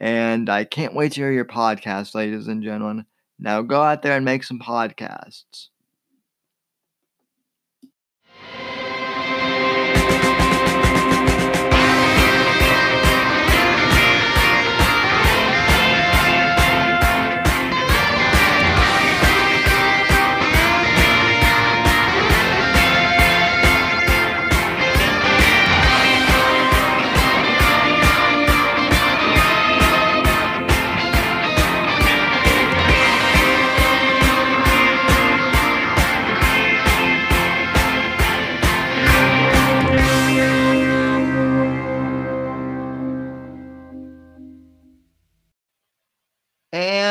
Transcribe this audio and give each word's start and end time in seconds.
and 0.00 0.48
I 0.48 0.64
can't 0.64 0.94
wait 0.94 1.12
to 1.12 1.20
hear 1.20 1.32
your 1.32 1.44
podcast, 1.44 2.14
ladies 2.14 2.48
and 2.48 2.62
gentlemen. 2.62 3.06
Now 3.38 3.62
go 3.62 3.82
out 3.82 4.02
there 4.02 4.16
and 4.16 4.24
make 4.24 4.44
some 4.44 4.58
podcasts. 4.58 5.68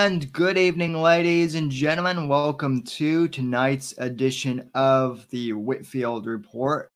And 0.03 0.29
good 0.33 0.57
evening, 0.57 1.01
ladies 1.01 1.55
and 1.55 1.71
gentlemen. 1.71 2.27
Welcome 2.27 2.81
to 2.81 3.29
tonight's 3.29 3.93
edition 3.99 4.69
of 4.75 5.25
the 5.29 5.53
Whitfield 5.53 6.25
Report. 6.25 6.91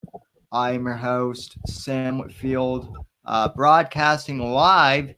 I'm 0.52 0.86
your 0.86 0.96
host, 0.96 1.56
Sam 1.68 2.18
Whitfield, 2.18 2.94
uh, 3.24 3.48
broadcasting 3.48 4.40
live 4.40 5.16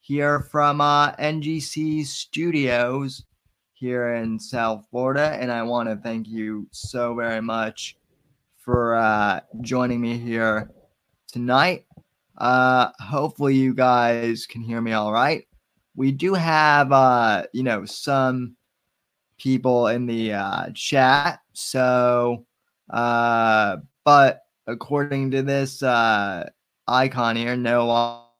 here 0.00 0.40
from 0.40 0.82
uh, 0.82 1.12
NGC 1.12 2.04
Studios 2.04 3.24
here 3.72 4.16
in 4.16 4.38
South 4.38 4.84
Florida. 4.90 5.38
And 5.40 5.50
I 5.50 5.62
want 5.62 5.88
to 5.88 5.96
thank 5.96 6.28
you 6.28 6.68
so 6.70 7.14
very 7.14 7.40
much 7.40 7.96
for 8.58 8.94
uh, 8.96 9.40
joining 9.62 10.02
me 10.02 10.18
here 10.18 10.70
tonight. 11.28 11.86
Uh, 12.36 12.90
hopefully, 13.00 13.54
you 13.54 13.72
guys 13.72 14.44
can 14.44 14.60
hear 14.60 14.82
me 14.82 14.92
all 14.92 15.14
right 15.14 15.46
we 15.94 16.12
do 16.12 16.34
have 16.34 16.92
uh 16.92 17.44
you 17.52 17.62
know 17.62 17.84
some 17.84 18.56
people 19.38 19.88
in 19.88 20.06
the 20.06 20.32
uh 20.32 20.66
chat 20.74 21.40
so 21.52 22.44
uh 22.90 23.76
but 24.04 24.42
according 24.66 25.30
to 25.30 25.42
this 25.42 25.82
uh 25.82 26.48
icon 26.88 27.36
here 27.36 27.56
no 27.56 27.86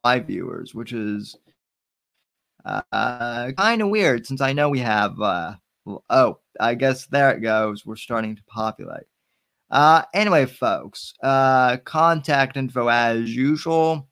live 0.04 0.26
viewers 0.26 0.74
which 0.74 0.92
is 0.92 1.36
uh 2.64 3.50
kind 3.56 3.82
of 3.82 3.88
weird 3.88 4.26
since 4.26 4.40
i 4.40 4.52
know 4.52 4.68
we 4.68 4.78
have 4.78 5.20
uh 5.20 5.54
oh 6.10 6.38
i 6.60 6.74
guess 6.74 7.06
there 7.06 7.30
it 7.30 7.40
goes 7.40 7.84
we're 7.84 7.96
starting 7.96 8.36
to 8.36 8.42
populate. 8.44 9.04
Uh 9.70 10.02
anyway 10.14 10.46
folks 10.46 11.14
uh 11.22 11.76
contact 11.78 12.56
info 12.56 12.88
as 12.88 13.34
usual. 13.34 14.06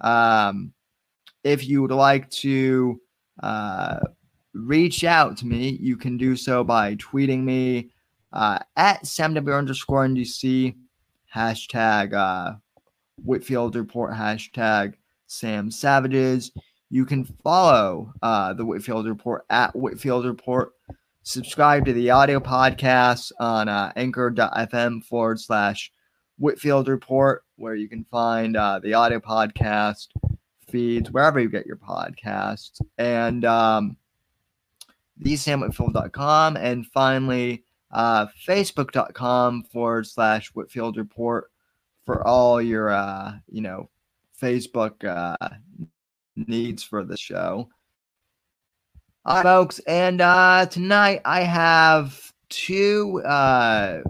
Um 0.00 0.72
if 1.44 1.66
you 1.66 1.82
would 1.82 1.90
like 1.90 2.28
to 2.30 3.00
uh, 3.42 4.00
reach 4.54 5.04
out 5.04 5.36
to 5.38 5.46
me, 5.46 5.78
you 5.80 5.96
can 5.96 6.16
do 6.16 6.36
so 6.36 6.64
by 6.64 6.94
tweeting 6.96 7.42
me 7.42 7.90
uh, 8.32 8.58
at 8.76 9.04
SamW 9.04 9.56
underscore 9.56 10.06
NDC, 10.06 10.74
hashtag 11.34 12.12
uh, 12.12 12.54
Whitfield 13.24 13.76
Report, 13.76 14.12
hashtag 14.12 14.94
Sam 15.26 15.70
Savages. 15.70 16.52
You 16.90 17.04
can 17.04 17.24
follow 17.24 18.12
uh, 18.22 18.52
the 18.54 18.64
Whitfield 18.64 19.06
Report 19.06 19.44
at 19.50 19.74
Whitfield 19.76 20.26
Report. 20.26 20.72
Subscribe 21.22 21.84
to 21.84 21.92
the 21.92 22.10
audio 22.10 22.40
podcast 22.40 23.30
on 23.38 23.68
uh, 23.68 23.92
anchor.fm 23.94 25.04
forward 25.04 25.38
slash 25.38 25.92
Whitfield 26.38 26.88
Report, 26.88 27.44
where 27.56 27.74
you 27.74 27.88
can 27.88 28.04
find 28.04 28.56
uh, 28.56 28.80
the 28.82 28.94
audio 28.94 29.20
podcast 29.20 30.08
feeds, 30.70 31.10
wherever 31.10 31.40
you 31.40 31.48
get 31.48 31.66
your 31.66 31.76
podcasts, 31.76 32.80
and 32.98 33.44
um, 33.44 33.96
and 35.22 36.86
finally, 36.86 37.64
uh, 37.90 38.26
facebook.com 38.46 39.64
forward 39.64 40.06
slash 40.06 40.48
Whitfield 40.48 40.96
Report 40.96 41.50
for 42.06 42.26
all 42.26 42.62
your, 42.62 42.90
uh, 42.90 43.34
you 43.48 43.60
know, 43.60 43.88
Facebook 44.40 45.04
uh, 45.04 45.36
needs 46.36 46.82
for 46.82 47.04
the 47.04 47.16
show. 47.16 47.68
All 49.26 49.36
right, 49.36 49.42
folks, 49.42 49.80
and 49.80 50.20
uh, 50.20 50.66
tonight 50.66 51.20
I 51.24 51.42
have 51.42 52.32
two 52.48 53.22
uh, 53.24 54.00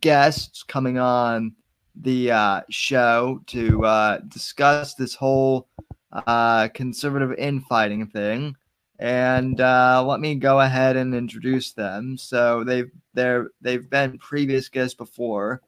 guests 0.00 0.62
coming 0.62 0.98
on 0.98 1.54
the 1.96 2.30
uh, 2.30 2.60
show 2.70 3.40
to 3.46 3.84
uh, 3.84 4.18
discuss 4.28 4.94
this 4.94 5.14
whole 5.14 5.68
uh, 6.12 6.68
conservative 6.68 7.34
infighting 7.38 8.06
thing. 8.06 8.56
And 8.98 9.60
uh, 9.60 10.04
let 10.04 10.20
me 10.20 10.34
go 10.34 10.60
ahead 10.60 10.96
and 10.96 11.14
introduce 11.14 11.72
them. 11.72 12.18
So 12.18 12.64
they've 12.64 12.90
they're 13.14 13.50
they've 13.60 13.88
been 13.88 14.18
previous 14.18 14.68
guests 14.68 14.94
before, 14.94 15.62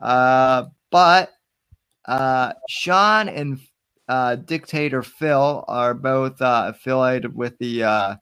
uh, 0.00 0.66
but 0.90 1.30
uh, 2.04 2.52
Sean 2.68 3.28
and 3.28 3.60
uh, 4.08 4.36
Dictator 4.36 5.02
Phil 5.02 5.64
are 5.68 5.94
both 5.94 6.40
uh, 6.42 6.72
affiliated 6.74 7.34
with 7.34 7.56
the 7.58 7.84
uh, 7.84 8.16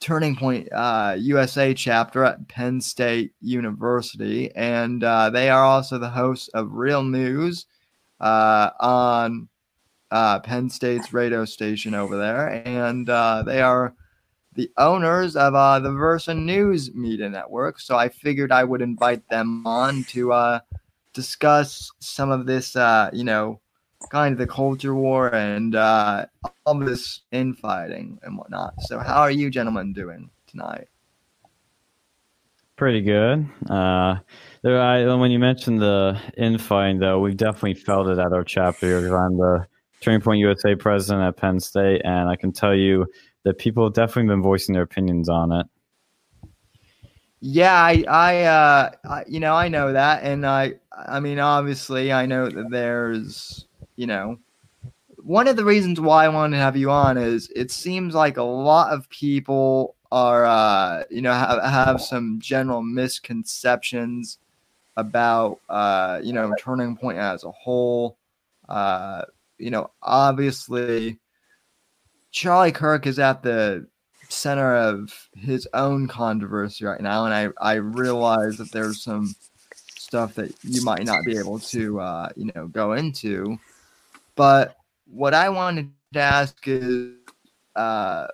Turning 0.00 0.34
Point 0.34 0.68
uh, 0.72 1.16
USA 1.18 1.72
chapter 1.72 2.24
at 2.24 2.48
Penn 2.48 2.80
State 2.80 3.32
University, 3.40 4.50
and 4.56 5.04
uh, 5.04 5.30
they 5.30 5.48
are 5.48 5.64
also 5.64 5.98
the 5.98 6.10
hosts 6.10 6.48
of 6.48 6.72
Real 6.72 7.02
News 7.02 7.66
uh, 8.20 8.70
on 8.80 9.48
uh, 10.12 10.38
Penn 10.40 10.68
State's 10.68 11.12
radio 11.12 11.44
station 11.44 11.94
over 11.94 12.16
there, 12.16 12.48
and 12.66 13.08
uh, 13.08 13.42
they 13.42 13.62
are 13.62 13.94
the 14.54 14.70
owners 14.76 15.34
of 15.34 15.54
uh, 15.54 15.80
the 15.80 15.90
Versa 15.90 16.34
News 16.34 16.94
Media 16.94 17.28
Network. 17.30 17.80
So 17.80 17.96
I 17.96 18.10
figured 18.10 18.52
I 18.52 18.64
would 18.64 18.82
invite 18.82 19.26
them 19.30 19.66
on 19.66 20.04
to 20.10 20.32
uh, 20.32 20.60
discuss 21.14 21.90
some 22.00 22.30
of 22.30 22.44
this, 22.44 22.76
uh, 22.76 23.08
you 23.14 23.24
know, 23.24 23.60
kind 24.10 24.32
of 24.32 24.38
the 24.38 24.46
culture 24.46 24.94
war 24.94 25.34
and 25.34 25.74
uh, 25.74 26.26
all 26.66 26.78
this 26.78 27.22
infighting 27.32 28.18
and 28.22 28.36
whatnot. 28.36 28.74
So, 28.82 28.98
how 28.98 29.22
are 29.22 29.30
you 29.30 29.48
gentlemen 29.50 29.94
doing 29.94 30.28
tonight? 30.46 30.88
Pretty 32.76 33.00
good. 33.00 33.48
Uh, 33.70 34.16
there, 34.62 34.80
I, 34.80 35.14
when 35.14 35.30
you 35.30 35.38
mentioned 35.38 35.80
the 35.80 36.20
infighting, 36.36 36.98
though, 36.98 37.20
we've 37.20 37.36
definitely 37.36 37.74
felt 37.74 38.08
it 38.08 38.18
at 38.18 38.32
our 38.32 38.44
chapter 38.44 39.00
because 39.00 39.14
I'm 39.14 39.38
the 39.38 39.66
Turning 40.02 40.20
Point 40.20 40.40
USA 40.40 40.74
president 40.74 41.22
at 41.22 41.36
Penn 41.36 41.60
State, 41.60 42.02
and 42.04 42.28
I 42.28 42.36
can 42.36 42.52
tell 42.52 42.74
you 42.74 43.06
that 43.44 43.58
people 43.58 43.84
have 43.84 43.94
definitely 43.94 44.28
been 44.28 44.42
voicing 44.42 44.72
their 44.72 44.82
opinions 44.82 45.28
on 45.28 45.52
it. 45.52 45.66
Yeah, 47.40 47.74
I, 47.74 48.04
I, 48.08 48.42
uh, 48.42 48.90
I, 49.04 49.24
you 49.26 49.40
know, 49.40 49.54
I 49.54 49.68
know 49.68 49.92
that, 49.92 50.22
and 50.22 50.46
I, 50.46 50.74
I 50.92 51.20
mean, 51.20 51.38
obviously, 51.38 52.12
I 52.12 52.26
know 52.26 52.48
that 52.48 52.70
there's, 52.70 53.66
you 53.96 54.06
know, 54.06 54.38
one 55.18 55.48
of 55.48 55.56
the 55.56 55.64
reasons 55.64 56.00
why 56.00 56.24
I 56.24 56.28
wanted 56.28 56.56
to 56.56 56.62
have 56.62 56.76
you 56.76 56.90
on 56.90 57.16
is 57.16 57.50
it 57.54 57.70
seems 57.70 58.14
like 58.14 58.36
a 58.36 58.42
lot 58.42 58.92
of 58.92 59.08
people 59.08 59.94
are, 60.10 60.44
uh, 60.44 61.04
you 61.10 61.22
know, 61.22 61.32
have, 61.32 61.62
have 61.62 62.00
some 62.00 62.38
general 62.40 62.82
misconceptions 62.82 64.38
about, 64.96 65.58
uh, 65.68 66.20
you 66.22 66.32
know, 66.32 66.54
Turning 66.58 66.96
Point 66.96 67.18
as 67.18 67.44
a 67.44 67.50
whole. 67.50 68.16
Uh, 68.68 69.22
you 69.62 69.70
know, 69.70 69.90
obviously, 70.02 71.18
Charlie 72.32 72.72
Kirk 72.72 73.06
is 73.06 73.18
at 73.18 73.42
the 73.42 73.86
center 74.28 74.74
of 74.74 75.12
his 75.34 75.68
own 75.72 76.08
controversy 76.08 76.84
right 76.84 77.00
now, 77.00 77.26
and 77.26 77.34
I 77.34 77.48
I 77.60 77.74
realize 77.74 78.56
that 78.56 78.72
there's 78.72 79.02
some 79.02 79.34
stuff 79.96 80.34
that 80.34 80.52
you 80.62 80.84
might 80.84 81.04
not 81.04 81.24
be 81.24 81.38
able 81.38 81.58
to, 81.58 82.00
uh, 82.00 82.28
you 82.36 82.50
know, 82.54 82.66
go 82.66 82.94
into, 82.94 83.58
but 84.34 84.76
what 85.06 85.32
I 85.32 85.48
wanted 85.48 85.90
to 86.14 86.20
ask 86.20 86.56
is 86.66 87.14
uh, 87.76 88.26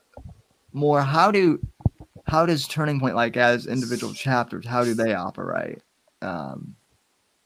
more 0.72 1.02
how 1.02 1.30
do 1.30 1.60
how 2.26 2.46
does 2.46 2.66
Turning 2.66 3.00
Point 3.00 3.16
like 3.16 3.36
as 3.36 3.66
individual 3.66 4.14
chapters 4.14 4.66
how 4.66 4.84
do 4.84 4.94
they 4.94 5.14
operate 5.14 5.82
um, 6.22 6.74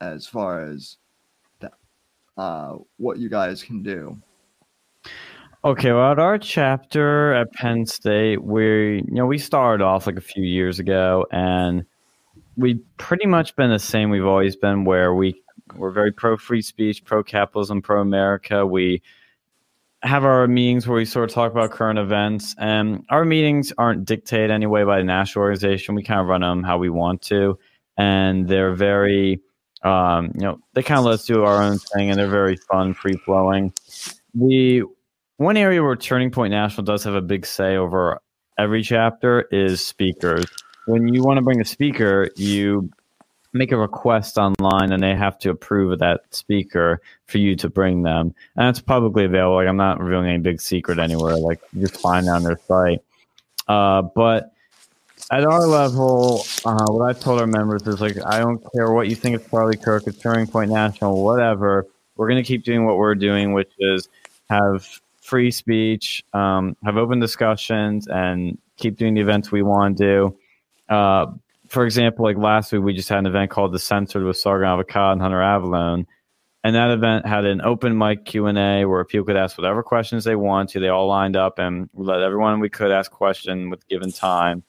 as 0.01 0.25
far 0.25 0.61
as 0.61 0.97
uh, 2.37 2.75
what 2.97 3.19
you 3.19 3.29
guys 3.29 3.63
can 3.63 3.83
do? 3.83 4.17
Okay, 5.65 5.93
well, 5.93 6.11
at 6.11 6.19
our 6.19 6.37
chapter 6.37 7.33
at 7.33 7.53
Penn 7.53 7.85
State, 7.85 8.43
we 8.43 8.97
you 8.97 9.13
know 9.13 9.25
we 9.25 9.37
started 9.37 9.83
off 9.83 10.07
like 10.07 10.17
a 10.17 10.21
few 10.21 10.43
years 10.43 10.79
ago, 10.79 11.25
and 11.31 11.85
we've 12.57 12.81
pretty 12.97 13.25
much 13.25 13.55
been 13.55 13.69
the 13.69 13.79
same 13.79 14.09
we've 14.09 14.25
always 14.25 14.55
been, 14.55 14.83
where 14.83 15.13
we 15.13 15.41
we're 15.75 15.91
very 15.91 16.11
pro 16.11 16.37
free 16.37 16.61
speech, 16.61 17.03
pro 17.05 17.23
capitalism, 17.23 17.81
pro 17.81 18.01
America. 18.01 18.65
We 18.65 19.01
have 20.03 20.25
our 20.25 20.47
meetings 20.47 20.85
where 20.85 20.97
we 20.97 21.05
sort 21.05 21.29
of 21.29 21.33
talk 21.33 21.51
about 21.51 21.71
current 21.71 21.97
events. 21.97 22.55
And 22.57 23.05
our 23.09 23.23
meetings 23.23 23.71
aren't 23.77 24.05
dictated 24.05 24.51
anyway 24.51 24.83
by 24.83 24.97
the 24.97 25.05
national 25.05 25.43
organization. 25.43 25.95
We 25.95 26.03
kind 26.03 26.19
of 26.19 26.27
run 26.27 26.41
them 26.41 26.63
how 26.63 26.77
we 26.77 26.89
want 26.89 27.21
to. 27.23 27.57
And 27.97 28.47
they're 28.47 28.73
very, 28.73 29.39
um, 29.83 30.31
you 30.35 30.41
know, 30.41 30.59
they 30.73 30.83
kind 30.83 30.99
of 30.99 31.05
let 31.05 31.15
us 31.15 31.25
do 31.25 31.43
our 31.43 31.61
own 31.61 31.77
thing 31.77 32.09
and 32.09 32.17
they're 32.17 32.27
very 32.27 32.55
fun, 32.55 32.93
free 32.93 33.17
flowing. 33.25 33.73
The 34.33 34.83
one 35.37 35.57
area 35.57 35.83
where 35.83 35.95
Turning 35.95 36.31
Point 36.31 36.51
National 36.51 36.85
does 36.85 37.03
have 37.03 37.15
a 37.15 37.21
big 37.21 37.45
say 37.45 37.75
over 37.75 38.19
every 38.57 38.81
chapter 38.81 39.41
is 39.51 39.85
speakers. 39.85 40.45
When 40.85 41.13
you 41.13 41.23
want 41.23 41.37
to 41.37 41.41
bring 41.41 41.61
a 41.61 41.65
speaker, 41.65 42.29
you 42.35 42.89
make 43.53 43.71
a 43.71 43.77
request 43.77 44.37
online 44.37 44.91
and 44.91 45.03
they 45.03 45.15
have 45.15 45.37
to 45.39 45.49
approve 45.49 45.91
of 45.91 45.99
that 45.99 46.21
speaker 46.31 47.01
for 47.25 47.37
you 47.37 47.55
to 47.55 47.69
bring 47.69 48.01
them. 48.03 48.33
And 48.55 48.67
it's 48.67 48.81
publicly 48.81 49.25
available. 49.25 49.55
Like 49.55 49.67
I'm 49.67 49.77
not 49.77 49.99
revealing 49.99 50.29
any 50.29 50.39
big 50.39 50.59
secret 50.59 50.97
anywhere. 50.97 51.37
Like 51.37 51.59
you 51.73 51.81
just 51.81 52.01
find 52.01 52.25
it 52.25 52.29
on 52.29 52.43
their 52.43 52.59
site. 52.67 53.01
Uh, 53.67 54.01
but 54.01 54.52
at 55.33 55.45
our 55.45 55.65
level, 55.65 56.45
uh, 56.63 56.85
what 56.89 57.09
I've 57.09 57.19
told 57.19 57.41
our 57.41 57.47
members 57.47 57.81
is 57.87 57.99
like, 57.99 58.17
I 58.23 58.37
don't 58.37 58.63
care 58.71 58.91
what 58.91 59.07
you 59.07 59.15
think 59.15 59.35
of 59.35 59.49
Charlie 59.49 59.77
Kirk, 59.77 60.03
it's 60.05 60.19
Turning 60.19 60.45
Point 60.45 60.69
National, 60.69 61.23
whatever. 61.23 61.87
We're 62.15 62.29
going 62.29 62.43
to 62.43 62.47
keep 62.47 62.63
doing 62.63 62.85
what 62.85 62.97
we're 62.97 63.15
doing, 63.15 63.53
which 63.53 63.71
is 63.79 64.07
have 64.51 64.87
free 65.21 65.49
speech, 65.49 66.23
um, 66.33 66.77
have 66.83 66.97
open 66.97 67.19
discussions, 67.19 68.07
and 68.07 68.59
keep 68.77 68.95
doing 68.95 69.15
the 69.15 69.21
events 69.21 69.51
we 69.51 69.63
want 69.63 69.97
to 69.97 70.03
do. 70.03 70.37
Uh, 70.93 71.31
for 71.67 71.83
example, 71.83 72.25
like 72.25 72.37
last 72.37 72.71
week, 72.71 72.83
we 72.83 72.93
just 72.93 73.09
had 73.09 73.17
an 73.17 73.25
event 73.25 73.49
called 73.49 73.71
The 73.71 73.79
Censored 73.79 74.23
with 74.23 74.37
Sargon 74.37 74.67
of 74.67 74.85
Akkad 74.85 75.13
and 75.13 75.21
Hunter 75.21 75.39
Avallone. 75.39 76.05
And 76.63 76.75
that 76.75 76.91
event 76.91 77.25
had 77.25 77.45
an 77.45 77.59
open 77.61 77.97
mic 77.97 78.25
Q 78.25 78.45
and 78.45 78.57
A 78.57 78.85
where 78.85 79.03
people 79.03 79.25
could 79.25 79.35
ask 79.35 79.57
whatever 79.57 79.81
questions 79.81 80.25
they 80.25 80.35
want 80.35 80.69
to. 80.69 80.79
They 80.79 80.89
all 80.89 81.07
lined 81.07 81.35
up 81.35 81.57
and 81.57 81.89
let 81.95 82.21
everyone 82.21 82.59
we 82.59 82.69
could 82.69 82.91
ask 82.91 83.09
question 83.09 83.71
with 83.71 83.87
given 83.87 84.11
time. 84.11 84.63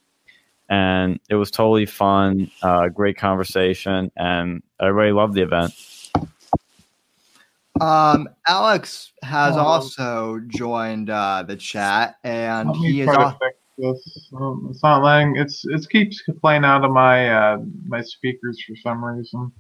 And 0.69 1.20
it 1.28 1.34
was 1.34 1.50
totally 1.50 1.87
fun, 1.87 2.50
uh, 2.62 2.88
great 2.88 3.19
conversation, 3.19 4.11
and 4.16 4.62
everybody 4.81 5.12
loved 5.12 5.34
the 5.34 5.43
event. 5.43 5.75
Um, 7.81 8.28
Alex 8.49 9.12
has 9.22 9.56
also 9.56 10.40
joined 10.49 11.11
uh, 11.11 11.44
the 11.46 11.56
chat, 11.56 12.16
and 12.25 12.75
he 12.76 13.02
is. 13.02 13.08
Off- 13.08 13.38
this. 13.76 14.31
Um, 14.37 14.69
it's 14.70 14.82
not 14.82 15.02
letting. 15.02 15.37
It's 15.37 15.64
it 15.66 15.88
keeps 15.90 16.22
playing 16.40 16.64
out 16.64 16.84
of 16.84 16.90
my 16.90 17.28
uh, 17.28 17.58
my 17.87 18.02
speakers 18.02 18.62
for 18.67 18.76
some 18.76 19.05
reason. 19.05 19.52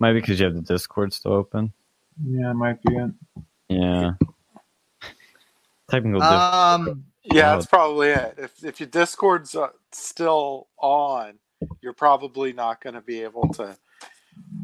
Maybe 0.00 0.20
because 0.20 0.40
you 0.40 0.46
have 0.46 0.54
the 0.54 0.62
Discord 0.62 1.12
still 1.12 1.32
open. 1.32 1.72
Yeah, 2.24 2.50
it 2.50 2.54
might 2.54 2.82
be 2.82 2.96
it. 2.96 3.10
Yeah. 3.68 4.12
Technical. 5.88 6.22
Um. 6.22 7.04
Yeah, 7.24 7.54
that's 7.54 7.66
probably 7.66 8.08
it. 8.08 8.34
If 8.36 8.64
if 8.64 8.80
your 8.80 8.88
Discord's 8.88 9.54
uh, 9.54 9.68
still 9.92 10.68
on, 10.78 11.34
you're 11.80 11.92
probably 11.92 12.52
not 12.52 12.80
going 12.80 12.94
to 12.94 13.00
be 13.00 13.22
able 13.22 13.48
to 13.54 13.76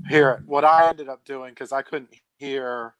hear 0.08 0.31
it. 0.31 0.40
What 0.46 0.64
I 0.64 0.88
ended 0.88 1.08
up 1.08 1.25
doing 1.25 1.50
because 1.50 1.72
I 1.72 1.82
couldn't 1.82 2.10
hear 2.38 2.94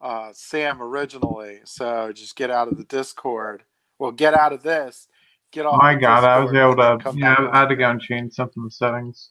uh, 0.00 0.30
Sam 0.32 0.80
originally, 0.82 1.60
so 1.64 2.12
just 2.12 2.36
get 2.36 2.50
out 2.50 2.68
of 2.68 2.76
the 2.76 2.84
Discord 2.84 3.64
well, 4.02 4.10
get 4.10 4.34
out 4.34 4.52
of 4.52 4.64
this. 4.64 5.06
Get 5.52 5.64
off. 5.64 5.74
Oh 5.74 5.78
my 5.78 5.94
God, 5.94 6.24
I 6.24 6.40
was 6.40 6.52
able 6.52 6.74
to. 6.74 7.16
Yeah, 7.16 7.36
I 7.52 7.60
had 7.60 7.68
to 7.68 7.76
go 7.76 7.88
and 7.88 8.00
change 8.00 8.32
something 8.32 8.60
in 8.60 8.64
the 8.64 8.70
settings. 8.72 9.30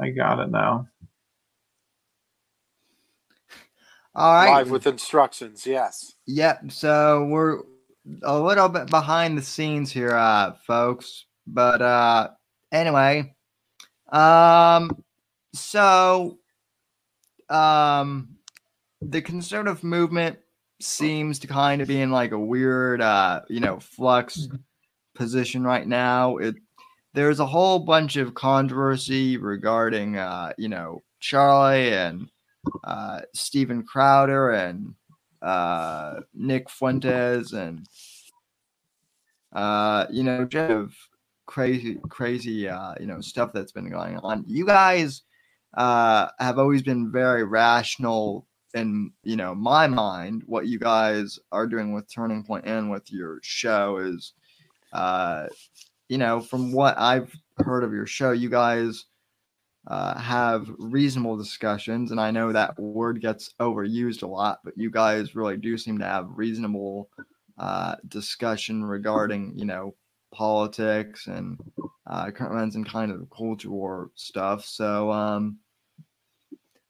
I 0.00 0.08
got 0.08 0.40
it 0.40 0.50
now. 0.50 0.88
All 4.14 4.32
right. 4.32 4.56
Live 4.56 4.70
with 4.70 4.86
instructions, 4.86 5.66
yes. 5.66 6.14
Yep. 6.26 6.72
So 6.72 7.26
we're 7.26 7.60
a 8.22 8.38
little 8.38 8.68
bit 8.68 8.88
behind 8.88 9.36
the 9.36 9.42
scenes 9.42 9.90
here, 9.90 10.14
uh, 10.14 10.52
folks. 10.66 11.26
But 11.46 11.82
uh, 11.82 12.30
anyway, 12.72 13.34
um, 14.10 15.02
so 15.52 16.38
um, 17.48 18.36
the 19.00 19.22
conservative 19.22 19.82
movement 19.84 20.38
seems 20.80 21.38
to 21.40 21.46
kind 21.46 21.80
of 21.80 21.88
be 21.88 22.00
in 22.00 22.10
like 22.10 22.32
a 22.32 22.38
weird, 22.38 23.00
uh, 23.00 23.42
you 23.48 23.60
know, 23.60 23.78
flux 23.80 24.38
mm-hmm. 24.38 24.56
position 25.14 25.64
right 25.64 25.86
now. 25.86 26.36
It 26.36 26.56
there's 27.14 27.40
a 27.40 27.46
whole 27.46 27.78
bunch 27.78 28.16
of 28.16 28.34
controversy 28.34 29.38
regarding, 29.38 30.18
uh, 30.18 30.52
you 30.58 30.68
know, 30.68 31.02
Charlie 31.18 31.94
and 31.94 32.28
uh, 32.84 33.20
Steven 33.34 33.84
Crowder 33.84 34.50
and 34.50 34.94
uh, 35.46 36.20
Nick 36.34 36.68
Fuentes 36.68 37.52
and 37.52 37.86
uh, 39.52 40.06
you 40.10 40.22
know, 40.22 40.44
just 40.44 40.92
crazy, 41.46 41.98
crazy, 42.08 42.68
uh, 42.68 42.94
you 43.00 43.06
know, 43.06 43.20
stuff 43.20 43.52
that's 43.52 43.72
been 43.72 43.88
going 43.88 44.18
on. 44.18 44.44
You 44.46 44.66
guys 44.66 45.22
uh, 45.76 46.28
have 46.40 46.58
always 46.58 46.82
been 46.82 47.10
very 47.10 47.44
rational 47.44 48.46
in 48.74 49.10
you 49.22 49.36
know 49.36 49.54
my 49.54 49.86
mind 49.86 50.42
what 50.46 50.66
you 50.66 50.78
guys 50.78 51.38
are 51.50 51.66
doing 51.66 51.92
with 51.92 52.12
turning 52.12 52.44
point 52.44 52.66
and 52.66 52.90
with 52.90 53.10
your 53.10 53.38
show 53.42 53.96
is 53.96 54.34
uh 54.92 55.46
you 56.08 56.18
know 56.18 56.40
from 56.40 56.72
what 56.72 56.98
i've 56.98 57.32
heard 57.58 57.84
of 57.84 57.92
your 57.92 58.06
show 58.06 58.32
you 58.32 58.50
guys 58.50 59.06
uh, 59.86 60.18
have 60.18 60.68
reasonable 60.78 61.36
discussions 61.36 62.10
and 62.10 62.20
i 62.20 62.30
know 62.30 62.52
that 62.52 62.78
word 62.78 63.20
gets 63.20 63.54
overused 63.60 64.22
a 64.22 64.26
lot 64.26 64.60
but 64.64 64.76
you 64.76 64.90
guys 64.90 65.36
really 65.36 65.56
do 65.56 65.78
seem 65.78 65.98
to 65.98 66.04
have 66.04 66.28
reasonable 66.30 67.08
uh, 67.58 67.94
discussion 68.08 68.84
regarding 68.84 69.52
you 69.56 69.64
know 69.64 69.94
politics 70.32 71.28
and 71.28 71.58
uh, 72.06 72.30
current 72.30 72.52
events 72.54 72.76
and 72.76 72.88
kind 72.88 73.10
of 73.12 73.28
culture 73.30 73.70
war 73.70 74.10
stuff 74.14 74.64
so 74.64 75.10
um 75.10 75.58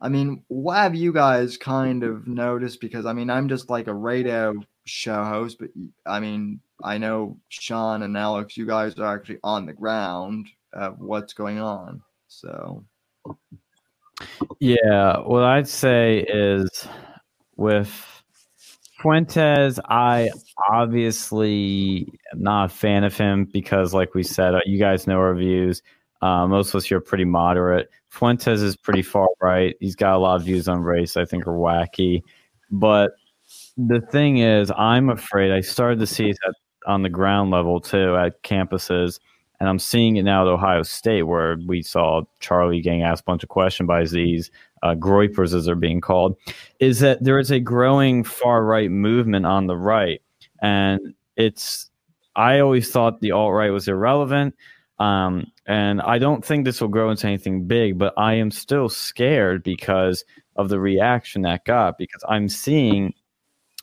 I 0.01 0.09
mean, 0.09 0.45
what 0.49 0.77
have 0.77 0.95
you 0.95 1.13
guys 1.13 1.57
kind 1.57 2.03
of 2.03 2.27
noticed? 2.27 2.81
Because 2.81 3.07
I 3.07 3.13
mean, 3.13 3.31
I'm 3.31 3.49
just 3.49 3.71
like 3.71 3.87
a 3.87 3.95
radio 3.95 4.55
show 4.85 5.25
host, 5.25 5.59
but 5.59 5.71
I 6.05 6.21
mean, 6.21 6.61
I 6.83 6.99
know 6.99 7.39
Sean 7.49 8.03
and 8.03 8.17
Alex, 8.17 8.57
you 8.57 8.67
guys 8.67 8.99
are 8.99 9.17
actually 9.17 9.39
on 9.43 9.65
the 9.65 9.73
ground 9.73 10.49
of 10.73 11.01
what's 11.01 11.33
going 11.33 11.59
on. 11.59 12.03
So, 12.29 12.85
yeah, 14.61 15.19
what 15.19 15.43
I'd 15.43 15.69
say 15.69 16.21
is 16.21 16.69
with 17.57 18.23
Fuentes, 19.01 19.79
I 19.89 20.31
obviously 20.71 22.09
am 22.33 22.43
not 22.43 22.71
a 22.71 22.75
fan 22.75 23.05
of 23.05 23.17
him 23.17 23.45
because, 23.45 23.93
like 23.93 24.15
we 24.15 24.23
said, 24.23 24.55
uh, 24.55 24.61
you 24.65 24.79
guys 24.79 25.07
know 25.07 25.19
our 25.19 25.35
views. 25.35 25.83
Uh, 26.23 26.47
most 26.47 26.71
of 26.71 26.77
us 26.77 26.85
here 26.85 26.99
are 26.99 27.03
pretty 27.03 27.27
moderate. 27.27 27.91
Fuentes 28.09 28.63
is 28.63 28.75
pretty 28.75 29.03
far 29.03 29.29
right. 29.41 29.77
He's 29.81 29.97
got 29.97 30.15
a 30.15 30.19
lot 30.19 30.37
of 30.37 30.45
views 30.45 30.67
on 30.67 30.81
race 30.81 31.17
I 31.17 31.27
think 31.27 31.47
are 31.47 31.53
wacky. 31.53 32.23
But 32.71 33.13
the 33.77 34.01
thing 34.01 34.39
is, 34.39 34.73
I'm 34.77 35.11
afraid 35.11 35.53
I 35.53 35.61
started 35.61 36.01
to 36.01 36.07
see 36.07 36.31
it 36.31 36.39
on 36.87 37.03
the 37.03 37.11
ground 37.11 37.51
level 37.51 37.81
too 37.81 38.17
at 38.17 38.43
campuses. 38.43 39.21
And 39.59 39.69
I'm 39.69 39.79
seeing 39.79 40.17
it 40.17 40.23
now 40.23 40.43
at 40.43 40.49
Ohio 40.49 40.83
State, 40.83 41.23
where 41.23 41.57
we 41.67 41.83
saw 41.83 42.23
Charlie 42.41 42.81
getting 42.81 43.03
asked 43.03 43.23
a 43.23 43.25
bunch 43.25 43.43
of 43.43 43.49
questions 43.49 43.87
by 43.87 44.05
these 44.05 44.51
uh, 44.83 44.95
Groypers, 44.95 45.55
as 45.55 45.65
they're 45.65 45.75
being 45.75 46.01
called, 46.01 46.37
is 46.79 47.01
that 47.01 47.25
there 47.25 47.39
is 47.39 47.51
a 47.51 47.61
growing 47.61 48.23
far 48.23 48.65
right 48.65 48.91
movement 48.91 49.47
on 49.47 49.67
the 49.67 49.77
right. 49.77 50.21
And 50.61 51.15
it's, 51.37 51.91
I 52.35 52.61
always 52.61 52.91
thought 52.91 53.21
the 53.21 53.33
alt 53.33 53.53
right 53.53 53.71
was 53.71 53.89
irrelevant. 53.89 54.55
Um, 54.99 55.53
and 55.67 56.01
I 56.01 56.19
don't 56.19 56.45
think 56.45 56.65
this 56.65 56.81
will 56.81 56.89
grow 56.89 57.11
into 57.11 57.27
anything 57.27 57.67
big, 57.67 57.99
but 57.99 58.15
I 58.17 58.35
am 58.35 58.51
still 58.51 58.89
scared 58.89 59.63
because 59.63 60.25
of 60.57 60.69
the 60.69 60.81
reaction 60.81 61.43
that 61.43 61.65
got, 61.65 61.99
because 61.99 62.23
I'm 62.29 62.49
seeing 62.49 63.13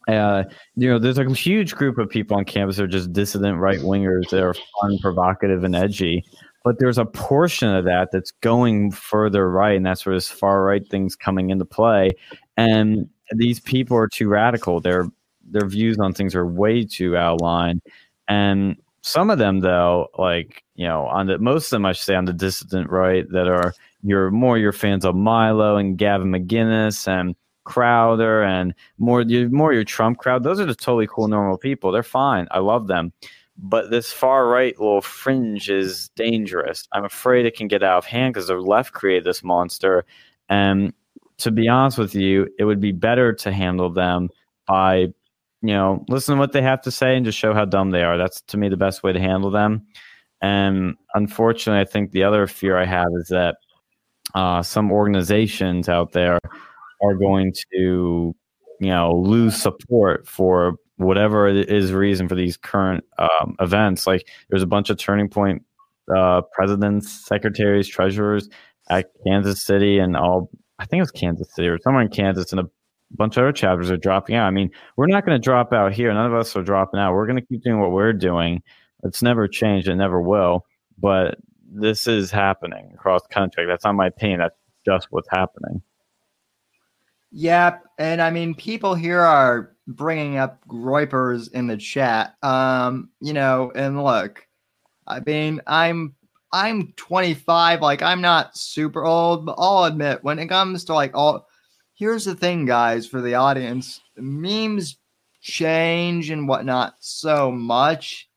uh, 0.07 0.43
you 0.75 0.89
know, 0.89 0.99
there's 0.99 1.17
a 1.17 1.29
huge 1.31 1.75
group 1.75 1.97
of 1.97 2.09
people 2.09 2.37
on 2.37 2.45
campus 2.45 2.77
that 2.77 2.83
are 2.83 2.87
just 2.87 3.13
dissident 3.13 3.59
right 3.59 3.79
wingers 3.79 4.29
that 4.29 4.43
are 4.43 4.53
fun, 4.53 4.97
provocative, 4.99 5.63
and 5.63 5.75
edgy. 5.75 6.23
But 6.63 6.79
there's 6.79 6.97
a 6.97 7.05
portion 7.05 7.73
of 7.73 7.85
that 7.85 8.09
that's 8.11 8.31
going 8.31 8.91
further 8.91 9.49
right, 9.49 9.75
and 9.75 9.85
that's 9.85 10.05
where 10.05 10.15
this 10.15 10.29
far 10.29 10.63
right 10.63 10.87
thing's 10.89 11.15
coming 11.15 11.49
into 11.49 11.65
play. 11.65 12.11
And 12.57 13.09
these 13.35 13.59
people 13.59 13.97
are 13.97 14.07
too 14.07 14.29
radical. 14.29 14.79
Their 14.79 15.09
their 15.45 15.67
views 15.67 15.99
on 15.99 16.13
things 16.13 16.35
are 16.35 16.45
way 16.45 16.85
too 16.85 17.17
outlined. 17.17 17.81
And 18.29 18.77
some 19.01 19.29
of 19.29 19.37
them, 19.37 19.59
though, 19.59 20.07
like 20.17 20.63
you 20.75 20.87
know, 20.87 21.05
on 21.07 21.27
the 21.27 21.37
most 21.37 21.65
of 21.65 21.71
them, 21.71 21.85
I 21.85 21.91
should 21.91 22.05
say, 22.05 22.15
on 22.15 22.25
the 22.25 22.33
dissident 22.33 22.89
right, 22.89 23.29
that 23.31 23.47
are 23.47 23.73
you're 24.01 24.31
more 24.31 24.57
your 24.57 24.71
fans 24.71 25.05
of 25.05 25.15
Milo 25.15 25.77
and 25.77 25.97
Gavin 25.97 26.31
McInnes 26.31 27.07
and 27.07 27.35
Crowder 27.63 28.43
and 28.43 28.73
more 28.97 29.21
your, 29.21 29.49
more 29.49 29.73
your 29.73 29.83
Trump 29.83 30.17
crowd. 30.17 30.43
Those 30.43 30.59
are 30.59 30.65
the 30.65 30.75
totally 30.75 31.07
cool 31.07 31.27
normal 31.27 31.57
people. 31.57 31.91
They're 31.91 32.03
fine. 32.03 32.47
I 32.51 32.59
love 32.59 32.87
them. 32.87 33.13
But 33.57 33.91
this 33.91 34.11
far 34.11 34.47
right 34.47 34.77
little 34.79 35.01
fringe 35.01 35.69
is 35.69 36.09
dangerous. 36.15 36.87
I'm 36.91 37.05
afraid 37.05 37.45
it 37.45 37.55
can 37.55 37.67
get 37.67 37.83
out 37.83 37.99
of 37.99 38.05
hand 38.05 38.33
because 38.33 38.47
the 38.47 38.55
left 38.55 38.93
created 38.93 39.25
this 39.25 39.43
monster. 39.43 40.05
And 40.49 40.93
to 41.37 41.51
be 41.51 41.67
honest 41.67 41.97
with 41.97 42.15
you, 42.15 42.47
it 42.57 42.65
would 42.65 42.79
be 42.79 42.91
better 42.91 43.33
to 43.33 43.51
handle 43.51 43.91
them 43.91 44.29
by, 44.67 44.95
you 44.95 45.13
know, 45.61 46.03
listen 46.09 46.35
to 46.35 46.39
what 46.39 46.51
they 46.51 46.61
have 46.61 46.81
to 46.81 46.91
say 46.91 47.15
and 47.15 47.25
just 47.25 47.37
show 47.37 47.53
how 47.53 47.65
dumb 47.65 47.91
they 47.91 48.03
are. 48.03 48.17
That's 48.17 48.41
to 48.41 48.57
me 48.57 48.69
the 48.69 48.77
best 48.77 49.03
way 49.03 49.13
to 49.13 49.19
handle 49.19 49.51
them. 49.51 49.85
And 50.41 50.95
unfortunately, 51.13 51.81
I 51.81 51.85
think 51.85 52.11
the 52.11 52.23
other 52.23 52.47
fear 52.47 52.77
I 52.77 52.85
have 52.85 53.07
is 53.19 53.27
that 53.29 53.57
uh, 54.33 54.63
some 54.63 54.91
organizations 54.91 55.87
out 55.87 56.11
there 56.11 56.39
are 57.03 57.15
going 57.15 57.53
to, 57.73 58.35
you 58.79 58.89
know, 58.89 59.13
lose 59.15 59.55
support 59.55 60.27
for 60.27 60.75
whatever 60.97 61.47
is 61.47 61.91
reason 61.91 62.27
for 62.27 62.35
these 62.35 62.57
current 62.57 63.03
um, 63.17 63.55
events. 63.59 64.07
Like 64.07 64.27
there's 64.49 64.63
a 64.63 64.67
bunch 64.67 64.89
of 64.89 64.97
turning 64.97 65.29
point 65.29 65.63
uh, 66.15 66.41
presidents, 66.53 67.09
secretaries, 67.25 67.87
treasurers 67.87 68.49
at 68.89 69.11
Kansas 69.25 69.63
City, 69.63 69.99
and 69.99 70.15
all. 70.15 70.49
I 70.79 70.85
think 70.85 70.99
it 70.99 71.03
was 71.03 71.11
Kansas 71.11 71.53
City 71.53 71.67
or 71.67 71.77
somewhere 71.79 72.03
in 72.03 72.09
Kansas, 72.09 72.51
and 72.51 72.59
a 72.59 72.69
bunch 73.11 73.37
of 73.37 73.43
other 73.43 73.51
chapters 73.51 73.91
are 73.91 73.97
dropping 73.97 74.35
out. 74.35 74.47
I 74.47 74.51
mean, 74.51 74.71
we're 74.97 75.07
not 75.07 75.25
going 75.25 75.39
to 75.39 75.43
drop 75.43 75.71
out 75.71 75.93
here. 75.93 76.13
None 76.13 76.25
of 76.25 76.33
us 76.33 76.55
are 76.55 76.63
dropping 76.63 76.99
out. 76.99 77.13
We're 77.13 77.27
going 77.27 77.39
to 77.39 77.45
keep 77.45 77.63
doing 77.63 77.79
what 77.79 77.91
we're 77.91 78.13
doing. 78.13 78.61
It's 79.03 79.21
never 79.21 79.47
changed. 79.47 79.87
It 79.87 79.95
never 79.95 80.21
will. 80.21 80.65
But 80.97 81.37
this 81.71 82.07
is 82.07 82.31
happening 82.31 82.91
across 82.93 83.21
the 83.21 83.33
country. 83.33 83.65
That's 83.65 83.83
not 83.83 83.95
my 83.95 84.07
opinion. 84.07 84.39
That's 84.39 84.57
just 84.85 85.07
what's 85.11 85.29
happening. 85.29 85.81
Yep, 87.35 87.85
and 87.97 88.21
I 88.21 88.29
mean, 88.29 88.53
people 88.53 88.93
here 88.93 89.19
are 89.21 89.75
bringing 89.87 90.37
up 90.37 90.65
Groypers 90.67 91.51
in 91.51 91.65
the 91.65 91.77
chat. 91.77 92.35
Um, 92.43 93.09
you 93.21 93.33
know, 93.33 93.71
and 93.75 94.03
look, 94.03 94.47
I 95.07 95.19
mean, 95.21 95.59
I'm 95.65 96.13
I'm 96.53 96.93
25, 96.95 97.81
like 97.81 98.03
I'm 98.03 98.21
not 98.21 98.55
super 98.55 99.03
old, 99.03 99.47
but 99.47 99.55
I'll 99.57 99.85
admit 99.85 100.23
when 100.23 100.37
it 100.37 100.47
comes 100.47 100.85
to 100.85 100.93
like 100.93 101.11
all 101.15 101.47
here's 101.95 102.25
the 102.25 102.35
thing, 102.35 102.65
guys, 102.65 103.07
for 103.07 103.19
the 103.19 103.33
audience, 103.33 103.99
memes 104.15 104.97
change 105.41 106.29
and 106.29 106.47
whatnot 106.47 106.95
so 106.99 107.51
much 107.51 108.29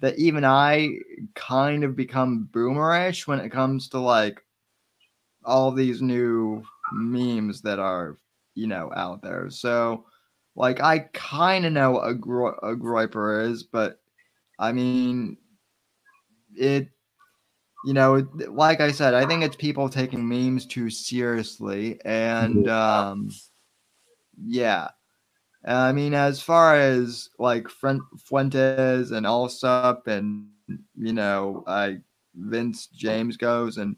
that 0.00 0.18
even 0.18 0.44
I 0.44 0.90
kind 1.34 1.82
of 1.82 1.96
become 1.96 2.48
boomerish 2.52 3.26
when 3.26 3.40
it 3.40 3.50
comes 3.50 3.88
to 3.88 3.98
like 3.98 4.40
all 5.44 5.72
these 5.72 6.00
new 6.00 6.62
memes 6.92 7.62
that 7.62 7.80
are 7.80 8.16
you 8.56 8.66
know, 8.66 8.90
out 8.96 9.22
there. 9.22 9.48
So, 9.50 10.06
like, 10.56 10.80
I 10.80 11.00
kind 11.12 11.64
of 11.64 11.72
know 11.72 11.92
what 11.92 12.08
a, 12.08 12.14
gro- 12.14 12.58
a 12.62 12.74
groyper 12.74 13.48
is, 13.48 13.62
but 13.62 14.00
I 14.58 14.72
mean, 14.72 15.36
it, 16.56 16.88
you 17.84 17.92
know, 17.92 18.26
like 18.48 18.80
I 18.80 18.90
said, 18.90 19.14
I 19.14 19.26
think 19.26 19.44
it's 19.44 19.54
people 19.54 19.88
taking 19.88 20.26
memes 20.26 20.66
too 20.66 20.90
seriously. 20.90 22.00
And, 22.04 22.68
um, 22.68 23.30
yeah. 24.42 24.88
I 25.64 25.92
mean, 25.92 26.14
as 26.14 26.40
far 26.40 26.76
as 26.76 27.28
like 27.38 27.68
Fuentes 27.68 29.10
and 29.10 29.26
Alsop 29.26 30.06
and, 30.06 30.48
you 30.96 31.12
know, 31.12 31.62
I, 31.66 31.98
Vince 32.34 32.86
James 32.86 33.36
goes 33.36 33.76
and 33.76 33.96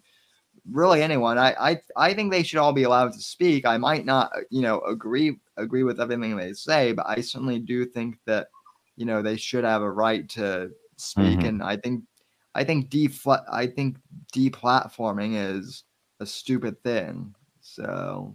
really 0.70 1.02
anyone. 1.02 1.38
I, 1.38 1.54
I 1.58 1.80
I 1.96 2.14
think 2.14 2.30
they 2.30 2.42
should 2.42 2.58
all 2.58 2.72
be 2.72 2.84
allowed 2.84 3.12
to 3.12 3.20
speak. 3.20 3.66
I 3.66 3.76
might 3.76 4.04
not, 4.04 4.32
you 4.50 4.62
know, 4.62 4.80
agree 4.80 5.38
agree 5.56 5.82
with 5.82 6.00
everything 6.00 6.36
they 6.36 6.52
say, 6.52 6.92
but 6.92 7.06
I 7.08 7.20
certainly 7.20 7.58
do 7.58 7.84
think 7.84 8.18
that, 8.26 8.48
you 8.96 9.06
know, 9.06 9.22
they 9.22 9.36
should 9.36 9.64
have 9.64 9.82
a 9.82 9.90
right 9.90 10.28
to 10.30 10.70
speak. 10.96 11.38
Mm-hmm. 11.38 11.46
And 11.46 11.62
I 11.62 11.76
think 11.76 12.04
I 12.54 12.64
think 12.64 12.90
defla- 12.90 13.44
I 13.50 13.66
think 13.66 13.96
deplatforming 14.32 15.34
is 15.36 15.84
a 16.20 16.26
stupid 16.26 16.82
thing. 16.82 17.34
So 17.60 18.34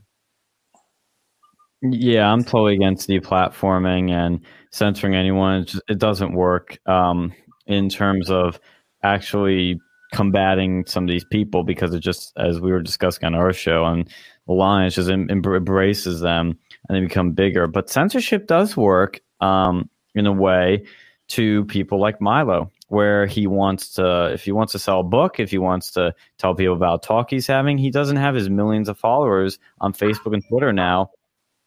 yeah, 1.82 2.32
I'm 2.32 2.44
totally 2.44 2.76
against 2.76 3.10
deplatforming 3.10 4.12
and 4.12 4.40
censoring 4.72 5.16
anyone. 5.16 5.62
It, 5.62 5.68
just, 5.68 5.84
it 5.90 6.00
doesn't 6.00 6.34
work 6.34 6.80
um, 6.86 7.34
in 7.68 7.90
terms 7.90 8.30
of 8.30 8.60
actually 9.04 9.82
combating 10.14 10.86
some 10.86 11.04
of 11.04 11.10
these 11.10 11.26
people 11.26 11.64
because 11.64 11.94
it 11.94 12.00
just, 12.00 12.32
as 12.38 12.62
we 12.62 12.72
were 12.72 12.82
discussing 12.82 13.26
on 13.26 13.36
our 13.36 13.52
show 13.52 13.84
on 13.84 14.06
the 14.48 14.54
line, 14.54 14.90
just 14.90 15.10
em- 15.10 15.30
embraces 15.30 16.22
them 16.22 16.58
and 16.88 16.96
they 16.96 17.02
become 17.02 17.32
bigger. 17.32 17.68
But 17.68 17.90
censorship 17.90 18.48
does 18.48 18.78
work 18.78 19.20
um, 19.42 19.90
in 20.16 20.26
a 20.26 20.32
way 20.32 20.86
to 21.30 21.66
people 21.66 22.00
like 22.00 22.22
Milo, 22.22 22.72
where 22.88 23.26
he 23.26 23.48
wants 23.48 23.94
to, 23.96 24.32
if 24.34 24.44
he 24.44 24.52
wants 24.52 24.72
to 24.74 24.80
sell 24.80 25.00
a 25.00 25.04
book, 25.04 25.40
if 25.40 25.52
he 25.52 25.58
wants 25.58 25.92
to 25.92 26.14
tell 26.38 26.54
people 26.54 26.76
about 26.76 27.04
talk 27.04 27.30
he's 27.30 27.48
having, 27.48 27.78
he 27.78 27.90
doesn't 27.90 28.18
have 28.18 28.36
his 28.36 28.50
millions 28.50 28.88
of 28.88 28.98
followers 28.98 29.58
on 29.82 29.94
Facebook 29.94 30.34
and 30.34 30.48
Twitter 30.48 30.72
now 30.72 31.10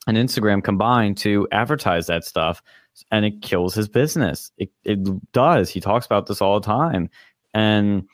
and 0.07 0.17
Instagram 0.17 0.63
combined 0.63 1.17
to 1.19 1.49
advertise 1.51 2.07
that 2.07 2.25
stuff. 2.25 2.63
And 3.11 3.25
it 3.25 3.43
kills 3.43 3.75
his 3.75 3.89
business. 3.89 4.51
It, 4.57 4.71
it 4.85 5.33
does. 5.33 5.69
He 5.69 5.81
talks 5.81 6.07
about 6.07 6.27
this 6.27 6.41
all 6.41 6.61
the 6.61 6.67
time. 6.67 7.11
And 7.53 8.09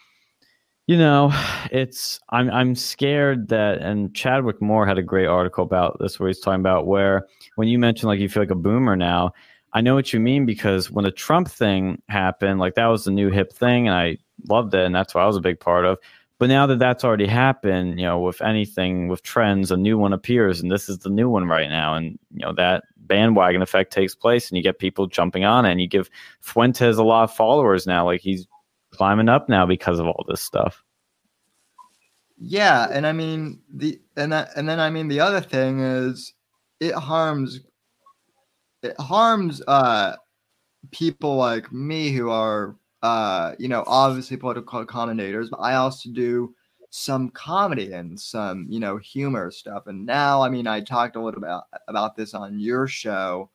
you 0.86 0.96
know, 0.96 1.32
it's 1.70 2.18
I'm 2.30 2.50
I'm 2.50 2.74
scared 2.74 3.48
that 3.48 3.78
and 3.78 4.14
Chadwick 4.14 4.60
Moore 4.60 4.86
had 4.86 4.98
a 4.98 5.02
great 5.02 5.26
article 5.26 5.64
about 5.64 5.98
this 6.00 6.18
where 6.18 6.28
he's 6.28 6.40
talking 6.40 6.60
about 6.60 6.86
where 6.86 7.26
when 7.54 7.68
you 7.68 7.78
mentioned 7.78 8.08
like 8.08 8.20
you 8.20 8.28
feel 8.28 8.42
like 8.42 8.50
a 8.50 8.56
boomer 8.56 8.96
now, 8.96 9.32
I 9.72 9.80
know 9.80 9.94
what 9.94 10.12
you 10.12 10.18
mean 10.18 10.44
because 10.44 10.90
when 10.90 11.04
the 11.04 11.12
Trump 11.12 11.48
thing 11.48 12.02
happened, 12.08 12.58
like 12.58 12.74
that 12.74 12.86
was 12.86 13.04
the 13.04 13.12
new 13.12 13.30
hip 13.30 13.52
thing 13.52 13.86
and 13.86 13.96
I 13.96 14.18
loved 14.48 14.74
it 14.74 14.84
and 14.84 14.94
that's 14.94 15.14
what 15.14 15.22
I 15.22 15.26
was 15.26 15.36
a 15.36 15.40
big 15.40 15.60
part 15.60 15.84
of. 15.84 15.98
But 16.38 16.48
now 16.48 16.66
that 16.66 16.80
that's 16.80 17.04
already 17.04 17.28
happened, 17.28 18.00
you 18.00 18.04
know, 18.04 18.18
with 18.18 18.42
anything 18.42 19.06
with 19.06 19.22
trends, 19.22 19.70
a 19.70 19.76
new 19.76 19.96
one 19.96 20.12
appears 20.12 20.60
and 20.60 20.72
this 20.72 20.88
is 20.88 20.98
the 20.98 21.10
new 21.10 21.28
one 21.28 21.46
right 21.46 21.68
now 21.68 21.94
and 21.94 22.18
you 22.32 22.44
know 22.44 22.52
that 22.54 22.84
bandwagon 22.96 23.62
effect 23.62 23.92
takes 23.92 24.16
place 24.16 24.48
and 24.48 24.56
you 24.56 24.62
get 24.62 24.80
people 24.80 25.06
jumping 25.06 25.44
on 25.44 25.64
it 25.64 25.70
and 25.70 25.80
you 25.80 25.86
give 25.86 26.10
Fuentes 26.40 26.96
a 26.96 27.04
lot 27.04 27.24
of 27.24 27.32
followers 27.32 27.86
now 27.86 28.04
like 28.04 28.20
he's 28.20 28.46
climbing 28.92 29.28
up 29.28 29.48
now 29.48 29.66
because 29.66 29.98
of 29.98 30.06
all 30.06 30.24
this 30.28 30.42
stuff. 30.42 30.84
Yeah, 32.38 32.88
and 32.90 33.06
I 33.06 33.12
mean 33.12 33.60
the 33.72 34.00
and 34.16 34.32
that 34.32 34.50
and 34.56 34.68
then 34.68 34.80
I 34.80 34.90
mean 34.90 35.08
the 35.08 35.20
other 35.20 35.40
thing 35.40 35.80
is 35.80 36.34
it 36.80 36.94
harms 36.94 37.60
it 38.82 38.98
harms 39.00 39.62
uh 39.68 40.16
people 40.90 41.36
like 41.36 41.72
me 41.72 42.10
who 42.10 42.30
are 42.30 42.74
uh 43.02 43.52
you 43.58 43.68
know 43.68 43.84
obviously 43.86 44.36
political 44.36 44.84
commentators, 44.84 45.50
but 45.50 45.60
I 45.60 45.74
also 45.76 46.10
do 46.10 46.54
some 46.90 47.30
comedy 47.30 47.92
and 47.92 48.18
some 48.18 48.66
you 48.68 48.80
know 48.80 48.96
humor 48.98 49.50
stuff. 49.52 49.86
And 49.86 50.04
now 50.04 50.42
I 50.42 50.48
mean 50.48 50.66
I 50.66 50.80
talked 50.80 51.16
a 51.16 51.22
little 51.22 51.38
about 51.38 51.64
about 51.86 52.16
this 52.16 52.34
on 52.34 52.58
your 52.58 52.88
show 52.88 53.50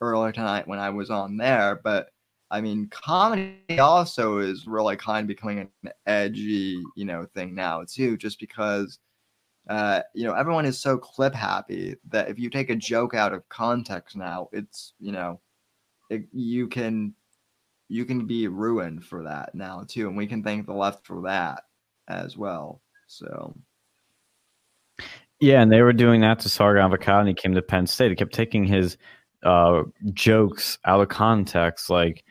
earlier 0.00 0.32
tonight 0.32 0.68
when 0.68 0.78
I 0.78 0.90
was 0.90 1.10
on 1.10 1.36
there, 1.36 1.80
but 1.82 2.10
I 2.50 2.60
mean, 2.60 2.88
comedy 2.90 3.78
also 3.78 4.38
is 4.38 4.66
really 4.66 4.96
kind 4.96 5.24
of 5.24 5.28
becoming 5.28 5.68
an 5.82 5.92
edgy, 6.06 6.82
you 6.96 7.04
know, 7.04 7.26
thing 7.34 7.54
now 7.54 7.84
too, 7.86 8.16
just 8.16 8.40
because, 8.40 8.98
uh, 9.68 10.00
you 10.14 10.24
know, 10.24 10.32
everyone 10.32 10.64
is 10.64 10.78
so 10.78 10.96
clip 10.96 11.34
happy 11.34 11.96
that 12.08 12.30
if 12.30 12.38
you 12.38 12.48
take 12.48 12.70
a 12.70 12.76
joke 12.76 13.14
out 13.14 13.34
of 13.34 13.46
context 13.50 14.16
now, 14.16 14.48
it's, 14.52 14.94
you 14.98 15.12
know, 15.12 15.40
it, 16.08 16.22
you 16.32 16.68
can, 16.68 17.14
you 17.90 18.06
can 18.06 18.26
be 18.26 18.48
ruined 18.48 19.04
for 19.04 19.24
that 19.24 19.54
now 19.54 19.84
too, 19.86 20.08
and 20.08 20.16
we 20.16 20.26
can 20.26 20.42
thank 20.42 20.66
the 20.66 20.72
left 20.72 21.06
for 21.06 21.22
that 21.22 21.64
as 22.08 22.36
well. 22.36 22.80
So. 23.06 23.54
Yeah, 25.40 25.60
and 25.60 25.70
they 25.70 25.82
were 25.82 25.92
doing 25.92 26.22
that 26.22 26.40
to 26.40 26.48
Sargon 26.48 26.90
of 26.90 26.98
Akkad, 26.98 27.20
and 27.20 27.28
he 27.28 27.34
came 27.34 27.54
to 27.54 27.62
Penn 27.62 27.86
State. 27.86 28.10
He 28.10 28.16
kept 28.16 28.34
taking 28.34 28.64
his 28.64 28.96
uh, 29.44 29.82
jokes 30.12 30.78
out 30.84 31.00
of 31.00 31.08
context, 31.08 31.90
like 31.90 32.24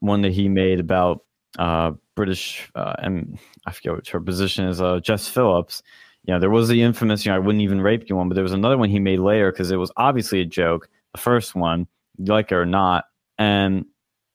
one 0.00 0.22
that 0.22 0.32
he 0.32 0.48
made 0.48 0.80
about 0.80 1.24
uh, 1.58 1.92
British, 2.14 2.70
uh, 2.74 2.94
and 2.98 3.38
I 3.66 3.72
forget 3.72 3.92
what 3.92 4.08
her 4.08 4.20
position 4.20 4.66
is, 4.66 4.80
uh, 4.80 5.00
Jess 5.00 5.28
Phillips. 5.28 5.82
You 6.24 6.34
know, 6.34 6.40
there 6.40 6.50
was 6.50 6.68
the 6.68 6.82
infamous, 6.82 7.24
you 7.24 7.30
know, 7.30 7.36
I 7.36 7.38
wouldn't 7.38 7.62
even 7.62 7.80
rape 7.80 8.08
you 8.08 8.16
one, 8.16 8.28
but 8.28 8.34
there 8.34 8.42
was 8.42 8.52
another 8.52 8.76
one 8.76 8.90
he 8.90 8.98
made 8.98 9.20
later 9.20 9.52
because 9.52 9.70
it 9.70 9.76
was 9.76 9.92
obviously 9.96 10.40
a 10.40 10.44
joke. 10.44 10.88
The 11.14 11.20
first 11.20 11.54
one, 11.54 11.86
like 12.18 12.50
it 12.50 12.56
or 12.56 12.66
not, 12.66 13.04
and 13.38 13.86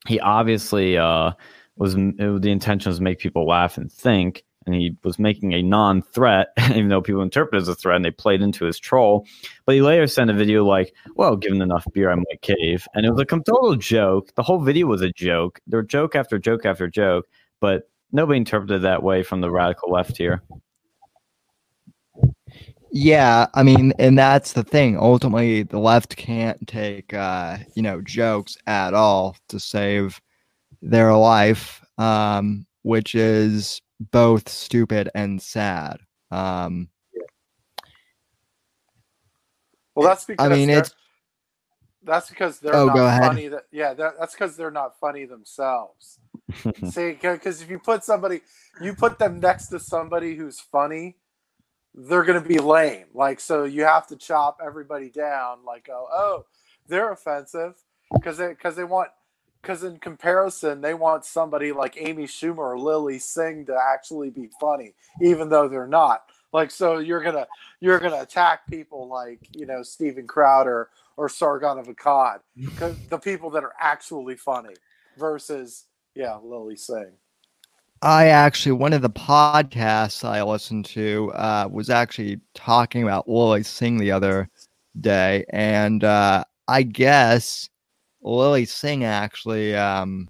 he 0.07 0.19
obviously 0.19 0.97
uh, 0.97 1.31
was 1.75 1.95
it, 1.95 2.17
the 2.17 2.51
intention 2.51 2.89
was 2.89 2.97
to 2.97 3.03
make 3.03 3.19
people 3.19 3.47
laugh 3.47 3.77
and 3.77 3.91
think 3.91 4.43
and 4.65 4.75
he 4.75 4.95
was 5.03 5.17
making 5.17 5.53
a 5.53 5.61
non-threat, 5.61 6.49
even 6.69 6.89
though 6.89 7.01
people 7.01 7.21
interpret 7.21 7.55
it 7.55 7.61
as 7.61 7.67
a 7.67 7.75
threat, 7.75 7.95
and 7.95 8.05
they 8.05 8.11
played 8.11 8.41
into 8.41 8.65
his 8.65 8.79
troll. 8.79 9.25
But 9.65 9.75
he 9.75 9.81
later 9.81 10.07
sent 10.07 10.29
a 10.29 10.33
video 10.33 10.65
like, 10.65 10.93
"Well, 11.15 11.35
given 11.35 11.61
enough 11.61 11.85
beer, 11.93 12.11
I 12.11 12.15
might 12.15 12.41
cave," 12.41 12.87
and 12.93 13.05
it 13.05 13.11
was 13.11 13.19
a 13.19 13.25
total 13.25 13.75
joke. 13.75 14.33
The 14.35 14.43
whole 14.43 14.59
video 14.59 14.87
was 14.87 15.01
a 15.01 15.11
joke. 15.11 15.59
There 15.67 15.79
were 15.79 15.83
joke 15.83 16.15
after 16.15 16.37
joke 16.37 16.65
after 16.65 16.87
joke, 16.87 17.27
but 17.59 17.89
nobody 18.11 18.37
interpreted 18.37 18.83
that 18.83 19.03
way 19.03 19.23
from 19.23 19.41
the 19.41 19.51
radical 19.51 19.91
left 19.91 20.17
here. 20.17 20.41
Yeah, 22.93 23.47
I 23.53 23.63
mean, 23.63 23.93
and 23.99 24.17
that's 24.17 24.51
the 24.51 24.63
thing. 24.63 24.97
Ultimately, 24.97 25.63
the 25.63 25.79
left 25.79 26.17
can't 26.17 26.67
take, 26.67 27.13
uh, 27.13 27.59
you 27.73 27.81
know, 27.81 28.01
jokes 28.01 28.57
at 28.67 28.93
all 28.93 29.37
to 29.47 29.61
save 29.61 30.19
their 30.81 31.13
life, 31.13 31.81
um, 31.97 32.65
which 32.81 33.15
is 33.15 33.81
both 34.11 34.49
stupid 34.49 35.09
and 35.13 35.41
sad. 35.41 35.99
Um, 36.31 36.89
well, 39.95 40.07
that's 40.07 40.25
because 40.25 40.45
I 40.51 40.55
mean 40.55 40.69
it's 40.69 40.95
that's 42.03 42.29
because 42.29 42.59
they're 42.59 42.73
Oh, 42.73 42.85
not 42.85 42.95
go 42.95 43.07
ahead. 43.07 43.21
funny. 43.21 43.47
That 43.49 43.65
yeah, 43.71 43.93
that, 43.93 44.13
that's 44.19 44.33
because 44.33 44.57
they're 44.57 44.71
not 44.71 44.99
funny 44.99 45.25
themselves. 45.25 46.19
See, 46.83 47.17
because 47.21 47.61
if 47.61 47.69
you 47.69 47.79
put 47.79 48.03
somebody, 48.03 48.41
you 48.81 48.93
put 48.95 49.19
them 49.19 49.39
next 49.39 49.67
to 49.67 49.79
somebody 49.79 50.35
who's 50.35 50.59
funny, 50.59 51.17
they're 51.93 52.23
gonna 52.23 52.41
be 52.41 52.59
lame. 52.59 53.05
Like 53.13 53.39
so, 53.39 53.63
you 53.65 53.83
have 53.83 54.07
to 54.07 54.15
chop 54.15 54.59
everybody 54.65 55.09
down. 55.09 55.59
Like 55.65 55.89
oh, 55.91 56.07
oh, 56.11 56.45
they're 56.87 57.11
offensive 57.11 57.75
because 58.13 58.37
they 58.37 58.49
because 58.49 58.75
they 58.75 58.83
want 58.83 59.09
because 59.61 59.83
in 59.83 59.97
comparison, 59.97 60.81
they 60.81 60.93
want 60.93 61.25
somebody 61.25 61.71
like 61.71 61.95
Amy 61.99 62.25
Schumer 62.25 62.57
or 62.57 62.79
Lilly 62.79 63.19
Singh 63.19 63.65
to 63.67 63.77
actually 63.77 64.29
be 64.29 64.49
funny, 64.59 64.93
even 65.21 65.49
though 65.49 65.67
they're 65.67 65.87
not. 65.87 66.23
Like, 66.53 66.71
so 66.71 66.97
you're 66.99 67.21
gonna 67.23 67.47
you're 67.79 67.99
gonna 67.99 68.21
attack 68.21 68.67
people 68.67 69.07
like 69.07 69.39
you 69.55 69.65
know 69.65 69.83
Steven 69.83 70.27
Crowder 70.27 70.89
or 71.17 71.29
Sargon 71.29 71.77
of 71.77 71.87
Akkad, 71.87 72.39
because 72.57 72.97
the 73.09 73.19
people 73.19 73.49
that 73.51 73.63
are 73.63 73.73
actually 73.79 74.35
funny, 74.35 74.75
versus 75.17 75.85
yeah 76.15 76.37
Lilly 76.43 76.75
Singh. 76.75 77.13
I 78.01 78.27
actually 78.27 78.73
one 78.73 78.93
of 78.93 79.01
the 79.03 79.09
podcasts 79.09 80.27
I 80.27 80.41
listened 80.43 80.85
to 80.85 81.31
uh, 81.35 81.69
was 81.71 81.89
actually 81.89 82.41
talking 82.55 83.03
about 83.03 83.29
Lilly 83.29 83.63
Singh 83.63 83.97
the 83.97 84.11
other 84.11 84.49
day, 84.99 85.45
and 85.51 86.03
uh, 86.03 86.43
I 86.67 86.83
guess 86.83 87.69
Lilly 88.21 88.65
Singh 88.65 89.03
actually 89.03 89.75
um, 89.75 90.29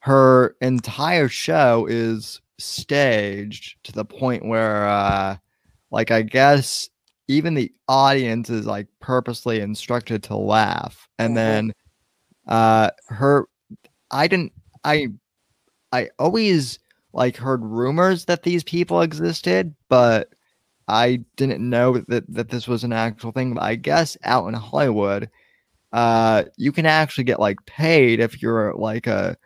her 0.00 0.56
entire 0.60 1.28
show 1.28 1.86
is 1.88 2.40
staged 2.58 3.82
to 3.84 3.92
the 3.92 4.04
point 4.04 4.44
where 4.44 4.86
uh, 4.88 5.36
like 5.90 6.10
I 6.10 6.22
guess 6.22 6.88
even 7.28 7.54
the 7.54 7.72
audience 7.88 8.50
is 8.50 8.66
like 8.66 8.86
purposely 9.00 9.60
instructed 9.60 10.22
to 10.24 10.36
laugh, 10.36 11.08
and 11.18 11.32
Mhm. 11.32 11.34
then 11.36 11.72
uh, 12.48 12.90
her 13.08 13.46
I 14.10 14.28
didn't 14.28 14.52
I 14.84 15.08
I 15.92 16.10
always 16.18 16.78
like 17.12 17.36
heard 17.36 17.64
rumors 17.64 18.24
that 18.26 18.42
these 18.42 18.64
people 18.64 19.02
existed, 19.02 19.74
but 19.88 20.30
I 20.88 21.24
didn't 21.36 21.68
know 21.68 21.98
that 22.08 22.24
that 22.32 22.48
this 22.50 22.68
was 22.68 22.84
an 22.84 22.92
actual 22.92 23.32
thing. 23.32 23.54
But 23.54 23.62
I 23.64 23.76
guess 23.76 24.16
out 24.24 24.48
in 24.48 24.54
Hollywood, 24.54 25.30
uh, 25.92 26.44
you 26.56 26.72
can 26.72 26.86
actually 26.86 27.24
get 27.24 27.40
like 27.40 27.58
paid 27.66 28.20
if 28.20 28.40
you're 28.42 28.74
like 28.74 29.06
a 29.06 29.36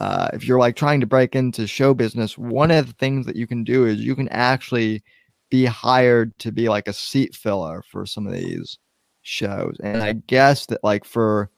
uh, 0.00 0.28
if 0.32 0.46
you're 0.46 0.58
like 0.58 0.76
trying 0.76 1.00
to 1.00 1.06
break 1.06 1.34
into 1.34 1.66
show 1.66 1.92
business. 1.92 2.38
One 2.38 2.70
of 2.70 2.86
the 2.86 2.92
things 2.94 3.26
that 3.26 3.36
you 3.36 3.46
can 3.46 3.64
do 3.64 3.84
is 3.84 4.00
you 4.00 4.14
can 4.14 4.28
actually 4.28 5.02
be 5.50 5.64
hired 5.64 6.38
to 6.38 6.52
be 6.52 6.68
like 6.68 6.88
a 6.88 6.92
seat 6.92 7.34
filler 7.34 7.82
for 7.90 8.06
some 8.06 8.26
of 8.26 8.32
these 8.32 8.78
shows. 9.22 9.76
And 9.82 10.02
I 10.02 10.12
guess 10.12 10.66
that 10.66 10.84
like 10.84 11.04
for 11.04 11.50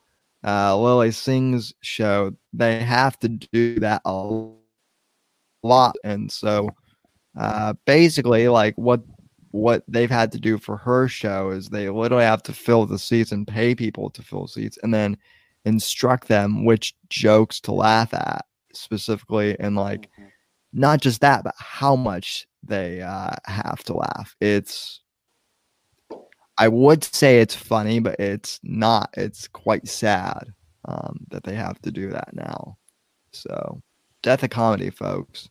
uh, 0.44 0.78
Lilly 0.78 1.10
Singh's 1.10 1.74
show, 1.82 2.32
they 2.52 2.80
have 2.80 3.18
to 3.20 3.28
do 3.28 3.78
that 3.80 4.00
a 4.04 4.48
lot. 5.62 5.96
And 6.02 6.30
so 6.30 6.70
uh, 7.38 7.74
basically, 7.84 8.48
like 8.48 8.74
what 8.76 9.02
what 9.50 9.82
they've 9.88 10.10
had 10.10 10.32
to 10.32 10.40
do 10.40 10.58
for 10.58 10.76
her 10.76 11.08
show 11.08 11.50
is 11.50 11.68
they 11.68 11.88
literally 11.90 12.24
have 12.24 12.42
to 12.44 12.52
fill 12.52 12.86
the 12.86 12.98
seats 12.98 13.32
and 13.32 13.46
pay 13.46 13.74
people 13.74 14.10
to 14.10 14.22
fill 14.22 14.46
seats, 14.46 14.78
and 14.82 14.94
then 14.94 15.16
instruct 15.64 16.28
them 16.28 16.64
which 16.64 16.94
jokes 17.08 17.60
to 17.60 17.72
laugh 17.72 18.14
at 18.14 18.44
specifically, 18.72 19.58
and 19.58 19.76
like 19.76 20.08
not 20.72 21.00
just 21.00 21.20
that, 21.20 21.44
but 21.44 21.54
how 21.58 21.96
much 21.96 22.46
they 22.62 23.02
uh, 23.02 23.34
have 23.46 23.82
to 23.84 23.94
laugh. 23.94 24.36
It's 24.40 25.00
I 26.60 26.68
would 26.68 27.02
say 27.02 27.40
it's 27.40 27.54
funny, 27.54 28.00
but 28.00 28.20
it's 28.20 28.60
not. 28.62 29.08
It's 29.16 29.48
quite 29.48 29.88
sad 29.88 30.52
um, 30.84 31.26
that 31.30 31.42
they 31.42 31.54
have 31.54 31.80
to 31.80 31.90
do 31.90 32.10
that 32.10 32.34
now. 32.34 32.76
So, 33.32 33.82
death 34.22 34.42
of 34.42 34.50
comedy, 34.50 34.90
folks. 34.90 35.48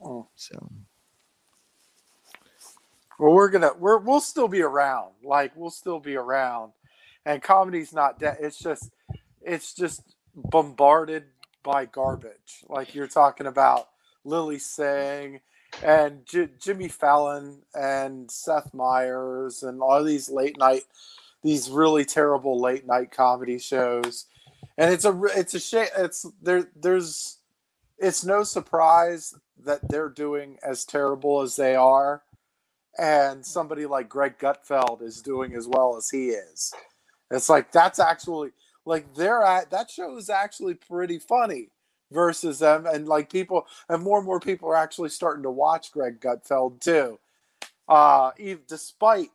Mm. 0.00 0.26
So, 0.36 0.70
Well, 3.18 3.32
we're 3.32 3.50
gonna 3.50 3.72
we're 3.78 3.98
we'll 3.98 4.20
still 4.20 4.48
be 4.48 4.62
around. 4.62 5.12
Like 5.24 5.52
we'll 5.56 5.70
still 5.70 6.00
be 6.00 6.16
around, 6.16 6.72
and 7.26 7.42
comedy's 7.42 7.94
not 7.94 8.20
dead. 8.20 8.38
It's 8.40 8.58
just 8.58 8.90
it's 9.42 9.74
just 9.74 10.02
bombarded 10.36 11.24
by 11.64 11.86
garbage. 11.86 12.64
Like 12.68 12.94
you're 12.94 13.08
talking 13.08 13.48
about 13.48 13.88
Lilly 14.24 14.58
Singh 14.58 15.40
and 15.84 16.26
J- 16.26 16.50
Jimmy 16.60 16.88
Fallon 16.88 17.62
and 17.74 18.30
Seth 18.30 18.74
Meyers 18.74 19.62
and 19.64 19.80
all 19.82 20.04
these 20.04 20.30
late 20.30 20.58
night, 20.58 20.84
these 21.42 21.70
really 21.70 22.04
terrible 22.04 22.60
late 22.60 22.86
night 22.86 23.12
comedy 23.12 23.58
shows. 23.58 24.26
And 24.78 24.92
it's 24.92 25.04
a 25.06 25.20
it's 25.36 25.54
a 25.54 25.60
shame. 25.60 25.88
It's 25.96 26.26
there. 26.42 26.68
There's 26.76 27.38
it's 27.98 28.24
no 28.24 28.44
surprise 28.44 29.34
that 29.64 29.88
they're 29.88 30.10
doing 30.10 30.58
as 30.64 30.84
terrible 30.84 31.42
as 31.42 31.56
they 31.56 31.76
are 31.76 32.22
and 32.98 33.44
somebody 33.44 33.86
like 33.86 34.08
Greg 34.08 34.38
Gutfeld 34.38 35.02
is 35.02 35.22
doing 35.22 35.54
as 35.54 35.66
well 35.66 35.96
as 35.96 36.08
he 36.10 36.28
is. 36.28 36.72
It's 37.30 37.48
like 37.48 37.72
that's 37.72 37.98
actually 37.98 38.50
like 38.84 39.14
they're 39.14 39.42
at 39.42 39.70
that 39.70 39.90
show 39.90 40.16
is 40.16 40.30
actually 40.30 40.74
pretty 40.74 41.18
funny 41.18 41.70
versus 42.12 42.58
them 42.60 42.86
and 42.86 43.08
like 43.08 43.30
people 43.32 43.66
and 43.88 44.02
more 44.02 44.18
and 44.18 44.26
more 44.26 44.38
people 44.38 44.68
are 44.68 44.76
actually 44.76 45.08
starting 45.08 45.42
to 45.42 45.50
watch 45.50 45.90
Greg 45.90 46.20
Gutfeld 46.20 46.80
too. 46.80 47.18
Uh 47.88 48.30
even 48.38 48.62
despite 48.68 49.30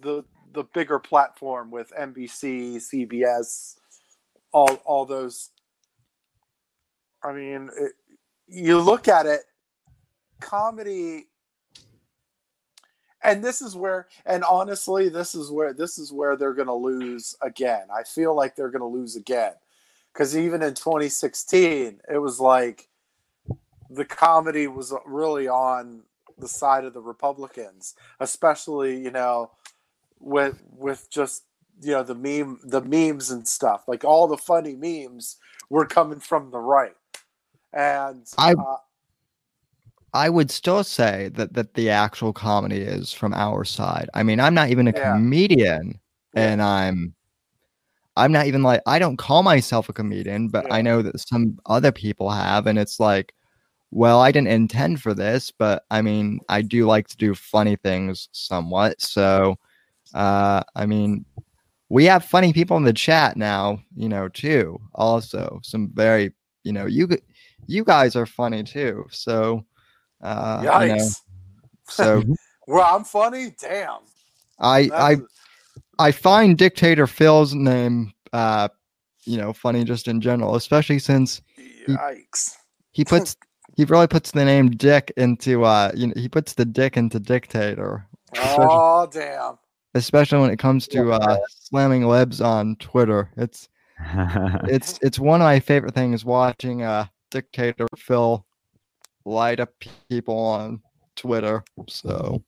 the 0.00 0.24
the 0.52 0.64
bigger 0.64 0.98
platform 0.98 1.70
with 1.70 1.92
NBC, 1.98 2.76
CBS, 2.76 3.76
all 4.52 4.80
all 4.84 5.04
those 5.04 5.50
I 7.22 7.32
mean, 7.32 7.70
it, 7.76 7.92
you 8.46 8.80
look 8.80 9.08
at 9.08 9.26
it 9.26 9.42
comedy 10.40 11.27
and 13.22 13.42
this 13.42 13.60
is 13.62 13.74
where 13.76 14.06
and 14.26 14.44
honestly 14.44 15.08
this 15.08 15.34
is 15.34 15.50
where 15.50 15.72
this 15.72 15.98
is 15.98 16.12
where 16.12 16.36
they're 16.36 16.54
going 16.54 16.68
to 16.68 16.74
lose 16.74 17.36
again. 17.42 17.86
I 17.94 18.02
feel 18.02 18.34
like 18.34 18.56
they're 18.56 18.70
going 18.70 18.80
to 18.80 18.98
lose 18.98 19.16
again. 19.16 19.52
Because 20.12 20.36
even 20.36 20.62
in 20.62 20.74
2016 20.74 22.00
it 22.10 22.18
was 22.18 22.40
like 22.40 22.88
the 23.90 24.04
comedy 24.04 24.66
was 24.66 24.92
really 25.06 25.48
on 25.48 26.02
the 26.38 26.48
side 26.48 26.84
of 26.84 26.94
the 26.94 27.00
republicans 27.00 27.96
especially 28.20 28.96
you 29.02 29.10
know 29.10 29.50
with 30.20 30.62
with 30.76 31.08
just 31.10 31.44
you 31.82 31.92
know 31.92 32.02
the 32.02 32.14
meme 32.14 32.60
the 32.64 32.80
memes 32.82 33.30
and 33.30 33.46
stuff. 33.46 33.84
Like 33.86 34.04
all 34.04 34.26
the 34.26 34.36
funny 34.36 34.74
memes 34.74 35.36
were 35.70 35.86
coming 35.86 36.20
from 36.20 36.50
the 36.50 36.58
right. 36.58 36.96
And 37.72 38.26
I- 38.38 38.52
uh, 38.54 38.76
I 40.18 40.28
would 40.28 40.50
still 40.50 40.82
say 40.82 41.30
that 41.34 41.52
that 41.54 41.74
the 41.74 41.90
actual 41.90 42.32
comedy 42.32 42.80
is 42.80 43.12
from 43.12 43.32
our 43.34 43.64
side. 43.64 44.10
I 44.14 44.24
mean, 44.24 44.40
I'm 44.40 44.54
not 44.54 44.68
even 44.70 44.88
a 44.88 44.92
Yeah. 44.92 45.12
comedian, 45.12 46.00
Yeah. 46.34 46.42
and 46.42 46.60
I'm 46.62 47.14
I'm 48.16 48.32
not 48.32 48.46
even 48.46 48.64
like 48.64 48.82
I 48.86 48.98
don't 48.98 49.16
call 49.16 49.44
myself 49.44 49.88
a 49.88 49.92
comedian, 49.92 50.48
but 50.48 50.66
I 50.72 50.82
know 50.82 51.02
that 51.02 51.20
some 51.20 51.58
other 51.66 51.92
people 51.92 52.30
have, 52.30 52.66
and 52.66 52.78
it's 52.78 52.98
like, 52.98 53.32
well, 53.92 54.20
I 54.20 54.32
didn't 54.32 54.48
intend 54.48 55.00
for 55.00 55.14
this, 55.14 55.52
but 55.52 55.84
I 55.90 56.02
mean, 56.02 56.40
I 56.48 56.62
do 56.62 56.86
like 56.86 57.06
to 57.08 57.16
do 57.16 57.34
funny 57.36 57.76
things 57.76 58.28
somewhat. 58.32 59.00
So, 59.00 59.56
uh, 60.14 60.64
I 60.74 60.84
mean, 60.86 61.24
we 61.90 62.04
have 62.06 62.24
funny 62.24 62.52
people 62.52 62.76
in 62.76 62.84
the 62.84 62.92
chat 62.92 63.36
now, 63.36 63.80
you 63.96 64.08
know, 64.08 64.28
too. 64.28 64.80
Also, 64.96 65.60
some 65.62 65.90
very, 65.94 66.32
you 66.64 66.72
know, 66.72 66.86
you 66.86 67.08
you 67.68 67.84
guys 67.84 68.16
are 68.16 68.26
funny 68.26 68.64
too. 68.64 69.06
So, 69.12 69.64
uh, 70.22 70.58
you 70.62 70.66
know, 70.68 70.94
yikes. 70.96 71.20
so 71.88 72.22
well 72.66 72.94
i'm 72.94 73.04
funny? 73.04 73.54
Damn. 73.60 74.00
I 74.58 74.78
I 74.92 75.14
That's- 75.14 75.20
I 76.00 76.12
find 76.12 76.56
dictator 76.56 77.06
Phil's 77.08 77.54
name, 77.54 78.12
uh, 78.32 78.68
you 79.24 79.36
know, 79.36 79.52
funny 79.52 79.82
just 79.84 80.06
in 80.06 80.20
general, 80.20 80.54
especially 80.54 81.00
since 81.00 81.40
yikes. 81.88 82.54
he 82.92 83.04
puts 83.04 83.36
he 83.76 83.84
really 83.84 84.06
puts 84.06 84.30
the 84.30 84.44
name 84.44 84.70
Dick 84.70 85.12
into 85.16 85.64
uh, 85.64 85.90
you 85.94 86.08
know, 86.08 86.12
he 86.16 86.28
puts 86.28 86.54
the 86.54 86.64
Dick 86.64 86.96
into 86.96 87.18
dictator, 87.18 88.06
oh 88.36 89.08
damn. 89.12 89.58
especially 89.94 90.38
when 90.40 90.50
it 90.50 90.58
comes 90.58 90.86
to 90.88 91.12
uh, 91.12 91.38
slamming 91.48 92.06
libs 92.06 92.40
on 92.40 92.76
Twitter. 92.76 93.30
It's 93.36 93.68
it's 94.68 94.98
it's 95.02 95.18
one 95.18 95.40
of 95.40 95.46
my 95.46 95.58
favorite 95.60 95.94
things 95.94 96.24
watching 96.24 96.82
uh 96.82 97.06
dictator 97.30 97.86
Phil 97.96 98.44
light 99.28 99.60
up 99.60 99.72
people 100.08 100.38
on 100.38 100.80
Twitter. 101.16 101.64
So 101.88 102.42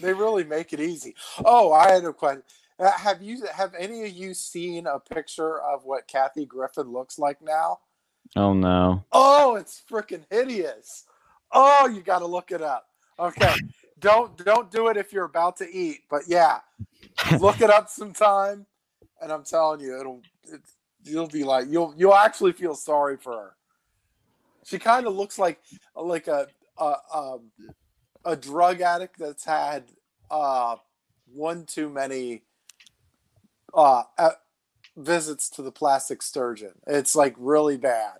they 0.00 0.12
really 0.12 0.44
make 0.44 0.72
it 0.72 0.80
easy 0.80 1.14
oh 1.44 1.72
i 1.72 1.90
had 1.90 2.04
a 2.04 2.12
question 2.12 2.42
Uh, 2.78 2.90
have 2.92 3.22
you 3.22 3.44
have 3.54 3.74
any 3.78 4.04
of 4.04 4.10
you 4.10 4.34
seen 4.34 4.86
a 4.86 4.98
picture 4.98 5.60
of 5.60 5.84
what 5.84 6.08
kathy 6.08 6.44
griffin 6.44 6.90
looks 6.90 7.18
like 7.18 7.40
now 7.42 7.78
oh 8.36 8.52
no. 8.52 9.04
Oh, 9.12 9.56
it's 9.56 9.82
freaking 9.90 10.24
hideous. 10.30 11.04
Oh, 11.50 11.86
you 11.86 12.00
got 12.00 12.20
to 12.20 12.26
look 12.26 12.50
it 12.50 12.62
up. 12.62 12.86
Okay. 13.18 13.54
don't 13.98 14.36
don't 14.44 14.70
do 14.70 14.88
it 14.88 14.96
if 14.96 15.12
you're 15.12 15.24
about 15.24 15.56
to 15.58 15.70
eat, 15.70 16.00
but 16.10 16.22
yeah. 16.26 16.60
Look 17.38 17.60
it 17.60 17.70
up 17.70 17.88
sometime 17.88 18.66
and 19.20 19.30
I'm 19.30 19.44
telling 19.44 19.80
you 19.80 19.98
it'll 19.98 20.22
it's, 20.44 20.76
you'll 21.04 21.28
be 21.28 21.44
like 21.44 21.66
you'll 21.68 21.94
you'll 21.96 22.14
actually 22.14 22.52
feel 22.52 22.74
sorry 22.74 23.16
for 23.16 23.32
her. 23.32 23.56
She 24.64 24.78
kind 24.78 25.06
of 25.06 25.14
looks 25.14 25.38
like 25.38 25.60
like 25.94 26.28
a 26.28 26.46
a 26.78 26.94
um, 27.12 27.50
a 28.24 28.36
drug 28.36 28.80
addict 28.80 29.18
that's 29.18 29.44
had 29.44 29.84
uh 30.30 30.76
one 31.34 31.64
too 31.66 31.88
many 31.88 32.42
uh 33.74 34.02
visits 34.96 35.50
to 35.50 35.62
the 35.62 35.72
plastic 35.72 36.22
sturgeon. 36.22 36.72
It's 36.86 37.16
like 37.16 37.34
really 37.38 37.76
bad. 37.76 38.18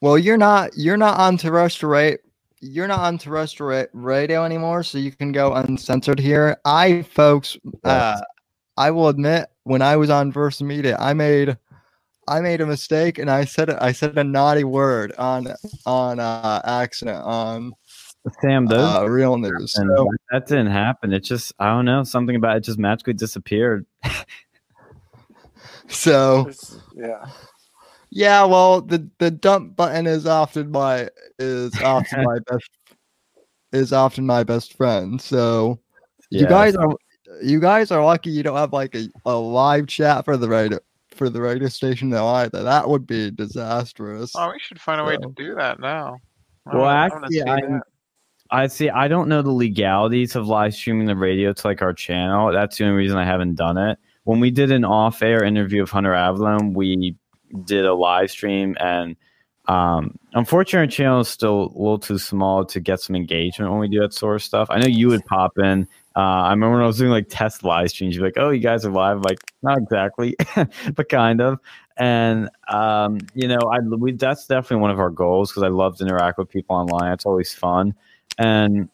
Well, 0.00 0.18
you're 0.18 0.36
not 0.36 0.76
you're 0.76 0.96
not 0.96 1.18
on 1.18 1.36
terrestrial 1.36 1.92
ra- 1.92 2.16
you're 2.60 2.88
not 2.88 3.00
on 3.00 3.18
terrestrial 3.18 3.86
radio 3.92 4.44
anymore, 4.44 4.82
so 4.82 4.98
you 4.98 5.12
can 5.12 5.32
go 5.32 5.52
uncensored 5.52 6.18
here. 6.18 6.56
I 6.64 7.02
folks, 7.02 7.56
uh, 7.84 8.20
I 8.76 8.90
will 8.90 9.08
admit, 9.08 9.48
when 9.64 9.82
I 9.82 9.96
was 9.96 10.10
on 10.10 10.32
Versa 10.32 10.64
Media, 10.64 10.96
I 10.98 11.12
made 11.12 11.56
I 12.28 12.40
made 12.40 12.60
a 12.60 12.66
mistake 12.66 13.18
and 13.18 13.30
I 13.30 13.44
said 13.44 13.70
I 13.70 13.92
said 13.92 14.16
a 14.16 14.24
naughty 14.24 14.64
word 14.64 15.12
on 15.18 15.48
on 15.86 16.20
uh, 16.20 16.60
accident 16.64 17.22
on 17.24 17.72
Sam, 18.40 18.66
those 18.66 18.94
uh, 18.94 19.08
real 19.10 19.36
news. 19.36 19.74
and 19.74 19.90
So, 19.96 20.04
that, 20.04 20.18
that 20.30 20.46
didn't 20.46 20.70
happen. 20.70 21.12
It 21.12 21.24
just 21.24 21.52
I 21.58 21.70
don't 21.70 21.84
know 21.84 22.04
something 22.04 22.36
about 22.36 22.56
it 22.56 22.60
just 22.60 22.78
magically 22.78 23.14
disappeared. 23.14 23.86
so 25.88 26.46
It's, 26.48 26.78
yeah. 26.94 27.26
yeah, 28.10 28.44
well, 28.44 28.80
the 28.80 29.08
the 29.18 29.30
dump 29.30 29.74
button 29.74 30.06
is 30.06 30.26
often 30.26 30.70
my 30.70 31.08
is 31.40 31.80
often 31.82 32.24
my 32.24 32.38
best 32.46 32.70
is 33.72 33.92
often 33.92 34.26
my 34.26 34.44
best 34.44 34.74
friend. 34.74 35.20
So. 35.20 35.80
You 36.34 36.46
guys 36.46 36.74
are 36.74 36.96
you 37.42 37.60
guys 37.60 37.90
are 37.90 38.02
lucky 38.02 38.30
you 38.30 38.42
don't 38.42 38.56
have 38.56 38.72
like 38.72 38.94
a, 38.94 39.06
a 39.26 39.36
live 39.36 39.86
chat 39.86 40.24
for 40.24 40.38
the 40.38 40.48
radio 40.48 40.78
for 41.22 41.30
the 41.30 41.40
radio 41.40 41.68
station 41.68 42.08
now 42.08 42.26
either. 42.26 42.64
That 42.64 42.88
would 42.88 43.06
be 43.06 43.30
disastrous. 43.30 44.32
Oh, 44.34 44.50
we 44.50 44.58
should 44.58 44.80
find 44.80 45.00
a 45.00 45.04
way 45.04 45.16
to 45.16 45.32
do 45.36 45.54
that 45.54 45.78
now. 45.78 46.18
I 46.66 46.74
Well, 46.74 46.82
wanna- 46.84 46.98
I 46.98 47.08
wanna 47.08 47.14
actually, 47.26 47.34
see 47.38 47.42
I- 47.42 47.60
that. 47.60 47.82
I 48.50 48.66
see. 48.66 48.90
I 48.90 49.06
don't 49.08 49.28
know 49.28 49.40
the 49.40 49.52
legalities 49.52 50.34
of 50.36 50.46
live 50.48 50.74
streaming 50.74 51.06
the 51.06 51.16
radio 51.16 51.52
to 51.52 51.66
like 51.66 51.80
our 51.80 51.92
channel. 51.94 52.52
That's 52.52 52.76
the 52.76 52.84
only 52.84 52.96
reason 52.96 53.16
I 53.18 53.24
haven't 53.24 53.54
done 53.54 53.78
it. 53.78 53.98
When 54.24 54.40
we 54.40 54.50
did 54.50 54.70
an 54.72 54.84
off-air 54.84 55.42
interview 55.44 55.82
of 55.82 55.90
Hunter 55.90 56.12
Avallone, 56.12 56.74
we 56.74 57.16
did 57.64 57.84
a 57.86 57.94
live 57.94 58.30
stream, 58.30 58.76
and 58.80 59.14
um, 59.68 60.16
unfortunately, 60.34 60.80
our 60.86 60.90
channel 60.90 61.20
is 61.20 61.28
still 61.28 61.62
a 61.74 61.78
little 61.78 61.98
too 61.98 62.18
small 62.18 62.64
to 62.64 62.80
get 62.80 63.00
some 63.00 63.14
engagement 63.14 63.70
when 63.70 63.78
we 63.80 63.88
do 63.88 64.00
that 64.00 64.12
sort 64.12 64.34
of 64.34 64.42
stuff. 64.42 64.66
I 64.70 64.80
know 64.80 64.88
you 64.88 65.06
would 65.08 65.24
pop 65.26 65.56
in. 65.58 65.86
Uh, 66.16 66.20
I 66.20 66.50
remember 66.50 66.76
when 66.76 66.84
I 66.84 66.86
was 66.86 66.98
doing 66.98 67.10
like 67.10 67.28
test 67.28 67.64
live 67.64 67.90
streams, 67.90 68.16
you're 68.16 68.24
like, 68.24 68.36
"Oh, 68.36 68.50
you 68.50 68.60
guys 68.60 68.84
are 68.84 68.90
live." 68.90 69.16
I'm 69.16 69.22
like, 69.22 69.38
not 69.62 69.78
exactly, 69.78 70.36
but 70.94 71.08
kind 71.08 71.40
of. 71.40 71.58
And 71.96 72.50
um, 72.68 73.18
you 73.34 73.48
know, 73.48 73.58
I 73.72 73.78
we, 73.80 74.12
that's 74.12 74.46
definitely 74.46 74.82
one 74.82 74.90
of 74.90 74.98
our 75.00 75.10
goals 75.10 75.50
because 75.50 75.62
I 75.62 75.68
love 75.68 75.96
to 75.98 76.04
interact 76.04 76.38
with 76.38 76.48
people 76.48 76.76
online. 76.76 77.12
It's 77.12 77.26
always 77.26 77.52
fun 77.52 77.94
and 78.38 78.88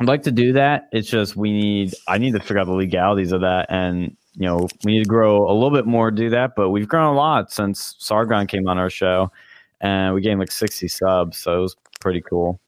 I'd 0.00 0.06
like 0.06 0.22
to 0.24 0.32
do 0.32 0.52
that. 0.52 0.88
It's 0.92 1.08
just 1.08 1.36
we 1.36 1.52
need 1.52 1.94
I 2.06 2.18
need 2.18 2.32
to 2.32 2.40
figure 2.40 2.58
out 2.58 2.66
the 2.66 2.72
legalities 2.72 3.32
of 3.32 3.40
that, 3.40 3.66
and 3.68 4.16
you 4.34 4.46
know 4.46 4.68
we 4.84 4.92
need 4.92 5.04
to 5.04 5.08
grow 5.08 5.50
a 5.50 5.52
little 5.52 5.72
bit 5.72 5.86
more 5.86 6.10
to 6.10 6.16
do 6.16 6.30
that. 6.30 6.52
But 6.56 6.70
we've 6.70 6.88
grown 6.88 7.12
a 7.12 7.16
lot 7.16 7.52
since 7.52 7.96
Sargon 7.98 8.46
came 8.46 8.68
on 8.68 8.78
our 8.78 8.90
show, 8.90 9.32
and 9.80 10.14
we 10.14 10.20
gained 10.20 10.38
like 10.38 10.52
sixty 10.52 10.88
subs, 10.88 11.38
so 11.38 11.58
it 11.58 11.60
was 11.62 11.76
pretty 12.00 12.20
cool. 12.20 12.60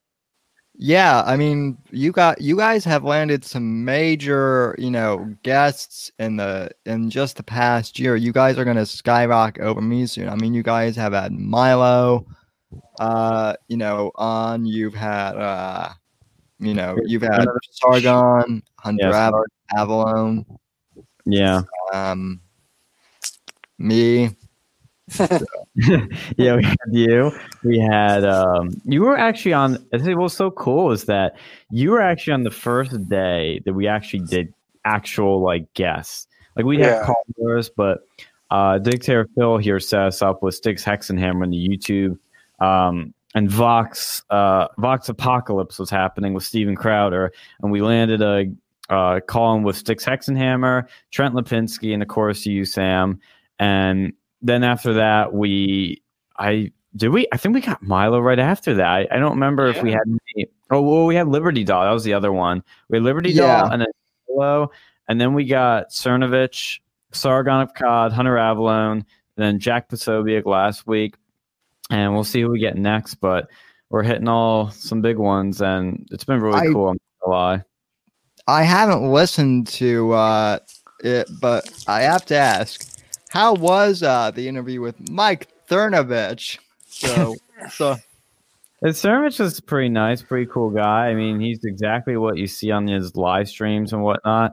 Yeah, 0.82 1.22
I 1.26 1.36
mean, 1.36 1.76
you 1.90 2.10
got 2.10 2.40
you 2.40 2.56
guys 2.56 2.86
have 2.86 3.04
landed 3.04 3.44
some 3.44 3.84
major, 3.84 4.74
you 4.78 4.90
know, 4.90 5.36
guests 5.42 6.10
in 6.18 6.36
the 6.36 6.70
in 6.86 7.10
just 7.10 7.36
the 7.36 7.42
past 7.42 7.98
year. 7.98 8.16
You 8.16 8.32
guys 8.32 8.56
are 8.56 8.64
gonna 8.64 8.86
skyrocket 8.86 9.62
over 9.62 9.82
me 9.82 10.06
soon. 10.06 10.30
I 10.30 10.36
mean, 10.36 10.54
you 10.54 10.62
guys 10.62 10.96
have 10.96 11.12
had 11.12 11.32
Milo, 11.32 12.24
uh, 12.98 13.56
you 13.68 13.76
know, 13.76 14.10
on. 14.14 14.64
You've 14.64 14.94
had, 14.94 15.32
uh, 15.36 15.90
you 16.58 16.72
know, 16.72 16.96
you've 17.04 17.20
had 17.20 17.44
Sargon, 17.72 18.62
Hunter 18.78 19.10
Yes, 19.10 19.32
Avallone, 19.76 20.46
Yeah, 21.26 21.60
um, 21.92 22.40
me. 23.76 24.30
yeah, 26.36 26.56
we 26.56 26.62
had 26.64 26.76
you. 26.90 27.32
We 27.64 27.78
had 27.78 28.24
um, 28.24 28.80
you 28.84 29.02
were 29.02 29.16
actually 29.18 29.52
on. 29.52 29.84
I 29.92 29.98
think 29.98 30.18
what's 30.18 30.34
so 30.34 30.50
cool 30.50 30.92
is 30.92 31.04
that 31.04 31.36
you 31.70 31.90
were 31.90 32.00
actually 32.00 32.34
on 32.34 32.44
the 32.44 32.50
first 32.50 33.08
day 33.08 33.60
that 33.64 33.72
we 33.72 33.86
actually 33.86 34.20
did 34.26 34.52
actual 34.84 35.42
like 35.42 35.72
guests. 35.74 36.26
Like 36.56 36.66
we 36.66 36.78
had 36.78 36.86
Yeah. 37.00 37.14
callers, 37.36 37.70
but 37.70 38.00
uh, 38.50 38.78
Dictator 38.78 39.28
Phil 39.34 39.58
here 39.58 39.80
set 39.80 40.00
us 40.02 40.22
up 40.22 40.42
with 40.42 40.54
Styx 40.54 40.84
Hexenhammer 40.84 41.42
on 41.42 41.50
the 41.50 41.68
YouTube. 41.68 42.18
Um, 42.64 43.14
and 43.34 43.48
Vox 43.48 44.22
uh, 44.30 44.66
Vox 44.78 45.08
Apocalypse 45.08 45.78
was 45.78 45.88
happening 45.88 46.34
with 46.34 46.44
Steven 46.44 46.74
Crowder, 46.74 47.32
and 47.62 47.70
we 47.70 47.80
landed 47.80 48.22
a 48.22 48.46
uh, 48.92 49.20
call 49.20 49.54
in 49.56 49.62
with 49.62 49.76
Styx 49.76 50.04
Hexenhammer, 50.04 50.86
Trent 51.12 51.34
Lapinski, 51.34 51.94
and 51.94 52.02
of 52.02 52.08
course 52.08 52.44
you, 52.44 52.64
Sam. 52.64 53.20
And 53.60 54.14
then 54.42 54.64
after 54.64 54.94
that, 54.94 55.32
we 55.32 56.02
I 56.38 56.72
did 56.96 57.08
we 57.08 57.26
I 57.32 57.36
think 57.36 57.54
we 57.54 57.60
got 57.60 57.82
Milo 57.82 58.20
right 58.20 58.38
after 58.38 58.74
that. 58.74 58.86
I, 58.86 59.08
I 59.10 59.18
don't 59.18 59.32
remember 59.32 59.66
if 59.68 59.82
we 59.82 59.92
had 59.92 60.02
any, 60.36 60.46
oh 60.70 60.80
well 60.82 61.06
we 61.06 61.14
had 61.14 61.28
Liberty 61.28 61.64
Doll. 61.64 61.84
That 61.84 61.92
was 61.92 62.04
the 62.04 62.14
other 62.14 62.32
one. 62.32 62.62
We 62.88 62.96
had 62.98 63.04
Liberty 63.04 63.30
Yeah. 63.30 63.60
Doll 63.62 63.72
and 63.72 63.82
then 63.82 63.88
Milo, 64.28 64.70
and 65.08 65.20
then 65.20 65.34
we 65.34 65.44
got 65.44 65.90
Cernovich, 65.90 66.80
Sargon 67.12 67.60
of 67.62 67.74
Akkad, 67.74 68.12
Hunter 68.12 68.36
Avallone, 68.36 69.04
then 69.36 69.58
Jack 69.58 69.88
Posobiec 69.88 70.46
last 70.46 70.86
week. 70.86 71.14
And 71.90 72.14
we'll 72.14 72.24
see 72.24 72.40
who 72.40 72.50
we 72.50 72.60
get 72.60 72.76
next, 72.76 73.16
but 73.16 73.48
we're 73.88 74.04
hitting 74.04 74.28
all 74.28 74.70
some 74.70 75.02
big 75.02 75.18
ones 75.18 75.60
and 75.60 76.06
it's 76.12 76.24
been 76.24 76.40
really 76.40 76.68
I- 76.68 76.72
cool, 76.72 76.88
I'm 76.90 76.94
not 77.20 77.24
gonna 77.26 77.36
lie. 77.36 77.62
I 78.46 78.62
haven't 78.64 79.12
listened 79.12 79.68
to 79.68 80.12
uh, 80.12 80.58
it, 81.04 81.28
but 81.40 81.68
I 81.86 82.02
have 82.02 82.24
to 82.26 82.36
ask, 82.36 82.84
how 83.30 83.54
was 83.54 84.02
uh, 84.02 84.30
the 84.32 84.48
interview 84.48 84.80
with 84.80 85.08
Mike 85.08 85.48
Cernovich? 85.68 86.58
So, 86.86 87.36
so 87.70 87.96
Cernovich 88.84 89.40
is 89.40 89.60
pretty 89.60 89.88
nice, 89.88 90.20
pretty 90.20 90.46
cool 90.46 90.70
guy. 90.70 91.08
I 91.08 91.14
mean, 91.14 91.38
he's 91.38 91.64
exactly 91.64 92.16
what 92.16 92.38
you 92.38 92.48
see 92.48 92.72
on 92.72 92.88
his 92.88 93.14
live 93.16 93.48
streams 93.48 93.92
and 93.92 94.02
whatnot. 94.02 94.52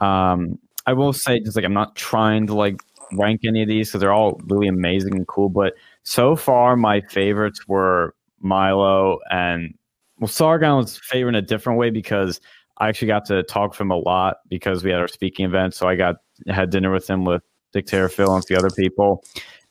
Um, 0.00 0.58
I 0.86 0.92
will 0.92 1.12
say 1.12 1.38
just 1.38 1.56
like 1.56 1.64
I'm 1.64 1.72
not 1.72 1.94
trying 1.94 2.48
to 2.48 2.54
like 2.54 2.82
rank 3.12 3.42
any 3.44 3.62
of 3.62 3.68
these 3.68 3.88
because 3.88 4.00
they're 4.00 4.12
all 4.12 4.40
really 4.46 4.66
amazing 4.66 5.14
and 5.14 5.26
cool. 5.28 5.48
But 5.48 5.74
so 6.02 6.34
far, 6.34 6.76
my 6.76 7.02
favorites 7.02 7.68
were 7.68 8.14
Milo 8.40 9.18
and 9.30 9.72
well, 10.18 10.28
Sargon 10.28 10.76
was 10.76 10.98
favorite 10.98 11.30
in 11.30 11.34
a 11.36 11.42
different 11.42 11.78
way 11.78 11.90
because 11.90 12.40
I 12.78 12.88
actually 12.88 13.08
got 13.08 13.24
to 13.26 13.44
talk 13.44 13.76
to 13.76 13.82
him 13.82 13.92
a 13.92 13.96
lot 13.96 14.38
because 14.48 14.82
we 14.82 14.90
had 14.90 15.00
our 15.00 15.08
speaking 15.08 15.44
event. 15.44 15.74
So 15.74 15.86
I 15.86 15.94
got 15.94 16.16
had 16.48 16.70
dinner 16.70 16.90
with 16.90 17.08
him 17.08 17.24
with 17.24 17.42
Dictator 17.76 18.08
Phil 18.08 18.34
and 18.34 18.42
a 18.42 18.46
few 18.46 18.56
other 18.56 18.70
people, 18.70 19.24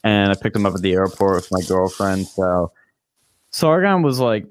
and 0.04 0.32
I 0.32 0.36
picked 0.36 0.56
him 0.56 0.65
up 0.65 0.76
at 0.76 0.82
the 0.82 0.94
airport 0.94 1.36
with 1.36 1.52
my 1.52 1.62
girlfriend. 1.68 2.28
So 2.28 2.72
Sargon 3.52 4.02
was 4.02 4.20
like 4.20 4.46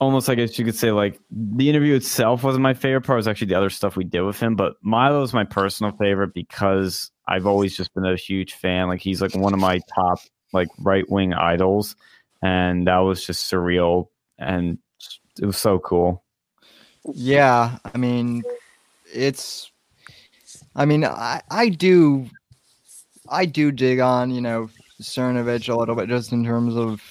almost, 0.00 0.28
I 0.28 0.34
guess 0.34 0.58
you 0.58 0.64
could 0.64 0.76
say, 0.76 0.90
like 0.90 1.18
the 1.30 1.68
interview 1.68 1.94
itself 1.94 2.42
wasn't 2.44 2.62
my 2.62 2.74
favorite 2.74 3.02
part. 3.02 3.16
It 3.16 3.20
was 3.20 3.28
actually 3.28 3.48
the 3.48 3.56
other 3.56 3.70
stuff 3.70 3.96
we 3.96 4.04
did 4.04 4.22
with 4.22 4.38
him. 4.38 4.56
But 4.56 4.74
Milo 4.82 5.22
is 5.22 5.32
my 5.32 5.44
personal 5.44 5.92
favorite 5.92 6.34
because 6.34 7.10
I've 7.26 7.46
always 7.46 7.76
just 7.76 7.94
been 7.94 8.04
a 8.04 8.16
huge 8.16 8.54
fan. 8.54 8.88
Like 8.88 9.00
he's 9.00 9.20
like 9.20 9.34
one 9.34 9.54
of 9.54 9.60
my 9.60 9.80
top 9.94 10.18
like 10.52 10.68
right 10.78 11.08
wing 11.10 11.34
idols, 11.34 11.96
and 12.42 12.86
that 12.86 12.98
was 12.98 13.24
just 13.24 13.50
surreal 13.50 14.08
and 14.38 14.78
it 15.40 15.46
was 15.46 15.56
so 15.56 15.78
cool. 15.78 16.24
Yeah, 17.12 17.78
I 17.84 17.98
mean, 17.98 18.42
it's. 19.12 19.70
I 20.74 20.84
mean, 20.84 21.04
I 21.04 21.42
I 21.50 21.68
do, 21.68 22.28
I 23.30 23.44
do 23.46 23.70
dig 23.72 24.00
on 24.00 24.30
you 24.30 24.40
know 24.40 24.68
Cernovich 25.02 25.68
a 25.68 25.76
little 25.76 25.94
bit 25.94 26.08
just 26.08 26.32
in 26.32 26.44
terms 26.44 26.76
of 26.76 27.02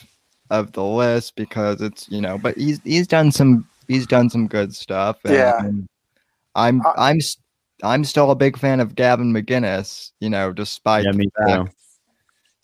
of 0.50 0.72
the 0.74 0.84
list 0.84 1.36
because 1.36 1.82
it's 1.82 2.08
you 2.10 2.22
know, 2.22 2.38
but 2.38 2.58
he's 2.58 2.80
he's 2.84 3.08
done 3.08 3.32
some 3.32 3.68
he's 3.88 4.08
done 4.08 4.30
some 4.30 4.48
good 4.48 4.76
stuff. 4.76 5.18
And 5.26 5.34
Yeah. 5.36 5.62
I'm 6.56 6.82
I- 6.86 7.10
I'm 7.10 7.18
s- 7.18 7.38
I'm 7.84 8.04
still 8.04 8.32
a 8.32 8.36
big 8.36 8.58
fan 8.58 8.80
of 8.80 8.96
Gavin 8.96 9.34
McGinnis. 9.34 10.12
You 10.20 10.30
know, 10.30 10.52
despite 10.54 11.06
Yeah, 11.06 11.12
the 11.12 11.30
fact, 11.38 11.68
too. 11.68 11.74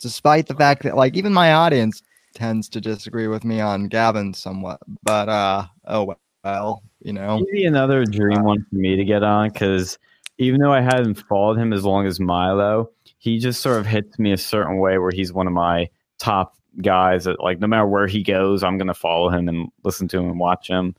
despite 0.00 0.46
the 0.46 0.54
fact 0.54 0.82
that 0.82 0.96
like 0.96 1.16
even 1.16 1.32
my 1.32 1.52
audience 1.52 2.02
tends 2.34 2.68
to 2.70 2.80
disagree 2.80 3.28
with 3.28 3.44
me 3.44 3.60
on 3.60 3.86
Gavin 3.88 4.34
somewhat, 4.34 4.80
but 5.04 5.28
uh 5.28 5.66
oh 5.86 6.14
well, 6.42 6.82
you 7.00 7.12
know. 7.12 7.40
Maybe 7.52 7.64
another 7.66 8.04
dream 8.04 8.42
one 8.42 8.64
for 8.68 8.76
me 8.76 8.96
to 8.96 9.04
get 9.04 9.22
on 9.22 9.50
because 9.50 9.98
even 10.38 10.60
though 10.60 10.72
I 10.72 10.80
hadn't 10.80 11.14
followed 11.28 11.58
him 11.58 11.72
as 11.72 11.84
long 11.84 12.06
as 12.06 12.18
Milo, 12.18 12.90
he 13.24 13.38
just 13.38 13.62
sort 13.62 13.78
of 13.78 13.86
hits 13.86 14.18
me 14.18 14.32
a 14.32 14.36
certain 14.36 14.76
way 14.76 14.98
where 14.98 15.10
he's 15.10 15.32
one 15.32 15.46
of 15.46 15.54
my 15.54 15.88
top 16.18 16.58
guys 16.82 17.24
that 17.24 17.40
like 17.40 17.58
no 17.58 17.66
matter 17.66 17.86
where 17.86 18.06
he 18.06 18.22
goes, 18.22 18.62
I'm 18.62 18.76
gonna 18.76 18.92
follow 18.92 19.30
him 19.30 19.48
and 19.48 19.70
listen 19.82 20.08
to 20.08 20.18
him 20.18 20.26
and 20.26 20.38
watch 20.38 20.68
him. 20.68 20.94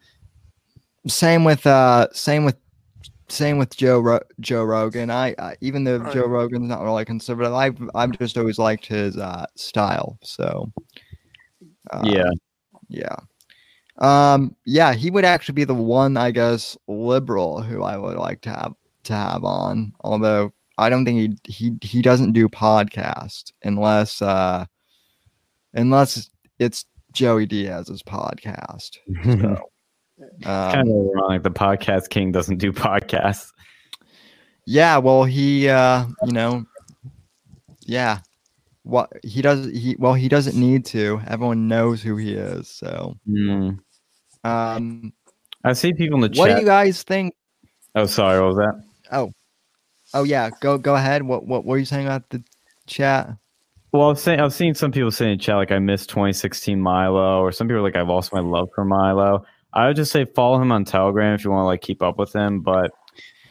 same 1.08 1.44
with 1.44 1.68
uh 1.68 2.08
same 2.14 2.44
with 2.44 2.58
same 3.30 3.60
with 3.60 3.78
Joe 3.78 4.00
Ro- 4.00 4.24
Joe 4.40 4.64
Rogan. 4.64 5.12
I, 5.12 5.36
I 5.38 5.56
even 5.62 5.84
though 5.84 6.00
Right. 6.00 6.14
Joe 6.16 6.26
Rogan's 6.26 6.68
not 6.68 6.82
really 6.82 7.06
conservative, 7.06 7.54
I've 7.54 7.78
I've 7.94 8.18
just 8.18 8.40
always 8.40 8.58
liked 8.58 8.88
his 8.88 9.18
uh 9.18 9.46
style. 9.56 10.18
So 10.24 10.72
uh, 11.92 12.02
yeah, 12.04 12.32
yeah. 12.90 13.16
Um 14.00 14.56
yeah, 14.66 14.96
he 14.96 15.12
would 15.12 15.26
actually 15.26 15.54
be 15.54 15.64
the 15.64 15.76
one 15.76 16.18
I 16.18 16.32
guess 16.32 16.76
liberal 16.88 17.62
who 17.62 17.84
I 17.84 17.98
would 17.98 18.18
like 18.18 18.42
to 18.42 18.50
have 18.50 18.74
to 19.04 19.14
have 19.14 19.44
on. 19.44 19.94
Although 20.02 20.52
I 20.78 20.90
don't 20.90 21.06
think 21.06 21.40
he 21.46 21.52
he 21.52 21.78
he 21.82 22.02
doesn't 22.02 22.34
do 22.34 22.50
podcast 22.50 23.52
unless 23.64 24.22
uh 24.22 24.66
unless 25.74 26.30
it's 26.60 26.86
Joey 27.14 27.46
Diaz's 27.46 28.04
podcast. 28.04 28.98
So 29.24 29.32
um, 30.22 30.42
kind 30.44 30.88
of 30.90 30.96
ironic. 31.18 31.44
The 31.44 31.52
podcast 31.52 32.10
king 32.10 32.32
doesn't 32.32 32.58
do 32.58 32.72
podcasts. 32.72 33.52
Yeah, 34.68 34.98
well, 34.98 35.24
he, 35.26 35.70
uh, 35.70 36.06
you 36.26 36.32
know, 36.32 36.66
yeah, 37.82 38.20
what 38.82 39.12
he 39.24 39.42
does, 39.42 39.68
he 39.68 39.96
well, 40.00 40.14
he 40.16 40.28
doesn't 40.28 40.60
need 40.60 40.86
to. 40.88 41.22
Everyone 41.28 41.68
knows 41.68 42.02
who 42.02 42.18
he 42.18 42.34
is. 42.34 42.68
So, 42.68 43.16
Mm. 43.30 43.80
um, 44.44 45.14
I 45.64 45.74
see 45.74 45.94
people 45.94 46.16
in 46.16 46.22
the 46.22 46.28
what 46.40 46.48
chat. 46.48 46.50
What 46.50 46.56
do 46.56 46.62
you 46.62 46.66
guys 46.66 47.04
think? 47.04 47.36
oh, 47.96 48.08
sorry, 48.08 48.40
what 48.42 48.56
was 48.56 48.58
that? 48.58 48.84
Oh 49.12 49.32
yeah, 50.24 50.50
go 50.62 50.78
go 50.78 50.96
ahead. 50.96 51.24
What 51.24 51.46
what 51.46 51.66
were 51.66 51.78
you 51.78 51.86
saying 51.86 52.06
about 52.06 52.30
the 52.30 52.44
chat? 52.88 53.36
Well, 53.92 54.10
I've 54.10 54.20
seen, 54.20 54.42
I've 54.42 54.54
seen 54.54 54.76
some 54.76 54.92
people 54.92 55.10
saying 55.10 55.32
in 55.32 55.40
chat 55.40 55.56
like 55.56 55.72
I 55.72 55.80
missed 55.80 56.10
2016 56.10 56.82
Milo, 56.82 57.40
or 57.40 57.54
some 57.54 57.68
people 57.68 57.80
are 57.80 57.82
like 57.82 57.96
I've 57.96 58.10
lost 58.10 58.34
my 58.34 58.42
love 58.42 58.68
for 58.76 58.84
Milo. 58.84 59.46
I 59.74 59.88
would 59.88 59.96
just 59.96 60.12
say 60.12 60.26
follow 60.26 60.62
him 60.62 60.72
on 60.72 60.84
Telegram 60.84 61.34
if 61.34 61.46
you 61.46 61.52
want 61.52 61.64
to 61.64 61.68
like 61.68 61.82
keep 61.82 62.02
up 62.02 62.18
with 62.18 62.34
him. 62.34 62.60
But 62.60 62.92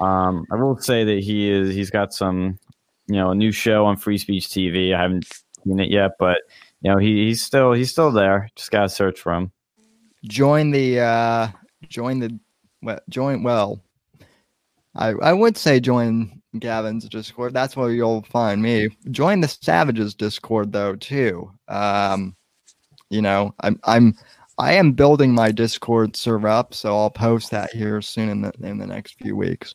um, 0.00 0.44
I 0.52 0.56
will 0.56 0.76
say 0.78 1.04
that 1.04 1.24
he 1.24 1.50
is 1.50 1.74
he's 1.74 1.90
got 1.90 2.12
some 2.12 2.58
you 3.06 3.16
know 3.16 3.30
a 3.30 3.34
new 3.34 3.52
show 3.52 3.86
on 3.86 3.96
Free 3.96 4.18
Speech 4.18 4.48
TV. 4.48 4.94
I 4.94 5.00
haven't 5.00 5.26
seen 5.64 5.80
it 5.80 5.90
yet, 5.90 6.12
but 6.18 6.38
you 6.82 6.90
know 6.90 6.98
he, 6.98 7.26
he's 7.26 7.42
still 7.42 7.72
he's 7.72 7.90
still 7.90 8.10
there. 8.10 8.50
Just 8.54 8.70
gotta 8.70 8.88
search 8.88 9.20
for 9.20 9.32
him. 9.32 9.52
Join 10.24 10.70
the 10.70 11.00
uh, 11.00 11.48
join 11.88 12.18
the 12.18 12.38
well, 12.82 13.00
join 13.08 13.42
well. 13.42 13.82
I 14.94 15.08
I 15.08 15.32
would 15.32 15.56
say 15.56 15.80
join 15.80 16.42
Gavin's 16.58 17.08
Discord. 17.08 17.52
That's 17.52 17.76
where 17.76 17.90
you'll 17.90 18.22
find 18.22 18.62
me. 18.62 18.88
Join 19.10 19.40
the 19.40 19.48
Savages 19.48 20.14
Discord 20.14 20.72
though 20.72 20.96
too. 20.96 21.50
Um, 21.68 22.36
you 23.10 23.22
know, 23.22 23.54
I'm 23.60 23.78
I'm 23.84 24.14
I 24.58 24.74
am 24.74 24.92
building 24.92 25.34
my 25.34 25.50
Discord 25.50 26.16
server 26.16 26.48
up, 26.48 26.74
so 26.74 26.96
I'll 26.96 27.10
post 27.10 27.50
that 27.50 27.70
here 27.72 28.00
soon 28.00 28.28
in 28.28 28.42
the 28.42 28.52
in 28.62 28.78
the 28.78 28.86
next 28.86 29.14
few 29.18 29.36
weeks. 29.36 29.74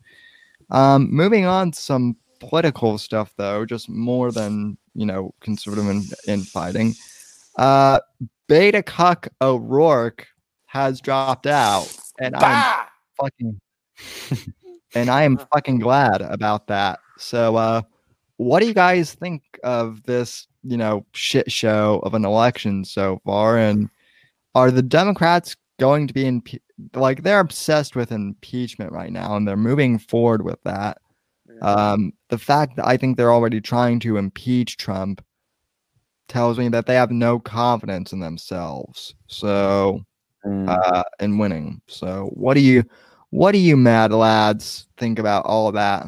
Um, 0.69 1.09
moving 1.11 1.45
on 1.45 1.73
some 1.73 2.15
political 2.39 2.97
stuff 2.97 3.33
though, 3.37 3.65
just 3.65 3.89
more 3.89 4.31
than 4.31 4.77
you 4.95 5.05
know 5.05 5.33
conservative 5.41 5.89
in, 5.89 6.03
infighting. 6.27 6.95
Uh, 7.57 7.99
Beta 8.47 8.81
Cuck 8.81 9.27
O'Rourke 9.41 10.27
has 10.65 11.01
dropped 11.01 11.45
out, 11.47 11.93
and 12.19 12.35
I'm 12.35 12.85
fucking 13.19 13.59
and 14.95 15.09
I 15.09 15.23
am 15.23 15.37
fucking 15.53 15.79
glad 15.79 16.21
about 16.21 16.67
that. 16.67 16.99
So 17.17 17.55
uh 17.55 17.81
what 18.37 18.61
do 18.61 18.67
you 18.67 18.73
guys 18.73 19.13
think 19.13 19.43
of 19.63 20.01
this, 20.03 20.47
you 20.63 20.77
know, 20.77 21.05
shit 21.13 21.51
show 21.51 21.99
of 22.03 22.13
an 22.13 22.23
election 22.25 22.85
so 22.85 23.19
far 23.25 23.57
and 23.57 23.89
are 24.55 24.71
the 24.71 24.81
Democrats 24.81 25.55
going 25.79 26.07
to 26.07 26.13
be 26.13 26.25
in 26.25 26.41
like 26.93 27.23
they're 27.23 27.39
obsessed 27.39 27.95
with 27.95 28.11
impeachment 28.11 28.91
right 28.91 29.11
now 29.11 29.35
and 29.35 29.47
they're 29.47 29.57
moving 29.57 29.99
forward 29.99 30.43
with 30.43 30.61
that. 30.63 30.99
Um 31.61 32.13
the 32.29 32.37
fact 32.37 32.75
that 32.77 32.87
I 32.87 32.97
think 32.97 33.17
they're 33.17 33.33
already 33.33 33.61
trying 33.61 33.99
to 34.01 34.17
impeach 34.17 34.77
Trump 34.77 35.23
tells 36.27 36.57
me 36.59 36.69
that 36.69 36.85
they 36.85 36.95
have 36.95 37.11
no 37.11 37.39
confidence 37.39 38.13
in 38.13 38.19
themselves. 38.19 39.15
So 39.27 40.03
Mm. 40.45 40.69
uh, 40.69 41.03
and 41.19 41.37
winning. 41.37 41.81
So 41.87 42.29
what 42.33 42.53
do 42.53 42.61
you 42.61 42.83
what 43.31 43.51
do 43.51 43.57
you 43.59 43.77
mad 43.77 44.11
lads 44.11 44.87
think 44.97 45.19
about 45.19 45.45
all 45.45 45.67
of 45.67 45.75
that? 45.75 46.07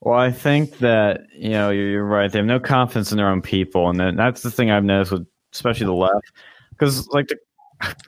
Well, 0.00 0.18
I 0.18 0.30
think 0.32 0.78
that 0.78 1.22
you 1.34 1.50
know 1.50 1.70
you're, 1.70 2.04
right. 2.04 2.30
They 2.30 2.38
have 2.38 2.46
no 2.46 2.60
confidence 2.60 3.10
in 3.10 3.16
their 3.16 3.28
own 3.28 3.40
people, 3.40 3.88
and 3.88 4.18
that's 4.18 4.42
the 4.42 4.50
thing 4.50 4.70
I've 4.70 4.84
noticed 4.84 5.12
with 5.12 5.26
especially 5.52 5.86
the 5.86 5.92
left, 5.92 6.32
because 6.70 7.08
like 7.08 7.28
the, 7.28 7.38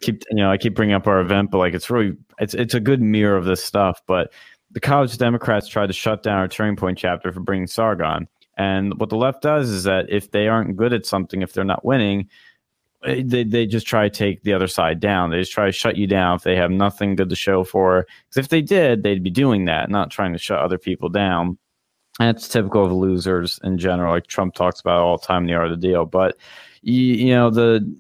keep 0.01 0.23
you 0.31 0.37
know 0.37 0.51
I 0.51 0.59
keep 0.59 0.75
bringing 0.75 0.95
up 0.95 1.07
our 1.07 1.21
event, 1.21 1.51
but 1.51 1.59
like 1.59 1.73
it's 1.73 1.89
really 1.89 2.15
it's 2.39 2.53
it's 2.53 2.75
a 2.75 2.81
good 2.81 3.01
mirror 3.01 3.37
of 3.37 3.47
this 3.47 3.65
stuff. 3.65 4.03
But 4.07 4.33
the 4.73 4.81
college 4.81 5.17
Democrats 5.17 5.69
tried 5.69 5.87
to 5.87 5.95
shut 5.95 6.23
down 6.23 6.39
our 6.39 6.49
Turning 6.49 6.77
Point 6.77 6.99
chapter 6.99 7.33
for 7.33 7.41
bringing 7.41 7.67
Sargon, 7.67 8.29
and 8.59 9.01
what 9.01 9.09
the 9.09 9.17
left 9.17 9.41
does 9.41 9.71
is 9.71 9.85
that 9.85 10.07
if 10.11 10.33
they 10.33 10.49
aren't 10.49 10.77
good 10.77 10.93
at 10.93 11.07
something, 11.07 11.41
if 11.41 11.55
they're 11.55 11.65
not 11.65 11.83
winning, 11.83 12.29
Uh, 13.07 13.23
they 13.25 13.45
they 13.45 13.67
just 13.67 13.87
try 13.87 14.09
to 14.09 14.15
take 14.15 14.43
the 14.43 14.53
other 14.53 14.67
side 14.67 15.01
down. 15.01 15.31
They 15.31 15.39
just 15.39 15.53
try 15.53 15.67
to 15.67 15.73
shut 15.73 15.97
you 15.97 16.07
down 16.07 16.37
if 16.37 16.43
they 16.43 16.57
have 16.57 16.71
nothing 16.71 17.17
good 17.17 17.31
to 17.31 17.37
show 17.37 17.65
for. 17.65 18.07
Because 18.29 18.45
if 18.45 18.49
they 18.49 18.63
did, 18.63 19.03
they'd 19.03 19.23
be 19.23 19.31
doing 19.31 19.67
that, 19.67 19.91
not 19.91 20.11
trying 20.11 20.33
to 20.33 20.39
shut 20.39 20.61
other 20.61 20.79
people 20.79 21.09
down. 21.09 21.59
And 22.19 22.35
it's 22.35 22.49
typical 22.49 22.85
of 22.85 22.93
losers 22.93 23.61
in 23.63 23.79
general. 23.79 24.13
Like 24.13 24.27
Trump 24.27 24.55
talks 24.55 24.81
about 24.81 25.03
all 25.03 25.19
the 25.19 25.27
time 25.27 25.47
the 25.47 25.55
art 25.55 25.71
of 25.71 25.81
the 25.81 25.87
deal. 25.87 26.07
But 26.07 26.37
you, 26.83 27.03
you 27.03 27.35
know, 27.35 27.51
the 27.51 27.95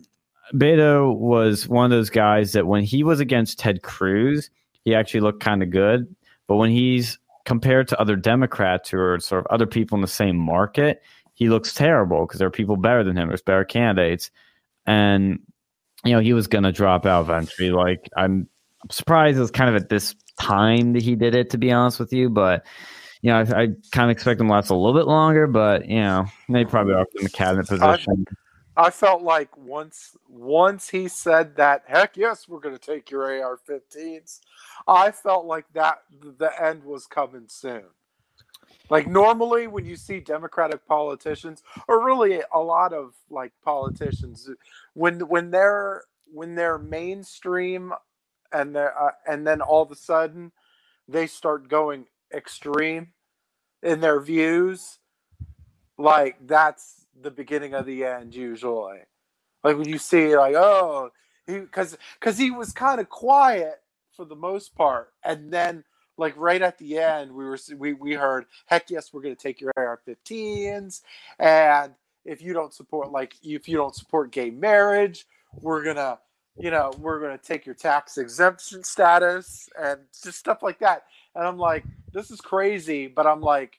Beto 0.54 1.14
was 1.16 1.68
one 1.68 1.84
of 1.84 1.90
those 1.90 2.10
guys 2.10 2.52
that 2.52 2.66
when 2.66 2.82
he 2.82 3.02
was 3.02 3.20
against 3.20 3.58
Ted 3.58 3.82
Cruz, 3.82 4.50
he 4.84 4.94
actually 4.94 5.20
looked 5.20 5.40
kind 5.40 5.62
of 5.62 5.70
good. 5.70 6.14
But 6.46 6.56
when 6.56 6.70
he's 6.70 7.18
compared 7.44 7.88
to 7.88 8.00
other 8.00 8.16
Democrats 8.16 8.90
who 8.90 8.98
are 8.98 9.18
sort 9.20 9.40
of 9.40 9.46
other 9.50 9.66
people 9.66 9.96
in 9.96 10.02
the 10.02 10.08
same 10.08 10.36
market, 10.36 11.02
he 11.34 11.48
looks 11.48 11.74
terrible 11.74 12.26
because 12.26 12.38
there 12.38 12.48
are 12.48 12.52
people 12.52 12.76
better 12.76 13.04
than 13.04 13.16
him. 13.16 13.28
There's 13.28 13.42
better 13.42 13.64
candidates. 13.64 14.30
And, 14.87 15.40
you 16.05 16.12
know, 16.12 16.20
he 16.20 16.33
was 16.33 16.46
going 16.46 16.64
to 16.64 16.72
drop 16.72 17.07
out 17.07 17.22
eventually. 17.22 17.70
Like, 17.70 18.09
I'm 18.16 18.49
surprised 18.90 19.38
it 19.38 19.40
was 19.40 19.51
kind 19.51 19.68
of 19.68 19.81
at 19.81 19.88
this 19.88 20.14
time 20.40 20.92
that 20.92 21.03
he 21.03 21.16
did 21.16 21.35
it, 21.35 21.51
to 21.51 21.59
be 21.59 21.72
honest 21.72 21.99
with 21.99 22.12
you. 22.12 22.31
But, 22.31 22.64
you 23.22 23.31
know, 23.31 23.38
I, 23.38 23.62
I 23.62 23.66
kind 23.92 24.11
of 24.11 24.11
expect 24.11 24.40
him 24.40 24.46
to 24.46 24.53
last 24.53 24.70
a 24.70 24.75
little 24.75 24.99
bit 24.99 25.07
longer, 25.07 25.46
but, 25.46 25.88
you 25.88 26.01
know, 26.01 26.27
they 26.49 26.64
probably 26.64 26.94
offered 26.94 27.20
him 27.20 27.27
a 27.27 27.31
cabinet 27.31 27.66
position. 27.66 28.25
I 28.77 28.90
felt 28.90 29.22
like 29.22 29.57
once 29.57 30.14
once 30.29 30.90
he 30.90 31.09
said 31.09 31.57
that, 31.57 31.85
heck 31.87 32.16
yes, 32.16 32.46
we're 32.46 32.61
going 32.61 32.77
to 32.77 32.92
take 32.92 33.11
your 33.11 33.22
AR-15s. 33.22 34.40
I 34.87 35.11
felt 35.12 35.46
like 35.46 35.64
that 35.72 36.01
the 36.38 36.51
end 36.62 36.85
was 36.85 37.07
coming 37.07 37.46
soon. 37.49 37.85
Like 38.88 39.07
normally, 39.07 39.66
when 39.66 39.85
you 39.85 39.96
see 39.96 40.20
Democratic 40.20 40.87
politicians, 40.87 41.62
or 41.88 42.05
really 42.05 42.40
a 42.53 42.61
lot 42.61 42.92
of 42.92 43.14
like 43.31 43.53
politicians, 43.64 44.49
when 44.94 45.20
when 45.29 45.51
they're 45.51 46.05
when 46.33 46.55
they're 46.55 46.79
mainstream, 46.79 47.92
and 48.53 48.75
they're 48.75 48.96
uh, 48.99 49.12
and 49.27 49.46
then 49.46 49.61
all 49.61 49.83
of 49.83 49.90
a 49.90 49.96
sudden 49.96 50.53
they 51.09 51.27
start 51.27 51.68
going 51.68 52.07
extreme 52.33 53.09
in 53.83 54.01
their 54.01 54.20
views, 54.20 54.99
like 55.99 56.37
that's 56.46 57.07
the 57.20 57.31
beginning 57.31 57.75
of 57.75 57.87
the 57.87 58.05
end 58.05 58.35
usually. 58.35 59.01
Like 59.64 59.79
when 59.79 59.88
you 59.88 59.99
see 59.99 60.37
like 60.37 60.55
oh 60.55 61.11
he 61.46 61.59
because 61.59 61.96
because 62.20 62.38
he 62.38 62.51
was 62.53 62.72
kind 62.72 63.01
of 63.01 63.09
quiet 63.09 63.81
for 64.16 64.25
the 64.25 64.37
most 64.37 64.75
part, 64.77 65.12
and 65.25 65.53
then 65.53 65.85
like 66.16 66.35
right 66.37 66.62
at 66.62 66.79
the 66.79 66.98
end 66.98 67.33
we 67.33 67.44
were 67.44 67.59
we 67.76 67.92
we 67.92 68.14
heard 68.14 68.46
heck 68.66 68.90
yes 68.90 69.12
we're 69.12 69.22
going 69.22 69.35
to 69.35 69.42
take 69.42 69.61
your 69.61 69.72
AR-15s 69.76 71.02
and 71.38 71.92
if 72.24 72.42
you 72.42 72.52
don't 72.52 72.72
support 72.72 73.11
like 73.11 73.35
if 73.42 73.68
you 73.68 73.76
don't 73.76 73.94
support 73.94 74.31
gay 74.31 74.50
marriage 74.50 75.26
we're 75.61 75.85
gonna 75.85 76.18
you 76.59 76.70
know 76.70 76.92
we're 76.98 77.20
gonna 77.20 77.38
take 77.38 77.66
your 77.66 77.74
tax 77.74 78.18
exemption 78.18 78.83
status 78.83 79.68
and 79.81 80.00
just 80.22 80.38
stuff 80.38 80.62
like 80.62 80.79
that 80.79 81.05
and 81.35 81.46
I'm 81.46 81.59
like 81.59 81.85
this 82.12 82.31
is 82.31 82.40
crazy 82.40 83.07
but 83.07 83.26
I'm 83.26 83.40
like 83.40 83.79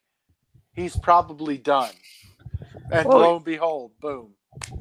he's 0.73 0.95
probably 0.95 1.58
done 1.58 1.91
and 2.91 3.08
Well, 3.08 3.19
lo 3.19 3.36
and 3.38 3.45
behold 3.45 3.91
boom 4.00 4.30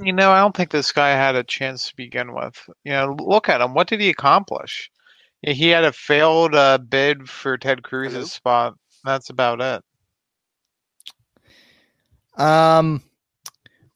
You 0.00 0.12
know, 0.12 0.30
I 0.30 0.40
don't 0.40 0.56
think 0.56 0.70
this 0.70 0.92
guy 0.92 1.10
had 1.10 1.34
a 1.34 1.44
chance 1.44 1.88
to 1.88 1.96
begin 1.96 2.34
with. 2.34 2.58
You 2.84 2.92
know, 2.92 3.16
look 3.18 3.48
at 3.48 3.60
him. 3.60 3.74
What 3.74 3.88
did 3.88 4.00
he 4.00 4.08
accomplish? 4.08 4.90
Yeah, 5.46 5.52
He 5.52 5.68
had 5.68 5.84
a 5.84 5.92
failed 5.92 6.54
uh, 6.54 6.78
bid 6.78 7.28
for 7.28 7.56
Ted 7.56 7.82
Cruz's 7.82 8.14
Hello? 8.14 8.24
spot. 8.26 8.74
That's 9.04 9.30
about 9.30 9.60
it. 9.60 9.82
Um, 12.40 13.02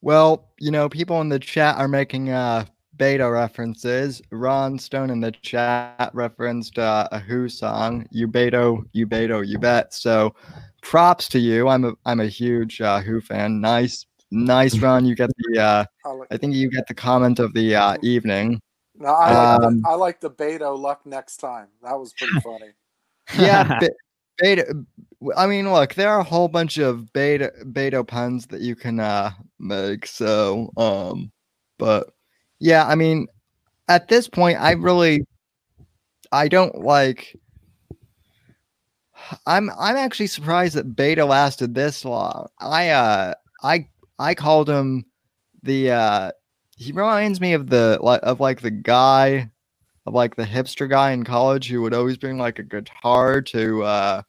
well, 0.00 0.48
you 0.58 0.70
know, 0.70 0.88
people 0.88 1.20
in 1.20 1.28
the 1.28 1.38
chat 1.38 1.76
are 1.76 1.88
making 1.88 2.30
uh 2.30 2.64
beta 2.96 3.28
references. 3.28 4.22
Ron 4.30 4.78
Stone 4.78 5.10
in 5.10 5.20
the 5.20 5.32
chat 5.32 6.10
referenced 6.14 6.78
uh, 6.78 7.08
a 7.10 7.18
Who 7.18 7.48
song, 7.48 8.06
"You 8.10 8.28
Beto, 8.28 8.84
You 8.92 9.06
Beto, 9.06 9.46
You 9.46 9.58
Bet." 9.58 9.92
So, 9.92 10.34
props 10.82 11.28
to 11.30 11.38
you. 11.38 11.68
I'm 11.68 11.84
a 11.84 11.92
I'm 12.06 12.20
a 12.20 12.26
huge 12.26 12.80
uh, 12.80 13.00
Who 13.00 13.20
fan. 13.20 13.60
Nice, 13.60 14.06
nice 14.30 14.78
Ron. 14.78 15.04
You 15.04 15.16
get 15.16 15.30
the 15.36 15.60
uh, 15.60 15.84
I 16.06 16.34
I 16.34 16.36
think 16.36 16.54
you 16.54 16.70
get 16.70 16.86
the 16.86 16.94
comment 16.94 17.40
of 17.40 17.52
the 17.54 17.74
uh, 17.74 17.96
evening. 18.02 18.60
No, 19.00 19.08
I 19.08 19.30
like, 19.30 19.62
um, 19.64 19.80
the, 19.82 19.88
I 19.88 19.94
like 19.94 20.20
the 20.20 20.30
Beto 20.30 20.78
luck 20.78 21.04
next 21.06 21.38
time 21.38 21.68
that 21.82 21.98
was 21.98 22.12
pretty 22.12 22.34
funny 22.44 22.72
Yeah, 23.38 23.64
be- 23.80 23.88
beta. 24.38 24.74
I 25.36 25.46
mean, 25.46 25.72
look, 25.72 25.94
there 25.94 26.10
are 26.10 26.20
a 26.20 26.24
whole 26.24 26.48
bunch 26.48 26.78
of 26.78 27.12
beta 27.12 27.52
Beto 27.64 28.06
puns 28.06 28.46
that 28.48 28.60
you 28.60 28.76
can 28.76 29.00
uh 29.00 29.32
make. 29.58 30.06
So, 30.06 30.70
um, 30.76 31.32
but 31.78 32.10
yeah, 32.58 32.86
I 32.86 32.94
mean, 32.94 33.26
at 33.88 34.08
this 34.08 34.28
point, 34.28 34.60
I 34.60 34.72
really, 34.72 35.26
I 36.32 36.48
don't 36.48 36.76
like. 36.80 37.34
I'm 39.46 39.70
I'm 39.78 39.96
actually 39.96 40.26
surprised 40.28 40.74
that 40.74 40.96
beta 40.96 41.24
lasted 41.24 41.74
this 41.74 42.04
long. 42.04 42.48
I 42.58 42.90
uh 42.90 43.34
I 43.62 43.88
I 44.18 44.34
called 44.34 44.68
him 44.68 45.04
the 45.62 45.90
uh 45.90 46.30
he 46.81 46.93
reminds 46.93 47.40
me 47.43 47.53
of 47.53 47.69
the 47.69 47.99
like 48.01 48.21
of 48.23 48.40
like 48.40 48.62
the 48.62 48.71
guy 48.71 49.51
of 50.07 50.14
like 50.14 50.35
the 50.35 50.45
hipster 50.45 50.88
guy 50.88 51.11
in 51.12 51.23
college 51.25 51.69
who 51.69 51.83
would 51.83 51.93
always 51.93 52.16
bring 52.16 52.38
like 52.38 52.59
a 52.59 52.62
guitar 52.62 53.43
to 53.43 53.83
uh 53.85 54.23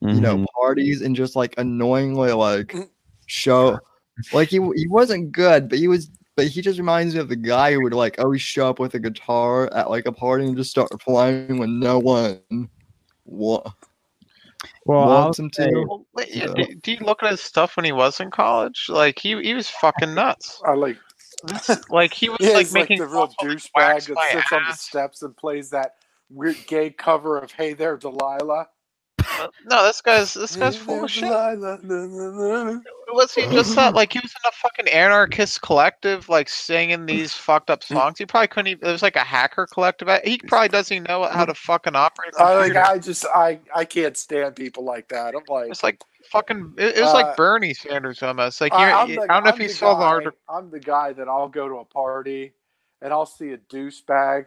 you 0.00 0.20
know 0.20 0.38
Mhm. 0.38 0.46
parties 0.60 1.02
and 1.02 1.14
just 1.14 1.36
like 1.36 1.54
annoyingly 1.58 2.32
like 2.32 2.74
show 3.26 3.78
like 4.32 4.48
he 4.48 4.56
he 4.74 4.88
wasn't 4.88 5.32
good 5.32 5.68
but 5.68 5.78
he 5.78 5.86
was 5.86 6.08
but 6.34 6.46
he 6.46 6.62
just 6.62 6.78
reminds 6.78 7.14
me 7.14 7.20
of 7.20 7.28
the 7.28 7.36
guy 7.36 7.72
who 7.74 7.82
would 7.82 7.92
like 7.92 8.18
always 8.18 8.40
show 8.40 8.70
up 8.70 8.78
with 8.78 8.94
a 8.94 8.98
guitar 9.00 9.68
at 9.74 9.90
like 9.90 10.06
a 10.06 10.12
party 10.12 10.46
and 10.46 10.56
just 10.56 10.70
start 10.70 10.88
playing 11.00 11.58
when 11.58 11.78
no 11.78 11.98
one 11.98 12.40
wa- 13.26 13.70
well, 14.86 15.06
wants 15.06 15.38
him 15.38 15.50
to. 15.50 15.84
Well, 15.88 16.06
yeah, 16.32 16.46
So- 16.46 16.54
do, 16.54 16.74
do 16.76 16.92
you 16.92 16.98
look 17.00 17.22
at 17.22 17.30
his 17.32 17.40
stuff 17.40 17.76
when 17.76 17.84
he 17.84 17.92
was 17.92 18.20
in 18.20 18.30
college? 18.30 18.86
Like 18.88 19.18
he 19.18 19.40
he 19.42 19.52
was 19.54 19.68
fucking 19.68 20.14
nuts. 20.14 20.62
I 20.66 20.74
like 20.74 20.96
This, 21.44 21.70
like 21.90 22.12
he 22.14 22.28
was 22.28 22.38
Yeah, 22.40 22.50
like 22.50 22.66
he's 22.66 22.74
like 22.74 22.82
making 22.90 22.98
the 22.98 23.06
real 23.06 23.28
douchebag 23.40 24.06
that 24.06 24.30
sits 24.32 24.52
on 24.52 24.64
the 24.68 24.74
steps 24.74 25.22
and 25.22 25.36
plays 25.36 25.70
that 25.70 25.96
weird 26.30 26.56
gay 26.66 26.90
cover 26.90 27.38
of 27.38 27.52
"Hey 27.52 27.74
There, 27.74 27.96
Delilah." 27.96 28.68
No, 29.66 29.84
this 29.84 30.00
guy's 30.00 30.34
this 30.34 30.56
guy's 30.56 30.76
full 30.76 31.04
of 31.04 31.10
shit. 31.10 31.30
Was 31.30 33.34
he 33.34 33.42
just 33.46 33.74
that? 33.76 33.94
Like 33.94 34.12
he 34.12 34.18
was 34.20 34.32
in 34.32 34.48
a 34.48 34.52
fucking 34.52 34.88
anarchist 34.88 35.62
collective, 35.62 36.28
like 36.28 36.48
singing 36.48 37.06
these 37.06 37.32
fucked 37.32 37.70
up 37.70 37.82
songs. 37.82 38.18
He 38.18 38.26
probably 38.26 38.48
couldn't. 38.48 38.68
Even, 38.68 38.88
it 38.88 38.92
was 38.92 39.02
like 39.02 39.16
a 39.16 39.24
hacker 39.24 39.66
collective. 39.66 40.08
He 40.24 40.38
probably 40.38 40.68
doesn't 40.68 40.94
even 40.94 41.04
know 41.08 41.24
how 41.24 41.44
to 41.44 41.54
fucking 41.54 41.96
operate. 41.96 42.32
I 42.38 42.54
like. 42.56 42.76
I 42.76 42.98
just. 42.98 43.24
I. 43.26 43.60
I 43.74 43.84
can't 43.84 44.16
stand 44.16 44.56
people 44.56 44.84
like 44.84 45.08
that. 45.08 45.34
I'm 45.34 45.42
like. 45.48 45.70
It's 45.70 45.82
like 45.82 46.00
fucking. 46.30 46.74
It, 46.78 46.98
it 46.98 47.00
was 47.00 47.10
Uh, 47.10 47.14
like 47.14 47.36
Bernie 47.36 47.74
Sanders 47.74 48.22
almost. 48.22 48.60
Like 48.60 48.72
I, 48.72 48.92
I'm 48.92 49.04
I 49.04 49.06
the- 49.06 49.26
don't 49.26 49.44
know 49.44 49.48
if 49.50 49.54
I'm 49.56 49.62
you 49.62 49.68
the 49.68 49.74
saw 49.74 49.94
the 49.94 50.00
guy- 50.04 50.10
article. 50.10 50.38
I'm 50.48 50.70
the 50.70 50.80
guy 50.80 51.12
that 51.14 51.28
I'll 51.28 51.48
go 51.48 51.68
to 51.68 51.76
a 51.76 51.84
party, 51.84 52.52
and 53.02 53.12
I'll 53.12 53.26
see 53.26 53.50
a 53.52 53.58
douchebag, 53.58 54.46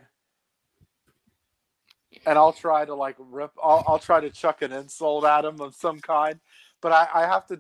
and 2.26 2.38
I'll 2.38 2.54
try 2.54 2.86
to 2.86 2.96
like 2.96 3.16
rip. 3.20 3.52
I'll, 3.62 3.84
I'll 3.88 4.00
try 4.00 4.20
to 4.20 4.30
chuck 4.30 4.62
an 4.62 4.72
insult 4.72 5.26
at 5.26 5.46
him 5.46 5.60
of 5.62 5.76
some 5.76 6.00
kind, 6.00 6.40
but 6.82 6.92
I, 6.92 7.08
I 7.14 7.22
have 7.22 7.48
to. 7.48 7.60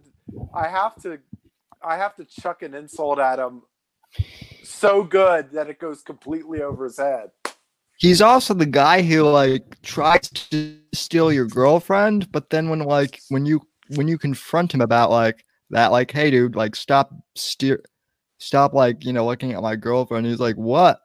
I 0.54 0.68
have 0.68 1.02
to. 1.04 1.20
I 1.84 1.98
have 1.98 2.16
to 2.16 2.26
chuck 2.26 2.62
an 2.62 2.76
insult 2.76 3.20
at 3.20 3.40
him 3.40 3.64
so 4.64 5.04
good 5.04 5.52
that 5.52 5.70
it 5.70 5.80
goes 5.80 6.02
completely 6.02 6.62
over 6.62 6.86
his 6.86 6.98
head. 6.98 7.32
He's 7.98 8.22
also 8.22 8.54
the 8.54 8.66
guy 8.66 9.02
who 9.02 9.24
like 9.24 9.82
tries 9.82 10.28
to 10.30 10.78
steal 10.94 11.32
your 11.32 11.46
girlfriend, 11.46 12.32
but 12.32 12.50
then 12.50 12.70
when 12.70 12.80
like 12.80 13.20
when 13.30 13.46
you 13.46 13.62
when 13.96 14.08
you 14.08 14.18
confront 14.18 14.74
him 14.74 14.82
about 14.82 15.12
like 15.12 15.46
that, 15.70 15.92
like, 15.92 16.12
hey 16.12 16.32
dude, 16.32 16.56
like 16.56 16.76
stop 16.76 17.14
steer 17.36 17.84
stop 18.40 18.74
like, 18.74 19.06
you 19.06 19.14
know, 19.14 19.26
looking 19.26 19.54
at 19.54 19.62
my 19.62 19.76
girlfriend, 19.76 20.26
he's 20.26 20.40
like, 20.40 20.56
What? 20.56 21.00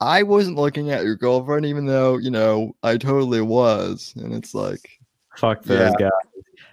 I 0.00 0.22
wasn't 0.22 0.56
looking 0.56 0.90
at 0.90 1.04
your 1.04 1.16
girlfriend 1.16 1.66
even 1.66 1.86
though, 1.86 2.16
you 2.16 2.30
know, 2.30 2.74
I 2.82 2.96
totally 2.96 3.42
was. 3.42 4.14
And 4.16 4.32
it's 4.32 4.54
like 4.54 4.98
Fuck 5.36 5.62
those 5.64 5.92
guys. 5.98 6.10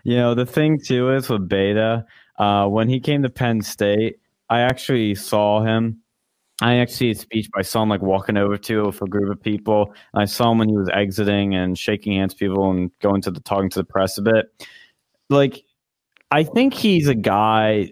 You 0.03 0.15
know, 0.15 0.33
the 0.33 0.45
thing 0.45 0.79
too 0.79 1.11
is 1.11 1.29
with 1.29 1.49
Beto, 1.49 2.05
uh, 2.37 2.67
when 2.67 2.87
he 2.87 2.99
came 2.99 3.23
to 3.23 3.29
Penn 3.29 3.61
State, 3.61 4.19
I 4.49 4.61
actually 4.61 5.15
saw 5.15 5.61
him. 5.61 6.01
I 6.61 6.77
actually 6.77 6.95
see 6.95 7.07
his 7.09 7.19
speech, 7.19 7.49
but 7.53 7.59
I 7.59 7.63
saw 7.63 7.83
him 7.83 7.89
like 7.89 8.01
walking 8.01 8.37
over 8.37 8.57
to 8.57 8.85
with 8.85 9.01
a 9.01 9.05
group 9.05 9.29
of 9.29 9.41
people. 9.41 9.93
And 10.13 10.21
I 10.21 10.25
saw 10.25 10.51
him 10.51 10.57
when 10.57 10.69
he 10.69 10.77
was 10.77 10.89
exiting 10.89 11.53
and 11.53 11.77
shaking 11.77 12.13
hands 12.13 12.33
with 12.33 12.39
people 12.39 12.71
and 12.71 12.89
going 12.99 13.21
to 13.23 13.31
the 13.31 13.41
talking 13.41 13.69
to 13.71 13.79
the 13.79 13.85
press 13.85 14.17
a 14.17 14.21
bit. 14.21 14.67
Like, 15.29 15.63
I 16.31 16.43
think 16.43 16.73
he's 16.73 17.07
a 17.07 17.15
guy 17.15 17.91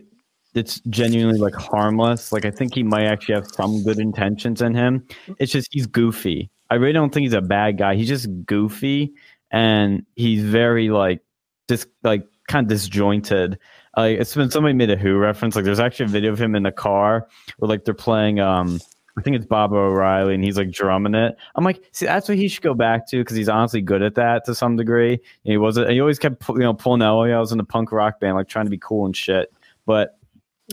that's 0.56 0.80
genuinely 0.89 1.38
like 1.38 1.54
harmless. 1.54 2.32
Like, 2.32 2.46
I 2.46 2.52
think 2.52 2.74
he 2.74 2.82
might 2.82 3.06
actually 3.06 3.36
have 3.36 3.48
some 3.48 3.84
good 3.84 4.00
intentions 4.00 4.62
in 4.62 4.74
him. 4.74 5.06
It's 5.38 5.52
just 5.52 5.68
he's 5.72 5.86
goofy. 5.86 6.50
I 6.72 6.76
really 6.76 6.94
don't 6.94 7.13
think 7.13 7.26
he's 7.26 7.34
a 7.34 7.41
bad 7.41 7.78
guy. 7.78 7.96
He's 7.96 8.08
just 8.08 8.28
goofy 8.46 9.13
and 9.52 10.04
he's 10.15 10.44
very 10.44 10.89
like 10.89 11.22
just 11.68 11.88
like 12.04 12.26
kind 12.48 12.65
of 12.65 12.70
disjointed. 12.70 13.60
Like 13.96 14.20
it's 14.20 14.34
been 14.34 14.50
somebody 14.50 14.74
made 14.74 14.89
a 14.89 14.96
Who 14.96 15.18
reference. 15.18 15.56
Like 15.56 15.65
there's 15.65 15.80
actually 15.80 16.06
a 16.06 16.10
video 16.10 16.32
of 16.32 16.41
him 16.41 16.56
in 16.56 16.63
the 16.63 16.72
car 16.72 17.28
where 17.58 17.70
like 17.70 17.84
they're 17.84 17.94
playing 17.94 18.40
um 18.40 18.79
I 19.17 19.21
think 19.21 19.36
it's 19.36 19.46
Baba 19.46 19.75
O'Riley 19.75 20.36
and 20.36 20.44
he's 20.44 20.58
like 20.58 20.71
drumming 20.71 21.15
it. 21.15 21.38
I'm 21.56 21.63
like, 21.63 21.82
see, 21.92 22.06
that's 22.06 22.27
what 22.27 22.38
he 22.38 22.50
should 22.50 22.63
go 22.63 22.73
back 22.73 23.08
to 23.10 23.17
because 23.19 23.38
he's 23.38 23.48
honestly 23.48 23.82
good 23.82 24.02
at 24.02 24.15
that 24.15 24.44
to 24.46 24.56
some 24.56 24.75
degree. 24.75 25.13
And 25.13 25.19
he 25.44 25.58
wasn't. 25.58 25.90
he 25.90 26.02
always 26.02 26.19
kept 26.19 26.48
you 26.50 26.60
know 26.60 26.73
pulling 26.73 27.02
out. 27.02 27.21
I 27.21 27.40
was 27.40 27.52
in 27.52 27.60
a 27.60 27.65
punk 27.65 27.92
rock 27.92 28.19
band, 28.19 28.36
like 28.36 28.48
trying 28.48 28.65
to 28.65 28.71
be 28.71 28.77
cool 28.77 29.06
and 29.06 29.15
shit. 29.15 29.54
But 29.86 30.15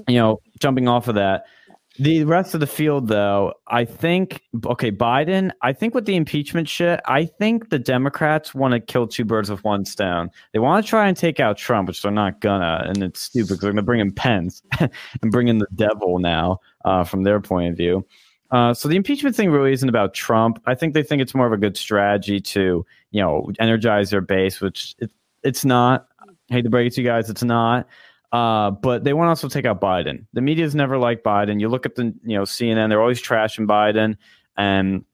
you 0.09 0.17
know, 0.17 0.41
jumping 0.59 0.89
off 0.89 1.09
of 1.09 1.15
that, 1.17 1.45
the 1.99 2.25
rest 2.25 2.55
of 2.55 2.61
the 2.61 2.67
field, 2.67 3.09
though, 3.09 3.53
I 3.69 3.85
think 3.85 4.43
okay, 4.65 4.91
Biden. 4.91 5.51
I 5.61 5.75
think 5.75 5.95
with 5.95 6.07
the 6.07 6.17
impeachment 6.17 6.69
shit, 6.69 7.01
I 7.07 7.27
think 7.27 7.69
the 7.69 7.79
Democrats 7.79 8.55
want 8.55 8.73
to 8.73 8.81
kill 8.81 9.07
two 9.07 9.27
birds 9.27 9.51
with 9.51 9.63
one 9.63 9.85
stone. 9.85 10.31
They 10.53 10.59
want 10.59 10.85
to 10.85 10.89
try 10.89 11.07
and 11.07 11.17
take 11.17 11.39
out 11.39 11.59
Trump, 11.59 11.89
which 11.89 12.01
they're 12.01 12.11
not 12.11 12.41
gonna, 12.41 12.85
and 12.87 13.03
it's 13.03 13.21
stupid 13.21 13.49
because 13.49 13.61
they're 13.61 13.73
gonna 13.73 13.83
bring 13.83 14.01
in 14.01 14.11
Pence 14.11 14.63
and 14.81 15.31
bring 15.31 15.49
in 15.49 15.59
the 15.59 15.67
devil 15.75 16.19
now, 16.19 16.61
uh, 16.87 17.05
from 17.05 17.25
their 17.25 17.41
point 17.41 17.71
of 17.71 17.77
view. 17.77 18.07
Uh, 18.51 18.73
so 18.73 18.89
the 18.89 18.97
impeachment 18.97 19.37
thing 19.37 19.51
really 19.51 19.73
isn't 19.73 19.89
about 19.89 20.15
Trump. 20.15 20.63
I 20.67 20.75
think 20.75 20.95
they 20.95 21.03
think 21.03 21.21
it's 21.21 21.35
more 21.35 21.47
of 21.47 21.53
a 21.53 21.59
good 21.59 21.77
strategy 21.77 22.41
to, 22.41 22.87
you 23.11 23.21
know, 23.21 23.51
energize 23.59 24.11
their 24.11 24.21
base, 24.21 24.61
which 24.61 24.95
it, 24.99 25.11
it's 25.43 25.65
not. 25.65 26.07
I 26.21 26.55
hate 26.55 26.63
to 26.63 26.71
break 26.71 26.87
it 26.87 26.95
to 26.95 27.03
you 27.03 27.07
guys, 27.07 27.29
it's 27.29 27.45
not. 27.45 27.87
Uh, 28.33 28.71
but 28.71 29.05
they 29.05 29.13
want 29.13 29.27
to 29.27 29.31
also 29.31 29.49
take 29.49 29.67
out 29.67 29.81
Biden. 29.81 30.25
The 30.33 30.41
media's 30.41 30.75
never 30.75 30.97
liked 30.97 31.23
Biden. 31.23 31.61
You 31.61 31.69
look 31.69 31.85
at 31.85 31.97
the 31.97 32.15
you 32.25 32.37
know 32.37 32.43
CNN; 32.43 32.89
they're 32.89 33.01
always 33.01 33.23
trashing 33.23 33.67
Biden, 33.67 34.17
and 34.57 35.05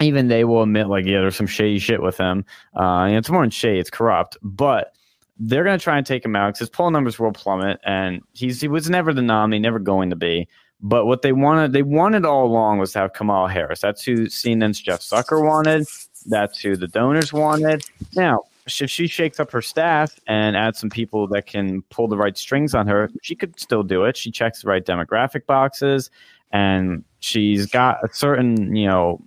even 0.00 0.28
they 0.28 0.44
will 0.44 0.62
admit 0.62 0.86
like, 0.86 1.04
yeah, 1.04 1.20
there's 1.20 1.36
some 1.36 1.48
shady 1.48 1.80
shit 1.80 2.00
with 2.00 2.16
him. 2.16 2.44
Uh, 2.76 3.06
and 3.06 3.16
it's 3.16 3.30
more 3.30 3.42
than 3.42 3.50
shady; 3.50 3.80
it's 3.80 3.90
corrupt. 3.90 4.36
But 4.42 4.94
they're 5.40 5.64
going 5.64 5.78
to 5.78 5.82
try 5.82 5.96
and 5.96 6.06
take 6.06 6.24
him 6.24 6.36
out 6.36 6.48
because 6.48 6.60
his 6.60 6.70
poll 6.70 6.90
numbers 6.90 7.18
will 7.18 7.32
plummet, 7.32 7.80
and 7.84 8.22
he's 8.32 8.60
he 8.60 8.68
was 8.68 8.88
never 8.88 9.12
the 9.12 9.22
nominee, 9.22 9.58
never 9.58 9.80
going 9.80 10.10
to 10.10 10.16
be. 10.16 10.48
But 10.80 11.06
what 11.06 11.22
they 11.22 11.32
wanted, 11.32 11.72
they 11.72 11.82
wanted 11.82 12.24
all 12.24 12.46
along 12.46 12.78
was 12.78 12.92
to 12.92 13.00
have 13.00 13.12
Kamala 13.12 13.50
Harris. 13.50 13.80
That's 13.80 14.04
who 14.04 14.26
CNN's 14.26 14.80
Jeff 14.80 15.00
Zucker 15.00 15.44
wanted. 15.44 15.88
That's 16.26 16.60
who 16.60 16.76
the 16.76 16.86
donors 16.86 17.32
wanted. 17.32 17.84
Now, 18.14 18.44
if 18.68 18.90
she 18.90 19.06
shakes 19.06 19.40
up 19.40 19.50
her 19.50 19.62
staff 19.62 20.18
and 20.26 20.56
adds 20.56 20.78
some 20.78 20.90
people 20.90 21.26
that 21.28 21.46
can 21.46 21.82
pull 21.90 22.08
the 22.08 22.16
right 22.16 22.36
strings 22.36 22.74
on 22.74 22.86
her, 22.86 23.10
she 23.22 23.34
could 23.34 23.58
still 23.58 23.82
do 23.82 24.04
it. 24.04 24.16
She 24.16 24.30
checks 24.30 24.62
the 24.62 24.68
right 24.68 24.84
demographic 24.84 25.46
boxes, 25.46 26.10
and 26.52 27.04
she's 27.20 27.66
got 27.66 28.02
a 28.04 28.12
certain, 28.12 28.74
you 28.74 28.86
know, 28.86 29.20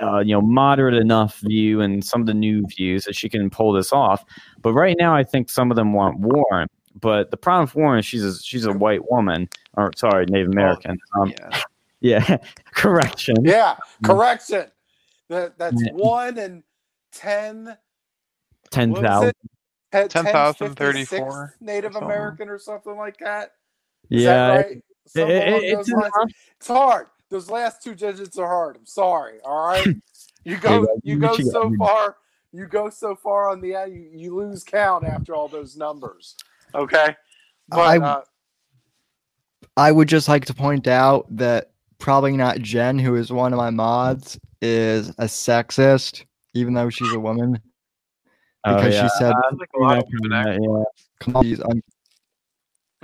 uh, 0.00 0.20
you 0.20 0.32
know, 0.32 0.40
moderate 0.40 0.94
enough 0.94 1.40
view 1.40 1.80
and 1.80 2.04
some 2.04 2.20
of 2.20 2.26
the 2.26 2.34
new 2.34 2.64
views 2.68 3.04
that 3.04 3.16
she 3.16 3.28
can 3.28 3.50
pull 3.50 3.72
this 3.72 3.92
off. 3.92 4.24
But 4.62 4.74
right 4.74 4.96
now, 4.98 5.14
I 5.14 5.24
think 5.24 5.50
some 5.50 5.70
of 5.70 5.76
them 5.76 5.92
want 5.92 6.20
Warren. 6.20 6.68
But 7.00 7.30
the 7.30 7.36
problem 7.36 7.64
with 7.64 7.74
Warren, 7.74 8.02
she's 8.02 8.24
a, 8.24 8.38
she's 8.40 8.64
a 8.64 8.72
white 8.72 9.10
woman, 9.10 9.48
or 9.76 9.90
sorry, 9.96 10.26
Native 10.26 10.52
American. 10.52 10.98
Um, 11.18 11.32
yeah. 11.38 11.62
yeah, 12.00 12.36
correction. 12.74 13.36
Yeah, 13.42 13.76
correction. 14.04 14.66
That 15.28 15.58
that's 15.58 15.82
one 15.92 16.38
and 16.38 16.62
ten. 17.12 17.76
Ten 18.70 18.90
what 18.92 19.02
was 19.02 19.32
Ten- 19.92 20.08
10,034 20.08 21.18
1056 21.26 21.60
Native 21.60 21.96
or. 21.96 22.04
American 22.04 22.48
or 22.48 22.58
something 22.58 22.96
like 22.96 23.18
that. 23.18 23.52
Is 24.08 24.22
Yeah, 24.22 24.32
that 24.48 24.66
right? 24.66 24.82
Something 25.06 25.36
it- 25.36 25.48
it- 25.48 25.78
it's 25.78 25.90
It's 26.58 26.68
hard. 26.68 27.06
Those 27.28 27.50
last 27.50 27.82
two 27.82 27.94
digits 27.94 28.38
are 28.38 28.46
hard. 28.48 28.76
I'm 28.76 28.86
sorry. 28.86 29.38
All 29.44 29.66
right. 29.68 29.86
You 30.44 30.56
go. 30.56 30.80
but 30.80 30.90
You 31.02 31.14
you 31.14 31.20
go 31.20 31.36
should- 31.36 31.46
so 31.48 31.70
far. 31.78 32.16
You 32.52 32.66
go 32.66 32.88
so 32.88 33.14
far 33.14 33.50
on 33.50 33.60
the 33.60 33.74
end. 33.74 33.92
You, 33.94 34.08
you 34.12 34.34
lose 34.34 34.64
count 34.64 35.04
after 35.04 35.34
all 35.34 35.48
those 35.48 35.76
numbers. 35.76 36.34
Okay. 36.74 37.14
But 37.68 37.78
I- 37.78 37.98
uh, 37.98 38.22
I 39.76 39.92
would 39.92 40.08
just 40.08 40.28
like 40.28 40.46
to 40.46 40.54
point 40.54 40.86
out 40.88 41.26
that 41.36 41.72
probably 41.98 42.36
not 42.36 42.58
Jen, 42.60 42.98
who 42.98 43.16
is 43.16 43.30
one 43.30 43.52
of 43.52 43.58
my 43.58 43.68
mods, 43.70 44.38
is 44.62 45.10
a 45.10 45.24
sexist, 45.24 46.24
even 46.54 46.72
though 46.74 46.88
she's 46.90 47.12
a 47.12 47.20
woman. 47.20 47.60
Oh, 48.64 48.76
Because 48.76 48.94
yeah. 48.94 49.02
she 49.02 49.08
said 49.18 49.32
Uh, 49.32 49.56
Like 49.58 49.70
a 49.74 49.78
lot 49.78 49.96
yeah, 49.96 50.84
come 51.20 51.36
on, 51.36 51.44
she's, 51.44 51.60
un- 51.60 51.82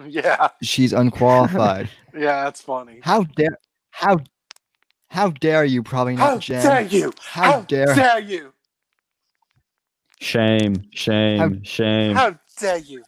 yeah, 0.07 0.48
she's 0.62 0.92
unqualified. 1.02 1.88
yeah, 2.14 2.44
that's 2.44 2.61
funny. 2.61 3.00
how 3.02 3.22
dare 3.22 3.59
how 3.90 4.18
how 5.09 5.30
dare 5.30 5.64
you? 5.64 5.82
Probably 5.82 6.16
not 6.16 6.28
How 6.30 6.38
Jen. 6.38 6.62
dare 6.62 6.80
you? 6.82 7.12
How 7.20 7.61
dare 7.62 7.94
dare 7.94 8.18
you? 8.20 8.52
Shame, 10.20 10.84
shame, 10.92 11.38
How- 11.38 11.61
shame. 11.62 12.16
How 12.16 12.38
dare 12.59 12.78
you? 12.78 13.02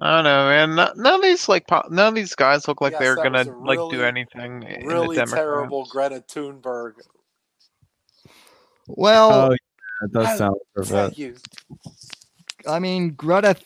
I 0.00 0.16
don't 0.16 0.24
know, 0.24 0.48
man. 0.48 0.74
None 0.96 1.14
of 1.14 1.22
these 1.22 1.48
like 1.48 1.66
po- 1.68 1.86
none 1.90 2.08
of 2.08 2.14
these 2.14 2.34
guys 2.34 2.66
look 2.68 2.80
like 2.80 2.92
Yes, 2.92 3.00
they're 3.00 3.16
gonna 3.16 3.38
was 3.38 3.46
a 3.46 3.52
like 3.52 3.78
do 3.78 3.90
really, 3.92 4.04
anything. 4.04 4.62
in 4.64 4.80
the 4.82 4.86
Really 4.88 5.16
Democrats. 5.16 5.32
terrible 5.32 5.84
Greta 5.86 6.22
Thunberg. 6.28 6.94
Well, 8.88 9.30
oh, 9.32 9.50
yeah, 9.50 9.56
that 10.02 10.12
does 10.12 10.38
sound 10.38 10.56
Dare 10.74 10.84
perfect. 10.84 11.18
you? 11.18 11.36
I 12.68 12.78
mean 12.78 13.10
Greta 13.10 13.56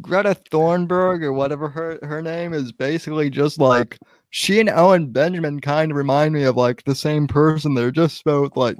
Greta 0.00 0.34
Thornburg 0.50 1.22
or 1.22 1.32
whatever 1.32 1.68
her 1.68 1.98
her 2.02 2.22
name 2.22 2.52
is 2.52 2.72
basically 2.72 3.30
just 3.30 3.58
like 3.58 3.98
she 4.30 4.60
and 4.60 4.68
Owen 4.70 5.10
Benjamin 5.12 5.60
kind 5.60 5.90
of 5.90 5.96
remind 5.96 6.34
me 6.34 6.44
of 6.44 6.56
like 6.56 6.84
the 6.84 6.94
same 6.94 7.26
person. 7.26 7.74
They're 7.74 7.90
just 7.90 8.22
both 8.24 8.56
like 8.56 8.76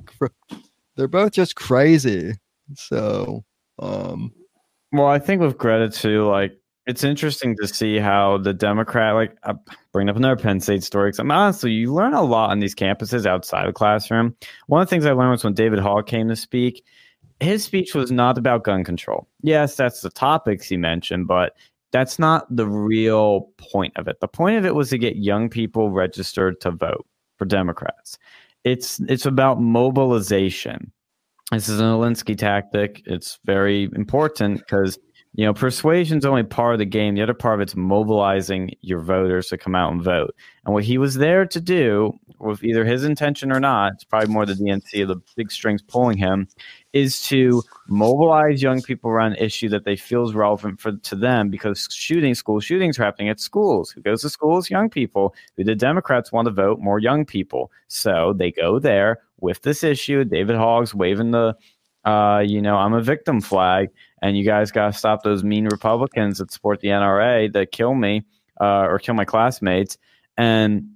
they're 0.96 1.08
both 1.08 1.32
just 1.32 1.56
crazy. 1.56 2.34
So, 2.74 3.44
um 3.78 4.32
Well, 4.92 5.06
I 5.06 5.18
think 5.18 5.40
with 5.40 5.58
Greta 5.58 5.90
too, 5.90 6.26
like 6.26 6.58
it's 6.88 7.04
interesting 7.04 7.54
to 7.60 7.68
see 7.68 7.98
how 7.98 8.38
the 8.38 8.54
Democrat, 8.54 9.14
like, 9.14 9.36
I 9.44 9.52
bring 9.92 10.08
up 10.08 10.16
another 10.16 10.36
Penn 10.36 10.58
State 10.58 10.82
story. 10.82 11.08
Because 11.08 11.18
I'm 11.18 11.30
honestly, 11.30 11.70
you 11.70 11.92
learn 11.92 12.14
a 12.14 12.22
lot 12.22 12.48
on 12.48 12.60
these 12.60 12.74
campuses 12.74 13.26
outside 13.26 13.68
the 13.68 13.74
classroom. 13.74 14.34
One 14.68 14.80
of 14.80 14.88
the 14.88 14.90
things 14.90 15.04
I 15.04 15.12
learned 15.12 15.32
was 15.32 15.44
when 15.44 15.52
David 15.52 15.80
Hogg 15.80 16.06
came 16.06 16.28
to 16.28 16.36
speak. 16.36 16.82
His 17.41 17.64
speech 17.64 17.95
was 17.95 18.11
not 18.11 18.36
about 18.36 18.64
gun 18.64 18.82
control. 18.84 19.28
Yes, 19.43 19.76
that's 19.76 20.01
the 20.01 20.11
topics 20.11 20.68
he 20.68 20.76
mentioned, 20.76 21.28
but 21.28 21.55
that's 21.93 22.18
not 22.18 22.45
the 22.55 22.66
real 22.66 23.49
point 23.57 23.97
of 23.97 24.09
it. 24.09 24.20
The 24.20 24.28
point 24.28 24.59
of 24.59 24.66
it 24.66 24.74
was 24.74 24.91
to 24.91 24.99
get 24.99 25.16
young 25.16 25.49
people 25.49 25.91
registered 25.91 26.61
to 26.62 26.70
vote 26.70 27.07
for 27.36 27.45
Democrats. 27.45 28.18
It's 28.64 29.01
it's 29.09 29.26
about 29.26 29.61
mobilization. 29.61 30.93
This 31.53 31.68
is 31.68 31.80
an 31.80 31.86
Alinsky 31.86 32.36
tactic. 32.36 33.03
It's 33.07 33.39
very 33.45 33.84
important 33.95 34.59
because 34.59 34.99
you 35.32 35.47
know 35.47 35.55
persuasion's 35.55 36.26
only 36.26 36.43
part 36.43 36.74
of 36.74 36.78
the 36.78 36.84
game. 36.84 37.14
The 37.14 37.22
other 37.22 37.34
part 37.34 37.55
of 37.55 37.61
it's 37.61 37.76
mobilizing 37.76 38.72
your 38.82 39.01
voters 39.01 39.47
to 39.49 39.57
come 39.57 39.74
out 39.74 39.93
and 39.93 40.03
vote. 40.03 40.34
And 40.66 40.74
what 40.74 40.84
he 40.84 40.99
was 40.99 41.14
there 41.14 41.47
to 41.47 41.61
do, 41.61 42.12
with 42.41 42.62
either 42.62 42.84
his 42.84 43.05
intention 43.05 43.51
or 43.51 43.61
not, 43.61 43.93
it's 43.95 44.05
probably 44.05 44.28
more 44.28 44.45
the 44.45 44.55
DNC, 44.55 45.07
the 45.07 45.20
big 45.36 45.51
strings 45.51 45.80
pulling 45.80 46.18
him, 46.18 46.49
is 46.93 47.20
to 47.28 47.62
mobilize 47.86 48.62
young 48.62 48.80
people 48.80 49.11
around 49.11 49.32
an 49.32 49.45
issue 49.45 49.68
that 49.68 49.84
they 49.84 49.97
feel 49.97 50.26
is 50.26 50.34
relevant 50.34 50.80
for 50.80 50.93
to 50.93 51.14
them 51.14 51.51
because 51.51 51.86
shooting 51.91 52.34
school 52.34 52.61
shootings 52.61 52.99
are 52.99 53.05
happening 53.05 53.28
at 53.28 53.41
schools. 53.41 53.91
Who 53.91 54.01
goes 54.01 54.22
to 54.22 54.30
schools? 54.30 54.70
Young 54.70 54.89
people. 54.89 55.34
Who 55.57 55.64
the 55.64 55.74
Democrats 55.74 56.32
want 56.32 56.47
to 56.47 56.53
vote? 56.53 56.78
More 56.80 56.99
young 56.99 57.26
people. 57.26 57.70
So 57.89 58.34
they 58.36 58.51
go 58.51 58.78
there 58.78 59.18
with 59.41 59.62
this 59.62 59.84
issue. 59.84 60.24
David 60.24 60.57
Hogg's 60.57 60.95
waving 60.95 61.32
the 61.32 61.57
uh, 62.05 62.39
you 62.39 62.62
know, 62.62 62.76
I'm 62.76 62.95
a 62.95 63.03
victim 63.03 63.41
flag, 63.41 63.91
and 64.22 64.39
you 64.39 64.45
guys 64.45 64.70
got 64.70 64.93
to 64.93 64.99
stop 64.99 65.22
those 65.22 65.45
mean 65.45 65.66
Republicans 65.66 66.39
that 66.39 66.51
support 66.51 66.80
the 66.80 66.89
NRA 66.89 67.53
that 67.53 67.72
kill 67.72 67.95
me 67.95 68.24
uh, 68.61 68.86
or 68.86 68.99
kill 68.99 69.14
my 69.14 69.26
classmates. 69.26 69.99
And 70.36 70.93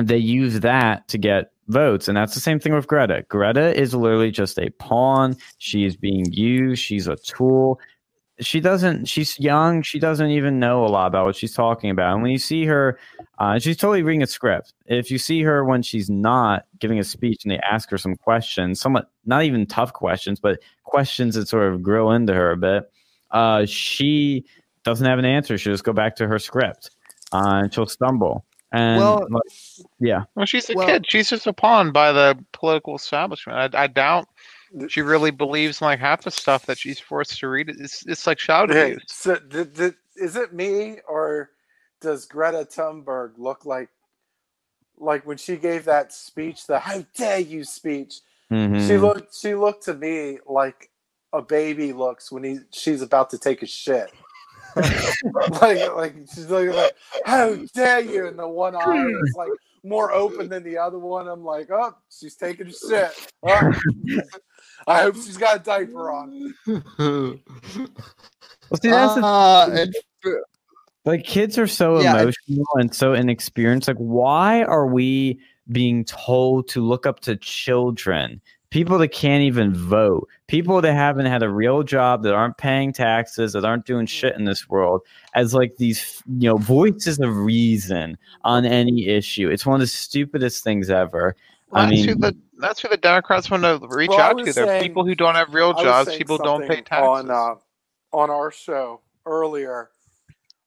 they 0.00 0.16
use 0.16 0.60
that 0.60 1.08
to 1.08 1.18
get 1.18 1.50
votes. 1.68 2.08
And 2.08 2.16
that's 2.16 2.34
the 2.34 2.40
same 2.40 2.58
thing 2.58 2.74
with 2.74 2.86
Greta. 2.86 3.24
Greta 3.28 3.78
is 3.78 3.94
literally 3.94 4.30
just 4.30 4.58
a 4.58 4.70
pawn. 4.70 5.36
She 5.58 5.84
is 5.84 5.96
being 5.96 6.32
used, 6.32 6.82
she's 6.82 7.06
a 7.06 7.16
tool. 7.16 7.80
She 8.38 8.60
doesn't, 8.60 9.06
she's 9.06 9.40
young. 9.40 9.80
She 9.80 9.98
doesn't 9.98 10.28
even 10.28 10.60
know 10.60 10.84
a 10.84 10.88
lot 10.88 11.06
about 11.06 11.24
what 11.24 11.36
she's 11.36 11.54
talking 11.54 11.88
about. 11.88 12.12
And 12.12 12.22
when 12.22 12.30
you 12.30 12.38
see 12.38 12.66
her, 12.66 12.98
uh, 13.38 13.58
she's 13.58 13.78
totally 13.78 14.02
reading 14.02 14.22
a 14.22 14.26
script. 14.26 14.74
If 14.84 15.10
you 15.10 15.16
see 15.16 15.42
her 15.42 15.64
when 15.64 15.82
she's 15.82 16.10
not 16.10 16.66
giving 16.78 16.98
a 16.98 17.04
speech 17.04 17.44
and 17.44 17.50
they 17.50 17.58
ask 17.60 17.88
her 17.90 17.96
some 17.96 18.14
questions, 18.14 18.78
somewhat 18.78 19.10
not 19.24 19.44
even 19.44 19.64
tough 19.64 19.94
questions, 19.94 20.38
but 20.38 20.60
questions 20.84 21.34
that 21.34 21.48
sort 21.48 21.72
of 21.72 21.82
grill 21.82 22.10
into 22.10 22.34
her 22.34 22.50
a 22.50 22.58
bit, 22.58 22.90
uh, 23.30 23.64
she 23.64 24.44
doesn't 24.84 25.06
have 25.06 25.18
an 25.18 25.24
answer. 25.24 25.56
She'll 25.56 25.72
just 25.72 25.84
go 25.84 25.94
back 25.94 26.16
to 26.16 26.26
her 26.26 26.38
script 26.38 26.90
uh, 27.32 27.62
and 27.62 27.72
she'll 27.72 27.86
stumble. 27.86 28.44
And 28.76 29.00
Well- 29.00 29.26
like, 29.30 29.42
yeah, 29.98 30.24
Well, 30.34 30.46
she's 30.46 30.68
a 30.70 30.74
Well- 30.74 30.86
kid. 30.86 31.06
She's 31.08 31.30
just 31.30 31.46
a 31.46 31.52
pawn 31.52 31.92
by 31.92 32.12
the 32.12 32.38
political 32.52 32.94
establishment. 32.94 33.74
I, 33.74 33.84
I 33.84 33.86
doubt 33.86 34.28
she 34.88 35.00
really 35.00 35.30
believes 35.30 35.80
like 35.80 35.98
half 35.98 36.22
the 36.22 36.30
stuff 36.30 36.66
that 36.66 36.76
she's 36.78 37.00
forced 37.00 37.38
to 37.38 37.48
read. 37.48 37.68
It's 37.70 38.04
it's 38.06 38.26
like 38.26 38.38
child 38.38 38.70
Hey, 38.70 38.92
abuse. 38.92 39.04
so 39.08 39.36
th- 39.36 39.74
th- 39.74 39.94
is 40.16 40.36
it 40.36 40.52
me 40.52 40.98
or 41.08 41.50
does 42.00 42.26
Greta 42.26 42.66
Thunberg 42.70 43.32
look 43.38 43.64
like 43.64 43.88
like 44.98 45.26
when 45.26 45.36
she 45.36 45.56
gave 45.56 45.84
that 45.84 46.12
speech, 46.12 46.66
the 46.66 46.78
"How 46.80 47.04
dare 47.14 47.38
you" 47.40 47.64
speech? 47.64 48.20
Mhm. 48.50 48.86
She 48.86 48.96
looked. 48.98 49.34
She 49.34 49.54
looked 49.54 49.84
to 49.84 49.94
me 49.94 50.38
like 50.46 50.90
a 51.32 51.42
baby 51.42 51.92
looks 51.92 52.30
when 52.32 52.44
he 52.44 52.58
she's 52.72 53.02
about 53.02 53.30
to 53.30 53.38
take 53.38 53.62
a 53.62 53.66
shit. 53.66 54.10
like 55.60 55.94
like 55.94 56.14
she's 56.34 56.48
looking 56.50 56.74
like 56.74 56.94
how 57.24 57.54
dare 57.74 58.00
you? 58.00 58.26
And 58.26 58.38
the 58.38 58.48
one 58.48 58.76
eye 58.76 59.06
is 59.22 59.34
like 59.36 59.50
more 59.82 60.12
open 60.12 60.48
than 60.48 60.62
the 60.62 60.76
other 60.78 60.98
one. 60.98 61.28
I'm 61.28 61.44
like 61.44 61.70
oh 61.70 61.94
she's 62.10 62.36
taking 62.36 62.66
a 62.68 62.72
shit. 62.72 63.10
Oh. 63.42 63.72
i 64.86 65.02
hope 65.02 65.16
she's 65.16 65.36
got 65.38 65.56
a 65.56 65.58
diaper 65.60 66.10
on. 66.10 66.54
Well, 68.68 68.80
see, 68.82 68.90
that's 68.90 69.14
the 69.14 69.24
uh, 69.24 69.68
it's 69.70 70.00
like 71.04 71.22
kids 71.22 71.56
are 71.56 71.68
so 71.68 72.00
Yeah, 72.00 72.16
I- 72.16 72.22
emotional 72.22 72.66
and 72.80 72.92
so 72.92 73.14
inexperienced. 73.14 73.86
Like 73.86 73.96
why 73.98 74.64
are 74.64 74.88
we 74.88 75.38
being 75.70 76.04
told 76.04 76.68
to 76.70 76.80
look 76.80 77.06
up 77.06 77.20
to 77.20 77.36
children 77.36 78.40
people 78.70 78.98
that 78.98 79.08
can't 79.08 79.42
even 79.42 79.74
vote 79.74 80.28
people 80.48 80.80
that 80.80 80.92
haven't 80.94 81.26
had 81.26 81.42
a 81.42 81.48
real 81.48 81.82
job 81.82 82.22
that 82.22 82.34
aren't 82.34 82.56
paying 82.58 82.92
taxes 82.92 83.52
that 83.52 83.64
aren't 83.64 83.86
doing 83.86 84.06
shit 84.06 84.34
in 84.36 84.44
this 84.44 84.68
world 84.68 85.00
as 85.34 85.54
like 85.54 85.76
these 85.76 86.22
you 86.38 86.48
know 86.48 86.56
voices 86.56 87.18
of 87.20 87.36
reason 87.36 88.16
on 88.44 88.64
any 88.66 89.06
issue 89.08 89.48
it's 89.48 89.64
one 89.66 89.74
of 89.74 89.80
the 89.80 89.86
stupidest 89.86 90.64
things 90.64 90.90
ever 90.90 91.34
I 91.72 91.86
That's 91.86 91.90
mean- 91.90 92.08
who 92.08 92.14
the 92.14 92.36
that's 92.58 92.80
who 92.80 92.88
the 92.88 92.96
Democrats 92.96 93.50
want 93.50 93.64
to 93.64 93.78
reach 93.90 94.08
Well, 94.10 94.20
out 94.20 94.38
to. 94.38 94.44
was 94.44 94.54
They're 94.54 94.80
people 94.80 95.04
who 95.04 95.14
don't 95.16 95.34
have 95.34 95.52
real 95.52 95.74
jobs. 95.74 96.14
People 96.16 96.38
don't 96.38 96.66
pay 96.66 96.80
taxes. 96.80 97.28
on 97.28 97.30
uh, 97.30 97.54
on 98.12 98.30
our 98.30 98.50
show 98.52 99.00
earlier 99.26 99.90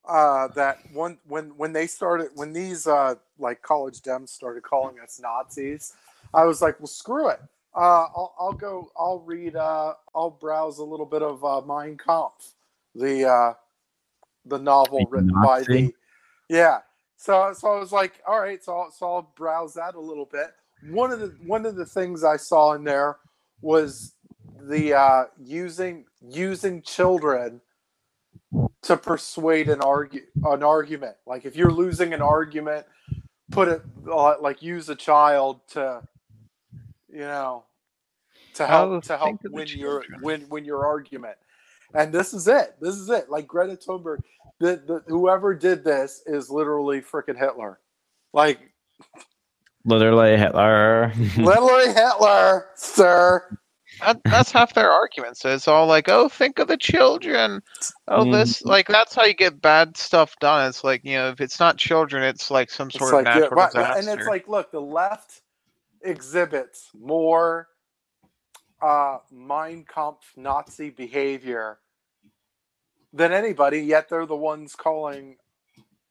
uh, 0.07 0.49
that 0.49 0.77
one 0.93 1.17
when 1.27 1.51
when 1.57 1.71
they 1.71 1.87
started 1.87 2.29
when 2.35 2.51
these 2.51 2.85
uh, 2.85 3.15
like 3.39 3.61
college 3.61 4.01
Dems 4.01 4.27
started 4.29 4.61
calling 4.61 4.99
us 4.99 5.19
Nazis, 5.23 5.93
I 6.33 6.43
was 6.43 6.61
like, 6.61 6.77
well, 6.79 6.87
screw 6.87 7.29
it. 7.29 7.39
Uh, 7.75 8.07
I'll, 8.15 8.35
I'll 8.39 8.53
go. 8.53 8.89
I'll 8.97 9.19
read. 9.19 9.55
Uh, 9.55 9.93
I'll 10.15 10.31
browse 10.31 10.79
a 10.79 10.83
little 10.83 11.05
bit 11.05 11.21
of 11.21 11.43
uh, 11.43 11.61
Mein 11.61 11.97
Kampf, 11.97 12.55
the 12.95 13.27
uh, 13.27 13.53
the 14.45 14.57
novel 14.57 15.05
written 15.09 15.31
by 15.43 15.61
the. 15.61 15.93
Yeah. 16.49 16.79
So 17.17 17.53
so 17.53 17.67
I 17.67 17.79
was 17.79 17.91
like, 17.91 18.21
all 18.27 18.39
right. 18.39 18.63
So 18.63 18.75
I'll, 18.75 18.91
so 18.91 19.13
I'll 19.13 19.33
browse 19.35 19.75
that 19.75 19.95
a 19.95 19.99
little 19.99 20.25
bit. 20.25 20.53
One 20.89 21.11
of 21.11 21.19
the 21.19 21.35
one 21.45 21.65
of 21.65 21.75
the 21.75 21.85
things 21.85 22.23
I 22.23 22.37
saw 22.37 22.73
in 22.73 22.83
there 22.83 23.17
was 23.61 24.13
the 24.61 24.93
uh, 24.93 25.25
using 25.37 26.05
using 26.21 26.81
children 26.81 27.61
to 28.81 28.97
persuade 28.97 29.69
an 29.69 29.81
argue 29.81 30.21
an 30.45 30.63
argument. 30.63 31.15
Like 31.27 31.45
if 31.45 31.55
you're 31.55 31.71
losing 31.71 32.13
an 32.13 32.21
argument, 32.21 32.85
put 33.51 33.67
it 33.67 33.81
uh, 34.11 34.39
like 34.41 34.61
use 34.61 34.89
a 34.89 34.95
child 34.95 35.59
to, 35.69 36.01
you 37.11 37.19
know, 37.19 37.65
to 38.55 38.67
help 38.67 39.03
to 39.03 39.17
help 39.17 39.23
think 39.27 39.45
of 39.45 39.51
the 39.53 39.57
win 39.57 39.67
your 39.67 40.03
win 40.21 40.47
win 40.49 40.65
your 40.65 40.85
argument. 40.85 41.37
And 41.93 42.13
this 42.13 42.33
is 42.33 42.47
it. 42.47 42.75
This 42.81 42.95
is 42.95 43.09
it. 43.09 43.29
Like 43.29 43.47
Greta 43.47 43.75
Thunberg, 43.75 44.19
the, 44.59 44.81
the 44.85 45.03
whoever 45.07 45.55
did 45.55 45.83
this 45.83 46.21
is 46.25 46.49
literally 46.49 47.01
freaking 47.01 47.37
Hitler. 47.37 47.79
Like 48.33 48.59
Literally 49.85 50.37
Hitler. 50.37 51.13
literally 51.37 51.87
Hitler, 51.93 52.67
sir. 52.75 53.57
That, 54.01 54.21
that's 54.29 54.51
half 54.51 54.73
their 54.75 54.91
arguments. 54.91 55.43
It's 55.45 55.67
all 55.67 55.87
like, 55.87 56.09
"Oh, 56.09 56.29
think 56.29 56.59
of 56.59 56.67
the 56.67 56.77
children." 56.77 57.61
Oh, 58.07 58.25
Mm. 58.25 58.31
this 58.31 58.63
like 58.63 58.87
that's 58.87 59.15
how 59.15 59.25
you 59.25 59.33
get 59.33 59.61
bad 59.61 59.97
stuff 59.97 60.35
done. 60.39 60.67
It's 60.69 60.83
like 60.83 61.03
you 61.03 61.15
know, 61.15 61.29
if 61.29 61.41
it's 61.41 61.59
not 61.59 61.77
children, 61.77 62.23
it's 62.23 62.51
like 62.51 62.69
some 62.71 62.91
It's 62.93 63.09
sort 63.09 63.13
like 63.13 63.25
of 63.25 63.33
yeah, 63.35 63.39
natural 63.41 63.51
right, 63.51 63.73
disaster. 63.73 63.99
and 63.99 64.07
it's 64.09 64.27
like, 64.27 64.47
look, 64.47 64.71
the 64.71 64.81
left 64.81 65.41
exhibits 66.01 66.89
more 66.99 67.67
uh, 68.81 69.17
Mein 69.31 69.85
Kampf 69.85 70.31
Nazi 70.37 70.89
behavior 70.89 71.79
than 73.11 73.31
anybody, 73.33 73.79
yet 73.79 74.07
they're 74.09 74.25
the 74.25 74.35
ones 74.35 74.75
calling 74.75 75.35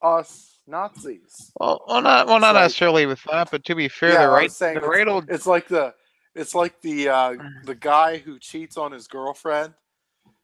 us 0.02 0.60
Nazis. 0.66 1.50
well, 1.58 1.82
well, 1.88 2.02
not 2.02 2.26
well, 2.26 2.38
not 2.40 2.54
like- 2.54 2.64
necessarily 2.64 3.06
with 3.06 3.22
that, 3.30 3.50
but 3.50 3.64
to 3.64 3.74
be 3.74 3.88
fair, 3.88 4.12
Yeah, 4.12 4.26
the 4.26 4.32
right, 4.32 4.52
saying 4.52 4.74
the 4.74 4.80
it's- 4.80 4.90
right 4.90 5.08
old 5.08 5.30
It's 5.30 5.46
like 5.46 5.68
the 5.68 5.94
it's 6.34 6.54
like 6.54 6.80
the 6.82 7.08
uh, 7.08 7.34
the 7.64 7.74
guy 7.74 8.18
who 8.18 8.38
cheats 8.38 8.76
on 8.76 8.92
his 8.92 9.08
girlfriend 9.08 9.74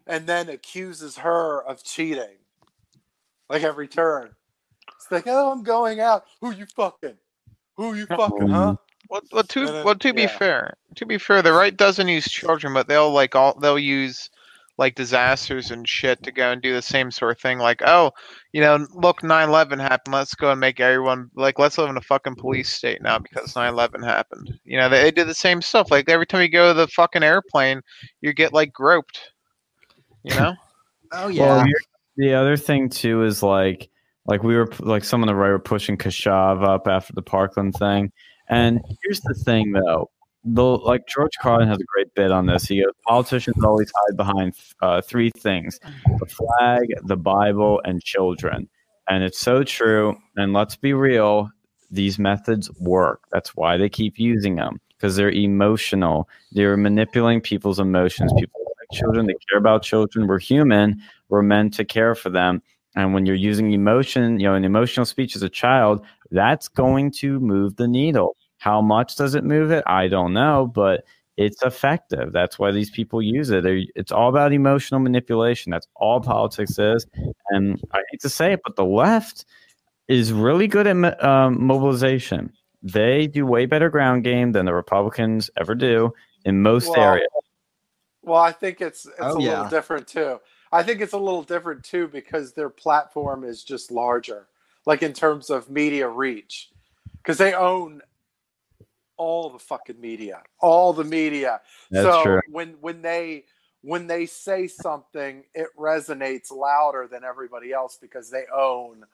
and 0.07 0.27
then 0.27 0.49
accuses 0.49 1.19
her 1.19 1.63
of 1.65 1.85
cheating, 1.85 2.39
like 3.49 3.63
every 3.63 3.87
turn. 3.87 4.31
It's 4.97 5.11
like, 5.11 5.25
oh, 5.27 5.53
I'm 5.53 5.63
going 5.63 6.01
out. 6.01 6.25
Who 6.41 6.53
you 6.53 6.67
fucking? 6.67 7.17
Who 7.77 7.95
you 7.95 8.07
fucking? 8.07 8.49
Huh? 8.49 8.77
Well, 9.11 9.23
well, 9.33 9.43
to 9.45 9.67
then- 9.67 9.85
well, 9.85 9.95
to 9.95 10.13
be 10.13 10.23
yeah. 10.23 10.39
fair, 10.39 10.75
to 10.97 11.07
be 11.07 11.19
fair, 11.19 11.43
the 11.43 11.53
right 11.53 11.77
doesn't 11.77 12.09
use 12.09 12.27
children, 12.27 12.73
but 12.75 12.89
they'll 12.89 13.13
like 13.13 13.35
all 13.35 13.59
they'll 13.59 13.79
use 13.79 14.31
like 14.77 14.97
disasters 14.97 15.71
and 15.71 15.89
shit 15.89 16.21
to 16.25 16.33
go 16.33 16.51
and 16.51 16.61
do 16.61 16.73
the 16.75 16.83
same 16.83 17.09
sort 17.13 17.31
of 17.37 17.41
thing. 17.41 17.59
Like, 17.59 17.81
oh, 17.87 18.11
you 18.53 18.61
know, 18.61 18.85
look, 18.93 19.21
9/11 19.23 19.79
happened. 19.81 20.15
Let's 20.15 20.35
go 20.35 20.51
and 20.51 20.59
make 20.59 20.81
everyone 20.81 21.31
like 21.37 21.59
let's 21.61 21.79
live 21.79 21.91
in 21.91 21.97
a 21.97 22.01
fucking 22.01 22.35
police 22.37 22.71
state 22.71 23.01
now 23.01 23.19
because 23.19 23.55
9/11 23.55 24.05
happened. 24.05 24.59
You 24.65 24.79
know, 24.79 24.89
they, 24.89 25.03
they 25.03 25.11
do 25.13 25.25
the 25.25 25.35
same 25.35 25.63
stuff. 25.63 25.91
Like 25.91 26.09
every 26.09 26.27
time 26.27 26.43
you 26.43 26.49
go 26.49 26.69
to 26.69 26.75
the 26.75 26.89
fucking 26.89 27.23
airplane, 27.23 27.83
you 28.21 28.33
get 28.33 28.53
like 28.53 28.73
groped. 28.73 29.21
You 30.23 30.35
know. 30.37 30.55
Oh 31.13 31.29
yeah. 31.29 31.65
here- 31.65 31.75
the 32.17 32.35
other 32.35 32.57
thing 32.57 32.89
too 32.89 33.23
is 33.23 33.41
like 33.41 33.89
like 34.27 34.43
we 34.43 34.57
were 34.57 34.69
like 34.81 35.05
some 35.05 35.23
of 35.23 35.29
the 35.29 35.35
right 35.35 35.51
were 35.51 35.61
pushing 35.61 35.97
Kashuv 35.97 36.67
up 36.67 36.89
after 36.89 37.13
the 37.13 37.23
Parkland 37.23 37.75
thing. 37.75 38.11
And 38.49 38.81
here's 39.03 39.21
the 39.21 39.35
thing 39.35 39.73
though. 39.73 40.11
The, 40.47 40.63
like 40.63 41.07
George 41.07 41.33
Carlin 41.41 41.69
has 41.69 41.79
a 41.79 41.85
great 41.85 42.13
bit 42.15 42.31
on 42.31 42.45
this. 42.47 42.65
He 42.65 42.83
goes, 42.83 42.93
politicians 43.07 43.65
always 43.65 43.91
hide 43.97 44.17
behind 44.17 44.55
uh, 44.83 45.01
three 45.01 45.31
things: 45.31 45.81
the 46.19 46.27
flag, 46.27 46.87
the 47.05 47.17
Bible, 47.17 47.81
and 47.85 48.03
children. 48.03 48.69
And 49.09 49.25
it's 49.25 49.39
so 49.39 49.65
true. 49.65 50.17
And 50.37 50.53
let's 50.53 50.77
be 50.77 50.93
real, 50.93 51.51
these 51.91 52.19
methods 52.19 52.71
work. 52.79 53.23
That's 53.33 53.57
why 53.57 53.77
they 53.77 53.89
keep 53.89 54.19
using 54.19 54.57
them 54.57 54.81
because 54.97 55.17
they're 55.17 55.31
emotional. 55.31 56.29
They're 56.53 56.77
manipulating 56.77 57.41
people's 57.41 57.79
emotions. 57.79 58.33
People 58.39 58.61
like 58.65 58.99
children. 58.99 59.27
They 59.27 59.35
care 59.49 59.59
about 59.59 59.83
children. 59.83 60.27
We're 60.27 60.39
human. 60.39 61.03
We're 61.29 61.43
meant 61.43 61.75
to 61.75 61.85
care 61.85 62.15
for 62.15 62.31
them. 62.31 62.63
And 62.97 63.13
when 63.13 63.27
you're 63.27 63.35
using 63.35 63.73
emotion, 63.73 64.39
you 64.39 64.47
know, 64.47 64.55
an 64.55 64.65
emotional 64.65 65.05
speech 65.05 65.35
as 65.35 65.43
a 65.43 65.49
child, 65.49 66.05
that's 66.35 66.69
going 66.69 67.11
to 67.13 67.41
move 67.41 67.77
the 67.77 67.89
needle. 67.89 68.37
How 68.59 68.81
much 68.83 69.17
does 69.17 69.35
it 69.35 69.45
move 69.45 69.71
it? 69.71 69.85
I 69.87 70.09
don't 70.09 70.33
know, 70.33 70.67
but 70.67 71.05
it's 71.37 71.63
effective. 71.63 72.33
That's 72.33 72.59
why 72.59 72.71
these 72.71 72.91
people 72.91 73.21
use 73.21 73.51
it. 73.51 73.63
They're, 73.63 73.83
it's 73.95 74.13
all 74.13 74.29
about 74.29 74.53
emotional 74.53 75.01
manipulation. 75.01 75.71
That's 75.71 75.89
all 75.97 76.21
politics 76.21 76.79
is. 76.79 77.07
And 77.51 77.81
I 77.93 77.99
hate 78.11 78.21
to 78.21 78.29
say 78.29 78.53
it, 78.53 78.61
but 78.65 78.77
the 78.77 78.85
left 78.85 79.45
is 80.09 80.33
really 80.33 80.67
good 80.69 80.87
at 80.87 81.25
um, 81.25 81.67
mobilization. 81.67 82.53
They 82.83 83.27
do 83.27 83.47
way 83.47 83.67
better 83.67 83.89
ground 83.89 84.25
game 84.25 84.53
than 84.53 84.67
the 84.67 84.75
Republicans 84.75 85.51
ever 85.57 85.75
do 85.75 86.13
in 86.45 86.63
most 86.63 86.91
Well, 86.91 87.01
areas. 87.01 87.29
Well, 88.23 88.41
I 88.41 88.53
think 88.53 88.81
it's 88.81 89.07
it's 89.07 89.17
Oh, 89.21 89.39
a 89.39 89.41
yeah. 89.41 89.51
little 89.51 89.69
different 89.71 90.07
too. 90.07 90.41
I 90.73 90.83
think 90.83 91.01
it's 91.01 91.13
a 91.13 91.19
little 91.19 91.43
different 91.43 91.85
too 91.85 92.09
because 92.09 92.53
their 92.53 92.71
platform 92.71 93.45
is 93.45 93.63
just 93.63 93.91
larger, 93.91 94.47
like 94.87 95.03
in 95.03 95.13
terms 95.13 95.51
of 95.51 95.71
media 95.71 96.09
reach, 96.09 96.71
because 97.19 97.39
they 97.39 97.55
own 97.55 98.03
all 99.17 99.51
the 99.51 99.59
fucking 99.59 100.01
media, 100.01 100.43
all 100.61 100.93
the 100.93 101.05
media. 101.05 101.61
That's 101.91 102.07
so 102.07 102.23
true. 102.23 102.41
when 102.51 102.77
when 102.81 103.03
they 103.03 103.45
when 103.83 104.07
they 104.07 104.27
say 104.27 104.67
something, 104.67 105.45
it 105.55 105.69
resonates 105.79 106.51
louder 106.51 107.07
than 107.11 107.23
everybody 107.23 107.73
else 107.73 107.99
because 108.01 108.31
they 108.31 108.45
own 108.55 109.05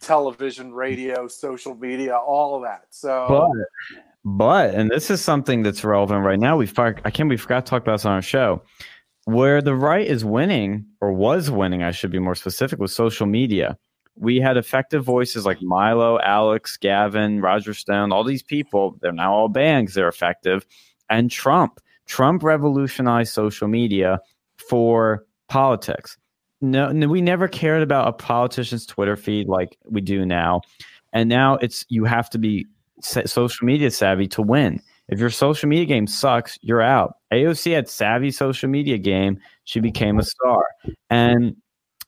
television, 0.00 0.72
radio, 0.72 1.26
social 1.26 1.74
media, 1.74 2.16
all 2.16 2.56
of 2.56 2.62
that. 2.62 2.86
So 2.90 3.26
But, 3.28 3.98
but, 4.24 4.74
and 4.74 4.90
this 4.90 5.10
is 5.10 5.20
something 5.20 5.62
that's 5.62 5.82
relevant 5.84 6.24
right 6.24 6.38
now. 6.38 6.56
We 6.56 6.70
I 6.76 7.10
can't 7.10 7.28
we 7.28 7.36
forgot 7.36 7.66
to 7.66 7.70
talk 7.70 7.82
about 7.82 7.94
this 7.94 8.04
on 8.04 8.12
our 8.12 8.22
show. 8.22 8.62
Where 9.24 9.60
the 9.60 9.74
right 9.74 10.06
is 10.06 10.24
winning, 10.24 10.86
or 11.00 11.12
was 11.12 11.50
winning, 11.50 11.82
I 11.82 11.90
should 11.90 12.12
be 12.12 12.20
more 12.20 12.36
specific, 12.36 12.78
with 12.78 12.92
social 12.92 13.26
media. 13.26 13.76
We 14.16 14.38
had 14.40 14.56
effective 14.56 15.04
voices 15.04 15.44
like 15.44 15.60
Milo, 15.62 16.18
Alex, 16.20 16.76
Gavin, 16.76 17.40
Roger 17.40 17.74
Stone, 17.74 18.12
all 18.12 18.24
these 18.24 18.42
people. 18.42 18.96
They're 19.00 19.12
now 19.12 19.34
all 19.34 19.48
banned 19.48 19.88
they're 19.88 20.08
effective. 20.08 20.66
And 21.10 21.30
Trump. 21.30 21.80
Trump 22.06 22.42
revolutionized 22.42 23.32
social 23.32 23.68
media 23.68 24.20
for 24.56 25.24
politics. 25.48 26.16
No, 26.60 26.90
no, 26.90 27.08
we 27.08 27.20
never 27.20 27.48
cared 27.48 27.82
about 27.82 28.08
a 28.08 28.12
politician's 28.12 28.86
Twitter 28.86 29.16
feed 29.16 29.48
like 29.48 29.76
we 29.84 30.00
do 30.00 30.24
now. 30.24 30.62
And 31.12 31.28
now 31.28 31.56
it's 31.56 31.84
you 31.88 32.04
have 32.04 32.30
to 32.30 32.38
be 32.38 32.66
social 33.00 33.66
media 33.66 33.90
savvy 33.90 34.26
to 34.28 34.42
win. 34.42 34.80
If 35.08 35.20
your 35.20 35.30
social 35.30 35.68
media 35.68 35.84
game 35.84 36.06
sucks, 36.06 36.58
you're 36.62 36.82
out. 36.82 37.16
AOC 37.32 37.74
had 37.74 37.88
savvy 37.88 38.30
social 38.30 38.68
media 38.68 38.98
game. 38.98 39.38
She 39.64 39.80
became 39.80 40.18
a 40.18 40.22
star. 40.22 40.64
And 41.10 41.56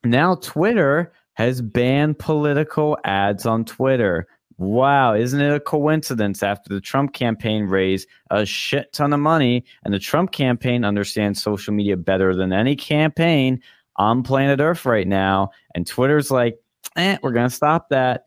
now 0.05 0.37
Twitter 0.37 1.13
has 1.39 1.63
banned 1.63 2.19
political 2.19 2.99
ads 3.05 3.47
on 3.47 3.65
Twitter. 3.65 4.27
Wow, 4.57 5.15
isn't 5.15 5.41
it 5.41 5.55
a 5.55 5.61
coincidence 5.61 6.43
after 6.43 6.75
the 6.75 6.81
Trump 6.81 7.13
campaign 7.13 7.67
raised 7.67 8.09
a 8.31 8.45
shit 8.45 8.93
ton 8.93 9.13
of 9.13 9.21
money 9.21 9.65
and 9.85 9.95
the 9.95 10.01
Trump 10.01 10.33
campaign 10.33 10.85
understands 10.85 11.41
social 11.41 11.73
media 11.73 11.97
better 11.97 12.35
than 12.35 12.53
any 12.53 12.75
campaign 12.75 13.63
on 13.95 14.25
planet 14.25 14.59
Earth 14.59 14.85
right 14.85 15.07
now 15.07 15.51
and 15.77 15.87
Twitter's 15.87 16.33
like, 16.33 16.59
"Eh, 16.97 17.19
we're 17.23 17.31
going 17.31 17.49
to 17.49 17.55
stop 17.55 17.89
that." 17.91 18.25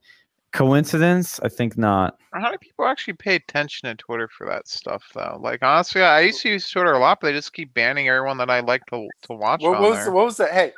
Coincidence? 0.54 1.40
I 1.42 1.48
think 1.48 1.78
not. 1.78 2.18
How 2.34 2.42
many 2.42 2.58
people 2.58 2.86
actually 2.86 3.14
pay 3.14 3.36
attention 3.36 3.88
to 3.88 3.96
Twitter 3.96 4.28
for 4.28 4.46
that 4.48 4.68
stuff, 4.68 5.04
though? 5.14 5.38
Like, 5.42 5.64
honestly, 5.64 6.02
I 6.02 6.22
used 6.22 6.42
to 6.42 6.50
use 6.50 6.70
Twitter 6.70 6.92
a 6.92 7.00
lot, 7.00 7.20
but 7.22 7.28
they 7.28 7.34
just 7.34 7.54
keep 7.54 7.74
banning 7.74 8.10
everyone 8.10 8.38
that 8.38 8.50
I 8.50 8.60
like 8.60 8.86
to 8.88 9.08
to 9.24 9.34
watch 9.34 9.62
what 9.62 9.78
on 9.78 9.84
was 9.84 10.04
there. 10.04 10.12
what 10.12 10.26
was 10.26 10.38
that? 10.38 10.52
Hey, 10.52 10.74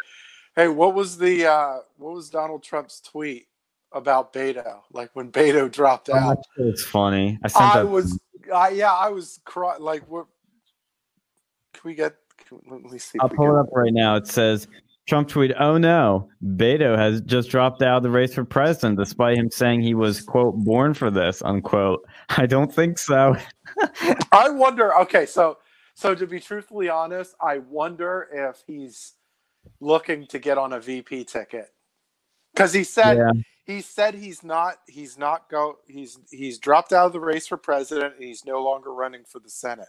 hey, 0.55 0.67
what 0.67 0.93
was 0.93 1.17
the 1.17 1.45
uh, 1.45 1.77
what 1.97 2.13
was 2.13 2.29
Donald 2.29 2.63
Trump's 2.63 2.99
tweet 3.01 3.47
about 3.91 4.33
Beto? 4.33 4.81
Like 4.91 5.09
when 5.13 5.31
Beto 5.31 5.71
dropped 5.71 6.09
out, 6.09 6.37
It's 6.57 6.83
funny. 6.83 7.39
I 7.43 7.49
I 7.55 7.75
that. 7.77 7.87
was, 7.87 8.19
I, 8.53 8.69
yeah, 8.69 8.93
I 8.93 9.09
was 9.09 9.39
cry- 9.45 9.77
like, 9.77 10.09
what? 10.09 10.27
Can 11.73 11.81
we 11.89 11.95
get? 11.95 12.15
Can, 12.47 12.59
let 12.69 12.81
me 12.83 12.97
see. 12.99 13.19
I'll 13.19 13.29
pull 13.29 13.55
it 13.57 13.59
up 13.59 13.67
right 13.71 13.93
now. 13.93 14.15
It 14.15 14.27
says 14.27 14.67
Trump 15.07 15.27
tweet, 15.27 15.51
"Oh 15.59 15.77
no, 15.77 16.29
Beto 16.43 16.97
has 16.97 17.21
just 17.21 17.49
dropped 17.49 17.81
out 17.81 17.97
of 17.97 18.03
the 18.03 18.09
race 18.09 18.33
for 18.33 18.45
president, 18.45 18.97
despite 18.97 19.37
him 19.37 19.49
saying 19.49 19.81
he 19.81 19.93
was 19.95 20.21
quote 20.21 20.55
born 20.55 20.93
for 20.93 21.09
this 21.09 21.41
unquote." 21.41 22.05
I 22.29 22.45
don't 22.45 22.73
think 22.73 22.97
so. 22.97 23.35
I 24.31 24.49
wonder. 24.49 24.95
Okay, 24.99 25.25
so 25.25 25.57
so 25.95 26.15
to 26.15 26.25
be 26.27 26.39
truthfully 26.39 26.89
honest, 26.89 27.35
I 27.41 27.59
wonder 27.59 28.27
if 28.31 28.63
he's 28.65 29.13
looking 29.79 30.27
to 30.27 30.39
get 30.39 30.57
on 30.57 30.73
a 30.73 30.79
VP 30.79 31.25
ticket. 31.25 31.67
because 32.53 32.73
he 32.73 32.83
said 32.83 33.17
Yeah. 33.17 33.31
he 33.65 33.81
said 33.81 34.13
he's 34.15 34.43
not 34.43 34.75
he's 34.87 35.17
not 35.17 35.49
go 35.49 35.77
he's 35.87 36.17
he's 36.31 36.59
dropped 36.59 36.93
out 36.93 37.07
of 37.07 37.13
the 37.13 37.19
race 37.19 37.47
for 37.47 37.57
president 37.57 38.15
and 38.15 38.23
he's 38.23 38.45
no 38.45 38.61
longer 38.63 38.93
running 38.93 39.23
for 39.25 39.39
the 39.39 39.49
senate 39.49 39.87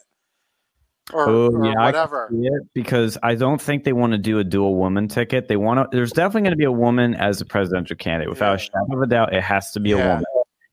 or, 1.13 1.29
Oh, 1.29 1.47
or 1.53 1.67
yeah, 1.67 1.75
whatever 1.85 2.31
it 2.33 2.63
because 2.73 3.19
I 3.23 3.35
don't 3.35 3.61
think 3.61 3.85
they 3.85 3.93
want 3.93 4.13
to 4.13 4.19
do 4.19 4.39
a 4.39 4.45
dual 4.45 4.77
woman 4.77 5.07
ticket. 5.09 5.49
They 5.49 5.57
want 5.57 5.79
to. 5.91 5.95
There's 5.97 6.13
definitely 6.13 6.43
going 6.43 6.53
to 6.53 6.57
be 6.57 6.65
a 6.65 6.73
woman 6.73 7.15
as 7.15 7.41
a 7.43 7.45
presidential 7.45 7.97
candidate, 7.97 8.31
without 8.31 8.51
Yeah. 8.51 8.55
a 8.55 8.59
shadow 8.59 8.97
of 8.97 9.03
a 9.03 9.07
doubt. 9.07 9.35
It 9.35 9.43
has 9.43 9.71
to 9.73 9.81
be 9.81 9.93
a 9.93 9.99
woman. 9.99 10.25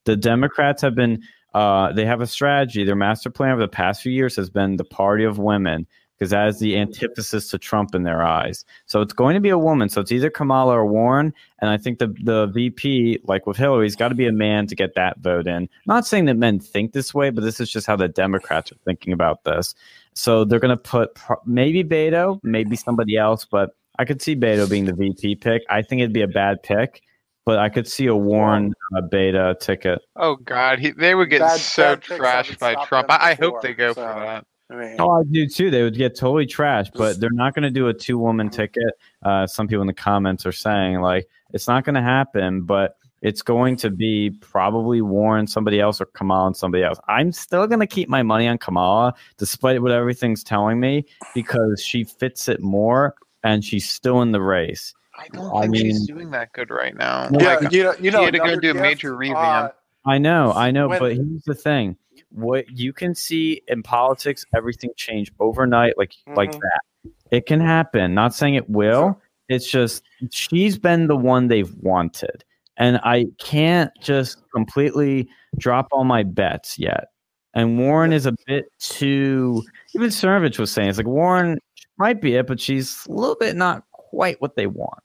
The 0.06 0.16
Democrats 0.16 0.82
have 0.84 0.96
been. 0.96 1.22
Uh, 1.54 1.92
they 1.92 2.06
have 2.06 2.22
a 2.22 2.28
strategy. 2.28 2.86
Their 2.86 2.96
master 2.96 3.30
plan 3.30 3.52
over 3.52 3.60
the 3.62 3.68
past 3.68 4.02
few 4.02 4.14
years 4.14 4.38
has 4.38 4.50
been 4.50 4.78
the 4.78 4.86
party 4.86 5.26
of 5.26 5.38
women 5.38 5.86
because 6.22 6.30
that 6.30 6.48
is 6.50 6.60
the 6.60 6.78
antithesis 6.78 7.48
to 7.50 7.58
Trump 7.58 7.96
in 7.96 8.04
their 8.04 8.22
eyes. 8.22 8.64
So 8.86 9.02
it's 9.02 9.12
going 9.12 9.34
to 9.34 9.40
be 9.40 9.50
a 9.50 9.58
woman. 9.58 9.90
So 9.90 10.02
it's 10.02 10.12
either 10.12 10.30
Kamala 10.30 10.78
or 10.78 10.86
Warren. 10.86 11.34
And 11.62 11.72
I 11.72 11.78
think 11.78 11.98
the 11.98 12.14
the 12.22 12.46
VP, 12.46 13.22
like 13.24 13.48
with 13.48 13.58
Hillary's 13.58 13.96
got 13.96 14.10
to 14.10 14.16
be 14.16 14.28
a 14.28 14.32
man 14.32 14.68
to 14.68 14.76
get 14.76 14.94
that 14.94 15.18
vote 15.18 15.48
in. 15.48 15.68
Not 15.88 16.06
saying 16.06 16.26
that 16.26 16.36
men 16.36 16.60
think 16.60 16.92
this 16.92 17.12
way, 17.12 17.32
but 17.32 17.44
this 17.44 17.60
is 17.60 17.72
just 17.72 17.88
how 17.88 17.96
the 17.96 18.08
Democrats 18.08 18.72
are 18.72 18.76
thinking 18.86 19.14
about 19.14 19.46
this. 19.46 19.74
So 20.14 20.46
they're 20.46 20.60
going 20.60 20.70
to 20.70 20.78
put 20.78 21.16
pro- 21.16 21.42
maybe 21.44 21.84
Beto, 21.84 22.40
maybe 22.44 22.76
somebody 22.76 23.18
else, 23.18 23.44
but 23.44 23.76
I 23.98 24.06
could 24.06 24.22
see 24.22 24.36
Beto 24.36 24.70
being 24.70 24.86
the 24.86 24.94
VP 24.94 25.38
pick. 25.38 25.64
I 25.72 25.82
think 25.82 26.02
it'd 26.02 26.14
be 26.14 26.22
a 26.22 26.28
bad 26.28 26.62
pick, 26.62 27.02
but 27.46 27.58
I 27.58 27.70
could 27.70 27.88
see 27.88 28.06
a 28.06 28.16
Warren 28.16 28.76
uh, 28.96 29.02
Beto 29.02 29.60
ticket. 29.60 30.04
Oh 30.18 30.36
God, 30.36 30.78
he, 30.78 30.92
they 30.92 31.16
would 31.16 31.32
get 31.32 31.40
Bad- 31.40 31.60
so 31.60 31.96
bad 31.96 32.04
trashed 32.04 32.60
by 32.60 32.76
Trump. 32.86 33.08
I, 33.10 33.32
I 33.32 33.34
hope 33.34 33.64
they 33.64 33.74
go 33.74 33.94
so- 33.94 34.06
for 34.06 34.20
that. 34.20 34.46
I 34.72 34.96
Oh, 35.00 35.20
I 35.20 35.24
do 35.30 35.48
too. 35.48 35.70
They 35.70 35.84
would 35.84 35.98
get 35.98 36.16
totally 36.16 36.46
trashed, 36.46 36.92
but 36.94 37.20
they're 37.20 37.30
not 37.32 37.54
going 37.54 37.64
to 37.64 37.70
do 37.72 37.88
a 37.88 37.94
two 37.94 38.18
woman 38.18 38.50
ticket. 38.50 38.94
Uh, 39.24 39.48
some 39.48 39.68
people 39.68 39.82
in 39.82 39.88
the 39.88 39.94
comments 39.94 40.46
are 40.46 40.52
saying 40.52 41.02
like 41.02 41.28
it's 41.54 41.68
not 41.68 41.84
going 41.84 41.96
to 41.96 42.02
happen, 42.02 42.64
but 42.64 42.98
it's 43.22 43.42
going 43.42 43.76
to 43.78 43.90
be 43.90 44.32
probably 44.42 45.02
Warren, 45.02 45.46
somebody 45.46 45.80
else, 45.80 46.02
or 46.02 46.06
Kamala 46.06 46.48
and 46.48 46.58
somebody 46.58 46.84
else. 46.84 46.98
I'm 47.08 47.32
still 47.32 47.68
going 47.68 47.80
to 47.80 47.88
keep 47.88 48.10
my 48.10 48.24
money 48.24 48.48
on 48.48 48.58
Kamala, 48.58 49.14
despite 49.38 49.82
what 49.82 49.92
everything's 49.92 50.44
telling 50.44 50.80
me, 50.80 51.06
because 51.36 51.84
she 51.84 52.04
fits 52.04 52.48
it 52.48 52.62
more 52.62 53.16
and 53.44 53.64
she's 53.64 53.90
still 53.90 54.22
in 54.22 54.32
the 54.32 54.42
race. 54.42 54.94
I 55.18 55.28
don't 55.28 55.56
I 55.56 55.62
think 55.68 55.78
she's 55.78 56.08
doing 56.08 56.32
that 56.32 56.52
good 56.54 56.72
right 56.72 56.96
now. 56.96 57.30
yeah, 57.32 57.58
Like, 57.58 57.72
you 57.72 57.84
know, 57.84 57.94
you 58.00 58.12
know, 58.12 58.24
had 58.24 58.34
to 58.34 58.40
go 58.40 58.60
do 58.60 58.72
a 58.72 58.74
gift, 58.74 58.80
major 58.80 59.14
uh, 59.14 59.18
revamp. 59.18 59.74
I 60.06 60.18
know, 60.18 60.52
I 60.54 60.72
know, 60.72 60.88
When- 60.90 61.00
but 61.00 61.16
here's 61.16 61.44
the 61.46 61.54
thing: 61.56 61.96
what 62.30 62.70
you 62.72 62.92
can 62.94 63.14
see 63.16 63.62
in 63.68 63.84
politics, 63.84 64.46
everything 64.56 64.92
change 64.96 65.32
overnight, 65.40 65.98
like 65.98 66.14
like 66.36 66.52
Mhm. 66.52 66.60
that. 66.62 67.12
It 67.32 67.46
can 67.46 67.60
happen. 67.60 68.14
Not 68.14 68.34
saying 68.34 68.56
it 68.56 68.70
will. 68.70 69.20
It's 69.50 69.70
just 69.70 70.04
she's 70.32 70.78
been 70.78 71.08
the 71.08 71.16
one 71.18 71.48
they've 71.48 71.74
wanted, 71.76 72.44
and 72.78 73.00
I 73.04 73.26
can't 73.40 73.92
just 74.02 74.38
completely 74.54 75.30
drop 75.58 75.88
all 75.92 76.04
my 76.04 76.24
bets 76.24 76.80
yet. 76.80 77.10
And 77.54 77.78
Warren 77.78 78.14
is 78.14 78.26
a 78.26 78.34
bit 78.48 78.66
too. 78.80 79.62
Even 79.94 80.10
Cernovich 80.10 80.58
was 80.58 80.72
saying 80.72 80.90
it's 80.90 80.98
like 80.98 81.06
Warren 81.08 81.60
might 81.98 82.22
be 82.22 82.36
it, 82.36 82.48
but 82.48 82.60
she's 82.62 83.06
a 83.08 83.12
little 83.12 83.36
bit 83.36 83.56
not 83.58 83.84
quite 83.92 84.40
what 84.42 84.56
they 84.56 84.68
want. 84.68 85.00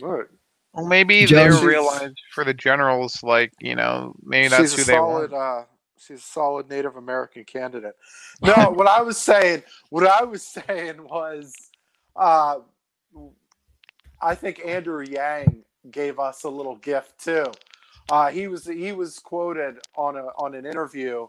Right. 0.00 0.26
Well, 0.74 0.86
maybe 0.86 1.24
Joe, 1.26 1.36
they 1.44 1.50
she's- 1.50 1.62
realized 1.62 2.18
for 2.34 2.44
the 2.44 2.54
generals, 2.54 3.22
like 3.22 3.52
you 3.60 3.74
know, 3.74 4.14
maybe 4.22 4.48
that's 4.48 4.74
she's 4.74 4.76
who 4.76 4.82
a 4.82 4.84
they 4.86 4.92
solid, 4.94 5.32
want. 5.32 5.62
uh, 5.62 5.64
she's 5.98 6.18
a 6.18 6.22
solid 6.22 6.68
Native 6.70 6.96
American 6.96 7.44
candidate. 7.44 7.94
No, 8.42 8.70
what 8.70 8.88
I 8.88 9.02
was 9.02 9.18
saying, 9.18 9.62
what 9.90 10.04
I 10.06 10.24
was 10.24 10.42
saying 10.42 10.96
was, 11.04 11.54
uh, 12.16 12.56
I 14.20 14.34
think 14.34 14.64
Andrew 14.64 15.04
Yang 15.08 15.62
gave 15.90 16.18
us 16.18 16.44
a 16.44 16.48
little 16.48 16.76
gift 16.76 17.18
too. 17.22 17.46
Uh, 18.10 18.30
he 18.30 18.48
was 18.48 18.66
he 18.66 18.92
was 18.92 19.18
quoted 19.18 19.78
on 19.96 20.16
a 20.16 20.24
on 20.38 20.54
an 20.54 20.66
interview 20.66 21.26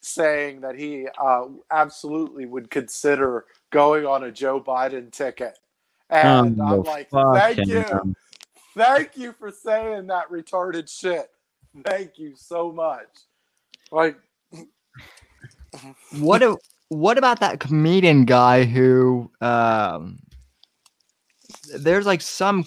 saying 0.00 0.60
that 0.62 0.76
he 0.76 1.06
uh, 1.20 1.44
absolutely 1.70 2.46
would 2.46 2.70
consider 2.70 3.44
going 3.70 4.04
on 4.06 4.24
a 4.24 4.30
Joe 4.32 4.60
Biden 4.60 5.10
ticket, 5.12 5.58
and 6.10 6.60
Um, 6.60 6.68
I'm 6.68 6.82
like, 6.82 7.10
fuck 7.10 7.34
thank 7.36 7.68
him. 7.68 8.14
Thank 8.78 9.16
you 9.16 9.32
for 9.32 9.50
saying 9.50 10.06
that 10.06 10.30
retarded 10.30 10.88
shit. 10.88 11.30
Thank 11.84 12.18
you 12.18 12.34
so 12.36 12.72
much. 12.72 13.08
Like, 13.90 14.16
What 16.18 16.42
a, 16.42 16.56
what 16.88 17.18
about 17.18 17.40
that 17.40 17.60
comedian 17.60 18.24
guy 18.24 18.64
who 18.64 19.30
um 19.40 20.18
there's 21.74 22.06
like 22.06 22.20
some 22.20 22.64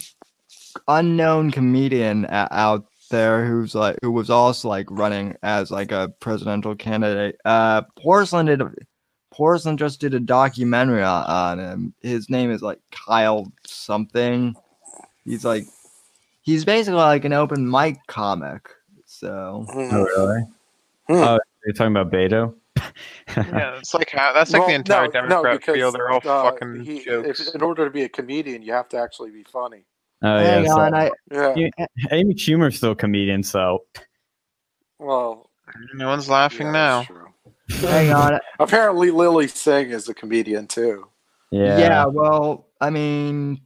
unknown 0.88 1.50
comedian 1.50 2.28
out 2.30 2.86
there 3.10 3.46
who's 3.46 3.74
like 3.74 3.98
who 4.02 4.12
was 4.12 4.30
also 4.30 4.68
like 4.68 4.86
running 4.92 5.36
as 5.44 5.72
like 5.72 5.92
a 5.92 6.10
presidential 6.20 6.76
candidate. 6.76 7.38
Uh 7.46 7.82
Porcelain 7.98 8.46
did 8.46 8.62
Porcelain 9.32 9.78
just 9.78 10.00
did 10.00 10.14
a 10.14 10.20
documentary 10.20 11.04
on 11.04 11.58
him. 11.58 11.94
His 12.02 12.30
name 12.30 12.52
is 12.52 12.62
like 12.62 12.80
Kyle 12.92 13.52
something. 13.66 14.56
He's 15.26 15.46
like 15.46 15.66
he's 16.42 16.66
basically 16.66 16.98
like 17.00 17.26
an 17.26 17.34
open 17.34 17.70
mic 17.70 17.98
comic. 18.08 18.70
So 19.06 19.66
Oh, 19.74 20.04
really? 20.04 20.42
Hmm. 21.08 21.14
Oh, 21.16 21.40
you're 21.66 21.74
talking 21.74 21.96
about 21.96 22.12
Beto? 22.12 22.54
Yeah, 23.38 23.78
it's 23.78 23.94
like 23.94 24.10
how 24.12 24.34
that's 24.34 24.52
like 24.52 24.62
Well, 24.62 24.70
the 24.70 24.76
entire 24.76 25.08
no, 25.08 25.22
no, 25.22 25.28
Democrat 25.28 25.60
because, 25.60 25.76
field. 25.76 25.96
They're 25.96 26.10
all 26.12 26.18
uh, 26.26 26.52
fucking 26.52 26.82
he- 26.84 27.04
jokes. 27.04 27.48
If, 27.48 27.56
in 27.56 27.62
order 27.62 27.86
to 27.86 27.92
be 27.92 28.04
a 28.04 28.10
comedian, 28.10 28.62
you 28.62 28.74
have 28.74 28.90
to 28.90 28.98
actually 28.98 29.32
be 29.32 29.44
funny. 29.44 29.86
Oh, 30.22 30.38
hang 30.38 30.64
yeah. 30.66 30.70
so- 30.70 30.80
on, 30.80 30.94
I 30.94 31.12
Yeah. 31.32 31.54
You- 31.56 31.70
Amy 32.12 32.34
Schumer's 32.36 32.78
still 32.78 32.92
a 32.92 32.96
comedian, 32.96 33.44
so 33.44 33.84
Well, 35.00 35.50
no 35.94 36.08
one's 36.08 36.30
laughing 36.30 36.68
yeah, 36.68 37.04
now. 37.08 37.08
hang 37.70 38.12
on. 38.14 38.40
Apparently, 38.60 39.12
Lilly 39.12 39.48
Singh 39.48 39.90
is 39.92 40.10
a 40.10 40.14
comedian 40.14 40.68
too. 40.68 41.08
yeah. 41.52 41.78
Yeah. 41.78 42.06
well, 42.06 42.68
I 42.80 42.90
mean, 42.90 43.52
n- 43.52 43.62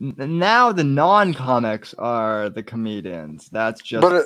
now 0.00 0.72
the 0.72 0.84
non-comics 0.84 1.94
are 1.94 2.50
the 2.50 2.62
comedians. 2.62 3.48
That's 3.50 3.80
just. 3.82 4.02
but 4.02 4.12
at, 4.12 4.24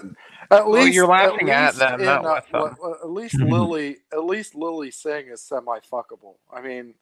at 0.50 0.66
Well, 0.66 0.82
least 0.82 0.94
you're 0.94 1.06
laughing 1.06 1.50
at, 1.50 1.58
at 1.58 1.66
least 1.66 1.78
them, 1.78 2.00
in, 2.00 2.06
not 2.06 2.24
uh, 2.24 2.34
with 2.34 2.50
them. 2.50 2.60
what- 2.60 2.80
what- 2.80 3.00
At 3.02 3.10
least 3.10 3.34
Lilly, 3.40 3.96
at 4.12 4.24
least 4.24 4.54
Lilly 4.54 4.90
Singh 4.90 5.28
is 5.28 5.42
semi-fuckable. 5.42 6.34
I 6.52 6.60
mean, 6.60 6.94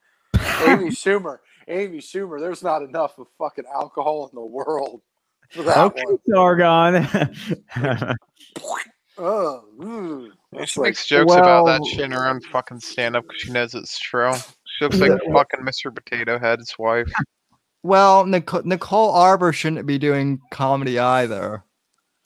Amy 0.67 0.91
Schumer, 0.91 1.39
Amy 1.69 1.99
Schumer. 1.99 2.39
There's 2.41 2.63
not 2.63 2.83
enough 2.83 3.19
of 3.19 3.27
fucking 3.39 3.65
alcohol 3.73 4.29
in 4.31 4.35
the 4.35 4.45
world 4.47 5.03
for 5.51 5.63
that 5.65 5.79
okay, 5.79 6.03
one. 6.05 6.19
Sargon. 6.29 8.17
Oh, 9.23 9.65
ooh. 9.85 10.33
She 10.65 10.81
like, 10.81 10.89
makes 10.91 11.07
jokes 11.07 11.35
about 11.35 11.67
that 11.67 11.85
shit 11.85 12.01
in 12.01 12.13
her 12.13 12.27
own 12.27 12.41
fucking 12.41 12.81
stand 12.81 13.17
up 13.17 13.25
because 13.25 13.43
she 13.43 13.51
knows 13.53 13.75
it's 13.75 13.99
true. 13.99 14.33
She 14.65 14.85
looks 14.85 14.97
like 14.97 15.13
fucking 15.31 15.61
Mr. 15.61 15.95
Potato 15.95 16.39
Head's 16.39 16.75
wife. 16.79 17.11
Well, 17.83 18.27
Nicole, 18.27 18.63
Nicole 18.65 19.13
Arbour 19.13 19.53
shouldn't 19.53 19.87
be 19.87 19.99
doing 19.99 20.41
comedy 20.51 20.99
either, 20.99 21.65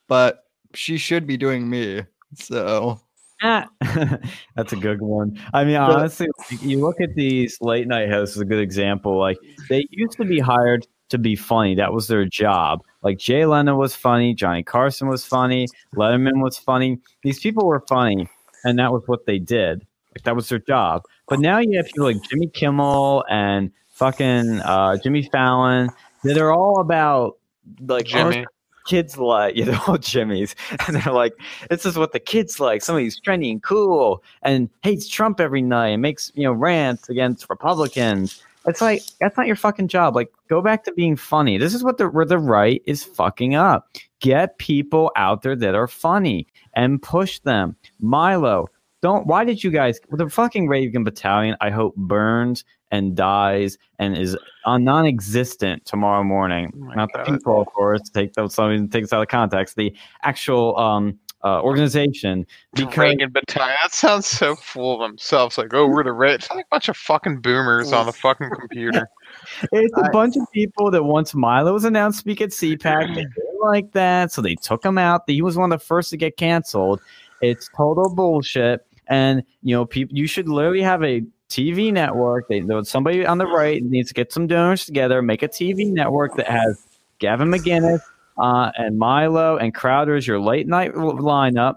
but 0.09 0.45
she 0.75 0.99
should 0.99 1.27
be 1.27 1.37
doing 1.37 1.69
me. 1.71 2.03
So 2.35 3.01
Ah, 3.43 3.69
That's 4.57 4.73
a 4.73 4.77
good 4.77 5.03
one. 5.03 5.39
I 5.53 5.65
mean, 5.65 5.77
honestly, 5.77 6.29
you 6.63 6.81
look 6.81 7.01
at 7.01 7.15
these 7.15 7.59
late 7.61 7.87
night 7.87 8.09
hosts 8.09 8.37
is 8.37 8.43
a 8.43 8.47
good 8.47 8.61
example. 8.61 9.19
Like 9.19 9.37
they 9.69 9.87
used 9.91 10.17
to 10.17 10.25
be 10.25 10.39
hired 10.39 10.87
to 11.11 11.19
be 11.19 11.37
funny. 11.37 11.75
That 11.75 11.93
was 11.93 12.07
their 12.07 12.25
job. 12.25 12.81
Like 13.03 13.19
Jay 13.19 13.45
Leno 13.45 13.77
was 13.77 13.95
funny, 13.95 14.35
Johnny 14.35 14.63
Carson 14.63 15.09
was 15.09 15.27
funny, 15.27 15.67
Letterman 15.95 16.43
was 16.43 16.57
funny. 16.57 16.99
These 17.23 17.41
people 17.41 17.67
were 17.67 17.85
funny, 17.87 18.29
and 18.65 18.79
that 18.79 18.93
was 18.93 19.03
what 19.07 19.27
they 19.27 19.39
did. 19.39 19.87
Like 20.15 20.25
that 20.25 20.37
was 20.37 20.49
their 20.49 20.61
job. 20.61 21.03
But 21.29 21.41
now 21.41 21.59
you 21.59 21.77
have 21.77 21.87
people 21.87 22.05
like 22.05 22.23
Jimmy 22.31 22.49
Kimmel 22.49 23.25
and 23.29 23.71
fucking 23.95 24.61
uh, 24.61 24.99
Jimmy 24.99 25.23
Fallon. 25.23 25.91
They're 26.23 26.53
all 26.53 26.81
about 26.81 27.39
like 27.81 28.07
Jimmy. 28.07 28.47
kids 28.87 29.17
like 29.17 29.57
you 29.57 29.65
know 29.65 29.97
Jimmy's. 29.99 30.55
And 30.87 30.97
they're 30.97 31.13
like 31.13 31.35
this 31.71 31.87
is 31.87 31.97
what 31.97 32.13
the 32.13 32.21
kids 32.21 32.61
like. 32.61 32.83
Somebody's 32.83 33.21
trendy 33.21 33.51
and 33.51 33.63
cool. 33.63 34.23
And 34.43 34.69
hates 34.83 35.09
Trump 35.09 35.41
every 35.41 35.63
night 35.63 35.89
and 35.89 36.03
makes 36.03 36.31
you 36.35 36.45
know 36.45 36.53
rants 36.53 37.09
against 37.09 37.49
Republicans. 37.49 38.43
It's 38.67 38.81
like 38.81 39.03
that's 39.21 39.37
not 39.37 39.47
your 39.47 39.57
fucking 39.57 39.89
job. 39.89 40.15
Like 40.15 40.31
go 40.49 40.61
back 40.63 40.85
to 40.85 40.93
being 40.93 41.17
funny. 41.17 41.59
This 41.59 41.75
is 41.75 41.85
what 41.85 41.99
the 41.99 42.09
where 42.09 42.25
the 42.25 42.39
right 42.39 42.83
is 42.87 43.05
fucking 43.05 43.55
up. 43.55 43.89
Get 44.21 44.59
people 44.59 45.13
out 45.17 45.43
there 45.43 45.57
that 45.57 45.75
are 45.75 45.89
funny 45.89 46.47
and 46.75 47.03
push 47.03 47.39
them. 47.41 47.77
Milo 48.01 48.69
don't 49.05 49.27
why 49.27 49.45
did 49.45 49.63
you 49.63 49.71
guys 49.71 50.01
the 50.13 50.31
fucking 50.31 50.67
Reagan 50.67 51.05
battalion 51.05 51.57
I 51.61 51.69
hope 51.69 51.95
burns 51.95 52.65
and 52.91 53.15
dies 53.15 53.77
and 53.99 54.17
is 54.17 54.35
uh, 54.65 54.79
non-existent 54.79 55.85
tomorrow 55.85 56.25
morning 56.25 56.73
Oh 56.75 56.79
my 56.79 56.95
not 56.95 57.11
the 57.13 57.19
God. 57.19 57.27
people 57.27 57.61
of 57.61 57.67
course 57.67 58.01
take 58.09 58.33
those 58.33 58.55
something 58.55 58.89
takes 58.89 59.13
out 59.13 59.21
of 59.21 59.29
context 59.29 59.77
the 59.77 59.95
actual 60.23 60.79
um 60.79 61.19
uh, 61.45 61.61
organization 61.61 62.47
because 62.73 62.97
Reagan 62.97 63.31
Battalion. 63.31 63.77
That 63.83 63.93
sounds 63.93 64.27
so 64.27 64.57
full 64.57 64.95
of 64.95 65.11
themselves. 65.11 65.59
Like, 65.59 65.75
oh, 65.75 65.87
we're 65.87 66.03
the 66.03 66.11
rich. 66.11 66.45
It's 66.45 66.51
like 66.51 66.65
a 66.65 66.69
bunch 66.71 66.89
of 66.89 66.97
fucking 66.97 67.43
boomers 67.43 67.93
on 67.93 68.07
the 68.07 68.15
fucking 68.15 68.49
computer. 68.59 69.11
it's 69.73 69.93
a 69.99 70.09
bunch 70.11 70.39
of 70.39 70.51
people 70.55 70.91
that 70.91 71.05
once 71.05 71.35
Milo 71.35 71.75
was 71.75 71.85
announced 71.85 72.17
to 72.17 72.21
speak 72.21 72.41
at 72.41 72.49
CPAC, 72.49 73.15
they 73.15 73.25
didn't 73.37 73.61
like 73.61 73.93
that, 73.93 74.33
so 74.33 74.41
they 74.41 74.55
took 74.55 74.83
him 74.83 74.97
out. 74.97 75.25
He 75.27 75.43
was 75.43 75.59
one 75.59 75.71
of 75.71 75.79
the 75.79 75.85
first 75.85 76.09
to 76.13 76.17
get 76.17 76.39
canceled. 76.39 77.03
It's 77.43 77.69
total 77.77 78.15
bullshit, 78.15 78.87
and 79.09 79.43
you 79.63 79.75
know, 79.75 79.85
people. 79.85 80.17
You 80.17 80.27
should 80.27 80.49
literally 80.49 80.83
have 80.83 81.03
a 81.03 81.23
TV 81.49 81.93
network. 81.93 82.49
They, 82.49 82.63
somebody 82.83 83.25
on 83.27 83.39
the 83.39 83.47
right 83.47 83.83
needs 83.83 84.09
to 84.09 84.15
get 84.15 84.33
some 84.33 84.47
donors 84.47 84.85
together, 84.87 85.23
make 85.23 85.43
a 85.43 85.49
TV 85.49 85.91
network 85.93 86.37
that 86.37 86.49
has 86.49 86.85
Gavin 87.19 87.49
McInnes 87.49 88.01
uh, 88.39 88.71
and 88.77 88.99
Milo 88.99 89.57
and 89.57 89.75
Crowder 89.75 90.17
as 90.17 90.27
your 90.27 90.41
late 90.41 90.67
night 90.67 90.93
lineup. 90.95 91.77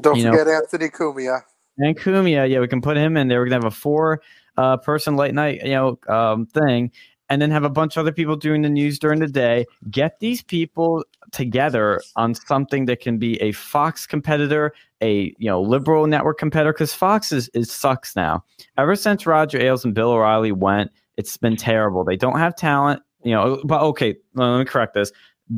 Don't 0.00 0.16
You 0.16 0.24
know- 0.24 0.32
forget 0.32 0.48
Anthony 0.48 0.88
Cumia. 0.88 1.42
And 1.78 1.98
Cumia, 1.98 2.48
yeah, 2.48 2.60
we 2.60 2.68
can 2.68 2.80
put 2.80 2.96
him 2.96 3.16
in 3.18 3.28
there. 3.28 3.40
We're 3.40 3.46
gonna 3.46 3.56
have 3.56 3.64
a 3.64 3.70
four 3.70 4.22
uh, 4.56 4.78
person 4.78 5.16
late 5.16 5.34
night, 5.34 5.60
you 5.62 5.72
know, 5.72 5.98
um, 6.08 6.46
thing, 6.46 6.90
and 7.28 7.42
then 7.42 7.50
have 7.50 7.64
a 7.64 7.68
bunch 7.68 7.96
of 7.96 8.00
other 8.00 8.12
people 8.12 8.36
doing 8.36 8.62
the 8.62 8.70
news 8.70 8.98
during 8.98 9.20
the 9.20 9.26
day. 9.26 9.66
Get 9.90 10.18
these 10.20 10.42
people 10.42 11.04
together 11.32 12.00
on 12.16 12.34
something 12.34 12.86
that 12.86 13.00
can 13.00 13.18
be 13.18 13.40
a 13.42 13.52
Fox 13.52 14.06
competitor, 14.06 14.72
a 15.02 15.34
you 15.38 15.48
know 15.48 15.60
liberal 15.60 16.06
network 16.06 16.38
competitor, 16.38 16.72
because 16.72 16.94
Fox 16.94 17.32
is, 17.32 17.48
is 17.50 17.70
sucks 17.70 18.16
now. 18.16 18.44
Ever 18.78 18.96
since 18.96 19.26
Roger 19.26 19.58
Ailes 19.60 19.84
and 19.84 19.94
Bill 19.94 20.10
O'Reilly 20.10 20.52
went, 20.52 20.90
it's 21.16 21.36
been 21.36 21.56
terrible. 21.56 22.04
They 22.04 22.16
don't 22.16 22.38
have 22.38 22.56
talent, 22.56 23.02
you 23.22 23.32
know. 23.32 23.60
But 23.64 23.82
okay, 23.82 24.16
let 24.34 24.58
me 24.58 24.64
correct 24.64 24.94
this. 24.94 25.12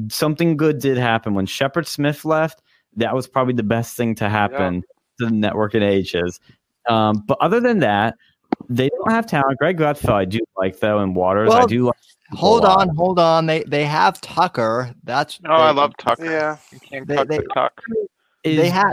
Something 0.08 0.56
good 0.56 0.80
did 0.80 0.98
happen 0.98 1.34
when 1.34 1.46
Shepard 1.46 1.86
Smith 1.86 2.24
left. 2.24 2.62
That 2.96 3.14
was 3.14 3.26
probably 3.28 3.54
the 3.54 3.62
best 3.62 3.96
thing 3.96 4.14
to 4.16 4.28
happen 4.28 4.82
to 5.20 5.26
the 5.26 5.30
network 5.30 5.74
in 5.74 5.82
ages. 5.82 6.40
Um, 6.88 7.22
but 7.26 7.38
other 7.40 7.60
than 7.60 7.78
that, 7.80 8.14
they 8.68 8.88
don't 8.88 9.10
have 9.12 9.26
talent. 9.26 9.58
Greg 9.58 9.78
Gutfeld, 9.78 10.12
I 10.14 10.24
do 10.24 10.40
like 10.56 10.80
though, 10.80 10.98
and 10.98 11.14
Watters, 11.14 11.50
I 11.52 11.66
do 11.66 11.86
like. 11.86 11.94
Hold 12.32 12.64
on, 12.64 12.94
hold 12.94 13.18
on. 13.18 13.46
They 13.46 13.62
they 13.64 13.84
have 13.84 14.20
Tucker. 14.20 14.94
That's 15.04 15.38
Oh, 15.46 15.52
I 15.52 15.70
love 15.70 15.92
Tucker. 15.98 16.24
Yeah. 16.24 16.56
You 16.70 16.80
can't 16.80 17.06
They- 17.06 17.16
cut 17.16 17.28
they- 17.28 17.38
the 17.38 17.46
tuck. 17.54 17.80
Is, 18.44 18.56
They 18.56 18.68
have 18.70 18.92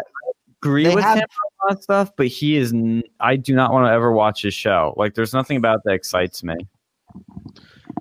agree 0.61 0.83
they 0.85 0.95
with 0.95 1.03
have- 1.03 1.17
him 1.17 1.23
on 1.23 1.51
a 1.51 1.65
lot 1.71 1.77
of 1.77 1.83
stuff, 1.83 2.11
but 2.17 2.27
he 2.27 2.57
is. 2.57 2.73
N- 2.73 3.03
I 3.19 3.35
do 3.35 3.53
not 3.55 3.71
want 3.73 3.87
to 3.87 3.91
ever 3.91 4.11
watch 4.11 4.41
his 4.41 4.53
show. 4.53 4.93
Like, 4.97 5.13
there's 5.13 5.33
nothing 5.33 5.57
about 5.57 5.81
that 5.85 5.93
excites 5.93 6.43
me. 6.43 6.55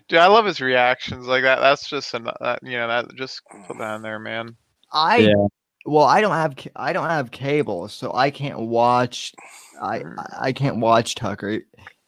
Dude, 0.08 0.18
I 0.18 0.26
love 0.26 0.44
his 0.44 0.60
reactions. 0.60 1.26
Like 1.26 1.42
that. 1.44 1.60
That's 1.60 1.88
just 1.88 2.12
an, 2.14 2.24
that, 2.40 2.60
you 2.62 2.72
know 2.76 2.88
that 2.88 3.14
just 3.14 3.40
put 3.66 3.78
that 3.78 3.96
in 3.96 4.02
there, 4.02 4.18
man. 4.18 4.56
I 4.92 5.16
Yeah. 5.18 5.46
well, 5.86 6.04
I 6.04 6.20
don't 6.20 6.32
have 6.32 6.54
I 6.76 6.92
don't 6.92 7.08
have 7.08 7.30
cable, 7.30 7.88
so 7.88 8.12
I 8.12 8.30
can't 8.30 8.58
watch. 8.60 9.32
I 9.80 9.98
I- 10.18 10.36
I 10.48 10.52
can't 10.52 10.76
watch 10.78 11.14
Tucker. 11.14 11.60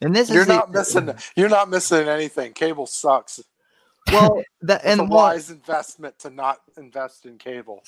And 0.02 0.14
this 0.14 0.28
is 0.28 0.34
You're 0.34 0.42
is 0.42 0.48
the- 0.48 0.54
not 0.56 0.70
missing. 0.72 1.14
You're 1.36 1.48
not 1.48 1.70
missing 1.70 2.06
anything. 2.08 2.52
Cable 2.52 2.86
sucks. 2.86 3.40
Well, 4.12 4.42
that 4.62 4.82
It's 4.84 4.84
a 4.84 4.88
and 5.02 5.10
well, 5.10 5.20
wise 5.22 5.50
investment 5.50 6.18
to 6.20 6.30
not 6.30 6.58
invest 6.76 7.24
in 7.26 7.38
cable. 7.38 7.82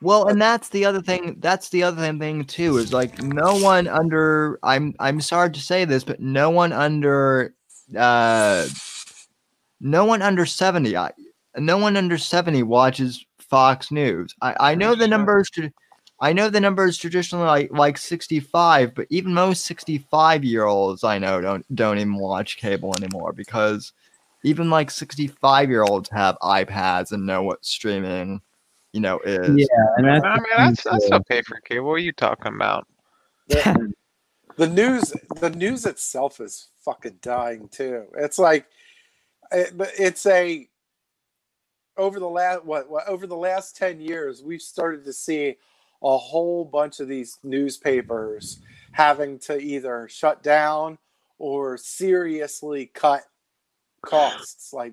Well, 0.00 0.28
and 0.28 0.40
that's 0.40 0.68
the 0.68 0.84
other 0.84 1.00
thing. 1.00 1.36
That's 1.40 1.68
the 1.68 1.82
other 1.82 2.16
thing 2.18 2.44
too. 2.44 2.76
Is 2.78 2.92
like 2.92 3.22
no 3.22 3.56
one 3.56 3.88
under. 3.88 4.58
I'm 4.62 4.94
I'm 4.98 5.20
sorry 5.20 5.50
to 5.50 5.60
say 5.60 5.84
this, 5.84 6.04
but 6.04 6.20
no 6.20 6.50
one 6.50 6.72
under. 6.72 7.54
Uh, 7.96 8.66
no 9.80 10.04
one 10.04 10.22
under 10.22 10.46
seventy. 10.46 10.96
I, 10.96 11.12
no 11.56 11.78
one 11.78 11.96
under 11.96 12.18
seventy 12.18 12.62
watches 12.62 13.24
Fox 13.38 13.90
News. 13.90 14.34
I 14.42 14.56
I 14.72 14.74
know 14.74 14.94
the 14.94 15.08
numbers. 15.08 15.50
I 16.20 16.32
know 16.32 16.48
the 16.48 16.60
numbers 16.60 16.96
traditionally 16.96 17.44
like 17.44 17.70
like 17.72 17.98
65, 17.98 18.94
but 18.94 19.06
even 19.10 19.34
most 19.34 19.64
65 19.66 20.44
year 20.44 20.64
olds 20.64 21.04
I 21.04 21.18
know 21.18 21.40
don't 21.40 21.66
don't 21.74 21.98
even 21.98 22.14
watch 22.14 22.56
cable 22.56 22.94
anymore 22.96 23.32
because 23.32 23.92
even 24.44 24.70
like 24.70 24.90
65 24.90 25.70
year 25.70 25.82
olds 25.82 26.08
have 26.10 26.38
iPads 26.40 27.12
and 27.12 27.26
know 27.26 27.42
what 27.42 27.64
streaming, 27.64 28.40
you 28.94 29.00
know, 29.00 29.18
is. 29.24 29.48
Yeah, 29.48 29.66
and 29.96 30.06
that's 30.06 30.24
I 30.24 30.36
mean, 30.36 30.44
that's 30.56 30.84
that's 30.84 31.04
too. 31.04 31.10
not 31.10 31.26
pay 31.26 31.42
for 31.42 31.60
cable. 31.60 31.88
What 31.88 31.94
are 31.94 31.98
you 31.98 32.12
talking 32.12 32.54
about? 32.54 32.86
The, 33.48 33.92
the 34.56 34.68
news, 34.68 35.12
the 35.40 35.50
news 35.50 35.84
itself 35.84 36.40
is 36.40 36.68
fucking 36.78 37.18
dying 37.20 37.68
too. 37.68 38.04
It's 38.16 38.38
like, 38.38 38.66
eh, 39.50 39.64
it, 39.64 39.92
it's 39.98 40.26
a 40.26 40.68
over 41.96 42.20
the 42.20 42.28
last 42.28 42.64
what, 42.64 42.88
what 42.88 43.08
over 43.08 43.26
the 43.26 43.36
last 43.36 43.76
ten 43.76 44.00
years, 44.00 44.44
we've 44.44 44.62
started 44.62 45.04
to 45.06 45.12
see 45.12 45.56
a 46.00 46.16
whole 46.16 46.64
bunch 46.64 47.00
of 47.00 47.08
these 47.08 47.38
newspapers 47.42 48.60
having 48.92 49.40
to 49.40 49.60
either 49.60 50.06
shut 50.08 50.40
down 50.44 50.98
or 51.38 51.76
seriously 51.76 52.92
cut 52.94 53.22
costs, 54.02 54.72
like 54.72 54.92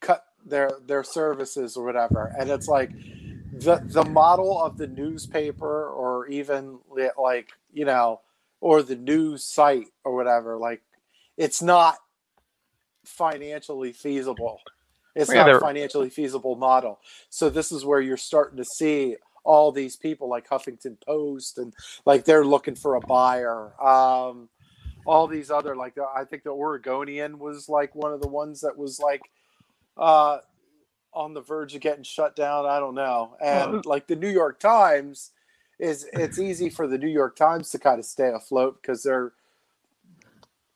cut 0.00 0.24
their 0.46 0.70
their 0.86 1.04
services 1.04 1.76
or 1.76 1.84
whatever. 1.84 2.34
And 2.38 2.48
it's 2.48 2.68
like 2.68 2.90
the 3.64 3.82
the 3.86 4.04
model 4.04 4.62
of 4.62 4.78
the 4.78 4.86
newspaper 4.88 5.88
or 5.88 6.28
even 6.28 6.80
like 7.18 7.50
you 7.72 7.84
know 7.86 8.20
or 8.60 8.82
the 8.82 8.96
news 8.96 9.44
site 9.44 9.88
or 10.04 10.14
whatever 10.16 10.58
like 10.58 10.82
it's 11.36 11.62
not 11.62 11.96
financially 13.06 13.92
feasible. 13.92 14.62
It's 15.16 15.34
Yeah, 15.34 15.34
not 15.34 15.50
a 15.50 15.54
financially 15.54 16.10
feasible 16.10 16.56
model. 16.56 17.00
So 17.30 17.50
this 17.50 17.72
is 17.72 17.84
where 17.84 18.00
you're 18.00 18.16
starting 18.16 18.58
to 18.58 18.64
see 18.64 19.16
all 19.44 19.72
these 19.72 19.96
people 19.96 20.28
like 20.28 20.48
huffington 20.48 20.96
post 21.06 21.58
and 21.58 21.74
like 22.06 22.24
they're 22.24 22.44
looking 22.44 22.76
for 22.76 22.94
a 22.96 23.02
buyer. 23.02 23.74
Um 23.84 24.48
all 25.06 25.26
these 25.26 25.50
other 25.50 25.76
like 25.76 25.94
i 26.16 26.24
think 26.24 26.44
the 26.44 26.50
oregonian 26.50 27.38
was 27.38 27.68
like 27.68 27.94
one 27.94 28.12
of 28.12 28.20
the 28.20 28.28
ones 28.28 28.62
that 28.62 28.78
was 28.78 29.00
like 29.00 29.30
uh 29.98 30.38
on 31.14 31.34
the 31.34 31.40
verge 31.40 31.74
of 31.74 31.80
getting 31.80 32.04
shut 32.04 32.36
down 32.36 32.66
i 32.66 32.78
don't 32.78 32.94
know. 32.94 33.36
And 33.40 33.84
like 33.86 34.06
the 34.06 34.16
new 34.16 34.28
york 34.28 34.58
times 34.58 35.32
is 35.78 36.06
it's 36.12 36.38
easy 36.38 36.70
for 36.70 36.86
the 36.86 36.98
new 36.98 37.08
york 37.08 37.36
times 37.36 37.70
to 37.70 37.78
kind 37.78 37.98
of 37.98 38.04
stay 38.04 38.30
afloat 38.32 38.78
because 38.80 39.02
they're 39.02 39.32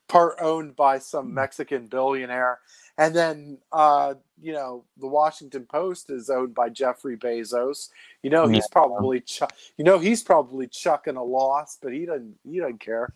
part 0.08 0.36
owned 0.40 0.74
by 0.74 0.98
some 0.98 1.34
mexican 1.34 1.86
billionaire. 1.86 2.60
And 2.96 3.14
then 3.14 3.58
uh 3.72 4.14
you 4.40 4.52
know 4.52 4.84
the 4.96 5.06
washington 5.06 5.66
post 5.66 6.10
is 6.10 6.30
owned 6.30 6.54
by 6.54 6.68
jeffrey 6.68 7.16
bezos. 7.16 7.90
You 8.22 8.30
know 8.30 8.46
he's 8.46 8.68
probably 8.68 9.20
chu- 9.20 9.46
you 9.76 9.84
know 9.84 9.98
he's 9.98 10.22
probably 10.22 10.66
chucking 10.66 11.16
a 11.16 11.22
loss 11.24 11.78
but 11.80 11.92
he 11.92 12.06
doesn't 12.06 12.36
he 12.44 12.58
doesn't 12.58 12.80
care. 12.80 13.12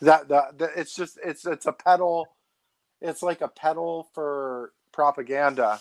That, 0.00 0.28
that, 0.28 0.58
that 0.58 0.70
it's 0.76 0.94
just 0.94 1.18
it's 1.24 1.46
it's 1.46 1.66
a 1.66 1.72
pedal 1.72 2.28
it's 3.00 3.22
like 3.22 3.40
a 3.40 3.48
pedal 3.48 4.08
for 4.14 4.72
propaganda 4.92 5.80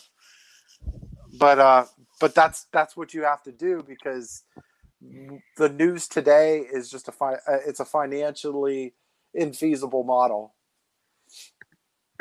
but 1.33 1.59
uh 1.59 1.85
but 2.21 2.35
that's 2.35 2.67
that's 2.73 2.97
what 2.97 3.13
you 3.13 3.23
have 3.23 3.43
to 3.43 3.53
do 3.53 3.83
because 3.87 4.43
the 5.57 5.69
news 5.69 6.07
today 6.07 6.59
is 6.59 6.89
just 6.89 7.09
a 7.09 7.13
fi- 7.13 7.35
uh, 7.47 7.59
it's 7.67 7.81
a 7.81 7.85
financially 7.85 8.93
infeasible 9.39 10.05
model 10.05 10.55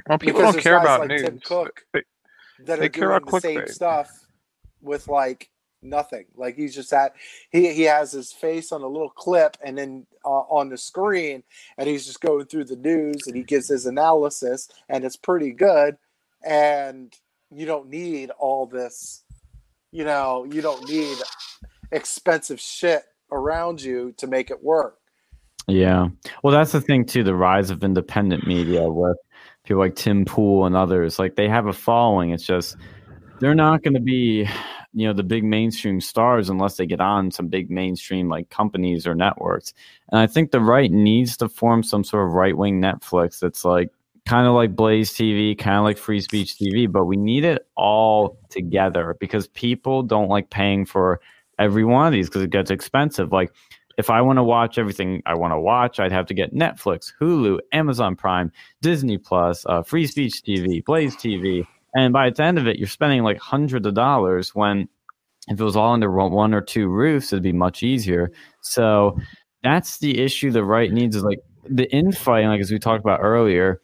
Well, 0.09 0.19
people 0.19 0.41
because 0.41 0.55
don't 0.55 0.59
care 0.59 0.79
about 0.79 1.01
like 1.01 1.09
news. 1.09 1.23
Tim 1.23 1.41
Cook 1.41 1.83
They- 1.93 2.03
that 2.59 2.81
they 2.81 2.87
are 2.87 2.91
care 2.91 3.09
doing 3.09 3.17
about 3.19 3.27
the 3.27 3.33
same 3.33 3.65
clickbait. 3.65 3.69
stuff 3.69 4.11
with 4.83 5.09
like 5.09 5.51
nothing. 5.83 6.27
Like 6.37 6.57
he's 6.57 6.75
just 6.75 6.93
at 6.93 7.15
he 7.51 7.73
he 7.73 7.83
has 7.83 8.13
his 8.13 8.33
face 8.33 8.73
on 8.73 8.83
a 8.83 8.87
little 8.89 9.11
clip 9.11 9.57
and 9.65 9.79
then 9.79 10.07
uh, 10.25 10.29
on 10.29 10.69
the 10.71 10.79
screen, 10.79 11.45
and 11.79 11.89
he's 11.89 12.07
just 12.07 12.21
going 12.21 12.47
through 12.47 12.65
the 12.67 12.77
news 12.77 13.27
and 13.27 13.37
he 13.37 13.45
gives 13.45 13.69
his 13.69 13.87
analysis, 13.87 14.69
and 14.89 15.05
it's 15.05 15.17
pretty 15.17 15.53
good. 15.53 15.99
And 16.45 17.15
you 17.55 17.67
don't 17.67 17.89
need 17.89 18.31
all 18.39 18.67
this, 18.67 19.25
you 19.91 20.05
know, 20.05 20.47
you 20.51 20.61
don't 20.61 20.89
need 20.89 21.17
expensive 21.91 22.61
shit 22.61 23.03
around 23.31 23.83
you 23.83 24.13
to 24.19 24.27
make 24.27 24.51
it 24.51 24.63
work. 24.63 24.99
Yeah. 25.69 26.09
Well, 26.43 26.53
that's 26.53 26.73
the 26.73 26.81
thing 26.81 27.05
too. 27.05 27.23
The 27.23 27.35
rise 27.35 27.71
of 27.71 27.85
independent 27.85 28.47
media 28.47 28.89
with 28.89 29.17
people 29.65 29.81
like 29.81 29.95
Tim 29.95 30.25
Pool 30.25 30.67
and 30.67 30.77
others, 30.77 31.19
like 31.19 31.37
they 31.37 31.49
have 31.49 31.67
a 31.67 31.73
following. 31.73 32.31
It's 32.31 32.47
just 32.47 32.77
they're 33.41 33.55
not 33.55 33.83
going 33.83 33.95
to 33.95 34.01
be, 34.01 34.49
you 34.93 35.07
know, 35.07 35.13
the 35.13 35.23
big 35.23 35.45
mainstream 35.45 36.01
stars 36.01 36.49
unless 36.49 36.77
they 36.77 36.87
get 36.87 37.01
on 37.01 37.31
some 37.31 37.49
big 37.49 37.71
mainstream 37.71 38.29
like 38.29 38.51
companies 38.51 39.07
or 39.07 39.15
networks. 39.15 39.73
And 40.11 40.21
I 40.21 40.27
think 40.27 40.51
the 40.51 40.61
right 40.61 40.91
needs 40.91 41.37
to 41.39 41.49
form 41.49 41.83
some 41.83 42.05
sort 42.05 42.27
of 42.27 42.35
right 42.35 42.57
wing 42.57 42.81
Netflix 42.81 43.39
that's 43.39 43.65
like 43.65 43.91
kind 44.27 44.47
of 44.47 44.55
like 44.55 44.77
Blaze 44.77 45.13
TV, 45.13 45.57
kind 45.57 45.77
of 45.77 45.85
like 45.85 45.99
Free 45.99 46.21
Speech 46.21 46.57
TV, 46.57 46.91
but 46.91 47.05
we 47.05 47.17
need 47.17 47.45
it 47.45 47.67
all 47.77 48.39
together 48.51 49.17
because 49.21 49.49
people 49.49 50.03
don't 50.03 50.29
like 50.29 50.51
paying 50.51 50.85
for 50.85 51.21
every 51.59 51.85
one 51.85 52.07
of 52.07 52.13
these 52.13 52.29
because 52.29 52.43
it 52.43 52.51
gets 52.51 52.71
expensive. 52.71 53.33
Like 53.33 53.53
if 53.99 54.11
I 54.11 54.21
want 54.23 54.39
to 54.39 54.43
watch 54.43 54.79
everything 54.79 55.23
I 55.27 55.35
want 55.35 55.53
to 55.53 55.61
watch, 55.61 56.01
I'd 56.01 56.13
have 56.13 56.27
to 56.27 56.35
get 56.35 56.55
Netflix, 56.55 57.13
Hulu, 57.21 57.59
Amazon 57.73 58.17
Prime, 58.17 58.51
Disney 58.81 59.19
Plus, 59.19 59.67
uh, 59.67 59.83
Free 59.83 60.07
Speech 60.07 60.43
TV, 60.47 60.85
Blaze 60.85 61.17
TV, 61.17 61.67
and 61.95 62.13
by 62.13 62.31
the 62.31 62.43
end 62.43 62.59
of 62.59 62.67
it, 62.67 62.79
you're 62.79 62.89
spending 62.89 63.23
like 63.23 63.39
hundreds 63.39 63.87
of 63.87 63.95
dollars 63.95 64.55
when 64.55 64.89
if 65.49 65.61
it 65.61 65.65
was 65.65 65.77
all 65.77 65.93
under 65.93 66.11
one 66.11 66.55
or 66.55 66.61
two 66.61 66.89
roofs, 66.89 67.33
it'd 67.33 67.43
be 67.43 67.53
much 67.53 67.83
easier. 67.83 68.31
So 68.61 69.19
that's 69.63 69.99
the 69.99 70.21
issue 70.21 70.51
the 70.51 70.65
right 70.65 70.93
needs 70.93 71.17
is 71.17 71.25
like 71.25 71.41
the 71.69 71.91
infighting, 71.93 72.49
like 72.49 72.61
as 72.61 72.71
we 72.71 72.79
talked 72.79 73.05
about 73.05 73.21
earlier. 73.21 73.81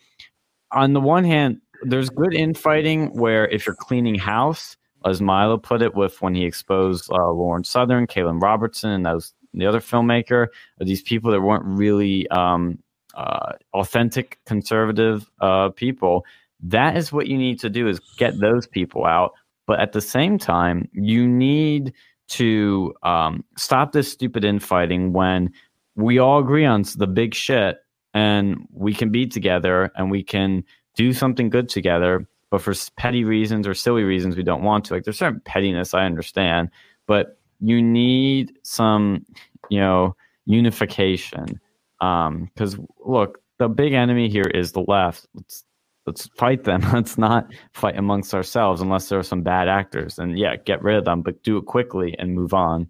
On 0.73 0.93
the 0.93 1.01
one 1.01 1.25
hand, 1.25 1.61
there's 1.83 2.11
good 2.11 2.35
infighting 2.35 3.09
where 3.19 3.47
if 3.49 3.66
you're 3.66 3.75
cleaning 3.75 4.16
house, 4.16 4.77
as 5.05 5.21
Milo 5.21 5.57
put 5.59 5.83
it, 5.83 5.95
with 5.95 6.21
when 6.21 6.35
he 6.35 6.45
exposed 6.45 7.11
uh, 7.11 7.31
Lauren 7.31 7.64
Southern, 7.64 8.07
Caolan 8.07 8.41
Robertson, 8.41 8.91
and 8.91 9.05
was 9.05 9.33
the 9.55 9.66
other 9.66 9.81
filmmaker, 9.81 10.49
these 10.81 11.03
people 11.03 11.31
that 11.31 11.41
weren't 11.41 11.64
really 11.64 12.29
um, 12.29 12.79
uh, 13.14 13.53
authentic 13.75 14.39
conservative 14.45 15.31
uh, 15.41 15.71
people. 15.71 16.25
That 16.61 16.97
is 16.97 17.12
what 17.12 17.29
you 17.29 17.39
need 17.39 17.61
to 17.61 17.71
do 17.71 17.89
is 17.89 18.01
get 18.16 18.39
those 18.41 18.66
people 18.66 19.05
out. 19.05 19.33
But 19.66 19.81
at 19.81 19.93
the 19.93 20.01
same 20.01 20.39
time, 20.39 20.89
you 20.93 21.29
need 21.29 21.93
to 22.29 22.95
um, 23.03 23.45
stop 23.57 23.93
this 23.93 24.11
stupid 24.11 24.45
infighting 24.45 25.12
when 25.12 25.53
we 25.95 26.19
all 26.19 26.39
agree 26.41 26.64
on 26.64 26.85
the 26.97 27.07
big 27.07 27.35
shit 27.35 27.79
and 28.14 28.66
we 28.72 28.94
can 28.94 29.11
be 29.11 29.26
together 29.26 29.90
and 29.96 30.11
we 30.11 30.22
can 30.22 30.64
do 30.94 31.12
something 31.12 31.50
good 31.50 31.68
together. 31.68 32.26
But 32.50 32.62
for 32.62 32.74
petty 32.96 33.24
reasons 33.24 33.66
or 33.66 33.74
silly 33.74 34.04
reasons, 34.04 34.36
we 34.36 34.42
don't 34.42 34.62
want 34.62 34.86
to. 34.86 34.94
Like 34.94 35.04
there's 35.04 35.18
certain 35.18 35.42
pettiness 35.44 35.92
I 35.92 36.04
understand, 36.04 36.70
but 37.06 37.38
you 37.61 37.82
need 37.82 38.59
some, 38.62 39.24
you 39.68 39.80
know, 39.80 40.16
unification. 40.46 41.61
Because 41.98 42.74
um, 42.74 42.88
look, 43.04 43.40
the 43.59 43.68
big 43.68 43.92
enemy 43.92 44.28
here 44.28 44.50
is 44.54 44.72
the 44.72 44.84
left. 44.86 45.26
Let's 45.34 45.64
let's 46.06 46.26
fight 46.28 46.64
them. 46.64 46.80
Let's 46.92 47.18
not 47.18 47.52
fight 47.74 47.98
amongst 47.98 48.34
ourselves 48.34 48.80
unless 48.80 49.09
there 49.09 49.18
are 49.18 49.24
some 49.24 49.42
bad 49.42 49.68
actors. 49.68 50.18
And 50.18 50.38
yeah, 50.38 50.56
get 50.56 50.82
rid 50.82 50.96
of 50.96 51.04
them, 51.04 51.20
but 51.22 51.42
do 51.42 51.59
it 51.59 51.66
quickly 51.66 52.16
and 52.18 52.34
move 52.34 52.54
on. 52.54 52.88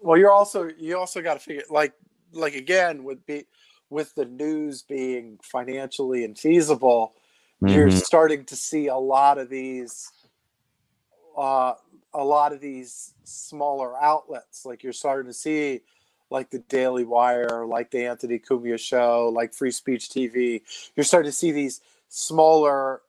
Well, 0.00 0.18
you're 0.18 0.32
also 0.32 0.68
you 0.78 0.98
also 0.98 1.22
got 1.22 1.34
to 1.34 1.40
figure 1.40 1.62
like 1.70 1.94
like 2.32 2.54
again 2.54 3.04
with 3.04 3.24
be 3.24 3.46
with 3.90 4.14
the 4.14 4.24
news 4.24 4.82
being 4.82 5.38
financially 5.42 6.26
infeasible, 6.26 7.10
mm-hmm. 7.62 7.68
you're 7.68 7.90
starting 7.90 8.44
to 8.46 8.56
see 8.56 8.88
a 8.88 8.96
lot 8.96 9.38
of 9.38 9.48
these 9.48 10.10
uh, 11.36 11.74
a 12.12 12.24
lot 12.24 12.52
of 12.52 12.60
these 12.60 13.14
smaller 13.24 14.00
outlets. 14.00 14.64
Like 14.64 14.82
you're 14.82 14.92
starting 14.92 15.26
to 15.26 15.34
see 15.34 15.80
like 16.30 16.50
the 16.50 16.60
Daily 16.60 17.04
Wire, 17.04 17.64
like 17.66 17.90
the 17.90 18.06
Anthony 18.06 18.38
Cumia 18.38 18.78
show, 18.78 19.30
like 19.32 19.54
Free 19.54 19.70
Speech 19.70 20.08
TV. 20.10 20.62
You're 20.96 21.04
starting 21.04 21.30
to 21.30 21.36
see 21.36 21.52
these 21.52 21.80
smaller 22.08 23.02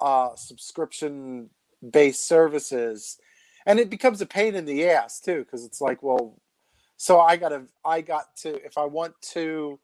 uh, 0.00 0.34
subscription 0.34 1.50
based 1.90 2.26
services. 2.26 3.18
And 3.66 3.78
it 3.78 3.90
becomes 3.90 4.20
a 4.20 4.26
pain 4.26 4.54
in 4.54 4.64
the 4.64 4.88
ass 4.88 5.20
too, 5.20 5.40
because 5.40 5.64
it's 5.64 5.80
like, 5.80 6.02
well, 6.02 6.34
so 6.96 7.20
I 7.20 7.36
gotta 7.36 7.62
I 7.84 8.00
got 8.00 8.36
to 8.38 8.54
if 8.64 8.76
I 8.76 8.84
want 8.84 9.14
to 9.32 9.78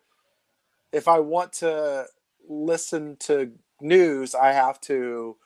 if 0.95 1.09
I 1.09 1.19
want 1.19 1.53
to 1.55 2.07
listen 2.49 3.17
to 3.21 3.51
news, 3.81 4.35
I 4.35 4.53
have 4.53 4.81
to 4.83 5.37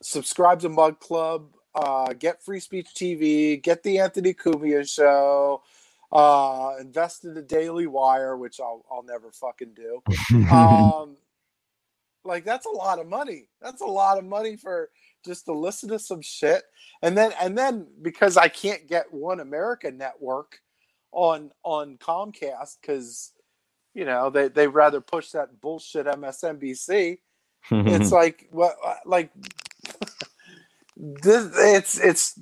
subscribe 0.00 0.60
to 0.60 0.68
Mug 0.68 1.00
Club, 1.00 1.56
uh, 1.74 2.12
get 2.12 2.42
Free 2.42 2.60
Speech 2.60 2.88
TV, 2.94 3.60
get 3.60 3.82
the 3.82 3.98
Anthony 3.98 4.32
Cumia 4.32 4.88
show, 4.88 5.62
uh, 6.12 6.74
invest 6.80 7.24
in 7.24 7.34
the 7.34 7.42
Daily 7.42 7.88
Wire, 7.88 8.36
which 8.36 8.60
I'll 8.60 8.84
I'll 8.90 9.02
never 9.02 9.32
fucking 9.32 9.74
do. 9.74 10.02
um, 10.50 11.16
like 12.24 12.44
that's 12.44 12.66
a 12.66 12.70
lot 12.70 13.00
of 13.00 13.08
money. 13.08 13.48
That's 13.60 13.82
a 13.82 13.86
lot 13.86 14.18
of 14.18 14.24
money 14.24 14.56
for 14.56 14.90
just 15.24 15.46
to 15.46 15.52
listen 15.52 15.88
to 15.90 15.98
some 15.98 16.22
shit, 16.22 16.62
and 17.02 17.18
then 17.18 17.32
and 17.40 17.58
then 17.58 17.86
because 18.02 18.36
I 18.36 18.48
can't 18.48 18.88
get 18.88 19.12
One 19.12 19.40
America 19.40 19.90
Network 19.90 20.60
on 21.12 21.50
on 21.64 21.98
Comcast 21.98 22.76
because 22.80 23.32
you 23.94 24.04
know 24.04 24.30
they 24.30 24.48
they 24.48 24.68
rather 24.68 25.00
push 25.00 25.30
that 25.30 25.60
bullshit 25.60 26.06
MSNBC. 26.06 27.18
it's 27.70 28.12
like 28.20 28.48
what 28.50 28.76
like 29.04 29.30
this 30.96 31.50
it's 31.56 31.98
it's 31.98 32.40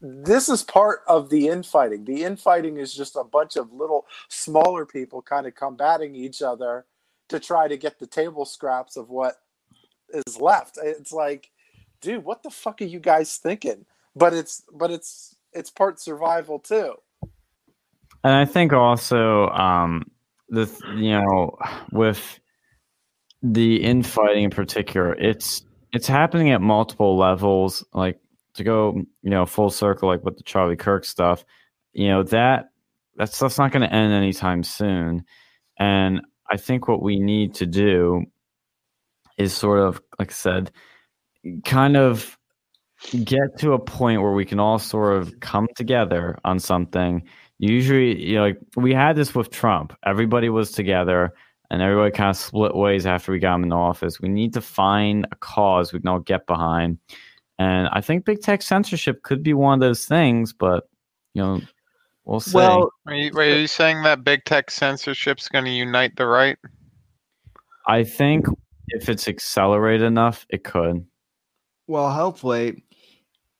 this 0.00 0.48
is 0.48 0.62
part 0.62 1.00
of 1.08 1.28
the 1.28 1.48
infighting. 1.48 2.04
The 2.04 2.22
infighting 2.22 2.76
is 2.76 2.94
just 2.94 3.16
a 3.16 3.24
bunch 3.24 3.56
of 3.56 3.72
little 3.72 4.06
smaller 4.28 4.86
people 4.86 5.22
kind 5.22 5.46
of 5.46 5.54
combating 5.54 6.14
each 6.14 6.40
other 6.40 6.86
to 7.28 7.40
try 7.40 7.68
to 7.68 7.76
get 7.76 7.98
the 7.98 8.06
table 8.06 8.44
scraps 8.44 8.96
of 8.96 9.10
what 9.10 9.40
is 10.12 10.40
left. 10.40 10.78
It's 10.82 11.12
like, 11.12 11.50
dude, 12.00 12.24
what 12.24 12.42
the 12.42 12.50
fuck 12.50 12.80
are 12.80 12.84
you 12.84 13.00
guys 13.00 13.36
thinking? 13.36 13.86
But 14.14 14.34
it's 14.34 14.62
but 14.72 14.90
it's 14.90 15.36
it's 15.52 15.70
part 15.70 16.00
survival 16.00 16.58
too. 16.58 16.94
And 18.22 18.32
I 18.32 18.44
think 18.44 18.72
also 18.72 19.48
um 19.48 20.10
the 20.48 20.70
you 20.96 21.12
know 21.12 21.56
with 21.92 22.40
the 23.42 23.82
infighting 23.82 24.44
in 24.44 24.50
particular, 24.50 25.14
it's 25.14 25.64
it's 25.92 26.06
happening 26.06 26.50
at 26.50 26.60
multiple 26.60 27.16
levels. 27.16 27.84
Like 27.92 28.18
to 28.54 28.64
go, 28.64 29.02
you 29.22 29.30
know, 29.30 29.46
full 29.46 29.70
circle, 29.70 30.08
like 30.08 30.24
with 30.24 30.36
the 30.36 30.42
Charlie 30.42 30.76
Kirk 30.76 31.04
stuff, 31.04 31.44
you 31.92 32.08
know 32.08 32.22
that 32.24 32.70
that 33.16 33.32
stuff's 33.32 33.58
not 33.58 33.72
going 33.72 33.82
to 33.82 33.92
end 33.92 34.12
anytime 34.12 34.62
soon. 34.62 35.24
And 35.78 36.20
I 36.50 36.56
think 36.56 36.88
what 36.88 37.02
we 37.02 37.18
need 37.18 37.54
to 37.56 37.66
do 37.66 38.24
is 39.36 39.52
sort 39.52 39.80
of, 39.80 40.00
like 40.18 40.30
I 40.30 40.34
said, 40.34 40.70
kind 41.64 41.96
of 41.96 42.38
get 43.24 43.58
to 43.58 43.72
a 43.72 43.78
point 43.78 44.22
where 44.22 44.32
we 44.32 44.44
can 44.44 44.58
all 44.58 44.78
sort 44.78 45.16
of 45.16 45.38
come 45.40 45.68
together 45.76 46.38
on 46.44 46.58
something. 46.58 47.22
Usually, 47.58 48.24
you 48.24 48.36
know, 48.36 48.42
like 48.42 48.58
we 48.76 48.92
had 48.94 49.16
this 49.16 49.34
with 49.34 49.50
Trump. 49.50 49.92
Everybody 50.06 50.48
was 50.48 50.70
together 50.70 51.34
and 51.70 51.82
everybody 51.82 52.12
kind 52.12 52.30
of 52.30 52.36
split 52.36 52.74
ways 52.74 53.04
after 53.04 53.32
we 53.32 53.38
got 53.38 53.56
him 53.56 53.64
in 53.64 53.68
the 53.70 53.76
office. 53.76 54.20
We 54.20 54.28
need 54.28 54.54
to 54.54 54.60
find 54.60 55.26
a 55.32 55.36
cause 55.36 55.92
we 55.92 56.00
can 56.00 56.08
all 56.08 56.20
get 56.20 56.46
behind. 56.46 56.98
And 57.58 57.88
I 57.92 58.00
think 58.00 58.24
big 58.24 58.40
tech 58.40 58.62
censorship 58.62 59.22
could 59.22 59.42
be 59.42 59.54
one 59.54 59.74
of 59.74 59.80
those 59.80 60.06
things, 60.06 60.52
but 60.52 60.88
you 61.34 61.42
know, 61.42 61.60
we'll 62.24 62.40
see. 62.40 62.54
Well, 62.54 62.90
are 63.06 63.14
you, 63.14 63.32
wait, 63.34 63.56
are 63.56 63.60
you 63.60 63.66
saying 63.66 64.02
that 64.02 64.22
big 64.22 64.44
tech 64.44 64.70
censorship 64.70 65.40
is 65.40 65.48
going 65.48 65.64
to 65.64 65.70
unite 65.70 66.16
the 66.16 66.26
right? 66.26 66.56
I 67.86 68.04
think 68.04 68.46
if 68.88 69.08
it's 69.08 69.26
accelerated 69.26 70.06
enough, 70.06 70.46
it 70.50 70.62
could. 70.62 71.04
Well, 71.88 72.10
hopefully. 72.10 72.84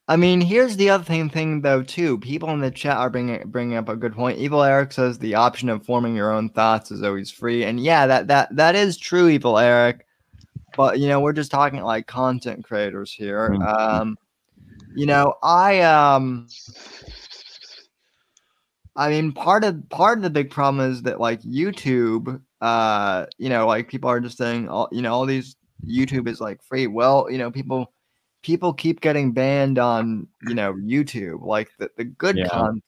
I 0.09 0.17
mean, 0.17 0.41
here's 0.41 0.77
the 0.77 0.89
other 0.89 1.05
thing, 1.05 1.29
thing 1.29 1.61
though 1.61 1.83
too. 1.83 2.19
People 2.19 2.51
in 2.51 2.61
the 2.61 2.71
chat 2.71 2.97
are 2.97 3.11
bringing 3.11 3.43
bringing 3.47 3.77
up 3.77 3.91
a 3.91 3.97
good 3.97 4.15
point. 4.15 4.39
Evil 4.39 4.63
Eric 4.63 4.93
says 4.93 5.19
the 5.19 5.35
option 5.35 5.69
of 5.69 5.85
forming 5.85 6.17
your 6.17 6.33
own 6.33 6.49
thoughts 6.49 6.91
is 6.91 7.03
always 7.03 7.31
free, 7.31 7.65
and 7.65 7.79
yeah, 7.79 8.07
that 8.07 8.27
that 8.29 8.57
that 8.57 8.75
is 8.75 8.97
true, 8.97 9.29
Evil 9.29 9.59
Eric. 9.59 10.07
But 10.77 10.99
you 10.99 11.09
know, 11.09 11.21
we're 11.21 11.35
just 11.35 11.51
talking 11.51 11.83
like 11.83 12.07
content 12.07 12.65
creators 12.65 13.13
here. 13.13 13.51
Mm-hmm. 13.51 13.63
Um, 13.63 14.19
you 14.95 15.05
know, 15.05 15.35
I 15.43 15.81
um, 15.81 16.49
I 18.97 19.11
mean, 19.11 19.33
part 19.33 19.63
of 19.63 19.89
part 19.91 20.19
of 20.19 20.23
the 20.23 20.31
big 20.31 20.51
problem 20.51 20.91
is 20.91 21.03
that 21.03 21.21
like 21.21 21.43
YouTube, 21.43 22.41
uh, 22.63 23.27
you 23.37 23.51
know, 23.51 23.67
like 23.67 23.89
people 23.89 24.09
are 24.09 24.21
just 24.21 24.39
saying, 24.39 24.71
all 24.71 24.89
you 24.91 25.03
know, 25.03 25.13
all 25.13 25.27
these 25.27 25.55
YouTube 25.87 26.29
is 26.29 26.41
like 26.41 26.63
free. 26.63 26.87
Well, 26.87 27.31
you 27.31 27.37
know, 27.37 27.51
people 27.51 27.93
people 28.43 28.73
keep 28.73 29.01
getting 29.01 29.33
banned 29.33 29.79
on 29.79 30.27
you 30.47 30.55
know 30.55 30.73
YouTube, 30.85 31.45
like 31.45 31.71
the 31.79 31.91
the 31.97 32.05
good 32.05 32.37
yeah. 32.37 32.49
con- 32.49 32.83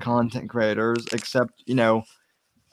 content 0.00 0.50
creators, 0.50 1.06
except 1.12 1.62
you 1.66 1.74
know 1.74 2.04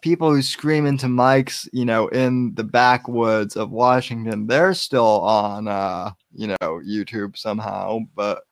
people 0.02 0.30
who 0.34 0.42
scream 0.42 0.86
into 0.86 1.08
mics, 1.08 1.68
you 1.74 1.86
know, 1.86 2.08
in 2.10 2.54
the 2.56 2.64
backwoods 2.64 3.56
of 3.56 3.72
Washington, 3.72 4.48
they're 4.48 4.74
still 4.74 5.22
on, 5.22 5.68
uh, 5.68 6.12
you 6.34 6.48
know, 6.48 6.58
YouTube 6.62 7.38
somehow. 7.38 8.00
But, 8.16 8.44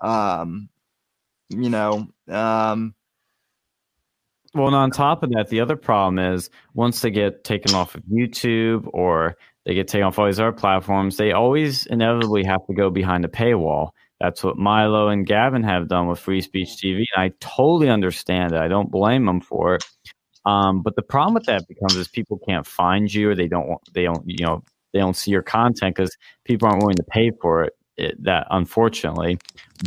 um, 0.00 0.68
you 1.48 1.70
know, 1.70 2.08
um, 2.28 2.94
well, 4.54 4.66
and 4.66 4.76
on 4.76 4.90
top 4.90 5.22
of 5.22 5.30
that, 5.30 5.48
the 5.48 5.60
other 5.60 5.76
problem 5.76 6.18
is 6.18 6.50
once 6.74 7.00
they 7.00 7.10
get 7.10 7.42
taken 7.42 7.74
off 7.74 7.94
of 7.94 8.02
YouTube 8.02 8.86
or 8.92 9.36
they 9.64 9.74
get 9.74 9.88
taken 9.88 10.06
off 10.06 10.18
all 10.18 10.26
these 10.26 10.40
other 10.40 10.52
platforms, 10.52 11.16
they 11.16 11.32
always 11.32 11.86
inevitably 11.86 12.44
have 12.44 12.66
to 12.66 12.74
go 12.74 12.90
behind 12.90 13.24
a 13.24 13.28
paywall. 13.28 13.90
That's 14.20 14.44
what 14.44 14.56
Milo 14.56 15.08
and 15.08 15.26
Gavin 15.26 15.62
have 15.64 15.88
done 15.88 16.06
with 16.08 16.18
Free 16.18 16.40
Speech 16.40 16.68
TV. 16.82 17.04
And 17.14 17.24
I 17.24 17.32
totally 17.40 17.88
understand 17.88 18.52
it. 18.52 18.60
I 18.60 18.68
don't 18.68 18.90
blame 18.90 19.26
them 19.26 19.40
for 19.40 19.74
it. 19.74 19.84
Um, 20.44 20.82
but 20.82 20.96
the 20.96 21.02
problem 21.02 21.34
with 21.34 21.46
that 21.46 21.68
becomes 21.68 21.96
is 21.96 22.08
people 22.08 22.38
can't 22.48 22.66
find 22.66 23.12
you 23.12 23.30
or 23.30 23.34
they 23.34 23.48
don't 23.48 23.68
want, 23.68 23.82
they 23.92 24.04
don't, 24.04 24.22
you 24.26 24.44
know, 24.44 24.62
they 24.92 24.98
don't 24.98 25.16
see 25.16 25.30
your 25.30 25.42
content 25.42 25.96
because 25.96 26.16
people 26.44 26.68
aren't 26.68 26.82
willing 26.82 26.96
to 26.96 27.04
pay 27.04 27.30
for 27.40 27.64
it, 27.64 27.72
it. 27.96 28.22
That 28.22 28.46
unfortunately, 28.50 29.38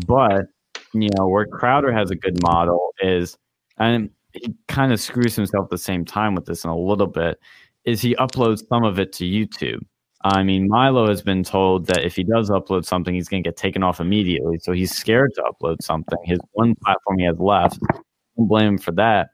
but 0.08 0.48
you 0.94 1.10
know 1.18 1.28
where 1.28 1.46
Crowder 1.46 1.92
has 1.92 2.10
a 2.10 2.16
good 2.16 2.42
model 2.42 2.94
is, 3.02 3.38
and 3.78 4.10
he 4.34 4.54
kind 4.68 4.92
of 4.92 5.00
screws 5.00 5.36
himself 5.36 5.66
at 5.66 5.70
the 5.70 5.78
same 5.78 6.06
time 6.06 6.36
with 6.36 6.46
this 6.46 6.64
in 6.64 6.70
a 6.70 6.78
little 6.78 7.08
bit, 7.08 7.40
is 7.86 8.02
he 8.02 8.16
uploads 8.16 8.68
some 8.68 8.84
of 8.84 9.00
it 9.00 9.14
to 9.14 9.24
YouTube. 9.26 9.80
I 10.24 10.42
mean, 10.42 10.68
Milo 10.68 11.08
has 11.08 11.22
been 11.22 11.44
told 11.44 11.86
that 11.88 12.04
if 12.04 12.16
he 12.16 12.24
does 12.24 12.50
upload 12.50 12.84
something, 12.86 13.14
he's 13.14 13.30
going 13.30 13.44
to 13.44 13.48
get 13.48 13.58
taken 13.58 13.84
off 13.84 14.00
immediately. 14.00 14.58
So 14.60 14.72
he's 14.72 14.92
scared 14.92 15.32
to 15.36 15.44
upload 15.44 15.84
something. 15.84 16.18
His 16.24 16.40
one 16.54 16.74
platform 16.84 17.20
he 17.20 17.26
has 17.26 17.38
left, 17.38 17.80
don't 18.36 18.48
blame 18.48 18.68
him 18.70 18.78
for 18.80 18.92
that. 18.94 19.30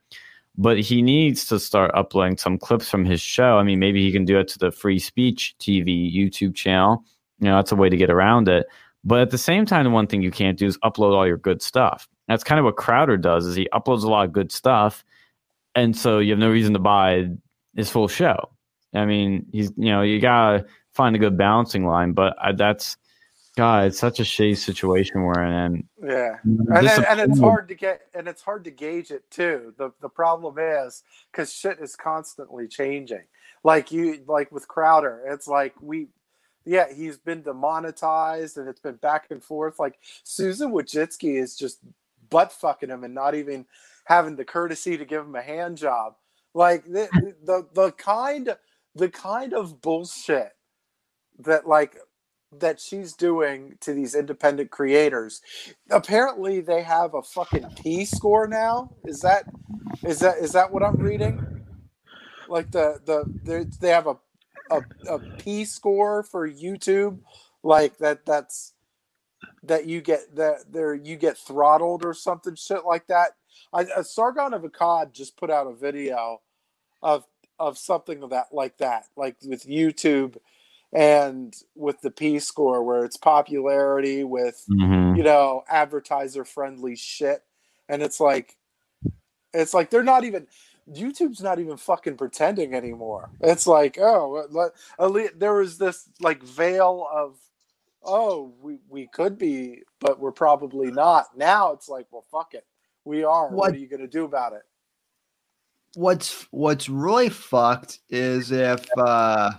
But 0.57 0.79
he 0.81 1.01
needs 1.01 1.45
to 1.47 1.59
start 1.59 1.91
uploading 1.93 2.37
some 2.37 2.57
clips 2.57 2.89
from 2.89 3.05
his 3.05 3.21
show. 3.21 3.57
I 3.57 3.63
mean, 3.63 3.79
maybe 3.79 4.05
he 4.05 4.11
can 4.11 4.25
do 4.25 4.37
it 4.37 4.49
to 4.49 4.59
the 4.59 4.69
Free 4.69 4.99
Speech 4.99 5.55
TV 5.59 6.13
YouTube 6.13 6.55
channel. 6.55 7.05
You 7.39 7.47
know, 7.47 7.55
that's 7.55 7.71
a 7.71 7.77
way 7.77 7.87
to 7.87 7.95
get 7.95 8.09
around 8.09 8.49
it. 8.49 8.65
But 9.05 9.21
at 9.21 9.31
the 9.31 9.37
same 9.37 9.65
time, 9.65 9.85
the 9.85 9.89
one 9.91 10.07
thing 10.07 10.21
you 10.21 10.29
can't 10.29 10.57
do 10.57 10.67
is 10.67 10.77
upload 10.79 11.15
all 11.15 11.25
your 11.25 11.37
good 11.37 11.61
stuff. 11.61 12.07
That's 12.27 12.43
kind 12.43 12.59
of 12.59 12.65
what 12.65 12.75
Crowder 12.75 13.17
does. 13.17 13.45
Is 13.45 13.55
he 13.55 13.67
uploads 13.73 14.03
a 14.03 14.09
lot 14.09 14.25
of 14.25 14.33
good 14.33 14.51
stuff, 14.51 15.03
and 15.73 15.97
so 15.97 16.19
you 16.19 16.31
have 16.31 16.39
no 16.39 16.51
reason 16.51 16.73
to 16.73 16.79
buy 16.79 17.29
his 17.76 17.89
full 17.89 18.07
show. 18.07 18.49
I 18.93 19.05
mean, 19.05 19.45
he's 19.51 19.72
you 19.78 19.91
know 19.91 20.01
you 20.01 20.19
gotta 20.19 20.65
find 20.93 21.15
a 21.15 21.19
good 21.19 21.38
balancing 21.38 21.86
line, 21.86 22.13
but 22.13 22.36
I, 22.41 22.51
that's 22.51 22.97
God, 23.57 23.88
it's 23.88 23.99
such 23.99 24.19
a 24.19 24.24
shitty 24.24 24.57
situation 24.57 25.24
we're 25.24 25.43
in. 25.43 25.51
And 25.51 25.84
Yeah. 26.01 26.38
And, 26.43 26.88
then, 26.88 27.05
and 27.09 27.19
it's 27.19 27.39
hard 27.39 27.67
to 27.67 27.76
get 27.76 28.01
and 28.13 28.28
it's 28.28 28.41
hard 28.41 28.63
to 28.63 28.72
gauge 28.72 29.11
it 29.11 29.30
too 29.30 29.74
the 29.78 29.91
the 30.01 30.09
problem 30.09 30.57
is 30.57 31.03
because 31.32 31.53
shit 31.53 31.80
is 31.80 31.95
constantly 31.95 32.67
changing 32.67 33.24
like 33.63 33.91
you 33.91 34.24
like 34.28 34.51
with 34.51 34.67
crowder 34.67 35.22
it's 35.28 35.47
like 35.47 35.74
we 35.82 36.07
yeah 36.65 36.91
he's 36.93 37.17
been 37.17 37.41
demonetized 37.41 38.57
and 38.57 38.67
it's 38.67 38.80
been 38.80 38.95
back 38.95 39.28
and 39.30 39.43
forth 39.43 39.80
like 39.80 39.99
susan 40.24 40.72
wojcicki 40.72 41.39
is 41.39 41.55
just 41.55 41.80
butt 42.30 42.51
fucking 42.51 42.89
him 42.89 43.03
and 43.03 43.13
not 43.13 43.36
even 43.36 43.65
having 44.05 44.36
the 44.36 44.45
courtesy 44.45 44.97
to 44.97 45.05
give 45.05 45.26
him 45.26 45.36
a 45.36 45.41
hand 45.41 45.78
job 45.78 46.15
like 46.53 46.85
the 46.85 47.35
the, 47.43 47.67
the 47.73 47.91
kind 47.93 48.57
the 48.95 49.09
kind 49.09 49.53
of 49.53 49.81
bullshit 49.81 50.53
that 51.39 51.67
like 51.67 51.97
that 52.57 52.79
she's 52.79 53.13
doing 53.13 53.77
to 53.81 53.93
these 53.93 54.15
independent 54.15 54.71
creators 54.71 55.33
apparently 55.91 56.61
they 56.61 56.83
have 56.83 57.15
a 57.15 57.23
fucking 57.23 57.71
P 57.75 58.05
score 58.05 58.47
now. 58.47 58.93
Is 59.05 59.21
that 59.21 59.45
is 60.03 60.19
that 60.21 60.37
is 60.39 60.53
that 60.53 60.71
what 60.71 60.83
I'm 60.83 60.99
reading? 60.99 61.45
Like 62.47 62.71
the 62.71 62.99
the 63.05 63.31
they- 63.43 63.65
have 63.89 64.07
a 64.07 64.17
a, 64.71 64.83
a 65.07 65.19
P 65.39 65.65
score 65.65 66.23
for 66.23 66.49
YouTube, 66.49 67.19
like 67.63 67.97
that 67.99 68.25
that's 68.25 68.73
that 69.63 69.87
you 69.87 70.01
get 70.01 70.35
that 70.35 70.71
there 70.71 70.93
you 70.95 71.17
get 71.17 71.37
throttled 71.37 72.05
or 72.05 72.13
something 72.13 72.55
shit 72.55 72.85
like 72.85 73.07
that. 73.07 73.31
I 73.73 73.81
uh, 73.83 74.03
Sargon 74.03 74.53
of 74.53 74.63
Akkad 74.63 75.11
just 75.11 75.37
put 75.37 75.49
out 75.49 75.67
a 75.67 75.73
video 75.73 76.41
of 77.01 77.25
of 77.59 77.77
something 77.77 78.23
of 78.23 78.31
that 78.31 78.47
like 78.53 78.77
that, 78.77 79.05
like 79.15 79.35
with 79.45 79.65
YouTube 79.67 80.37
and 80.93 81.55
with 81.75 82.01
the 82.01 82.11
P 82.11 82.39
score 82.39 82.83
where 82.83 83.05
it's 83.05 83.17
popularity 83.17 84.23
with 84.23 84.63
Mhm. 84.69 85.17
you 85.17 85.23
know 85.23 85.63
advertiser 85.69 86.43
friendly 86.45 86.95
shit. 86.95 87.43
And 87.87 88.01
it's 88.01 88.19
like 88.19 88.57
it's 89.53 89.73
like 89.73 89.89
they're 89.89 90.03
not 90.03 90.23
even 90.23 90.47
youtube's 90.91 91.41
not 91.41 91.59
even 91.59 91.77
fucking 91.77 92.17
pretending 92.17 92.73
anymore. 92.73 93.29
It's 93.41 93.67
like 93.67 93.97
oh 93.99 94.47
let- 94.49 95.39
there 95.39 95.53
was 95.53 95.77
this 95.77 96.09
like 96.19 96.41
veil 96.43 97.07
of 97.13 97.37
oh 98.03 98.53
we, 98.61 98.79
we 98.89 99.07
could 99.07 99.37
be 99.37 99.83
but 99.99 100.19
we're 100.19 100.31
probably 100.31 100.91
not. 100.91 101.37
Now 101.37 101.71
it's 101.73 101.87
like 101.87 102.07
well 102.11 102.25
fuck 102.31 102.53
it 102.53 102.65
we 103.05 103.23
are 103.23 103.47
what, 103.49 103.55
What- 103.57 103.73
are 103.73 103.77
you 103.77 103.87
gonna 103.87 104.07
do 104.07 104.25
about 104.25 104.53
it 104.53 104.61
what's 105.95 106.47
what's 106.51 106.87
really 106.87 107.29
fucked 107.29 107.99
is 108.09 108.51
if 108.51 108.85
uh 108.97 109.51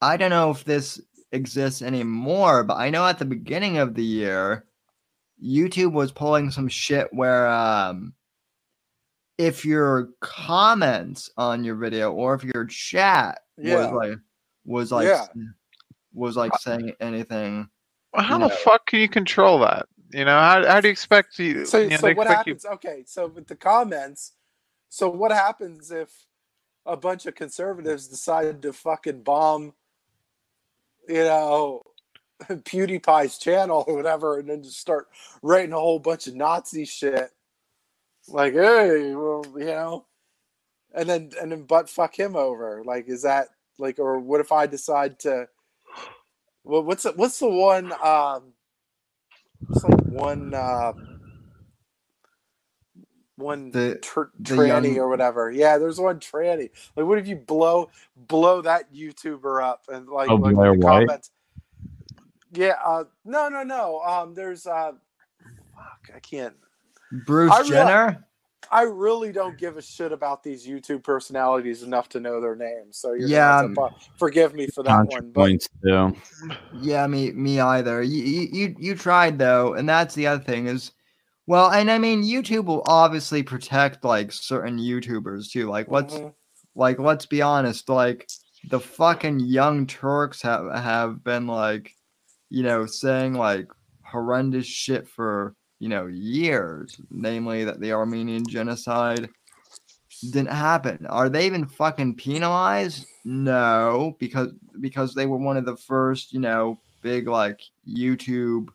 I 0.00 0.16
don't 0.16 0.30
know 0.30 0.50
if 0.50 0.64
this 0.64 1.00
exists 1.30 1.80
anymore, 1.80 2.62
but 2.64 2.74
I 2.76 2.90
know 2.90 3.06
at 3.06 3.18
the 3.20 3.24
beginning 3.24 3.78
of 3.78 3.94
the 3.94 4.04
year, 4.04 4.66
YouTube 5.42 5.92
was 5.92 6.10
pulling 6.12 6.50
some 6.50 6.68
shit 6.68 7.08
where 7.12 7.48
um 7.48 8.12
if 9.38 9.64
your 9.64 10.10
comments 10.20 11.30
on 11.38 11.64
your 11.64 11.76
video 11.76 12.12
or 12.12 12.34
if 12.34 12.44
your 12.44 12.66
chat 12.66 13.40
Yeah. 13.56 13.76
was 13.76 13.92
like 13.92 14.18
was 14.66 14.92
like 14.92 15.06
Yeah. 15.06 15.26
was 16.12 16.36
like 16.36 16.52
saying 16.58 16.92
anything 17.00 17.70
Well, 18.12 18.24
how 18.24 18.36
you 18.36 18.42
the 18.44 18.48
know. 18.48 18.54
fuck 18.56 18.86
can 18.86 19.00
you 19.00 19.08
control 19.08 19.60
that? 19.60 19.86
You 20.12 20.24
know, 20.26 20.38
how, 20.38 20.66
how 20.66 20.80
do 20.80 20.88
you 20.88 20.92
expect 20.92 21.38
you? 21.38 21.64
so, 21.64 21.78
you 21.78 21.90
know, 21.90 21.96
so 21.96 22.12
what 22.12 22.26
expect 22.26 22.46
you- 22.46 22.52
happens 22.54 22.64
okay 22.66 23.04
so 23.06 23.26
with 23.28 23.46
the 23.46 23.56
comments 23.56 24.32
so 24.88 25.08
what 25.08 25.32
happens 25.32 25.90
if 25.90 26.26
a 26.84 26.96
bunch 26.96 27.26
of 27.26 27.34
conservatives 27.34 28.08
decide 28.08 28.60
to 28.62 28.72
fucking 28.72 29.22
bomb 29.22 29.72
you 31.08 31.24
know 31.24 31.82
pewdiepie's 32.50 33.38
channel 33.38 33.84
or 33.86 33.94
whatever 33.96 34.38
and 34.38 34.48
then 34.50 34.62
just 34.62 34.78
start 34.78 35.08
writing 35.42 35.72
a 35.72 35.78
whole 35.78 35.98
bunch 35.98 36.26
of 36.26 36.34
nazi 36.34 36.84
shit 36.84 37.30
like 38.28 38.52
hey 38.52 39.14
well 39.14 39.44
you 39.56 39.64
know 39.66 40.04
and 40.94 41.08
then 41.08 41.30
and 41.40 41.52
then 41.52 41.62
butt 41.64 41.88
fuck 41.88 42.18
him 42.18 42.36
over 42.36 42.82
like 42.84 43.08
is 43.08 43.22
that 43.22 43.48
like 43.78 43.98
or 43.98 44.18
what 44.18 44.40
if 44.40 44.52
i 44.52 44.66
decide 44.66 45.18
to 45.18 45.48
well 46.64 46.82
what's 46.82 47.04
the, 47.04 47.12
what's 47.12 47.38
the 47.38 47.48
one 47.48 47.92
um 48.02 48.52
it's 49.70 49.84
like 49.84 50.00
one 50.06 50.54
uh 50.54 50.92
one 53.36 53.70
The- 53.70 53.98
tr- 54.00 54.22
the 54.38 54.54
tranny 54.54 54.88
young- 54.88 54.98
or 54.98 55.08
whatever. 55.08 55.50
Yeah, 55.50 55.78
there's 55.78 55.98
one 55.98 56.20
tranny. 56.20 56.70
Like, 56.96 57.06
what 57.06 57.18
if 57.18 57.26
you 57.26 57.36
blow 57.36 57.90
blow 58.16 58.60
that 58.62 58.92
YouTuber 58.92 59.62
up 59.62 59.84
and 59.88 60.08
like, 60.08 60.28
Oh, 60.30 60.34
like 60.36 60.54
Blair 60.54 60.74
in 60.74 60.80
the 60.80 60.86
White? 60.86 61.08
comments? 61.08 61.30
Yeah, 62.52 62.74
uh, 62.84 63.04
no, 63.24 63.48
no, 63.48 63.62
no. 63.62 64.00
Um, 64.00 64.34
there's 64.34 64.66
uh, 64.66 64.92
fuck, 65.74 66.10
I 66.14 66.20
can't. 66.20 66.54
Bruce 67.26 67.50
I 67.50 67.62
reali- 67.62 67.68
Jenner? 67.68 68.24
I 68.72 68.82
really 68.82 69.32
don't 69.32 69.58
give 69.58 69.76
a 69.76 69.82
shit 69.82 70.12
about 70.12 70.42
these 70.42 70.66
YouTube 70.66 71.04
personalities 71.04 71.82
enough 71.82 72.08
to 72.10 72.20
know 72.20 72.40
their 72.40 72.56
names. 72.56 72.96
So 72.96 73.12
you're 73.12 73.28
Yeah, 73.28 73.60
gonna 73.62 73.74
have 73.74 73.90
to 73.90 73.98
fu- 74.08 74.16
forgive 74.18 74.54
me 74.54 74.66
for 74.66 74.82
that 74.82 75.06
one. 75.08 75.30
But 75.30 75.40
Points 75.42 75.68
too. 75.84 76.16
Yeah, 76.72 77.06
me 77.06 77.32
me 77.32 77.60
either. 77.60 78.02
You, 78.02 78.22
you 78.22 78.48
you 78.52 78.74
you 78.78 78.94
tried 78.94 79.38
though, 79.38 79.74
and 79.74 79.86
that's 79.86 80.14
the 80.14 80.26
other 80.26 80.42
thing 80.42 80.66
is, 80.68 80.92
well, 81.46 81.70
and 81.70 81.90
I 81.90 81.98
mean 81.98 82.22
YouTube 82.22 82.64
will 82.64 82.82
obviously 82.86 83.42
protect 83.42 84.04
like 84.04 84.32
certain 84.32 84.78
YouTubers 84.78 85.50
too. 85.50 85.68
Like 85.68 85.88
let's 85.90 86.14
Mhm. 86.14 86.32
like 86.74 86.98
let's 86.98 87.26
be 87.26 87.42
honest, 87.42 87.90
like 87.90 88.26
the 88.70 88.80
fucking 88.80 89.40
young 89.40 89.86
Turks 89.86 90.40
have 90.42 90.72
have 90.72 91.22
been 91.22 91.46
like, 91.46 91.92
you 92.48 92.62
know, 92.62 92.86
saying 92.86 93.34
like 93.34 93.66
horrendous 94.02 94.66
shit 94.66 95.06
for 95.06 95.54
you 95.82 95.88
know 95.88 96.06
years, 96.06 96.96
namely 97.10 97.64
that 97.64 97.80
the 97.80 97.90
Armenian 97.90 98.46
genocide 98.46 99.28
didn't 100.30 100.52
happen. 100.52 101.04
Are 101.06 101.28
they 101.28 101.44
even 101.44 101.66
fucking 101.66 102.14
penalized? 102.14 103.04
No, 103.24 104.16
because 104.20 104.52
because 104.80 105.12
they 105.12 105.26
were 105.26 105.38
one 105.38 105.56
of 105.56 105.66
the 105.66 105.76
first, 105.76 106.32
you 106.32 106.38
know, 106.38 106.78
big 107.00 107.26
like 107.26 107.60
YouTube 107.84 108.68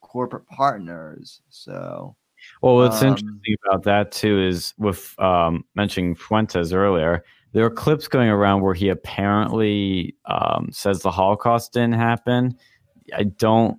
corporate 0.00 0.46
partners. 0.46 1.42
So 1.50 2.16
Well, 2.62 2.76
what's 2.76 3.02
Um, 3.02 3.08
interesting 3.08 3.56
about 3.68 3.82
that 3.82 4.10
too 4.10 4.40
is 4.40 4.72
with 4.78 5.14
um, 5.20 5.62
mentioning 5.74 6.14
Fuentes 6.14 6.72
earlier, 6.72 7.22
there 7.52 7.66
are 7.66 7.70
clips 7.70 8.08
going 8.08 8.30
around 8.30 8.62
where 8.62 8.72
he 8.72 8.88
apparently 8.88 10.16
um, 10.24 10.70
says 10.72 11.00
the 11.00 11.10
Holocaust 11.10 11.74
didn't 11.74 11.96
happen. 11.96 12.56
I 13.14 13.24
don't 13.24 13.78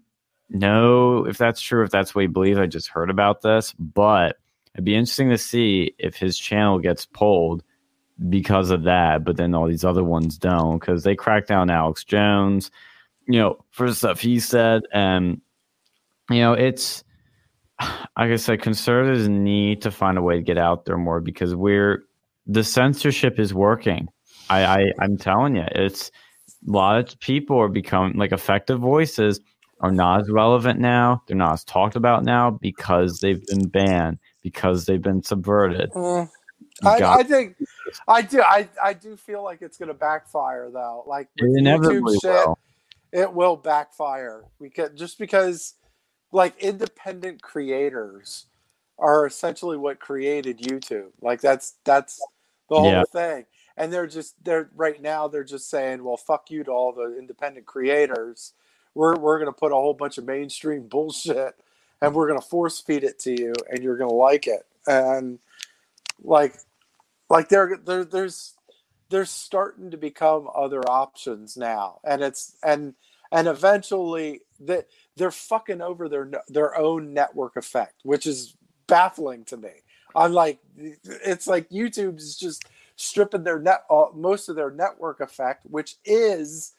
know 0.49 1.25
if 1.25 1.37
that's 1.37 1.61
true, 1.61 1.83
if 1.83 1.91
that's 1.91 2.15
what 2.15 2.21
he 2.21 2.27
believes. 2.27 2.59
I 2.59 2.65
just 2.65 2.89
heard 2.89 3.09
about 3.09 3.41
this, 3.41 3.73
but 3.73 4.37
it'd 4.73 4.85
be 4.85 4.95
interesting 4.95 5.29
to 5.29 5.37
see 5.37 5.93
if 5.97 6.15
his 6.15 6.37
channel 6.37 6.79
gets 6.79 7.05
pulled 7.05 7.63
because 8.29 8.71
of 8.71 8.83
that, 8.83 9.23
but 9.23 9.37
then 9.37 9.53
all 9.53 9.67
these 9.67 9.83
other 9.83 10.03
ones 10.03 10.37
don't 10.37 10.79
because 10.79 11.03
they 11.03 11.15
cracked 11.15 11.47
down 11.47 11.69
Alex 11.69 12.03
Jones, 12.03 12.71
you 13.27 13.39
know, 13.39 13.63
for 13.71 13.93
stuff 13.93 14.19
he 14.19 14.39
said. 14.39 14.83
And, 14.91 15.41
you 16.29 16.39
know, 16.39 16.53
it's, 16.53 17.03
like 17.81 18.31
I 18.31 18.35
said, 18.37 18.61
conservatives 18.61 19.27
need 19.27 19.81
to 19.83 19.91
find 19.91 20.17
a 20.17 20.21
way 20.21 20.37
to 20.37 20.41
get 20.41 20.57
out 20.57 20.85
there 20.85 20.97
more 20.97 21.21
because 21.21 21.53
we're 21.55 22.03
the 22.47 22.63
censorship 22.63 23.39
is 23.39 23.53
working. 23.53 24.07
I, 24.49 24.63
I 24.63 24.85
I'm 25.01 25.17
telling 25.17 25.57
you, 25.57 25.65
it's 25.71 26.09
a 26.67 26.71
lot 26.71 26.97
of 26.97 27.19
people 27.19 27.59
are 27.59 27.67
becoming 27.67 28.17
like 28.17 28.31
effective 28.31 28.79
voices 28.79 29.41
are 29.79 29.91
not 29.91 30.21
as 30.21 30.29
relevant 30.29 30.79
now. 30.79 31.21
They're 31.27 31.37
not 31.37 31.53
as 31.53 31.63
talked 31.63 31.95
about 31.95 32.23
now 32.23 32.51
because 32.51 33.19
they've 33.19 33.45
been 33.47 33.67
banned 33.67 34.19
because 34.41 34.85
they've 34.85 35.01
been 35.01 35.23
subverted. 35.23 35.91
Mm. 35.91 36.29
I, 36.83 37.03
I 37.03 37.23
think 37.23 37.55
I 38.07 38.21
do. 38.21 38.41
I, 38.41 38.69
I 38.83 38.93
do 38.93 39.15
feel 39.15 39.43
like 39.43 39.61
it's 39.61 39.77
going 39.77 39.87
to 39.87 39.93
backfire 39.95 40.69
though. 40.71 41.03
Like 41.07 41.27
it 41.37 41.45
inevitably 41.57 42.17
shit, 42.19 42.31
will. 42.31 42.59
it 43.11 43.33
will 43.33 43.55
backfire 43.55 44.43
because 44.61 44.91
just 44.95 45.17
because 45.17 45.73
like 46.31 46.57
independent 46.59 47.41
creators 47.41 48.45
are 48.99 49.25
essentially 49.25 49.77
what 49.77 49.99
created 49.99 50.59
YouTube. 50.59 51.09
Like 51.21 51.41
that's 51.41 51.75
that's 51.83 52.19
the 52.69 52.75
whole 52.75 52.91
Yeah. 52.91 53.03
thing. 53.11 53.45
and 53.77 53.91
they're 53.93 54.07
just 54.07 54.35
they're 54.43 54.69
right 54.75 55.01
now 55.01 55.27
they're 55.27 55.43
just 55.43 55.69
saying, 55.69 56.03
well, 56.03 56.17
fuck 56.17 56.51
you 56.51 56.63
to 56.63 56.71
all 56.71 56.91
the 56.93 57.17
independent 57.17 57.65
creators. 57.65 58.53
We're 58.97 59.15
we're 59.15 59.39
gonna 59.39 59.53
put 59.53 59.71
a 59.71 59.75
whole 59.75 59.93
bunch 59.93 60.17
of 60.17 60.25
mainstream 60.25 60.87
bullshit, 60.87 61.55
and 62.01 62.13
we're 62.15 62.27
gonna 62.27 62.41
force 62.41 62.79
feed 62.79 63.03
it 63.03 63.19
to 63.19 63.31
you, 63.31 63.53
and 63.69 63.83
you're 63.83 63.97
gonna 63.97 64.11
like 64.11 64.47
it, 64.47 64.65
and 64.87 65.39
like 66.23 66.55
like 67.29 67.49
there 67.49 67.79
there 67.85 68.03
there's 68.03 68.55
there's 69.09 69.29
starting 69.29 69.91
to 69.91 69.97
become 69.97 70.49
other 70.55 70.81
options 70.89 71.57
now. 71.57 71.99
And 72.03 72.21
it's 72.21 72.55
and 72.63 72.93
and 73.31 73.47
eventually 73.47 74.41
that 74.61 74.87
they're 75.15 75.31
fucking 75.31 75.81
over 75.81 76.09
their 76.09 76.29
their 76.47 76.77
own 76.77 77.13
network 77.13 77.55
effect 77.57 78.01
which 78.03 78.25
is 78.25 78.55
baffling 78.87 79.43
to 79.45 79.57
me. 79.57 79.69
I'm 80.15 80.33
like 80.33 80.59
it's 80.77 81.45
like 81.47 81.69
youtube 81.69 82.17
is 82.17 82.37
just 82.37 82.65
stripping 82.95 83.43
their 83.43 83.59
net 83.59 83.83
uh, 83.89 84.05
most 84.15 84.49
of 84.49 84.55
their 84.55 84.71
network 84.71 85.19
effect 85.19 85.63
which 85.65 85.97
is 86.05 86.73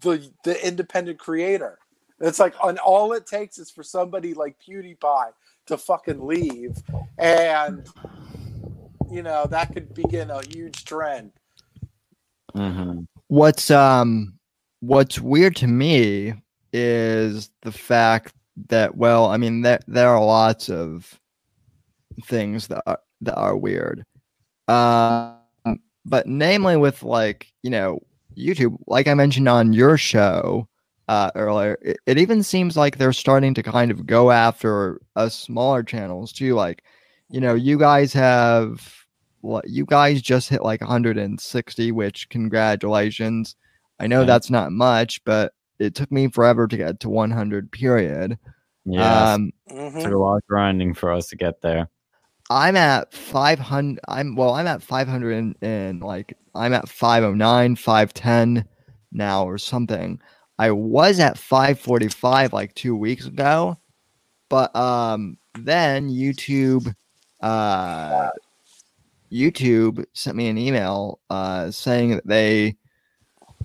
the 0.00 0.30
the 0.44 0.66
independent 0.66 1.18
creator 1.18 1.78
it's 2.20 2.38
like 2.38 2.54
and 2.64 2.78
all 2.78 3.12
it 3.12 3.26
takes 3.26 3.58
is 3.58 3.70
for 3.70 3.82
somebody 3.82 4.34
like 4.34 4.56
pewdiepie 4.58 5.32
to 5.66 5.76
fucking 5.76 6.24
leave 6.24 6.76
and 7.18 7.86
you 9.10 9.22
know 9.22 9.46
that 9.46 9.72
could 9.72 9.92
begin 9.94 10.30
a 10.30 10.40
huge 10.46 10.84
trend 10.84 11.32
Mm-hmm. 12.56 13.02
What's 13.28 13.70
um 13.70 14.34
what's 14.80 15.20
weird 15.20 15.56
to 15.56 15.66
me 15.66 16.34
is 16.72 17.50
the 17.62 17.72
fact 17.72 18.34
that 18.68 18.96
well, 18.96 19.26
I 19.26 19.36
mean 19.36 19.62
there 19.62 19.80
there 19.86 20.08
are 20.08 20.24
lots 20.24 20.70
of 20.70 21.18
things 22.24 22.68
that 22.68 22.82
are 22.86 23.00
that 23.22 23.36
are 23.36 23.56
weird. 23.56 24.04
Um 24.68 25.36
but 26.04 26.26
namely 26.26 26.76
with 26.76 27.02
like, 27.02 27.52
you 27.62 27.70
know, 27.70 28.00
YouTube, 28.36 28.76
like 28.86 29.08
I 29.08 29.14
mentioned 29.14 29.48
on 29.48 29.72
your 29.72 29.96
show 29.98 30.68
uh 31.08 31.30
earlier, 31.36 31.78
it, 31.82 31.98
it 32.06 32.18
even 32.18 32.42
seems 32.42 32.76
like 32.76 32.98
they're 32.98 33.12
starting 33.12 33.54
to 33.54 33.62
kind 33.62 33.90
of 33.92 34.06
go 34.06 34.30
after 34.32 35.00
us 35.14 35.34
smaller 35.38 35.82
channels 35.84 36.32
too. 36.32 36.54
Like, 36.54 36.82
you 37.30 37.40
know, 37.40 37.54
you 37.54 37.78
guys 37.78 38.12
have 38.12 38.92
what 39.40 39.68
you 39.68 39.84
guys 39.86 40.20
just 40.20 40.48
hit 40.48 40.62
like 40.62 40.80
160, 40.80 41.92
which 41.92 42.28
congratulations. 42.28 43.54
I 44.00 44.06
know 44.08 44.20
Yeah. 44.20 44.26
that's 44.26 44.50
not 44.50 44.72
much, 44.72 45.22
but 45.24 45.52
it 45.78 45.94
took 45.94 46.10
me 46.10 46.28
forever 46.28 46.66
to 46.66 46.76
get 46.76 47.00
to 47.00 47.08
100. 47.08 47.70
Period. 47.70 48.38
Yeah, 48.84 49.34
Um, 49.34 49.52
Mhm. 49.70 50.02
took 50.02 50.12
a 50.12 50.18
lot 50.18 50.36
of 50.36 50.46
grinding 50.48 50.94
for 50.94 51.12
us 51.12 51.28
to 51.28 51.36
get 51.36 51.60
there. 51.62 51.88
I'm 52.50 52.76
at 52.76 53.12
500. 53.12 54.00
I'm 54.08 54.36
well. 54.36 54.54
I'm 54.54 54.66
at 54.66 54.82
500 54.82 55.32
and, 55.32 55.56
and 55.62 56.02
like 56.02 56.36
I'm 56.54 56.72
at 56.72 56.88
509, 56.88 57.76
510 57.76 58.64
now 59.12 59.44
or 59.44 59.58
something. 59.58 60.20
I 60.58 60.70
was 60.70 61.20
at 61.20 61.38
545 61.38 62.52
like 62.52 62.74
two 62.74 62.96
weeks 62.96 63.26
ago, 63.26 63.76
but 64.48 64.74
um 64.76 65.38
then 65.58 66.08
YouTube 66.08 66.94
uh 67.40 68.30
YouTube 69.30 70.04
sent 70.12 70.36
me 70.36 70.48
an 70.48 70.56
email 70.58 71.18
uh 71.30 71.70
saying 71.70 72.10
that 72.10 72.26
they 72.26 72.76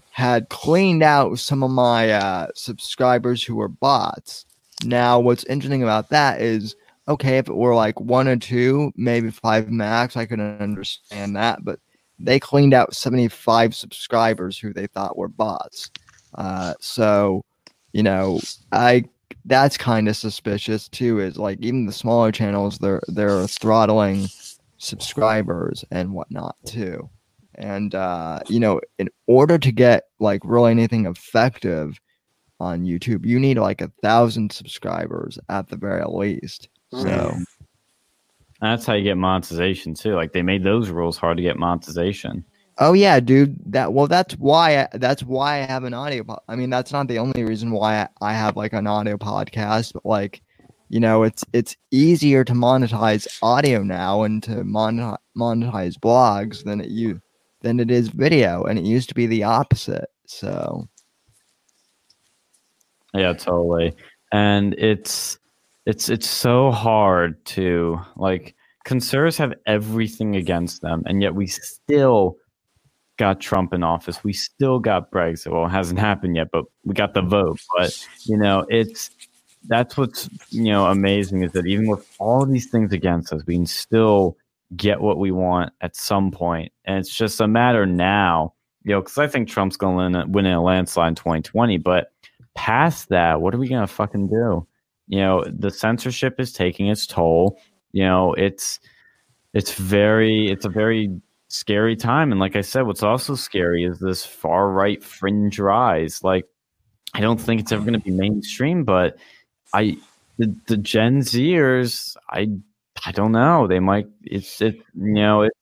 had 0.09 0.49
cleaned 0.49 1.03
out 1.03 1.39
some 1.39 1.63
of 1.63 1.71
my 1.71 2.11
uh 2.11 2.47
subscribers 2.55 3.43
who 3.43 3.55
were 3.55 3.67
bots. 3.69 4.45
Now 4.83 5.19
what's 5.19 5.43
interesting 5.45 5.83
about 5.83 6.09
that 6.09 6.41
is 6.41 6.75
okay, 7.07 7.37
if 7.37 7.49
it 7.49 7.55
were 7.55 7.75
like 7.75 7.99
one 7.99 8.27
or 8.27 8.37
two, 8.37 8.91
maybe 8.95 9.31
five 9.31 9.69
max, 9.69 10.15
I 10.15 10.25
could 10.25 10.39
understand 10.39 11.35
that. 11.35 11.63
But 11.63 11.79
they 12.19 12.39
cleaned 12.39 12.73
out 12.73 12.95
75 12.95 13.75
subscribers 13.75 14.57
who 14.57 14.73
they 14.73 14.87
thought 14.87 15.17
were 15.17 15.27
bots. 15.27 15.89
Uh, 16.35 16.73
so, 16.79 17.43
you 17.93 18.03
know, 18.03 18.39
I 18.71 19.05
that's 19.45 19.77
kind 19.77 20.07
of 20.07 20.15
suspicious 20.15 20.87
too. 20.87 21.19
Is 21.19 21.37
like 21.37 21.59
even 21.61 21.85
the 21.85 21.91
smaller 21.91 22.31
channels, 22.31 22.77
they're 22.77 23.01
they're 23.07 23.47
throttling 23.47 24.27
subscribers 24.77 25.83
and 25.91 26.13
whatnot 26.13 26.55
too. 26.65 27.09
And 27.55 27.95
uh, 27.95 28.39
you 28.47 28.59
know, 28.59 28.81
in 28.97 29.09
order 29.27 29.57
to 29.57 29.71
get 29.71 30.03
like 30.19 30.41
really 30.43 30.71
anything 30.71 31.05
effective 31.05 31.99
on 32.59 32.85
YouTube, 32.85 33.25
you 33.25 33.39
need 33.39 33.57
like 33.57 33.81
a 33.81 33.91
thousand 34.01 34.51
subscribers 34.51 35.39
at 35.49 35.67
the 35.69 35.77
very 35.77 36.03
least. 36.05 36.69
So 36.91 37.37
That's 38.61 38.85
how 38.85 38.93
you 38.93 39.03
get 39.03 39.17
monetization 39.17 39.93
too. 39.93 40.13
Like 40.13 40.33
they 40.33 40.43
made 40.43 40.63
those 40.63 40.89
rules 40.89 41.17
hard 41.17 41.37
to 41.37 41.43
get 41.43 41.57
monetization. 41.57 42.45
Oh 42.77 42.93
yeah, 42.93 43.19
dude. 43.19 43.57
That 43.71 43.93
well, 43.93 44.07
that's 44.07 44.35
why 44.35 44.81
I, 44.81 44.87
that's 44.93 45.23
why 45.23 45.55
I 45.55 45.61
have 45.61 45.83
an 45.83 45.93
audio. 45.93 46.23
Po- 46.23 46.41
I 46.47 46.55
mean, 46.55 46.69
that's 46.69 46.91
not 46.91 47.07
the 47.07 47.19
only 47.19 47.43
reason 47.43 47.71
why 47.71 48.01
I, 48.01 48.09
I 48.21 48.33
have 48.33 48.55
like 48.55 48.73
an 48.73 48.87
audio 48.87 49.17
podcast, 49.17 49.93
but 49.93 50.05
like, 50.05 50.41
you 50.89 50.99
know, 50.99 51.23
it's 51.23 51.43
it's 51.53 51.75
easier 51.91 52.43
to 52.43 52.53
monetize 52.53 53.27
audio 53.41 53.83
now 53.83 54.23
and 54.23 54.43
to 54.43 54.63
monetize 54.63 55.17
monetize 55.37 55.95
blogs 55.97 56.63
than 56.63 56.81
it 56.81 56.89
you 56.89 57.21
than 57.61 57.79
it 57.79 57.89
is 57.89 58.09
video, 58.09 58.63
and 58.63 58.77
it 58.77 58.85
used 58.85 59.09
to 59.09 59.15
be 59.15 59.27
the 59.27 59.43
opposite. 59.43 60.09
So 60.27 60.87
Yeah, 63.13 63.33
totally. 63.33 63.95
And 64.31 64.73
it's 64.75 65.37
it's 65.85 66.09
it's 66.09 66.29
so 66.29 66.71
hard 66.71 67.43
to 67.45 67.99
like 68.15 68.55
conservatives 68.85 69.37
have 69.37 69.53
everything 69.65 70.35
against 70.35 70.81
them, 70.81 71.03
and 71.05 71.21
yet 71.21 71.35
we 71.35 71.47
still 71.47 72.37
got 73.17 73.39
Trump 73.39 73.73
in 73.73 73.83
office. 73.83 74.23
We 74.23 74.33
still 74.33 74.79
got 74.79 75.11
Brexit. 75.11 75.51
Well, 75.51 75.65
it 75.65 75.69
hasn't 75.69 75.99
happened 75.99 76.35
yet, 76.35 76.49
but 76.51 76.65
we 76.85 76.93
got 76.93 77.13
the 77.13 77.21
vote. 77.21 77.59
But 77.77 78.07
you 78.25 78.37
know, 78.37 78.65
it's 78.69 79.09
that's 79.67 79.97
what's 79.97 80.29
you 80.49 80.63
know 80.71 80.85
amazing 80.87 81.43
is 81.43 81.51
that 81.53 81.65
even 81.65 81.87
with 81.87 82.05
all 82.19 82.45
these 82.45 82.69
things 82.69 82.93
against 82.93 83.33
us, 83.33 83.43
we 83.45 83.55
can 83.55 83.65
still 83.65 84.37
get 84.75 85.01
what 85.01 85.17
we 85.17 85.31
want 85.31 85.73
at 85.81 85.95
some 85.95 86.31
point. 86.31 86.71
and 86.85 86.97
it's 86.97 87.13
just 87.13 87.41
a 87.41 87.47
matter 87.47 87.85
now. 87.85 88.53
You 88.83 88.93
know, 88.93 89.01
because 89.01 89.19
I 89.19 89.27
think 89.27 89.47
Trump's 89.47 89.77
going 89.77 90.13
to 90.13 90.25
win 90.27 90.47
in 90.47 90.53
a 90.53 90.63
landslide 90.63 91.09
in 91.09 91.15
2020, 91.15 91.77
but 91.77 92.11
past 92.55 93.09
that, 93.09 93.39
what 93.39 93.53
are 93.53 93.59
we 93.59 93.67
gonna 93.67 93.85
fucking 93.85 94.27
do? 94.27 94.65
You 95.11 95.19
know, 95.19 95.45
the 95.45 95.71
censorship 95.71 96.39
is 96.39 96.53
taking 96.53 96.87
its 96.87 97.05
toll. 97.05 97.59
You 97.93 98.05
know, 98.05 98.33
it's 98.35 98.79
it's 99.53 99.73
very 99.75 100.49
it's 100.49 100.65
a 100.65 100.69
very 100.69 101.21
scary 101.49 101.97
time. 101.97 102.31
And 102.31 102.39
like 102.39 102.55
I 102.55 102.61
said, 102.61 102.83
what's 102.83 103.03
also 103.03 103.35
scary 103.35 103.83
is 103.85 103.99
this 103.99 104.25
far 104.25 104.69
right 104.71 105.03
fringe 105.03 105.59
rise. 105.59 106.23
Like, 106.23 106.45
I 107.13 107.21
don't 107.21 107.39
think 107.41 107.61
it's 107.61 107.73
ever 107.73 107.85
gonna 107.85 107.99
be 107.99 108.11
mainstream, 108.11 108.85
but 108.85 109.17
I 109.73 109.97
the, 110.39 110.55
the 110.67 110.77
Gen 110.77 111.19
Zers, 111.21 112.15
I 112.29 112.49
I 113.05 113.11
don't 113.11 113.33
know. 113.33 113.67
They 113.67 113.79
might 113.81 114.07
it's 114.23 114.61
it 114.61 114.75
you 114.95 115.13
know 115.13 115.43
it 115.43 115.53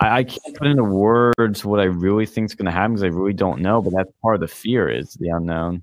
I, 0.00 0.18
I 0.18 0.24
can't 0.24 0.56
put 0.56 0.68
into 0.68 0.84
words 0.84 1.64
what 1.64 1.80
I 1.80 1.84
really 1.84 2.26
think 2.26 2.46
is 2.50 2.54
going 2.54 2.66
to 2.66 2.72
happen 2.72 2.94
because 2.94 3.04
I 3.04 3.08
really 3.08 3.32
don't 3.32 3.60
know. 3.60 3.82
But 3.82 3.94
that's 3.94 4.12
part 4.22 4.36
of 4.36 4.40
the 4.40 4.48
fear 4.48 4.88
is 4.88 5.14
the 5.14 5.28
unknown. 5.30 5.82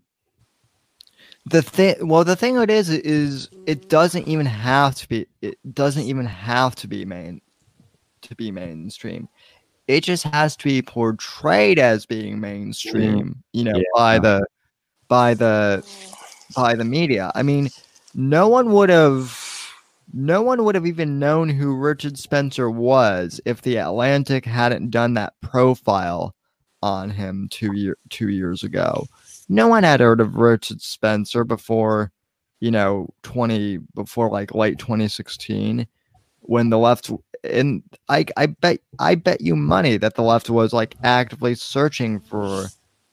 The 1.45 1.61
thing, 1.61 2.07
well, 2.07 2.23
the 2.23 2.35
thing 2.35 2.57
it 2.57 2.69
is 2.69 2.89
is 2.89 3.49
it 3.67 3.89
doesn't 3.89 4.27
even 4.27 4.45
have 4.45 4.95
to 4.95 5.07
be. 5.07 5.27
It 5.41 5.57
doesn't 5.73 6.03
even 6.03 6.26
have 6.26 6.76
to 6.76 6.88
be 6.88 7.05
main 7.05 7.41
to 8.22 8.35
be 8.35 8.51
mainstream. 8.51 9.30
It 9.88 10.01
just 10.03 10.23
has 10.23 10.55
to 10.57 10.63
be 10.63 10.81
portrayed 10.81 11.77
as 11.77 12.05
being 12.07 12.39
mainstream. 12.39 13.19
Mm-hmm. 13.19 13.31
You 13.53 13.63
know, 13.65 13.77
Yeah. 13.77 13.84
by 13.95 14.19
the 14.19 14.45
by 15.07 15.34
the 15.35 15.85
by 16.55 16.73
the 16.76 16.85
media. 16.85 17.31
I 17.35 17.43
mean, 17.43 17.69
no 18.15 18.47
one 18.47 18.72
would 18.72 18.89
have 18.89 19.39
no 20.13 20.41
one 20.41 20.63
would 20.63 20.76
have 20.76 20.88
even 20.88 21.19
known 21.19 21.49
who 21.49 21.76
Richard 21.76 22.17
Spencer 22.17 22.69
was 22.72 23.39
if 23.45 23.61
the 23.61 23.77
Atlantic 23.77 24.45
hadn't 24.45 24.89
done 24.89 25.13
that 25.15 25.34
profile 25.41 26.34
on 26.81 27.09
him 27.09 27.47
two 27.51 27.73
year 27.76 27.97
two 28.09 28.30
years 28.30 28.63
ago. 28.63 29.05
No 29.49 29.67
one 29.67 29.84
had 29.84 29.99
heard 29.99 30.22
of 30.22 30.35
Richard 30.38 30.81
Spencer 30.81 31.43
before, 31.43 32.11
you 32.59 32.72
know, 32.72 33.09
twenty 33.23 33.77
before 33.93 34.30
like 34.30 34.55
late 34.55 34.80
twenty 34.80 35.07
sixteen, 35.07 35.88
when 36.41 36.69
the 36.69 36.77
left 36.80 37.11
and 37.43 37.84
I 38.09 38.26
I 38.38 38.47
bet 38.47 38.80
I 38.99 39.15
bet 39.15 39.41
you 39.41 39.55
money 39.55 39.97
that 39.97 40.15
the 40.15 40.23
left 40.23 40.49
was 40.49 40.73
like 40.73 40.95
actively 41.03 41.55
searching 41.55 42.19
for 42.19 42.67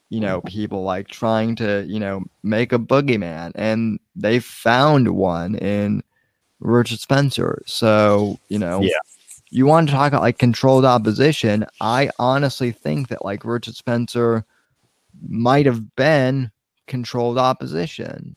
you 0.08 0.20
know, 0.20 0.42
people 0.42 0.82
like 0.82 1.08
trying 1.08 1.56
to, 1.56 1.86
you 1.88 1.98
know, 1.98 2.22
make 2.42 2.70
a 2.70 2.78
boogeyman, 2.78 3.50
and 3.54 3.98
they 4.14 4.38
found 4.40 5.08
one 5.08 5.54
in 5.54 6.02
Richard 6.60 7.00
Spencer. 7.00 7.62
So, 7.64 8.38
you 8.50 8.58
know, 8.58 8.82
Yeah. 8.82 8.98
you 9.48 9.64
want 9.64 9.88
to 9.88 9.94
talk 9.94 10.08
about 10.12 10.20
like 10.20 10.36
controlled 10.36 10.84
opposition. 10.84 11.64
I 11.80 12.10
honestly 12.18 12.72
think 12.72 13.08
that 13.08 13.24
like 13.24 13.42
Richard 13.46 13.74
Spencer 13.74 14.44
might 15.28 15.66
have 15.66 15.94
been 15.96 16.50
controlled 16.86 17.38
opposition. 17.38 18.36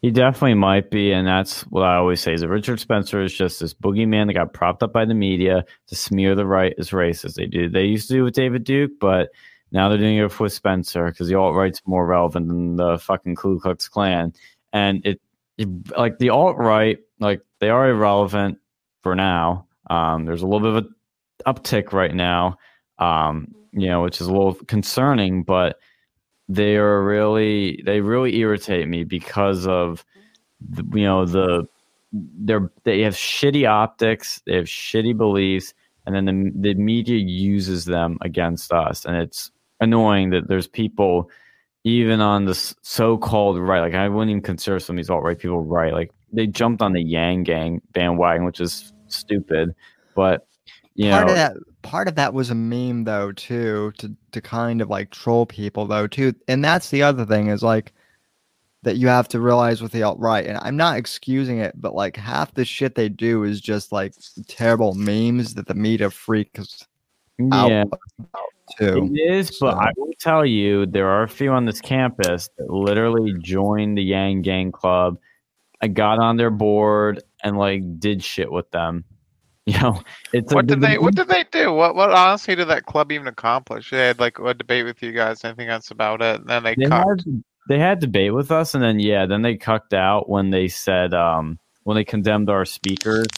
He 0.00 0.10
definitely 0.10 0.54
might 0.54 0.90
be, 0.90 1.12
and 1.12 1.28
that's 1.28 1.62
what 1.62 1.84
I 1.84 1.94
always 1.94 2.20
say: 2.20 2.34
is 2.34 2.40
that 2.40 2.48
Richard 2.48 2.80
Spencer 2.80 3.22
is 3.22 3.32
just 3.32 3.60
this 3.60 3.72
boogeyman 3.72 4.26
that 4.26 4.34
got 4.34 4.52
propped 4.52 4.82
up 4.82 4.92
by 4.92 5.04
the 5.04 5.14
media 5.14 5.64
to 5.86 5.94
smear 5.94 6.34
the 6.34 6.44
right 6.44 6.74
as 6.76 6.90
racist. 6.90 7.34
They 7.34 7.46
do. 7.46 7.68
They 7.68 7.84
used 7.84 8.08
to 8.08 8.14
do 8.14 8.24
with 8.24 8.34
David 8.34 8.64
Duke, 8.64 8.90
but 9.00 9.30
now 9.70 9.88
they're 9.88 9.98
doing 9.98 10.16
it 10.16 10.40
with 10.40 10.52
Spencer 10.52 11.06
because 11.06 11.28
the 11.28 11.36
alt 11.36 11.54
right's 11.54 11.80
more 11.86 12.04
relevant 12.04 12.48
than 12.48 12.76
the 12.76 12.98
fucking 12.98 13.36
Ku 13.36 13.60
Klux 13.60 13.88
Klan, 13.88 14.32
and 14.72 15.06
it, 15.06 15.20
it 15.56 15.68
like 15.96 16.18
the 16.18 16.30
alt 16.30 16.56
right, 16.56 16.98
like 17.20 17.40
they 17.60 17.70
are 17.70 17.88
irrelevant 17.88 18.58
for 19.04 19.14
now. 19.14 19.66
Um, 19.88 20.24
there's 20.24 20.42
a 20.42 20.46
little 20.46 20.60
bit 20.60 20.70
of 20.70 20.84
an 20.84 20.94
uptick 21.46 21.92
right 21.92 22.14
now, 22.14 22.58
um, 22.98 23.54
you 23.72 23.86
know, 23.86 24.02
which 24.02 24.20
is 24.20 24.26
a 24.26 24.32
little 24.32 24.54
concerning, 24.54 25.44
but 25.44 25.78
they 26.48 26.76
are 26.76 27.02
really 27.04 27.82
they 27.86 28.00
really 28.00 28.36
irritate 28.36 28.88
me 28.88 29.04
because 29.04 29.66
of 29.66 30.04
the, 30.60 30.84
you 30.98 31.04
know 31.04 31.24
the 31.24 31.66
they're 32.12 32.70
they 32.84 33.00
have 33.00 33.14
shitty 33.14 33.68
optics, 33.68 34.42
they 34.46 34.56
have 34.56 34.66
shitty 34.66 35.16
beliefs, 35.16 35.74
and 36.06 36.14
then 36.14 36.24
the 36.24 36.72
the 36.72 36.74
media 36.74 37.18
uses 37.18 37.84
them 37.84 38.18
against 38.20 38.72
us, 38.72 39.04
and 39.04 39.16
it's 39.16 39.50
annoying 39.80 40.30
that 40.30 40.48
there's 40.48 40.68
people 40.68 41.28
even 41.84 42.20
on 42.20 42.44
the 42.44 42.54
so-called 42.82 43.58
right 43.58 43.80
like 43.80 43.94
i 43.94 44.08
wouldn't 44.08 44.30
even 44.30 44.40
consider 44.40 44.78
some 44.78 44.94
of 44.94 44.98
these 44.98 45.10
alt-right 45.10 45.40
people 45.40 45.64
right 45.64 45.92
like 45.92 46.12
they 46.32 46.46
jumped 46.46 46.80
on 46.80 46.92
the 46.92 47.02
yang 47.02 47.42
gang 47.42 47.82
bandwagon 47.92 48.44
which 48.44 48.60
is 48.60 48.92
stupid 49.08 49.74
but 50.14 50.46
you 50.94 51.10
part 51.10 51.26
know 51.26 51.32
of 51.32 51.36
that 51.36 51.56
part 51.82 52.08
of 52.08 52.14
that 52.14 52.34
was 52.34 52.50
a 52.50 52.54
meme 52.54 53.04
though 53.04 53.32
too 53.32 53.92
to 53.98 54.14
to 54.30 54.40
kind 54.40 54.80
of 54.80 54.88
like 54.88 55.10
troll 55.10 55.46
people 55.46 55.86
though 55.86 56.06
too 56.06 56.34
and 56.48 56.64
that's 56.64 56.90
the 56.90 57.02
other 57.02 57.24
thing 57.24 57.48
is 57.48 57.62
like 57.62 57.92
that 58.82 58.96
you 58.96 59.06
have 59.06 59.28
to 59.28 59.40
realize 59.40 59.80
with 59.80 59.92
the 59.92 60.02
alt 60.02 60.18
right 60.18 60.46
and 60.46 60.58
i'm 60.58 60.76
not 60.76 60.96
excusing 60.96 61.58
it 61.58 61.72
but 61.80 61.94
like 61.94 62.16
half 62.16 62.52
the 62.54 62.64
shit 62.64 62.94
they 62.94 63.08
do 63.08 63.44
is 63.44 63.60
just 63.60 63.92
like 63.92 64.14
terrible 64.48 64.94
memes 64.94 65.54
that 65.54 65.66
the 65.66 65.74
media 65.74 66.10
freaks 66.10 66.86
out 67.52 67.70
yeah 67.70 67.82
about 67.82 68.00
too 68.78 69.10
It 69.12 69.18
is, 69.18 69.58
but 69.58 69.76
I 69.76 69.90
will 69.96 70.12
tell 70.18 70.46
you, 70.46 70.86
there 70.86 71.08
are 71.08 71.22
a 71.22 71.28
few 71.28 71.50
on 71.50 71.64
this 71.64 71.80
campus 71.80 72.48
that 72.56 72.70
literally 72.70 73.34
joined 73.40 73.98
the 73.98 74.02
Yang 74.02 74.42
Gang 74.42 74.72
Club. 74.72 75.18
I 75.80 75.88
got 75.88 76.18
on 76.18 76.36
their 76.36 76.50
board 76.50 77.22
and 77.42 77.58
like 77.58 77.82
did 77.98 78.22
shit 78.22 78.50
with 78.50 78.70
them. 78.70 79.04
You 79.66 79.78
know, 79.78 80.02
it's 80.32 80.52
What 80.52 80.64
a, 80.64 80.66
did 80.66 80.80
they 80.80 80.98
What 80.98 81.14
did 81.14 81.28
they 81.28 81.44
do? 81.52 81.72
What 81.72 81.94
What 81.94 82.10
honestly 82.10 82.56
did 82.56 82.66
that 82.66 82.84
club 82.84 83.12
even 83.12 83.28
accomplish? 83.28 83.90
They 83.90 84.08
had 84.08 84.18
like 84.18 84.40
a 84.40 84.54
debate 84.54 84.84
with 84.84 85.00
you 85.02 85.12
guys. 85.12 85.44
Anything 85.44 85.68
else 85.68 85.92
about 85.92 86.20
it? 86.20 86.40
And 86.40 86.50
then 86.50 86.64
they, 86.64 86.74
they 86.74 86.88
had 86.88 87.22
they 87.68 87.78
had 87.78 88.00
debate 88.00 88.34
with 88.34 88.50
us, 88.50 88.74
and 88.74 88.82
then 88.82 88.98
yeah, 88.98 89.24
then 89.24 89.42
they 89.42 89.56
cucked 89.56 89.94
out 89.94 90.28
when 90.28 90.50
they 90.50 90.66
said 90.66 91.14
um 91.14 91.60
when 91.84 91.94
they 91.94 92.02
condemned 92.02 92.50
our 92.50 92.64
speakers 92.64 93.28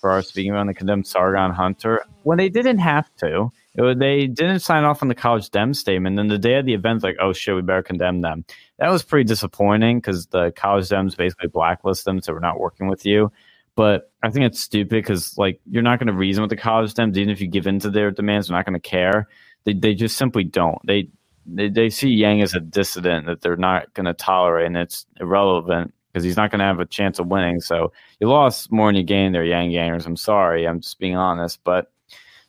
for 0.00 0.10
our 0.10 0.22
speaking 0.22 0.54
when 0.54 0.66
they 0.66 0.74
condemned 0.74 1.06
Sargon 1.06 1.50
Hunter 1.50 2.04
when 2.22 2.38
they 2.38 2.48
didn't 2.48 2.78
have 2.78 3.08
to. 3.16 3.50
Was, 3.76 3.96
they 3.98 4.26
didn't 4.26 4.60
sign 4.60 4.84
off 4.84 5.02
on 5.02 5.08
the 5.08 5.14
college 5.14 5.50
dem 5.50 5.74
statement. 5.74 6.18
And 6.18 6.30
then 6.30 6.34
the 6.34 6.38
day 6.38 6.56
of 6.56 6.66
the 6.66 6.74
event, 6.74 7.02
like, 7.02 7.16
oh 7.20 7.32
shit, 7.32 7.54
we 7.54 7.62
better 7.62 7.82
condemn 7.82 8.20
them. 8.20 8.44
That 8.78 8.90
was 8.90 9.02
pretty 9.02 9.24
disappointing 9.24 9.98
because 9.98 10.26
the 10.26 10.52
college 10.52 10.88
dems 10.88 11.16
basically 11.16 11.48
blacklist 11.48 12.04
them, 12.04 12.20
so 12.20 12.32
we're 12.32 12.40
not 12.40 12.60
working 12.60 12.88
with 12.88 13.06
you. 13.06 13.32
But 13.76 14.12
I 14.22 14.30
think 14.30 14.46
it's 14.46 14.60
stupid 14.60 14.90
because 14.90 15.36
like 15.36 15.60
you're 15.68 15.82
not 15.82 15.98
going 15.98 16.06
to 16.06 16.12
reason 16.12 16.42
with 16.42 16.50
the 16.50 16.56
college 16.56 16.94
dems, 16.94 17.16
even 17.16 17.30
if 17.30 17.40
you 17.40 17.48
give 17.48 17.66
in 17.66 17.80
to 17.80 17.90
their 17.90 18.10
demands, 18.10 18.48
they're 18.48 18.56
not 18.56 18.66
going 18.66 18.80
to 18.80 18.88
care. 18.88 19.28
They 19.64 19.72
they 19.72 19.94
just 19.94 20.16
simply 20.16 20.44
don't. 20.44 20.78
They 20.86 21.08
they, 21.46 21.68
they 21.68 21.90
see 21.90 22.08
Yang 22.08 22.42
as 22.42 22.54
a 22.54 22.60
dissident 22.60 23.26
that 23.26 23.42
they're 23.42 23.56
not 23.56 23.92
going 23.94 24.06
to 24.06 24.14
tolerate, 24.14 24.66
and 24.66 24.76
it's 24.76 25.06
irrelevant 25.20 25.92
because 26.12 26.24
he's 26.24 26.36
not 26.36 26.50
going 26.50 26.60
to 26.60 26.64
have 26.64 26.80
a 26.80 26.86
chance 26.86 27.18
of 27.18 27.26
winning. 27.26 27.60
So 27.60 27.92
you 28.20 28.28
lost 28.28 28.70
more 28.70 28.88
than 28.88 28.96
you 28.96 29.02
gained 29.02 29.34
there, 29.34 29.44
Yang 29.44 29.72
Gangers. 29.72 30.06
I'm 30.06 30.16
sorry, 30.16 30.66
I'm 30.66 30.80
just 30.80 30.98
being 30.98 31.16
honest, 31.16 31.58
but 31.64 31.90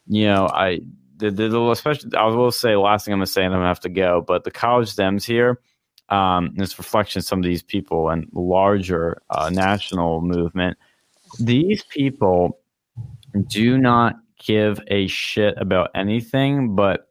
you 0.07 0.25
know, 0.25 0.47
I 0.47 0.81
the, 1.17 1.31
the, 1.31 1.49
the 1.49 1.69
especially 1.71 2.15
I 2.15 2.25
will 2.25 2.51
say 2.51 2.75
last 2.75 3.05
thing 3.05 3.13
I'm 3.13 3.19
going 3.19 3.25
to 3.25 3.31
say, 3.31 3.43
and 3.43 3.53
I'm 3.53 3.61
to 3.61 3.67
have 3.67 3.79
to 3.81 3.89
go, 3.89 4.23
but 4.25 4.43
the 4.43 4.51
college 4.51 4.95
Dems 4.95 5.23
here. 5.23 5.59
Um, 6.09 6.53
this 6.55 6.77
reflection 6.77 7.17
of 7.17 7.25
some 7.25 7.39
of 7.39 7.45
these 7.45 7.63
people 7.63 8.09
and 8.09 8.27
larger 8.31 9.23
uh, 9.31 9.49
national 9.49 10.21
movement. 10.21 10.77
These 11.39 11.83
people 11.83 12.59
do 13.47 13.77
not 13.77 14.15
give 14.39 14.79
a 14.87 15.07
shit 15.07 15.55
about 15.57 15.89
anything 15.95 16.75
but 16.75 17.09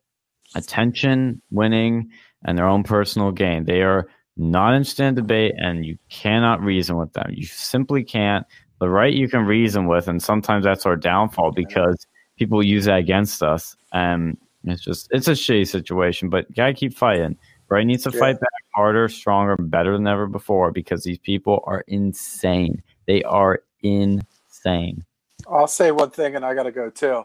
attention, 0.54 1.40
winning, 1.50 2.10
and 2.44 2.56
their 2.56 2.66
own 2.66 2.82
personal 2.82 3.32
gain. 3.32 3.64
They 3.64 3.82
are 3.82 4.06
not 4.36 4.74
interested 4.74 5.04
in 5.04 5.14
debate, 5.14 5.54
and 5.58 5.84
you 5.84 5.96
cannot 6.10 6.60
reason 6.60 6.96
with 6.96 7.12
them. 7.12 7.30
You 7.32 7.46
simply 7.46 8.04
can't. 8.04 8.46
The 8.80 8.88
right 8.88 9.12
you 9.12 9.28
can 9.28 9.46
reason 9.46 9.86
with, 9.86 10.08
and 10.08 10.22
sometimes 10.22 10.64
that's 10.64 10.84
our 10.86 10.96
downfall 10.96 11.52
because 11.52 12.06
people 12.36 12.62
use 12.62 12.84
that 12.86 12.98
against 12.98 13.42
us. 13.42 13.76
And 13.92 14.36
it's 14.64 14.82
just 14.82 15.08
it's 15.10 15.28
a 15.28 15.32
shitty 15.32 15.68
situation, 15.68 16.28
but 16.28 16.48
you 16.48 16.54
gotta 16.56 16.74
keep 16.74 16.94
fighting. 16.94 17.36
Right 17.70 17.86
needs 17.86 18.02
to 18.04 18.10
Yeah. 18.10 18.20
fight 18.20 18.40
back 18.40 18.50
harder, 18.74 19.08
stronger, 19.08 19.56
better 19.56 19.92
than 19.96 20.06
ever 20.06 20.26
before 20.26 20.70
because 20.70 21.02
these 21.04 21.18
people 21.18 21.62
are 21.66 21.84
insane. 21.86 22.82
They 23.06 23.22
are 23.22 23.62
insane. 23.84 25.04
I'll 25.48 25.66
say 25.66 25.90
one 25.90 26.10
thing, 26.10 26.36
and 26.36 26.44
I 26.44 26.54
got 26.54 26.64
to 26.64 26.72
go 26.72 26.90
too. 26.90 27.24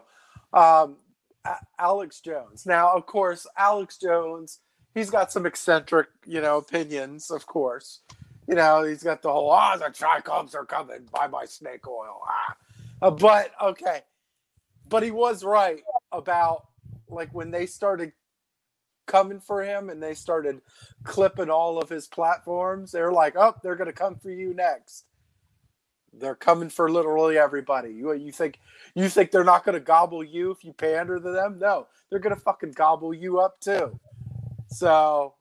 Um, 0.52 0.96
Alex 1.78 2.20
Jones. 2.20 2.66
Now, 2.66 2.94
of 2.94 3.06
course, 3.06 3.46
Alex 3.56 3.98
Jones. 3.98 4.60
He's 4.94 5.10
got 5.10 5.30
some 5.30 5.46
eccentric, 5.46 6.08
you 6.26 6.40
know, 6.40 6.58
opinions. 6.58 7.30
Of 7.30 7.46
course, 7.46 8.00
you 8.48 8.56
know, 8.56 8.82
he's 8.82 9.02
got 9.02 9.22
the 9.22 9.32
whole 9.32 9.50
"ah, 9.50 9.76
the 9.76 9.84
tricubs 9.84 10.54
are 10.54 10.64
coming. 10.64 11.08
Buy 11.12 11.28
my 11.28 11.44
snake 11.44 11.86
oil." 11.86 12.20
Ah. 12.26 12.56
Uh, 13.02 13.10
but 13.10 13.52
okay, 13.62 14.00
but 14.88 15.02
he 15.02 15.10
was 15.10 15.44
right 15.44 15.80
about 16.12 16.66
like 17.08 17.32
when 17.32 17.50
they 17.50 17.66
started 17.66 18.12
coming 19.06 19.40
for 19.40 19.62
him 19.62 19.90
and 19.90 20.02
they 20.02 20.14
started 20.14 20.60
clipping 21.04 21.50
all 21.50 21.78
of 21.78 21.88
his 21.88 22.06
platforms. 22.06 22.92
They're 22.92 23.12
like, 23.12 23.36
"Oh, 23.36 23.54
they're 23.62 23.76
going 23.76 23.86
to 23.86 23.92
come 23.92 24.16
for 24.16 24.30
you 24.30 24.52
next." 24.52 25.04
They're 26.20 26.34
coming 26.34 26.68
for 26.68 26.90
literally 26.90 27.38
everybody. 27.38 27.92
You 27.92 28.12
you 28.12 28.32
think 28.32 28.60
you 28.94 29.08
think 29.08 29.30
they're 29.30 29.44
not 29.44 29.64
going 29.64 29.74
to 29.74 29.80
gobble 29.80 30.22
you 30.22 30.50
if 30.50 30.64
you 30.64 30.72
pander 30.72 31.18
to 31.18 31.30
them? 31.30 31.58
No, 31.58 31.86
they're 32.08 32.18
going 32.18 32.34
to 32.34 32.40
fucking 32.40 32.72
gobble 32.72 33.14
you 33.14 33.40
up 33.40 33.58
too. 33.60 33.98
So 34.68 35.34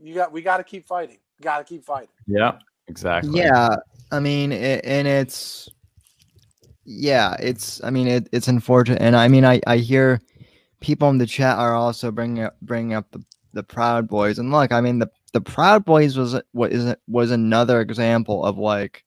you 0.00 0.14
got 0.14 0.32
we 0.32 0.42
got 0.42 0.56
to 0.56 0.64
keep 0.64 0.86
fighting. 0.86 1.18
Got 1.40 1.58
to 1.58 1.64
keep 1.64 1.84
fighting. 1.84 2.08
Yeah, 2.26 2.58
exactly. 2.88 3.38
Yeah, 3.38 3.76
I 4.10 4.20
mean, 4.20 4.52
it, 4.52 4.84
and 4.84 5.06
it's 5.06 5.68
yeah, 6.84 7.36
it's 7.38 7.82
I 7.84 7.90
mean, 7.90 8.08
it, 8.08 8.28
it's 8.32 8.48
unfortunate, 8.48 9.00
and 9.00 9.16
I 9.16 9.28
mean, 9.28 9.44
I 9.44 9.60
I 9.66 9.76
hear 9.76 10.20
people 10.80 11.08
in 11.10 11.18
the 11.18 11.26
chat 11.26 11.58
are 11.58 11.74
also 11.74 12.10
bringing 12.10 12.44
up 12.44 12.56
bringing 12.62 12.94
up 12.94 13.10
the 13.10 13.24
the 13.52 13.62
Proud 13.62 14.08
Boys, 14.08 14.38
and 14.38 14.50
look, 14.50 14.72
I 14.72 14.80
mean, 14.80 14.98
the 14.98 15.10
the 15.32 15.40
Proud 15.40 15.84
Boys 15.84 16.16
was 16.16 16.40
what 16.52 16.72
is 16.72 16.84
it 16.86 17.00
was 17.06 17.30
another 17.30 17.80
example 17.80 18.44
of 18.44 18.58
like 18.58 19.04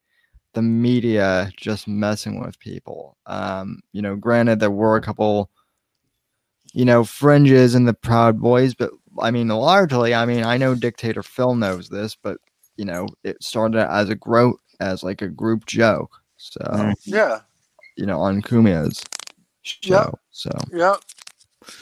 the 0.55 0.61
media 0.61 1.51
just 1.57 1.87
messing 1.87 2.39
with 2.43 2.57
people. 2.59 3.17
Um, 3.27 3.81
you 3.91 4.01
know, 4.01 4.15
granted, 4.15 4.59
there 4.59 4.71
were 4.71 4.95
a 4.95 5.01
couple, 5.01 5.51
you 6.73 6.85
know, 6.85 7.03
fringes 7.03 7.75
in 7.75 7.85
the 7.85 7.93
Proud 7.93 8.39
Boys, 8.41 8.73
but 8.73 8.91
I 9.21 9.31
mean, 9.31 9.49
largely, 9.49 10.15
I 10.15 10.25
mean, 10.25 10.43
I 10.43 10.57
know 10.57 10.73
Dictator 10.75 11.21
Phil 11.23 11.55
knows 11.55 11.89
this, 11.89 12.15
but 12.15 12.37
you 12.77 12.85
know, 12.85 13.07
it 13.23 13.41
started 13.43 13.89
as 13.89 14.09
a 14.09 14.15
gro 14.15 14.55
as 14.79 15.03
like 15.03 15.21
a 15.21 15.29
group 15.29 15.65
joke. 15.65 16.11
So 16.37 16.59
Mm. 16.61 16.95
Yeah. 17.05 17.39
you 17.95 18.05
know, 18.05 18.19
on 18.19 18.41
Cumia's 18.41 19.03
show. 19.61 19.93
Yep. 19.93 20.19
So 20.31 20.49
Yep. 20.73 20.97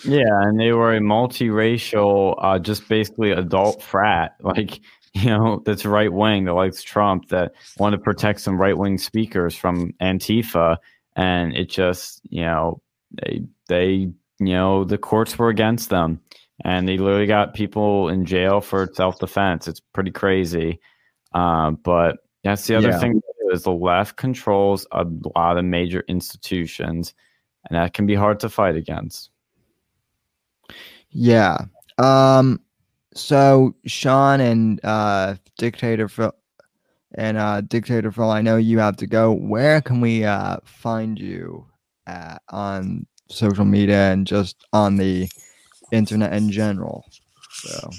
Yeah, 0.05 0.41
and 0.43 0.59
they 0.59 0.71
were 0.71 0.95
a 0.95 0.99
multiracial, 0.99 2.35
uh, 2.37 2.57
just 2.59 2.87
basically 2.87 3.31
adult 3.31 3.81
frat, 3.81 4.35
like 4.41 4.79
you 5.23 5.29
know, 5.29 5.61
that's 5.65 5.85
right 5.85 6.11
wing 6.11 6.45
that 6.45 6.53
likes 6.53 6.81
Trump, 6.83 7.29
that 7.29 7.53
want 7.77 7.93
to 7.93 7.99
protect 7.99 8.41
some 8.41 8.59
right 8.59 8.77
wing 8.77 8.97
speakers 8.97 9.55
from 9.55 9.93
Antifa, 10.01 10.77
and 11.15 11.55
it 11.55 11.69
just 11.69 12.21
you 12.29 12.41
know 12.41 12.81
they 13.21 13.43
they 13.67 13.89
you 13.91 14.13
know 14.39 14.83
the 14.83 14.97
courts 14.97 15.37
were 15.37 15.49
against 15.49 15.89
them, 15.89 16.19
and 16.65 16.87
they 16.87 16.97
literally 16.97 17.27
got 17.27 17.53
people 17.53 18.09
in 18.09 18.25
jail 18.25 18.59
for 18.61 18.89
self 18.93 19.19
defense. 19.19 19.67
It's 19.67 19.79
pretty 19.79 20.11
crazy, 20.11 20.79
uh, 21.33 21.71
but 21.71 22.17
that's 22.43 22.65
the 22.67 22.75
other 22.75 22.89
Yeah. 22.89 22.99
thing 22.99 23.21
is 23.51 23.63
the 23.63 23.71
left 23.71 24.15
controls 24.17 24.87
a 24.93 25.05
lot 25.35 25.57
of 25.57 25.65
major 25.65 26.03
institutions, 26.07 27.13
and 27.69 27.77
that 27.77 27.93
can 27.93 28.07
be 28.07 28.15
hard 28.15 28.39
to 28.39 28.49
fight 28.49 28.75
against. 28.75 29.29
yeah. 31.11 31.65
Um 31.99 32.59
so 33.15 33.75
Sean 33.85 34.41
and 34.41 34.79
uh 34.83 35.35
Dictator 35.57 36.07
Phil 36.07 36.33
and 37.15 37.37
uh 37.37 37.61
Dictator 37.61 38.11
Phil, 38.11 38.29
I 38.29 38.41
know 38.41 38.57
you 38.57 38.79
have 38.79 38.97
to 38.97 39.07
go. 39.07 39.31
Where 39.31 39.81
can 39.81 40.01
we 40.01 40.25
uh 40.25 40.57
find 40.65 41.19
you 41.19 41.67
at 42.07 42.41
on 42.49 43.05
social 43.29 43.65
media 43.65 44.11
and 44.11 44.27
just 44.27 44.65
on 44.73 44.97
the 44.97 45.29
internet 45.91 46.33
in 46.33 46.51
general? 46.51 47.05
So 47.51 47.89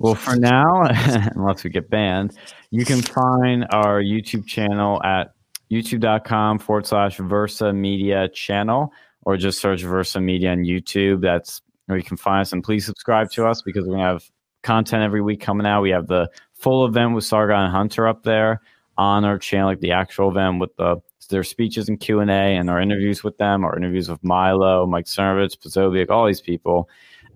Well, 0.00 0.14
for 0.14 0.36
now, 0.36 0.82
unless 1.34 1.64
we 1.64 1.70
get 1.70 1.88
banned, 1.90 2.36
you 2.70 2.84
can 2.84 3.02
find 3.02 3.66
our 3.70 4.02
YouTube 4.02 4.46
channel 4.46 5.02
at 5.02 5.32
youtube.com 5.70 6.58
forward 6.58 6.86
slash 6.86 7.16
Versa 7.16 7.72
Media 7.72 8.28
channel, 8.28 8.92
or 9.22 9.36
just 9.36 9.60
search 9.60 9.82
Versa 9.82 10.20
Media 10.20 10.50
on 10.52 10.58
YouTube. 10.58 11.22
That's 11.22 11.62
where 11.86 11.98
you 11.98 12.04
can 12.04 12.16
find 12.16 12.42
us. 12.42 12.52
And 12.52 12.62
please 12.62 12.86
subscribe 12.86 13.30
to 13.32 13.46
us 13.46 13.62
because 13.62 13.84
we're 13.84 13.94
going 13.94 14.06
to 14.06 14.12
have 14.12 14.30
content 14.62 15.02
every 15.02 15.20
week 15.20 15.40
coming 15.40 15.66
out. 15.66 15.82
We 15.82 15.90
have 15.90 16.06
the 16.06 16.30
full 16.54 16.86
event 16.86 17.14
with 17.14 17.24
Sargon 17.24 17.56
and 17.56 17.72
Hunter 17.72 18.06
up 18.06 18.22
there 18.22 18.60
on 18.96 19.24
our 19.24 19.38
channel, 19.38 19.68
like 19.68 19.80
the 19.80 19.92
actual 19.92 20.30
event 20.30 20.60
with 20.60 20.74
the 20.76 20.96
their 21.28 21.44
speeches 21.44 21.88
and 21.88 21.98
Q 21.98 22.20
and 22.20 22.30
A, 22.30 22.56
and 22.56 22.68
our 22.68 22.80
interviews 22.80 23.24
with 23.24 23.38
them, 23.38 23.64
our 23.64 23.76
interviews 23.76 24.08
with 24.08 24.22
Milo, 24.22 24.86
Mike 24.86 25.06
Cernovich, 25.06 25.56
Posobiec, 25.58 26.10
all 26.10 26.26
these 26.26 26.40
people. 26.40 26.88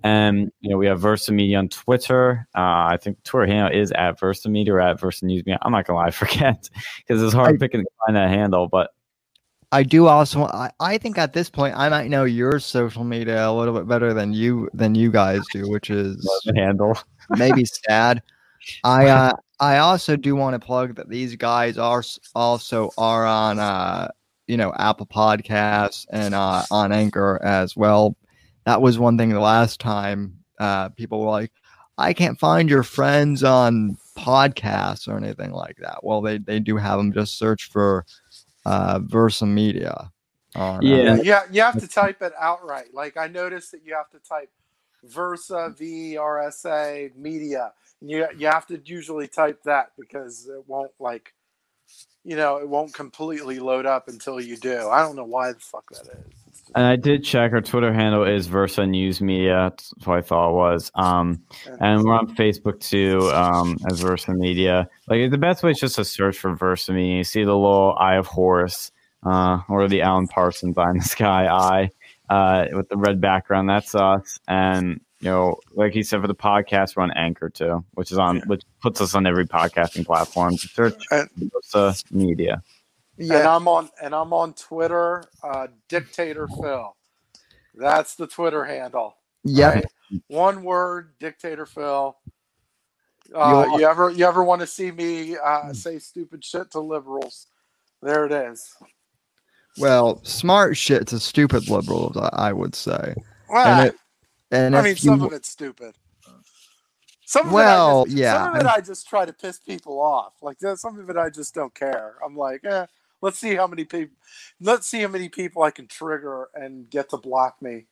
And 0.03 0.53
you 0.61 0.71
know, 0.71 0.77
we 0.77 0.87
have 0.87 1.01
Versa 1.01 1.33
Media 1.33 1.59
on 1.59 1.69
Twitter. 1.69 2.47
Uh, 2.55 2.61
I 2.91 2.99
think 3.01 3.23
Twitter 3.25 3.47
handle 3.47 3.81
is 3.81 3.93
at 3.93 4.21
Versa 4.21 4.49
Media 4.49 4.75
or 4.75 4.81
at 4.81 5.01
Versa 5.01 5.25
News 5.25 5.45
Media. 5.47 5.59
I'm 5.63 5.73
not 5.73 5.87
gonna 5.87 5.99
lie, 5.99 6.07
I 6.09 6.11
forget 6.11 6.69
because 6.99 7.23
it's 7.23 7.33
hard 7.33 7.57
I- 7.57 7.59
picking 7.59 7.81
to 7.81 7.91
find 8.05 8.17
that 8.17 8.29
handle. 8.29 8.69
But 8.69 8.91
I 9.77 9.83
do 9.83 10.07
also. 10.07 10.45
I, 10.45 10.71
I 10.81 10.97
think 10.97 11.19
at 11.19 11.35
this 11.35 11.51
point, 11.51 11.77
I 11.77 11.91
might 11.91 12.09
know 12.09 12.25
your 12.25 12.59
social 12.61 13.05
media 13.05 13.47
a 13.47 13.53
little 13.53 13.75
bit 13.75 13.87
better 13.87 14.15
than 14.15 14.33
you 14.33 14.71
than 14.73 14.95
you 14.95 15.11
guys 15.11 15.43
do, 15.53 15.69
which 15.69 15.91
is 15.91 16.27
handle. 16.55 16.97
maybe 17.37 17.67
sad. 17.67 18.23
I 18.85 19.09
uh, 19.09 19.33
I 19.61 19.77
also 19.77 20.17
do 20.17 20.35
want 20.35 20.55
to 20.55 20.67
plug 20.67 20.97
that 20.97 21.11
these 21.11 21.37
guys 21.37 21.77
are 21.77 22.03
also 22.35 22.91
are 22.97 23.27
on 23.27 23.59
uh, 23.59 24.09
you 24.47 24.57
know 24.57 24.73
Apple 24.79 25.05
Podcasts 25.05 26.07
and 26.09 26.35
uh, 26.35 26.63
on 26.71 26.91
Anchor 26.91 27.39
as 27.45 27.77
well. 27.77 28.17
That 28.65 28.81
was 28.81 28.99
one 28.99 29.19
thing 29.19 29.29
the 29.29 29.41
last 29.41 29.79
time 29.79 30.39
uh, 30.59 30.89
people 30.89 31.21
were 31.21 31.31
like, 31.31 31.53
I 31.99 32.15
can't 32.15 32.41
find 32.41 32.71
your 32.71 32.83
friends 32.83 33.45
on 33.45 33.99
podcasts 34.17 35.07
or 35.07 35.19
anything 35.19 35.51
like 35.53 35.77
that. 35.83 36.03
Well, 36.03 36.23
they 36.23 36.39
they 36.39 36.61
do 36.61 36.79
have 36.79 36.97
them. 36.97 37.13
Just 37.13 37.39
search 37.39 37.69
for 37.69 38.07
uh, 38.67 39.01
Versa 39.05 39.47
Media. 39.47 40.13
on, 40.57 40.87
uh, 40.93 41.01
Yeah. 41.05 41.17
Yeah, 41.17 41.43
you 41.51 41.63
have 41.63 41.79
to 41.81 41.89
type 41.89 42.23
it 42.23 42.35
outright. 42.41 42.95
Like 42.95 43.17
I 43.17 43.29
noticed 43.29 43.73
that 43.73 43.83
you 43.85 43.95
have 43.95 44.11
to 44.11 44.21
type 44.21 44.51
Versa 45.05 45.75
V 45.79 46.19
R 46.19 46.43
S 46.49 46.65
A 46.67 47.13
Media. 47.17 47.73
And 48.01 48.11
you 48.11 48.27
you 48.39 48.49
have 48.49 48.67
to 48.69 48.81
usually 48.85 49.29
type 49.29 49.63
that 49.65 49.93
because 49.99 50.49
it 50.49 50.65
won't 50.69 50.93
like 51.01 51.35
you 52.25 52.37
know, 52.37 52.59
it 52.59 52.69
won't 52.69 52.95
completely 52.95 53.59
load 53.61 53.87
up 53.87 54.09
until 54.09 54.41
you 54.41 54.57
do. 54.57 54.89
I 54.91 55.01
don't 55.03 55.17
know 55.17 55.25
why 55.25 55.53
the 55.53 55.61
fuck 55.61 55.91
that 55.93 56.07
is. 56.09 56.46
And 56.75 56.85
I 56.85 56.97
did 56.97 57.25
check. 57.25 57.53
Our 57.53 57.61
Twitter 57.61 57.93
handle 57.93 58.25
is 58.25 58.49
Versa 58.49 58.87
News 58.87 59.21
Media. 59.21 59.71
That's 59.71 59.93
what 60.05 60.19
I 60.19 60.21
thought 60.21 60.51
it 60.51 60.55
was. 60.55 60.91
Um, 60.95 61.41
and 61.81 62.03
we're 62.03 62.15
on 62.15 62.35
Facebook 62.35 62.81
too 62.81 63.31
um, 63.33 63.79
as 63.91 64.01
Versa 64.01 64.35
Media. 64.35 64.89
Like 65.09 65.31
the 65.31 65.39
best 65.39 65.63
way 65.63 65.71
is 65.71 65.79
just 65.79 65.97
to 65.97 66.05
search 66.05 66.37
for 66.39 66.55
Versa 66.55 66.93
Media. 66.93 67.19
You 67.19 67.25
see 67.25 67.45
the 67.45 67.55
little 67.57 67.95
Eye 67.99 68.17
of 68.17 68.27
Horus 68.27 68.91
uh, 69.25 69.61
or 69.69 69.89
the 69.89 70.03
Alan 70.03 70.27
Parsons 70.29 70.77
Eye 70.77 70.91
in 70.91 70.99
the 70.99 71.05
Sky 71.09 71.47
eye 71.47 71.91
uh, 72.29 72.67
with 72.77 72.89
the 72.89 72.97
red 72.97 73.21
background. 73.21 73.69
That's 73.69 73.95
us. 73.95 74.39
And 74.49 75.01
you 75.21 75.31
know, 75.31 75.57
like 75.75 75.93
he 75.95 76.03
said, 76.03 76.21
for 76.21 76.29
the 76.29 76.35
podcast, 76.35 76.95
we're 76.95 77.03
on 77.05 77.11
Anchor 77.13 77.49
too, 77.49 77.83
which 77.95 78.13
is 78.13 78.19
on 78.19 78.37
Yeah. 78.37 78.43
which 78.49 78.63
puts 78.83 79.01
us 79.01 79.15
on 79.15 79.27
every 79.27 79.47
podcasting 79.47 80.05
platform. 80.05 80.57
Search 80.59 81.03
Versa 81.11 81.95
Media. 82.11 82.63
And 83.19 83.33
I'm 83.33 83.67
on 83.69 83.89
and 84.03 84.15
I'm 84.15 84.33
on 84.33 84.55
Twitter, 84.55 85.25
uh, 85.43 85.69
Dictator 85.89 86.49
Phil. 86.49 86.95
That's 87.75 88.15
the 88.15 88.27
Twitter 88.27 88.65
handle. 88.65 89.17
Yep. 89.45 89.75
Right? 89.75 89.87
One 90.29 90.63
word, 90.65 91.15
Dictator 91.19 91.67
Phil. 91.67 92.17
Uh, 93.35 93.67
You're- 93.73 93.85
ever 93.85 94.11
you 94.11 94.25
ever 94.27 94.45
want 94.45 94.61
to 94.61 94.67
see 94.67 94.91
me 94.91 95.37
uh, 95.37 95.73
say 95.73 95.99
stupid 95.99 96.45
shit 96.45 96.71
to 96.73 96.81
liberals? 96.81 97.47
There 98.03 98.25
it 98.27 98.33
is. 98.33 98.75
Well, 99.79 100.23
smart 100.25 100.77
shit 100.77 101.07
to 101.09 101.19
stupid 101.19 101.69
liberals, 101.69 102.17
I, 102.17 102.29
I 102.33 102.53
would 102.53 102.75
say. 102.75 103.15
Well, 103.49 103.81
And 103.81 103.89
it, 103.89 103.97
and 104.51 104.77
I 104.77 104.83
mean, 104.83 104.91
you, 104.91 104.97
some 104.97 105.23
of 105.23 105.33
it's 105.33 105.49
stupid. 105.49 105.95
Some 107.27 107.47
of 107.49 107.53
Well, 107.53 108.03
it 108.03 108.07
just, 108.07 108.17
yeah. 108.17 108.45
Some 108.45 108.55
of 108.55 108.61
it 108.61 108.67
I 108.67 108.81
just 108.81 109.09
try 109.09 109.25
to 109.25 109.33
piss 109.33 109.59
people 109.59 110.01
off. 110.01 110.35
Like 110.41 110.59
some 110.77 110.99
of 110.99 111.11
it 111.11 111.17
I 111.17 111.29
just 111.29 111.55
don't 111.55 111.75
care. 111.75 112.15
I'm 112.25 112.37
like, 112.37 112.65
eh, 112.65 112.87
let's 113.23 113.39
see 113.39 113.55
how 113.55 113.67
many 113.67 113.85
people. 113.85 114.17
Let's 114.61 114.87
see 114.87 115.03
how 115.03 115.09
many 115.09 115.29
people 115.29 115.63
I 115.63 115.71
can 115.71 115.87
trigger 115.87 116.49
and 116.55 116.89
get 116.91 117.11
to 117.11 117.17
block 117.17 117.61
me. 117.63 117.87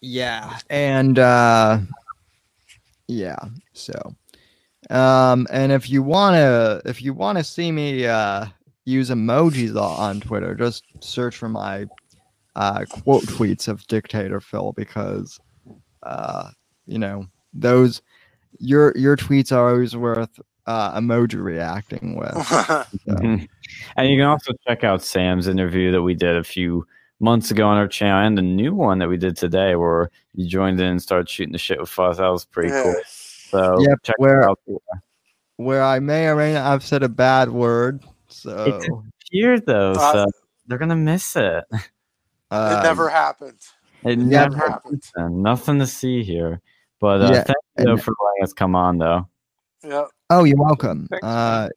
yeah, 0.00 0.58
and 0.70 1.18
uh, 1.18 1.78
yeah, 3.08 3.38
so, 3.72 4.14
um, 4.90 5.46
and 5.50 5.72
if 5.72 5.88
you 5.90 6.02
wanna, 6.02 6.82
if 6.84 7.02
you 7.02 7.14
wanna 7.14 7.44
see 7.44 7.72
me 7.72 8.06
uh 8.06 8.46
use 8.84 9.10
emojis 9.10 9.76
on 9.80 10.20
Twitter, 10.20 10.54
just 10.54 10.84
search 11.00 11.36
for 11.36 11.48
my 11.48 11.86
uh 12.56 12.84
quote 12.90 13.24
tweets 13.24 13.68
of 13.68 13.86
Dictator 13.86 14.40
Phil 14.40 14.72
because, 14.72 15.38
uh, 16.02 16.50
you 16.86 16.98
know 16.98 17.26
those 17.54 18.02
your 18.58 18.92
your 18.96 19.16
tweets 19.16 19.52
are 19.52 19.70
always 19.70 19.96
worth 19.96 20.40
uh 20.66 20.98
emoji 20.98 21.42
reacting 21.42 22.16
with. 22.16 22.46
so. 22.46 22.84
And 23.96 24.08
you 24.08 24.16
can 24.18 24.26
also 24.26 24.52
check 24.66 24.84
out 24.84 25.02
Sam's 25.02 25.46
interview 25.48 25.90
that 25.92 26.02
we 26.02 26.14
did 26.14 26.36
a 26.36 26.44
few 26.44 26.86
months 27.20 27.50
ago 27.50 27.66
on 27.66 27.76
our 27.76 27.88
channel 27.88 28.26
and 28.26 28.36
the 28.36 28.42
new 28.42 28.74
one 28.74 28.98
that 28.98 29.08
we 29.08 29.16
did 29.16 29.36
today 29.36 29.74
where 29.76 30.10
you 30.34 30.48
joined 30.48 30.80
in 30.80 30.86
and 30.86 31.02
started 31.02 31.28
shooting 31.28 31.52
the 31.52 31.58
shit 31.58 31.80
with 31.80 31.96
us. 31.98 32.18
That 32.18 32.28
was 32.28 32.44
pretty 32.44 32.70
Yeah. 32.70 32.82
cool. 32.82 32.94
So 33.06 33.76
Yep, 33.80 33.98
check 34.02 34.16
where- 34.18 34.48
out. 34.48 34.58
where 35.56 35.82
I 35.82 36.00
may 36.00 36.26
or 36.28 36.36
may 36.36 36.54
not 36.54 36.64
have 36.66 36.84
said 36.84 37.02
a 37.02 37.08
bad 37.08 37.50
word. 37.50 38.02
So 38.28 38.64
It's 38.64 38.86
here 39.30 39.60
though, 39.60 39.92
Uh, 39.92 40.12
so 40.12 40.26
they're 40.66 40.78
gonna 40.78 40.96
miss 40.96 41.36
it. 41.36 41.64
uh, 42.50 42.78
it 42.80 42.82
never 42.82 43.08
happened. 43.08 43.60
It 44.04 44.18
Yeah, 44.18 44.24
never 44.24 44.56
Never 44.56 44.68
happened. 44.70 45.02
happened. 45.16 45.42
Nothing 45.42 45.78
to 45.78 45.86
see 45.86 46.22
here. 46.24 46.60
But 47.00 47.22
uh, 47.22 47.24
Yeah, 47.32 47.42
thank 47.44 47.56
you 47.78 47.84
though 47.84 47.92
and- 47.92 48.02
for 48.02 48.12
letting 48.24 48.42
us 48.44 48.52
come 48.52 48.74
on 48.76 48.98
though. 48.98 49.28
Yeah. 49.84 50.04
Oh, 50.30 50.44
you're 50.44 50.58
welcome. 50.58 51.08
Uh, 51.22 51.68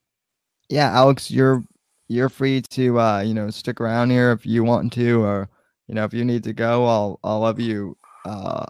yeah, 0.69 0.91
Alex, 0.91 1.29
you're 1.29 1.63
you're 2.07 2.29
free 2.29 2.61
to 2.61 2.99
uh, 2.99 3.21
you 3.21 3.33
know 3.33 3.49
stick 3.49 3.81
around 3.81 4.09
here 4.09 4.31
if 4.31 4.45
you 4.45 4.63
want 4.63 4.93
to, 4.93 5.23
or 5.23 5.49
you 5.87 5.95
know 5.95 6.03
if 6.03 6.13
you 6.13 6.23
need 6.25 6.43
to 6.45 6.53
go. 6.53 6.85
I'll 6.85 7.19
I'll 7.23 7.41
let 7.41 7.59
you 7.59 7.97
uh, 8.25 8.65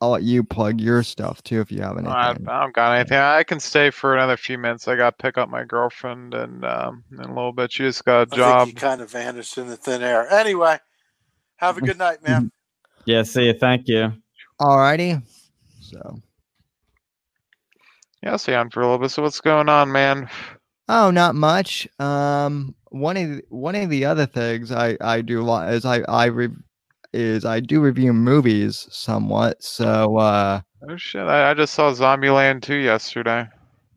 I'll 0.00 0.10
let 0.10 0.22
you 0.24 0.42
plug 0.42 0.80
your 0.80 1.02
stuff 1.02 1.42
too 1.42 1.60
if 1.60 1.70
you 1.70 1.80
have 1.82 1.96
anything. 1.96 2.12
I, 2.12 2.30
I 2.30 2.60
don't 2.62 2.74
got 2.74 2.96
anything. 2.96 3.18
I 3.18 3.44
can 3.44 3.60
stay 3.60 3.90
for 3.90 4.14
another 4.14 4.36
few 4.36 4.58
minutes. 4.58 4.88
I 4.88 4.96
got 4.96 5.16
to 5.16 5.22
pick 5.22 5.38
up 5.38 5.48
my 5.48 5.64
girlfriend 5.64 6.34
and 6.34 6.64
um, 6.64 7.04
in 7.12 7.20
a 7.20 7.28
little 7.28 7.52
bit. 7.52 7.72
She 7.72 7.84
just 7.84 8.04
got 8.04 8.28
a 8.28 8.32
I 8.32 8.36
job. 8.36 8.66
think 8.66 8.78
he 8.78 8.80
kind 8.80 9.00
of 9.00 9.10
vanished 9.10 9.58
in 9.58 9.68
the 9.68 9.76
thin 9.76 10.02
air. 10.02 10.28
Anyway, 10.32 10.78
have 11.56 11.78
a 11.78 11.80
good 11.80 11.98
night, 11.98 12.22
man. 12.22 12.50
Yeah, 13.04 13.24
see 13.24 13.46
you. 13.46 13.54
Thank 13.54 13.88
you. 13.88 14.12
Alrighty. 14.60 15.20
So 15.80 16.22
Yeah, 18.22 18.32
I'll 18.32 18.38
stay 18.38 18.54
on 18.54 18.70
for 18.70 18.80
a 18.80 18.84
little 18.84 18.98
bit. 18.98 19.10
So 19.10 19.22
what's 19.22 19.40
going 19.40 19.68
on, 19.68 19.90
man? 19.90 20.28
oh, 20.88 21.10
not 21.10 21.34
much. 21.34 21.88
Um, 21.98 22.74
one 22.90 23.16
of 23.16 23.28
the, 23.28 23.42
one 23.48 23.74
of 23.74 23.90
the 23.90 24.04
other 24.04 24.26
things 24.26 24.70
I 24.70 24.96
I 25.00 25.22
do 25.22 25.42
lot 25.42 25.72
is 25.72 25.84
I 25.84 26.00
I 26.08 26.26
re- 26.26 26.48
is 27.12 27.44
I 27.44 27.60
do 27.60 27.80
review 27.80 28.12
movies 28.12 28.86
somewhat. 28.90 29.62
So 29.62 30.18
uh. 30.18 30.60
Oh 30.88 30.96
shit! 30.96 31.22
I, 31.22 31.50
I 31.50 31.54
just 31.54 31.74
saw 31.74 31.92
Zombieland 31.92 32.62
2 32.62 32.74
yesterday. 32.76 33.48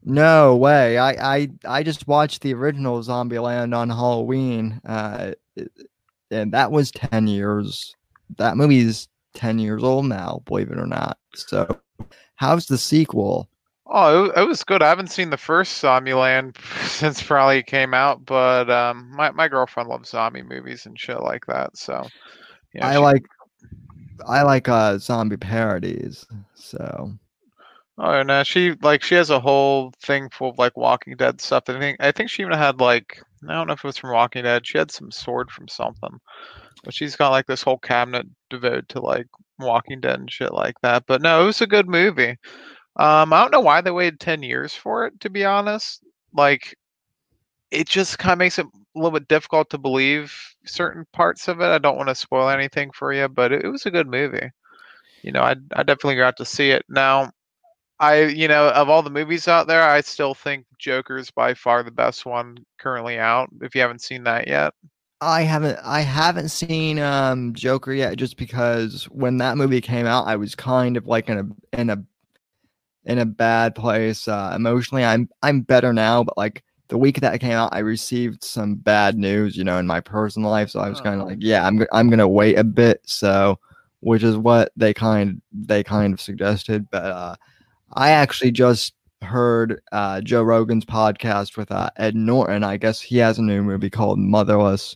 No 0.03 0.55
way. 0.55 0.97
I 0.97 1.35
I 1.35 1.49
I 1.65 1.83
just 1.83 2.07
watched 2.07 2.41
the 2.41 2.53
original 2.53 3.01
Zombieland 3.01 3.75
on 3.75 3.89
Halloween. 3.89 4.81
Uh 4.85 5.31
and 6.31 6.51
that 6.51 6.71
was 6.71 6.91
10 6.91 7.27
years. 7.27 7.95
That 8.37 8.57
movie's 8.57 9.07
10 9.35 9.59
years 9.59 9.83
old 9.83 10.05
now, 10.05 10.41
believe 10.45 10.71
it 10.71 10.79
or 10.79 10.87
not. 10.87 11.17
So, 11.35 11.67
how's 12.35 12.65
the 12.65 12.77
sequel? 12.77 13.49
Oh, 13.87 14.25
it, 14.25 14.37
it 14.37 14.47
was 14.47 14.63
good. 14.63 14.81
I 14.81 14.89
haven't 14.89 15.11
seen 15.11 15.29
the 15.29 15.37
first 15.37 15.81
Zombieland 15.81 16.57
since 16.87 17.21
probably 17.21 17.59
it 17.59 17.67
came 17.67 17.93
out, 17.93 18.25
but 18.25 18.69
um, 18.69 19.11
my 19.15 19.31
my 19.31 19.47
girlfriend 19.47 19.89
loves 19.89 20.09
zombie 20.09 20.41
movies 20.43 20.85
and 20.85 20.99
shit 20.99 21.21
like 21.21 21.45
that. 21.47 21.77
So, 21.77 22.07
yeah, 22.73 22.87
I 22.87 22.93
she- 22.93 22.99
like 22.99 23.25
I 24.27 24.41
like 24.41 24.67
uh 24.67 24.97
zombie 24.97 25.37
parodies. 25.37 26.25
So, 26.55 27.11
Oh 27.97 28.23
no, 28.23 28.43
she 28.43 28.73
like 28.81 29.03
she 29.03 29.15
has 29.15 29.29
a 29.29 29.39
whole 29.39 29.93
thing 30.01 30.29
full 30.29 30.49
of 30.49 30.57
like 30.57 30.75
Walking 30.75 31.15
Dead 31.15 31.39
stuff. 31.39 31.63
I 31.67 31.79
think 31.79 31.97
I 32.01 32.11
think 32.11 32.29
she 32.29 32.41
even 32.41 32.57
had 32.57 32.79
like 32.79 33.21
I 33.47 33.53
don't 33.53 33.67
know 33.67 33.73
if 33.73 33.83
it 33.83 33.87
was 33.87 33.97
from 33.97 34.11
Walking 34.11 34.43
Dead. 34.43 34.67
She 34.67 34.77
had 34.77 34.91
some 34.91 35.11
sword 35.11 35.49
from 35.49 35.67
something, 35.67 36.19
but 36.83 36.93
she's 36.93 37.15
got 37.15 37.29
like 37.29 37.45
this 37.45 37.63
whole 37.63 37.77
cabinet 37.77 38.25
devoted 38.49 38.89
to 38.89 38.99
like 38.99 39.27
Walking 39.59 40.01
Dead 40.01 40.19
and 40.19 40.31
shit 40.31 40.53
like 40.53 40.75
that. 40.81 41.05
But 41.07 41.21
no, 41.21 41.41
it 41.43 41.45
was 41.45 41.61
a 41.61 41.67
good 41.67 41.87
movie. 41.87 42.37
Um, 42.97 43.33
I 43.33 43.41
don't 43.41 43.51
know 43.51 43.61
why 43.61 43.81
they 43.81 43.91
waited 43.91 44.19
ten 44.19 44.43
years 44.43 44.73
for 44.73 45.05
it. 45.07 45.19
To 45.21 45.29
be 45.29 45.45
honest, 45.45 46.03
like 46.33 46.75
it 47.71 47.87
just 47.87 48.19
kind 48.19 48.33
of 48.33 48.39
makes 48.39 48.59
it 48.59 48.65
a 48.65 48.99
little 48.99 49.11
bit 49.19 49.27
difficult 49.27 49.69
to 49.71 49.77
believe 49.77 50.33
certain 50.65 51.05
parts 51.13 51.47
of 51.47 51.61
it. 51.61 51.65
I 51.65 51.77
don't 51.77 51.97
want 51.97 52.09
to 52.09 52.15
spoil 52.15 52.49
anything 52.49 52.91
for 52.91 53.13
you, 53.13 53.27
but 53.27 53.51
it, 53.51 53.65
it 53.65 53.69
was 53.69 53.85
a 53.85 53.91
good 53.91 54.07
movie. 54.07 54.49
You 55.23 55.31
know, 55.31 55.41
I 55.41 55.55
I 55.75 55.83
definitely 55.83 56.17
got 56.17 56.37
to 56.37 56.45
see 56.45 56.71
it. 56.71 56.85
Now, 56.89 57.31
I, 57.99 58.23
you 58.25 58.47
know, 58.47 58.69
of 58.69 58.89
all 58.89 59.01
the 59.03 59.09
movies 59.09 59.47
out 59.47 59.67
there, 59.67 59.83
I 59.83 60.01
still 60.01 60.33
think 60.33 60.65
Joker's 60.79 61.31
by 61.31 61.53
far 61.53 61.83
the 61.83 61.91
best 61.91 62.25
one 62.25 62.57
currently 62.79 63.19
out. 63.19 63.49
If 63.61 63.75
you 63.75 63.81
haven't 63.81 64.01
seen 64.01 64.23
that 64.25 64.47
yet, 64.47 64.73
I 65.21 65.43
haven't 65.43 65.79
I 65.83 66.01
haven't 66.01 66.49
seen 66.49 66.99
um 66.99 67.53
Joker 67.53 67.93
yet 67.93 68.17
just 68.17 68.37
because 68.37 69.05
when 69.05 69.37
that 69.37 69.57
movie 69.57 69.81
came 69.81 70.05
out 70.05 70.27
I 70.27 70.35
was 70.35 70.55
kind 70.55 70.97
of 70.97 71.07
like 71.07 71.29
in 71.29 71.37
a 71.39 71.79
in 71.79 71.89
a 71.89 72.03
in 73.05 73.19
a 73.19 73.25
bad 73.25 73.75
place 73.75 74.27
uh 74.27 74.53
emotionally. 74.55 75.03
I'm 75.05 75.29
I'm 75.43 75.61
better 75.61 75.93
now, 75.93 76.23
but 76.23 76.37
like 76.37 76.63
the 76.87 76.97
week 76.97 77.19
that 77.21 77.39
came 77.39 77.51
out 77.53 77.69
I 77.73 77.79
received 77.79 78.43
some 78.43 78.75
bad 78.75 79.17
news, 79.17 79.57
you 79.57 79.63
know, 79.63 79.77
in 79.79 79.87
my 79.87 79.99
personal 79.99 80.49
life, 80.51 80.69
so 80.69 80.79
I 80.79 80.89
was 80.89 81.01
kind 81.01 81.19
Oh. 81.19 81.23
of 81.23 81.29
like, 81.29 81.37
yeah, 81.41 81.65
I'm 81.65 81.85
I'm 81.91 82.09
going 82.09 82.19
to 82.19 82.27
wait 82.27 82.57
a 82.57 82.63
bit, 82.63 83.01
so 83.05 83.59
which 84.01 84.21
is 84.23 84.37
what 84.37 84.71
they 84.75 84.93
kind 84.93 85.41
they 85.51 85.83
kind 85.83 86.13
of 86.13 86.21
suggested, 86.21 86.87
but 86.91 87.03
uh 87.05 87.35
I 87.93 88.11
actually 88.11 88.51
just 88.51 88.93
heard 89.21 89.81
uh 89.91 90.21
Joe 90.21 90.43
Rogan's 90.43 90.85
podcast 90.85 91.57
with 91.57 91.71
uh, 91.71 91.89
Ed 91.97 92.15
Norton. 92.15 92.63
I 92.63 92.77
guess 92.77 93.01
he 93.01 93.17
has 93.17 93.39
a 93.39 93.41
new 93.43 93.63
movie 93.63 93.89
called 93.89 94.19
Motherless 94.19 94.95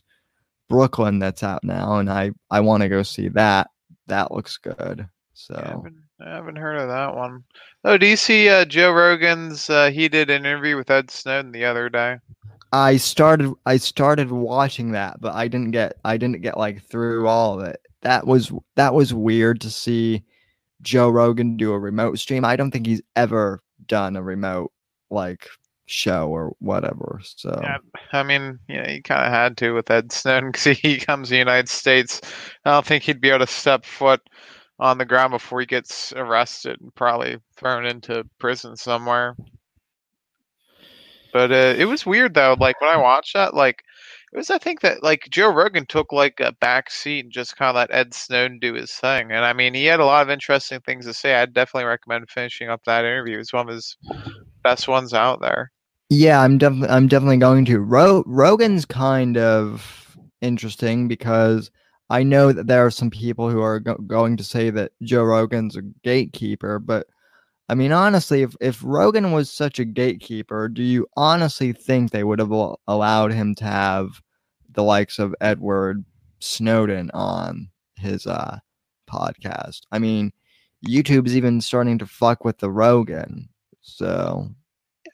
Brooklyn 0.68 1.18
that's 1.18 1.42
out 1.42 1.64
now, 1.64 1.96
and 1.98 2.08
I 2.10 2.30
I 2.50 2.60
want 2.60 2.82
to 2.82 2.88
go 2.88 3.02
see 3.02 3.28
that. 3.30 3.70
That 4.06 4.30
looks 4.32 4.56
good. 4.58 5.08
So 5.34 5.54
I 5.86 5.90
I 6.24 6.28
haven't 6.28 6.56
heard 6.56 6.76
of 6.76 6.88
that 6.88 7.14
one. 7.14 7.44
Oh, 7.84 7.96
do 7.96 8.06
you 8.06 8.16
see 8.16 8.48
uh, 8.48 8.64
Joe 8.64 8.92
Rogan's? 8.92 9.70
Uh, 9.70 9.90
he 9.90 10.08
did 10.08 10.30
an 10.30 10.44
interview 10.44 10.76
with 10.76 10.90
Ed 10.90 11.10
Snowden 11.10 11.52
the 11.52 11.64
other 11.64 11.88
day. 11.88 12.18
I 12.72 12.98
started 12.98 13.52
I 13.66 13.78
started 13.78 14.30
watching 14.30 14.92
that, 14.92 15.20
but 15.20 15.34
I 15.34 15.48
didn't 15.48 15.72
get 15.72 15.96
I 16.04 16.16
didn't 16.16 16.42
get 16.42 16.56
like 16.56 16.82
through 16.84 17.26
all 17.26 17.58
of 17.58 17.66
it. 17.66 17.80
That 18.02 18.26
was 18.26 18.52
that 18.76 18.94
was 18.94 19.12
weird 19.12 19.60
to 19.62 19.70
see 19.70 20.22
Joe 20.82 21.10
Rogan 21.10 21.56
do 21.56 21.72
a 21.72 21.78
remote 21.78 22.18
stream. 22.18 22.44
I 22.44 22.56
don't 22.56 22.70
think 22.70 22.86
he's 22.86 23.02
ever 23.16 23.62
done 23.86 24.16
a 24.16 24.22
remote 24.22 24.72
like 25.10 25.48
show 25.86 26.28
or 26.28 26.54
whatever. 26.60 27.20
So 27.24 27.58
Yeah, 27.60 27.78
I 28.12 28.22
mean, 28.22 28.58
you 28.68 28.76
know, 28.76 28.88
he 28.88 29.02
kind 29.02 29.26
of 29.26 29.32
had 29.32 29.56
to 29.58 29.72
with 29.72 29.90
Ed 29.90 30.12
Snowden 30.12 30.52
because 30.52 30.78
he 30.78 30.98
comes 30.98 31.28
to 31.28 31.32
the 31.32 31.38
United 31.38 31.68
States. 31.68 32.20
I 32.64 32.72
don't 32.72 32.86
think 32.86 33.02
he'd 33.02 33.20
be 33.20 33.30
able 33.30 33.44
to 33.44 33.52
step 33.52 33.84
foot 33.84 34.20
on 34.80 34.98
the 34.98 35.04
ground 35.04 35.30
before 35.30 35.60
he 35.60 35.66
gets 35.66 36.12
arrested 36.14 36.80
and 36.80 36.94
probably 36.94 37.38
thrown 37.56 37.84
into 37.84 38.24
prison 38.38 38.76
somewhere. 38.76 39.36
But 41.32 41.52
uh, 41.52 41.74
it 41.78 41.84
was 41.84 42.06
weird 42.06 42.34
though. 42.34 42.56
Like 42.58 42.80
when 42.80 42.90
I 42.90 42.96
watched 42.96 43.34
that, 43.34 43.54
like 43.54 43.84
it 44.32 44.36
was 44.36 44.50
I 44.50 44.58
think 44.58 44.80
that 44.80 45.02
like 45.02 45.28
Joe 45.30 45.52
Rogan 45.52 45.86
took 45.86 46.12
like 46.12 46.40
a 46.40 46.52
back 46.60 46.90
seat 46.90 47.24
and 47.24 47.32
just 47.32 47.56
kind 47.56 47.68
of 47.68 47.76
let 47.76 47.94
Ed 47.94 48.14
Snowden 48.14 48.58
do 48.58 48.74
his 48.74 48.92
thing. 48.92 49.30
And 49.30 49.44
I 49.44 49.52
mean, 49.52 49.74
he 49.74 49.84
had 49.84 50.00
a 50.00 50.04
lot 50.04 50.22
of 50.22 50.30
interesting 50.30 50.80
things 50.80 51.06
to 51.06 51.14
say. 51.14 51.34
I'd 51.34 51.54
definitely 51.54 51.86
recommend 51.86 52.28
finishing 52.30 52.68
up 52.68 52.80
that 52.86 53.04
interview. 53.04 53.38
It's 53.38 53.52
one 53.52 53.68
of 53.68 53.74
his 53.74 53.96
best 54.64 54.88
ones 54.88 55.14
out 55.14 55.40
there. 55.40 55.70
Yeah, 56.08 56.40
I'm 56.40 56.58
definitely 56.58 56.88
I'm 56.88 57.06
definitely 57.06 57.36
going 57.36 57.64
to. 57.66 57.78
Ro- 57.80 58.24
Rogan's 58.26 58.84
kind 58.86 59.36
of 59.36 60.16
interesting 60.40 61.06
because 61.06 61.70
I 62.10 62.24
know 62.24 62.52
that 62.52 62.66
there 62.66 62.84
are 62.84 62.90
some 62.90 63.10
people 63.10 63.50
who 63.50 63.62
are 63.62 63.80
go- 63.80 63.94
going 63.96 64.36
to 64.36 64.44
say 64.44 64.70
that 64.70 64.92
Joe 65.02 65.24
Rogan's 65.24 65.76
a 65.76 65.82
gatekeeper, 66.02 66.78
but 66.78 67.06
I 67.68 67.74
mean 67.76 67.92
honestly, 67.92 68.42
if 68.42 68.54
if 68.60 68.80
Rogan 68.84 69.32
was 69.32 69.50
such 69.50 69.78
a 69.78 69.84
gatekeeper, 69.84 70.68
do 70.68 70.82
you 70.82 71.06
honestly 71.16 71.72
think 71.72 72.10
they 72.10 72.24
would 72.24 72.40
have 72.40 72.52
al- 72.52 72.80
allowed 72.88 73.32
him 73.32 73.54
to 73.56 73.64
have 73.64 74.20
the 74.72 74.82
likes 74.82 75.18
of 75.18 75.34
Edward 75.40 76.04
Snowden 76.40 77.10
on 77.14 77.70
his 77.96 78.26
uh 78.26 78.58
podcast? 79.08 79.82
I 79.92 79.98
mean, 80.00 80.32
YouTube's 80.86 81.36
even 81.36 81.60
starting 81.60 81.98
to 81.98 82.06
fuck 82.06 82.44
with 82.44 82.58
the 82.58 82.70
Rogan. 82.70 83.48
So, 83.82 84.48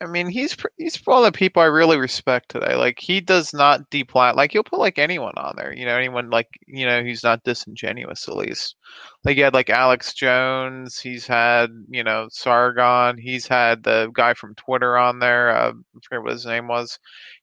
I 0.01 0.07
mean, 0.07 0.29
he's 0.29 0.57
he's 0.77 0.97
one 1.07 1.19
of 1.19 1.25
the 1.25 1.37
people 1.37 1.63
I 1.63 1.67
really 1.67 1.97
respect 1.97 2.51
today. 2.51 2.75
Like 2.77 2.99
he 2.99 3.21
does 3.21 3.53
not 3.55 3.89
deplat. 3.91 4.37
Like 4.37 4.53
he'll 4.53 4.63
put 4.65 4.79
like 4.79 4.99
anyone 4.99 5.35
on 5.37 5.55
there. 5.57 5.73
You 5.73 5.87
know, 5.87 5.97
anyone 5.97 6.31
like 6.31 6.49
you 6.67 6.87
know 6.87 7.03
he's 7.03 7.23
not 7.23 7.45
disingenuous 7.45 8.29
at 8.29 8.37
least. 8.37 8.77
Like 9.25 9.37
he 9.37 9.43
had 9.43 9.55
like 9.55 9.71
Alex 9.71 10.15
Jones. 10.15 10.99
He's 10.99 11.27
had 11.27 11.71
you 11.89 12.05
know 12.05 12.29
Sargon. 12.31 13.19
He's 13.19 13.47
had 13.47 13.83
the 13.85 14.11
guy 14.15 14.35
from 14.35 14.55
Twitter 14.55 14.97
on 14.99 15.19
there. 15.19 15.51
Uh, 15.57 15.71
I 15.71 15.99
forget 16.03 16.23
what 16.23 16.33
his 16.33 16.47
name 16.47 16.69
was. 16.69 16.99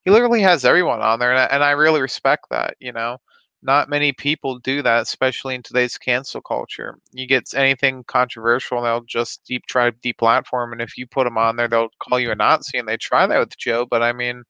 He 0.05 0.11
literally 0.11 0.41
has 0.41 0.65
everyone 0.65 1.01
on 1.01 1.19
there, 1.19 1.31
and 1.31 1.39
I, 1.39 1.45
and 1.45 1.63
I 1.63 1.71
really 1.71 2.01
respect 2.01 2.45
that. 2.51 2.75
You 2.79 2.93
know. 2.93 3.17
Not 3.63 3.89
many 3.89 4.11
people 4.11 4.59
do 4.59 4.81
that, 4.81 5.03
especially 5.03 5.55
in 5.55 5.63
today's 5.63 5.97
cancel 5.97 6.41
culture. 6.41 6.99
You 7.13 7.25
get 7.25 7.53
anything 7.55 8.03
controversial, 8.03 8.81
they'll 8.81 9.01
just 9.01 9.43
deep 9.45 9.65
try 9.67 9.89
to 9.89 9.97
deplatform, 9.97 10.73
and 10.73 10.81
if 10.81 10.97
you 10.97 11.07
put 11.07 11.23
them 11.23 11.37
on 11.37 11.55
there, 11.55 11.69
they'll 11.69 11.89
call 11.99 12.19
you 12.19 12.31
a 12.31 12.35
Nazi, 12.35 12.77
and 12.77 12.87
they 12.87 12.97
try 12.97 13.25
that 13.25 13.39
with 13.39 13.57
Joe. 13.57 13.85
But 13.85 14.03
I 14.03 14.11
mean, 14.11 14.43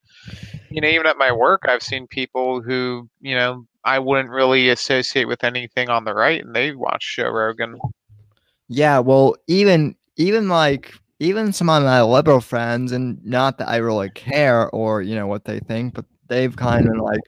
you 0.70 0.82
know, 0.82 0.88
even 0.88 1.06
at 1.06 1.18
my 1.18 1.32
work, 1.32 1.62
I've 1.68 1.84
seen 1.84 2.08
people 2.08 2.62
who, 2.62 3.08
you 3.22 3.36
know, 3.36 3.68
I 3.86 4.00
wouldn't 4.00 4.30
really 4.30 4.70
associate 4.70 5.28
with 5.28 5.44
anything 5.44 5.90
on 5.90 6.06
the 6.06 6.14
right, 6.14 6.44
and 6.44 6.56
they 6.56 6.74
watch 6.74 7.16
Joe 7.16 7.30
Rogan. 7.30 7.78
Yeah, 8.68 9.00
well, 9.00 9.36
even 9.48 9.96
even 10.16 10.50
like 10.50 10.94
even 11.20 11.54
some 11.54 11.70
of 11.70 11.84
my 11.84 12.02
liberal 12.02 12.42
friends, 12.42 12.92
and 12.92 13.24
not 13.24 13.60
that 13.60 13.70
I 13.70 13.78
really 13.78 14.10
care 14.10 14.70
or 14.72 15.02
you 15.02 15.16
know 15.16 15.28
what 15.28 15.46
they 15.46 15.60
think, 15.60 15.94
but 15.94 16.06
they've 16.28 16.56
kind 16.56 16.88
of 16.88 16.96
like, 16.98 17.22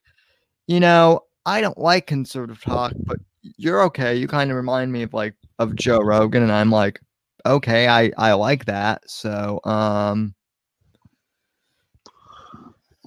you 0.68 0.80
know, 0.80 1.22
I 1.46 1.62
don't 1.62 1.78
like 1.78 2.08
conservative 2.08 2.62
talk, 2.62 2.94
but 3.06 3.18
you're 3.58 3.84
okay. 3.84 4.16
You 4.16 4.28
kind 4.28 4.50
of 4.50 4.58
remind 4.58 4.92
me 4.92 5.04
of 5.04 5.14
like 5.14 5.36
of 5.60 5.76
Joe 5.76 6.00
Rogan, 6.00 6.44
and 6.44 6.52
I'm 6.52 6.72
like, 6.72 7.00
okay, 7.46 7.88
I 7.88 8.12
I 8.18 8.34
like 8.34 8.66
that. 8.66 9.10
So 9.10 9.60
um, 9.64 10.34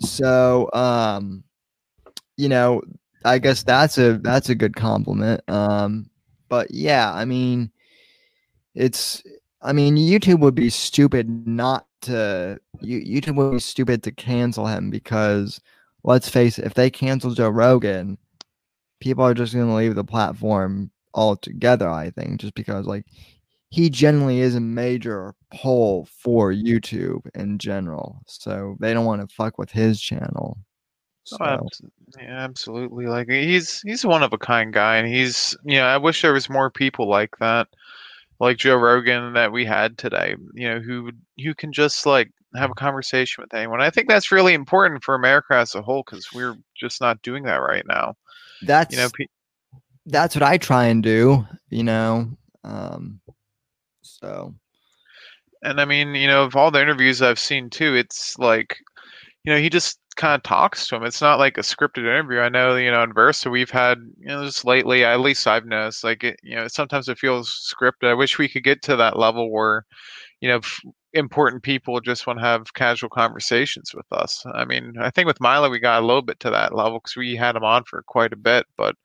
so 0.01 0.71
um, 0.73 1.43
you 2.37 2.49
know, 2.49 2.83
I 3.25 3.39
guess 3.39 3.63
that's 3.63 3.99
a 3.99 4.19
that's 4.19 4.49
a 4.49 4.55
good 4.55 4.77
compliment. 4.77 5.43
Um, 5.49 6.09
but 6.49 6.71
yeah, 6.71 7.13
I 7.13 7.25
mean 7.25 7.71
it's 8.75 9.23
I 9.61 9.73
mean 9.73 9.97
YouTube 9.97 10.41
would 10.41 10.55
be 10.55 10.71
stupid 10.71 11.47
not 11.47 11.87
to 12.03 12.61
you 12.81 13.01
YouTube 13.01 13.35
would 13.37 13.53
be 13.53 13.59
stupid 13.59 14.05
to 14.05 14.13
cancel 14.13 14.67
him 14.67 14.91
because 14.91 15.61
let's 16.05 16.29
face 16.29 16.59
it, 16.59 16.65
if 16.65 16.75
they 16.75 16.91
cancel 16.91 17.35
Joe 17.35 17.49
Rogan, 17.49 18.19
people 19.01 19.25
are 19.25 19.35
just 19.35 19.55
gonna 19.55 19.75
leave 19.75 19.95
the 19.95 20.05
platform 20.05 20.91
altogether, 21.15 21.89
I 21.89 22.11
think, 22.11 22.41
just 22.41 22.55
because 22.55 22.87
like 22.87 23.07
he 23.71 23.91
generally 23.91 24.41
is 24.41 24.55
a 24.55 24.61
major 24.61 25.35
pull 25.55 26.07
for 26.07 26.53
YouTube 26.53 27.29
in 27.35 27.59
general. 27.59 28.23
So 28.27 28.77
they 28.81 28.95
don't 28.95 29.05
want 29.05 29.21
to 29.29 29.35
fuck 29.35 29.59
with 29.59 29.71
his 29.71 30.01
channel. 30.01 30.59
Oh, 31.41 31.69
so 31.73 31.89
Oh, 32.17 32.23
yeah, 32.23 32.39
absolutely. 32.39 33.07
Like 33.07 33.29
he's 33.29 33.83
he's 33.83 34.05
one 34.05 34.23
of 34.23 34.33
a 34.33 34.39
kind 34.39 34.73
guy, 34.73 34.97
and 34.97 35.07
he's 35.09 35.57
you 35.65 35.77
know 35.77 35.85
I 35.87 35.97
wish 35.99 36.23
there 36.23 36.33
was 36.33 36.49
more 36.49 36.71
people 36.71 37.09
like 37.09 37.37
that, 37.39 37.69
like 38.41 38.57
Joe 38.59 38.77
Rogan 38.77 39.35
that 39.35 39.53
we 39.53 39.65
had 39.65 39.99
today. 39.99 40.37
You 40.55 40.69
know 40.71 40.81
who 40.81 41.11
who 41.43 41.55
can 41.55 41.73
just 41.73 42.07
like 42.07 42.31
have 42.55 42.71
a 42.71 42.75
conversation 42.75 43.43
with 43.43 43.53
anyone. 43.55 43.83
I 43.83 43.91
think 43.91 44.09
that's 44.09 44.33
really 44.33 44.55
important 44.55 45.05
for 45.05 45.15
America 45.15 45.55
as 45.55 45.75
a 45.75 45.83
whole 45.83 46.03
because 46.07 46.33
we're 46.33 46.57
just 46.75 47.01
not 47.01 47.23
doing 47.23 47.45
that 47.45 47.57
right 47.57 47.85
now. 47.87 48.15
That's 48.63 48.95
You 48.95 49.03
know, 49.03 49.11
pe- 49.11 49.27
that's 50.07 50.35
what 50.35 50.43
I 50.43 50.59
try 50.59 50.87
and 50.87 51.03
do, 51.03 51.47
you 51.71 51.85
know. 51.85 52.29
Um 52.65 53.21
so 54.03 54.55
and 55.63 55.81
I 55.81 55.85
mean, 55.85 56.15
you 56.15 56.27
know, 56.27 56.45
of 56.45 56.57
all 56.57 56.71
the 56.71 56.81
interviews 56.81 57.21
I've 57.23 57.39
seen 57.39 57.69
too, 57.71 57.95
it's 57.95 58.39
like, 58.39 58.77
you 59.45 59.53
know, 59.53 59.59
he 59.59 59.69
just 59.69 59.99
kind 60.17 60.35
of 60.35 60.43
talks 60.43 60.87
to 60.89 60.97
him. 60.97 61.05
It's 61.05 61.21
not 61.21 61.39
like 61.39 61.59
a 61.59 61.63
scripted 61.63 61.99
interview. 61.99 62.41
I 62.41 62.49
know, 62.49 62.77
you 62.77 62.91
know, 62.91 63.03
in 63.03 63.13
Versa 63.13 63.51
we've 63.51 63.71
had, 63.71 63.99
you 64.19 64.29
know, 64.29 64.45
just 64.45 64.65
lately, 64.65 65.05
at 65.05 65.21
least 65.21 65.47
I've 65.47 65.67
noticed, 65.67 66.05
like, 66.05 66.25
it, 66.25 66.39
you 66.43 66.57
know, 66.57 66.69
sometimes 66.69 67.09
it 67.09 67.19
feels 67.19 67.73
scripted. 67.75 68.09
I 68.09 68.15
wish 68.15 68.39
we 68.39 68.49
could 68.49 68.65
get 68.65 68.83
to 68.83 68.97
that 68.97 69.19
level 69.19 69.51
where, 69.51 69.85
you 70.41 70.49
know, 70.49 70.61
important 71.15 71.63
people 71.63 72.01
just 72.01 72.27
want 72.27 72.39
to 72.39 72.45
have 72.45 72.75
casual 72.75 73.09
conversations 73.11 73.95
with 73.95 74.07
us. 74.13 74.45
I 74.55 74.65
mean, 74.65 74.95
I 75.01 75.11
think 75.11 75.27
with 75.27 75.41
Milo 75.41 75.71
we 75.71 75.79
got 75.81 76.03
a 76.03 76.07
little 76.07 76.23
bit 76.23 76.41
to 76.41 76.51
that 76.51 76.75
level 76.75 76.99
because 77.01 77.17
we 77.17 77.37
had 77.37 77.57
him 77.57 77.65
on 77.65 77.85
for 77.85 78.03
quite 78.03 78.33
a 78.33 78.37
bit, 78.37 78.67
but 78.77 78.97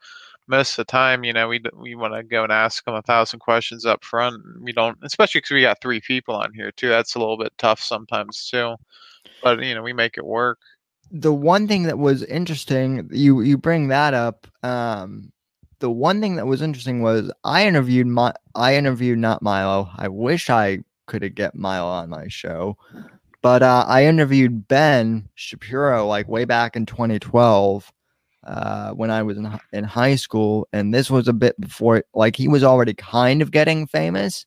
most 0.47 0.71
of 0.71 0.85
the 0.85 0.91
time, 0.91 1.23
you 1.23 1.33
know, 1.33 1.47
we 1.47 1.61
we 1.75 1.95
want 1.95 2.13
to 2.13 2.23
go 2.23 2.43
and 2.43 2.51
ask 2.51 2.83
them 2.85 2.95
a 2.95 3.01
thousand 3.01 3.39
questions 3.39 3.85
up 3.85 4.03
front. 4.03 4.43
We 4.61 4.73
don't, 4.73 4.97
especially 5.03 5.39
because 5.39 5.51
we 5.51 5.61
got 5.61 5.81
three 5.81 6.01
people 6.01 6.35
on 6.35 6.53
here 6.53 6.71
too. 6.71 6.89
That's 6.89 7.15
a 7.15 7.19
little 7.19 7.37
bit 7.37 7.53
tough 7.57 7.79
sometimes 7.79 8.45
too. 8.51 8.75
But 9.43 9.63
you 9.63 9.75
know, 9.75 9.83
we 9.83 9.93
make 9.93 10.17
it 10.17 10.25
work. 10.25 10.59
the 11.11 11.33
one 11.33 11.67
thing 11.67 11.83
that 11.83 11.99
was 11.99 12.23
interesting, 12.23 13.07
you 13.11 13.41
you 13.41 13.57
bring 13.57 13.87
that 13.89 14.13
up. 14.13 14.47
Um, 14.63 15.31
the 15.79 15.89
one 15.91 16.19
thing 16.21 16.35
that 16.37 16.47
was 16.47 16.61
interesting 16.61 17.01
was 17.01 17.31
I 17.43 17.67
interviewed 17.67 18.07
my 18.07 18.33
I 18.55 18.75
interviewed 18.75 19.19
not 19.19 19.41
Milo. 19.41 19.89
I 19.97 20.07
wish 20.07 20.49
I 20.49 20.79
could 21.05 21.23
it 21.23 21.35
get 21.35 21.55
Milo 21.55 21.87
on 21.87 22.09
my 22.09 22.27
show, 22.27 22.77
but 23.41 23.61
uh, 23.61 23.85
I 23.87 24.05
interviewed 24.05 24.67
Ben 24.67 25.27
Shapiro 25.35 26.07
like 26.07 26.27
way 26.27 26.45
back 26.45 26.75
in 26.75 26.85
2012 26.85 27.91
uh, 28.45 28.91
when 28.91 29.11
I 29.11 29.23
was 29.23 29.37
in 29.37 29.59
in 29.71 29.83
high 29.83 30.15
school, 30.15 30.67
and 30.73 30.93
this 30.93 31.09
was 31.09 31.27
a 31.27 31.33
bit 31.33 31.59
before 31.59 32.03
like 32.13 32.35
he 32.35 32.47
was 32.47 32.63
already 32.63 32.93
kind 32.93 33.41
of 33.41 33.51
getting 33.51 33.87
famous, 33.87 34.45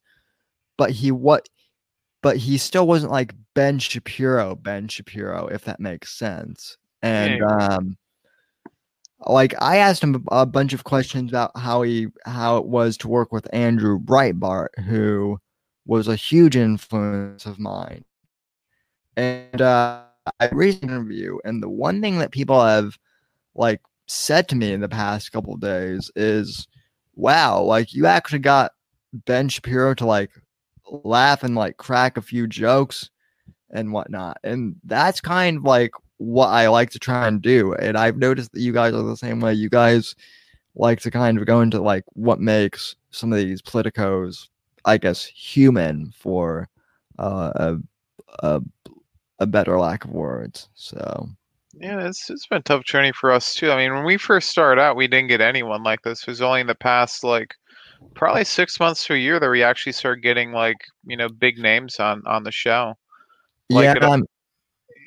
but 0.76 0.90
he 0.90 1.10
what 1.10 1.48
but 2.22 2.36
he 2.36 2.58
still 2.58 2.86
wasn't 2.86 3.12
like 3.12 3.34
Ben 3.54 3.78
Shapiro, 3.78 4.54
Ben 4.56 4.88
Shapiro, 4.88 5.46
if 5.46 5.64
that 5.64 5.78
makes 5.78 6.18
sense. 6.18 6.76
And 7.02 7.42
um, 7.42 7.96
like 9.20 9.54
I 9.60 9.76
asked 9.76 10.02
him 10.02 10.24
a 10.30 10.40
a 10.40 10.46
bunch 10.46 10.72
of 10.72 10.84
questions 10.84 11.30
about 11.30 11.52
how 11.56 11.82
he 11.82 12.08
how 12.24 12.56
it 12.56 12.66
was 12.66 12.96
to 12.98 13.08
work 13.08 13.32
with 13.32 13.46
Andrew 13.54 13.98
Breitbart, 13.98 14.68
who 14.86 15.38
was 15.86 16.08
a 16.08 16.16
huge 16.16 16.56
influence 16.56 17.46
of 17.46 17.58
mine. 17.58 18.04
And 19.16 19.62
uh, 19.62 20.02
I 20.40 20.46
an 20.46 20.60
interview, 20.82 21.38
and 21.44 21.62
the 21.62 21.68
one 21.68 22.02
thing 22.02 22.18
that 22.18 22.32
people 22.32 22.62
have 22.62 22.98
like 23.54 23.80
said 24.06 24.48
to 24.48 24.56
me 24.56 24.72
in 24.72 24.80
the 24.80 24.88
past 24.88 25.32
couple 25.32 25.54
of 25.54 25.60
days 25.60 26.10
is, 26.16 26.66
"Wow, 27.14 27.62
like 27.62 27.94
you 27.94 28.06
actually 28.06 28.40
got 28.40 28.72
Ben 29.12 29.48
Shapiro 29.48 29.94
to 29.94 30.06
like 30.06 30.30
laugh 31.04 31.42
and 31.42 31.54
like 31.54 31.76
crack 31.78 32.16
a 32.16 32.22
few 32.22 32.46
jokes 32.46 33.10
and 33.70 33.92
whatnot." 33.92 34.38
And 34.44 34.76
that's 34.84 35.20
kind 35.20 35.58
of 35.58 35.64
like 35.64 35.92
what 36.18 36.48
I 36.48 36.68
like 36.68 36.90
to 36.90 36.98
try 36.98 37.26
and 37.28 37.40
do. 37.40 37.74
And 37.74 37.96
I've 37.96 38.16
noticed 38.18 38.52
that 38.52 38.60
you 38.60 38.72
guys 38.72 38.94
are 38.94 39.02
the 39.02 39.16
same 39.16 39.40
way. 39.40 39.54
You 39.54 39.70
guys 39.70 40.14
like 40.74 41.00
to 41.00 41.10
kind 41.10 41.38
of 41.38 41.46
go 41.46 41.60
into 41.62 41.80
like 41.80 42.04
what 42.12 42.40
makes 42.40 42.96
some 43.10 43.32
of 43.32 43.38
these 43.38 43.62
politicos, 43.62 44.48
I 44.86 44.98
guess, 44.98 45.24
human 45.26 46.12
for 46.12 46.68
uh, 47.18 47.52
a, 47.56 47.78
a 48.40 48.62
a 49.40 49.46
better 49.46 49.78
lack 49.78 50.04
of 50.04 50.12
words. 50.12 50.68
So 50.74 51.28
Yeah, 51.78 52.06
it's 52.06 52.30
it's 52.30 52.46
been 52.46 52.58
a 52.58 52.62
tough 52.62 52.84
journey 52.84 53.12
for 53.12 53.30
us 53.32 53.54
too. 53.54 53.70
I 53.70 53.76
mean, 53.76 53.94
when 53.94 54.04
we 54.04 54.16
first 54.16 54.48
started 54.48 54.80
out, 54.80 54.96
we 54.96 55.08
didn't 55.08 55.28
get 55.28 55.40
anyone 55.42 55.82
like 55.82 56.02
this. 56.02 56.22
It 56.22 56.28
was 56.28 56.40
only 56.42 56.60
in 56.62 56.66
the 56.66 56.74
past 56.74 57.22
like 57.24 57.54
probably 58.14 58.44
six 58.44 58.80
months 58.80 59.06
to 59.06 59.14
a 59.14 59.18
year 59.18 59.40
that 59.40 59.50
we 59.50 59.62
actually 59.62 59.92
started 59.92 60.22
getting 60.22 60.52
like 60.52 60.78
you 61.06 61.16
know 61.16 61.28
big 61.28 61.58
names 61.58 62.00
on 62.00 62.22
on 62.26 62.44
the 62.44 62.52
show. 62.52 62.94
Like 63.70 63.84
yeah, 63.84 63.96
it- 63.96 64.02
um, 64.02 64.26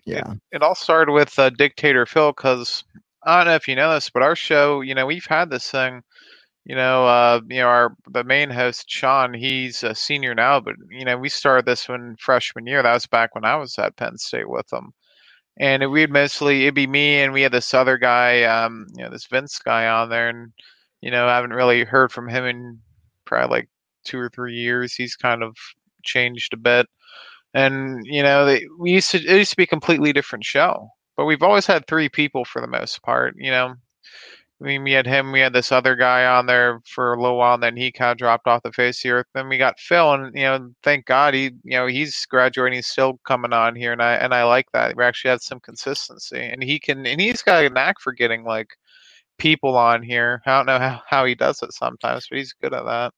yeah, 0.06 0.34
It 0.52 0.64
all 0.64 0.76
started 0.76 1.12
with 1.12 1.38
uh, 1.40 1.50
Dictator 1.52 2.06
Phil 2.06 2.32
because 2.32 2.84
I 3.24 3.38
don't 3.40 3.48
know 3.48 3.56
if 3.56 3.68
you 3.68 3.76
know 3.76 3.94
this, 3.94 4.10
but 4.10 4.24
our 4.24 4.36
show, 4.36 4.82
you 4.82 4.96
know, 4.96 5.06
we've 5.06 5.26
had 5.26 5.50
this 5.50 5.70
thing. 5.72 6.04
You 6.70 6.76
know, 6.76 7.08
uh, 7.08 7.42
you 7.50 7.58
know, 7.62 7.68
our 7.68 7.96
the 8.12 8.24
main 8.24 8.52
host 8.52 8.86
Sean, 8.88 9.34
he's 9.34 9.82
a 9.84 9.96
senior 9.96 10.36
now, 10.36 10.60
but 10.60 10.76
you 10.92 11.04
know, 11.04 11.18
we 11.18 11.28
started 11.28 11.66
this 11.66 11.90
one 11.90 12.16
freshman 12.20 12.68
year. 12.68 12.84
That 12.84 12.94
was 12.94 13.08
back 13.08 13.34
when 13.34 13.44
I 13.44 13.56
was 13.56 13.80
at 13.80 13.96
Penn 13.98 14.20
State 14.20 14.48
with 14.48 14.72
him, 14.72 14.94
and 15.60 15.92
we'd 15.92 16.12
mostly 16.12 16.64
it'd 16.64 16.76
be 16.76 16.86
me 16.86 17.22
and 17.22 17.34
we 17.34 17.42
had 17.42 17.54
this 17.54 17.74
other 17.74 17.98
guy, 17.98 18.44
um, 18.44 18.86
you 18.96 19.04
know, 19.04 19.10
this 19.10 19.26
Vince 19.26 19.58
guy 19.58 19.88
on 19.88 20.10
there, 20.10 20.30
and 20.30 20.54
you 21.02 21.10
know, 21.10 21.28
I 21.28 21.36
haven't 21.38 21.54
really 21.54 21.86
heard 21.86 22.12
from 22.12 22.30
him 22.30 22.46
in 22.46 22.80
probably 23.26 23.58
like 23.62 23.70
two 24.06 24.20
or 24.20 24.30
three 24.30 24.54
years. 24.56 24.94
He's 24.94 25.16
kind 25.16 25.42
of 25.42 25.58
changed 26.04 26.54
a 26.54 26.58
bit, 26.58 26.86
and 27.56 28.02
you 28.06 28.22
know, 28.22 28.46
they, 28.46 28.68
we 28.80 28.92
used 28.92 29.10
to 29.12 29.18
it 29.18 29.38
used 29.38 29.52
to 29.52 29.58
be 29.58 29.64
a 29.64 29.68
completely 29.68 30.14
different 30.14 30.46
show, 30.46 30.90
but 31.18 31.26
we've 31.26 31.42
always 31.44 31.66
had 31.66 31.88
three 31.88 32.10
people 32.10 32.46
for 32.46 32.62
the 32.62 32.68
most 32.68 33.02
part. 33.02 33.34
You 33.40 33.50
know, 33.50 33.74
mean, 34.66 34.84
we 34.84 34.92
had 34.92 35.08
him, 35.08 35.32
we 35.32 35.40
had 35.40 35.54
this 35.54 35.72
other 35.72 35.96
guy 35.96 36.26
on 36.26 36.46
there 36.46 36.82
for 36.86 37.14
a 37.14 37.22
little 37.22 37.38
while, 37.38 37.54
and 37.54 37.64
then 37.64 37.78
he 37.78 37.92
kind 37.92 38.12
of 38.12 38.18
dropped 38.18 38.48
off 38.48 38.64
the 38.64 38.74
face 38.74 39.00
of 39.00 39.04
the 39.04 39.10
earth. 39.12 39.28
Then 39.34 39.48
we 39.48 39.58
got 39.58 39.80
Phil, 39.80 40.14
and 40.14 40.36
you 40.36 40.44
know, 40.44 40.70
thank 40.84 41.06
God 41.06 41.34
he, 41.34 41.52
you 41.64 41.78
know, 41.78 41.88
he's 41.88 42.26
graduating, 42.26 42.78
he's 42.78 42.88
still 42.88 43.20
coming 43.26 43.54
on 43.54 43.76
here, 43.76 43.94
and 43.94 44.02
I 44.02 44.16
and 44.16 44.34
I 44.34 44.44
like 44.44 44.68
that. 44.74 44.98
We 44.98 45.04
actually 45.04 45.32
had 45.32 45.42
some 45.42 45.62
consistency, 45.62 46.42
and 46.42 46.62
he 46.62 46.80
can, 46.80 47.06
and 47.06 47.22
he's 47.22 47.42
got 47.42 47.64
a 47.64 47.70
knack 47.70 48.02
for 48.02 48.12
getting 48.12 48.44
like 48.44 48.70
people 49.38 49.78
on 49.78 50.04
here. 50.04 50.42
I 50.46 50.58
don't 50.58 50.66
know 50.66 50.80
how, 50.80 51.02
how 51.08 51.26
he 51.26 51.36
does 51.36 51.64
it 51.64 51.74
sometimes, 51.74 52.28
but 52.30 52.38
he's 52.38 52.54
good 52.54 52.74
at 52.74 52.86
that. 52.86 53.14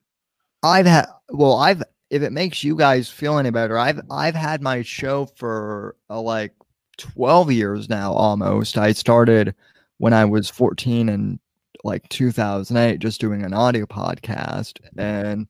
I've 0.64 0.86
had 0.86 1.08
well, 1.30 1.58
I've 1.58 1.82
if 2.12 2.22
it 2.22 2.32
makes 2.32 2.64
you 2.64 2.76
guys 2.76 3.10
feel 3.10 3.40
any 3.40 3.50
better, 3.50 3.80
I've 3.80 4.02
I've 4.12 4.36
had 4.36 4.62
my 4.62 4.84
show 4.84 5.26
for 5.36 5.96
uh, 6.10 6.22
like 6.22 6.54
twelve 6.98 7.52
years 7.52 7.90
now 7.90 8.14
almost. 8.14 8.78
I 8.78 8.92
started 8.92 9.56
when 10.02 10.14
I 10.14 10.26
was 10.26 10.50
fourteen 10.50 11.10
and 11.10 11.40
like 11.84 12.10
2008 12.10 12.98
just 12.98 13.22
doing 13.22 13.44
an 13.44 13.54
audio 13.54 13.86
podcast 13.86 14.80
and 14.98 15.48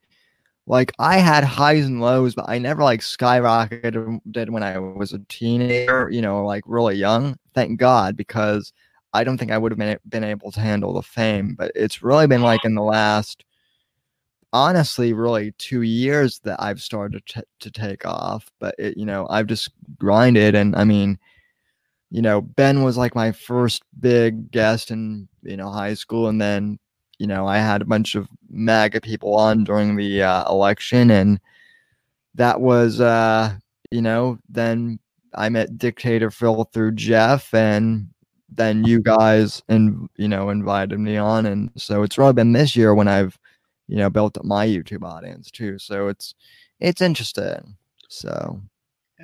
like 0.67 0.91
I 0.99 1.19
had 1.19 1.45
highs 1.45 1.85
and 1.85 2.01
lows 2.01 2.35
but 2.35 2.49
I 2.49 2.57
never 2.57 2.83
like 2.83 2.99
skyrocketed 2.99 4.19
did 4.29 4.49
when 4.49 4.61
I 4.61 4.77
was 4.77 5.13
a 5.13 5.19
teenager 5.29 6.09
you 6.11 6.21
know 6.21 6.45
like 6.45 6.63
really 6.67 6.95
young. 6.95 7.37
Thank 7.55 7.79
god 7.79 8.17
because 8.17 8.73
I 9.13 9.23
don't 9.23 9.37
think 9.37 9.51
I 9.51 9.57
would 9.57 9.71
have 9.71 9.79
been, 9.79 9.97
been 10.09 10.25
able 10.25 10.51
to 10.51 10.59
handle 10.59 10.93
the 10.93 11.01
fame 11.01 11.55
but 11.57 11.71
it's 11.73 12.03
really 12.03 12.27
been 12.27 12.41
like 12.41 12.65
in 12.65 12.75
the 12.75 12.83
last 12.83 13.45
honestly 14.51 15.13
really 15.13 15.53
two 15.59 15.83
years 15.83 16.39
that 16.39 16.61
I've 16.61 16.81
started 16.81 17.25
to, 17.27 17.43
to 17.61 17.71
take 17.71 18.05
off 18.05 18.51
but 18.59 18.75
it, 18.77 18.97
you 18.97 19.05
know 19.05 19.27
I've 19.29 19.47
just 19.47 19.69
grinded 19.97 20.55
and 20.55 20.75
I 20.75 20.83
mean 20.83 21.19
you 22.11 22.21
know, 22.21 22.41
Ben 22.41 22.83
was 22.83 22.97
like 22.97 23.15
my 23.15 23.31
first 23.31 23.83
big 23.99 24.51
guest 24.51 24.91
in, 24.91 25.29
you 25.43 25.55
know, 25.55 25.71
high 25.71 25.93
school. 25.93 26.27
And 26.27 26.41
then, 26.41 26.77
you 27.19 27.25
know, 27.25 27.47
I 27.47 27.59
had 27.59 27.81
a 27.81 27.85
bunch 27.85 28.15
of 28.15 28.27
MAGA 28.49 28.99
people 28.99 29.33
on 29.35 29.63
during 29.63 29.95
the 29.95 30.21
uh, 30.21 30.49
election. 30.51 31.09
And 31.09 31.39
that 32.35 32.59
was, 32.59 32.99
uh, 32.99 33.53
you 33.91 34.01
know, 34.01 34.37
then 34.49 34.99
I 35.33 35.47
met 35.47 35.77
Dictator 35.77 36.29
Phil 36.31 36.65
through 36.65 36.91
Jeff. 36.91 37.53
And 37.53 38.09
then 38.49 38.83
you 38.83 38.99
guys, 38.99 39.63
and, 39.69 40.09
you 40.17 40.27
know, 40.27 40.49
invited 40.49 40.99
me 40.99 41.15
on. 41.15 41.45
And 41.45 41.71
so 41.77 42.03
it's 42.03 42.17
really 42.17 42.33
been 42.33 42.51
this 42.51 42.75
year 42.75 42.93
when 42.93 43.07
I've, 43.07 43.39
you 43.87 43.95
know, 43.95 44.09
built 44.09 44.37
up 44.37 44.43
my 44.43 44.67
YouTube 44.67 45.05
audience 45.05 45.49
too. 45.49 45.79
So 45.79 46.09
it's, 46.09 46.35
it's 46.81 47.01
interesting. 47.01 47.77
So, 48.09 48.61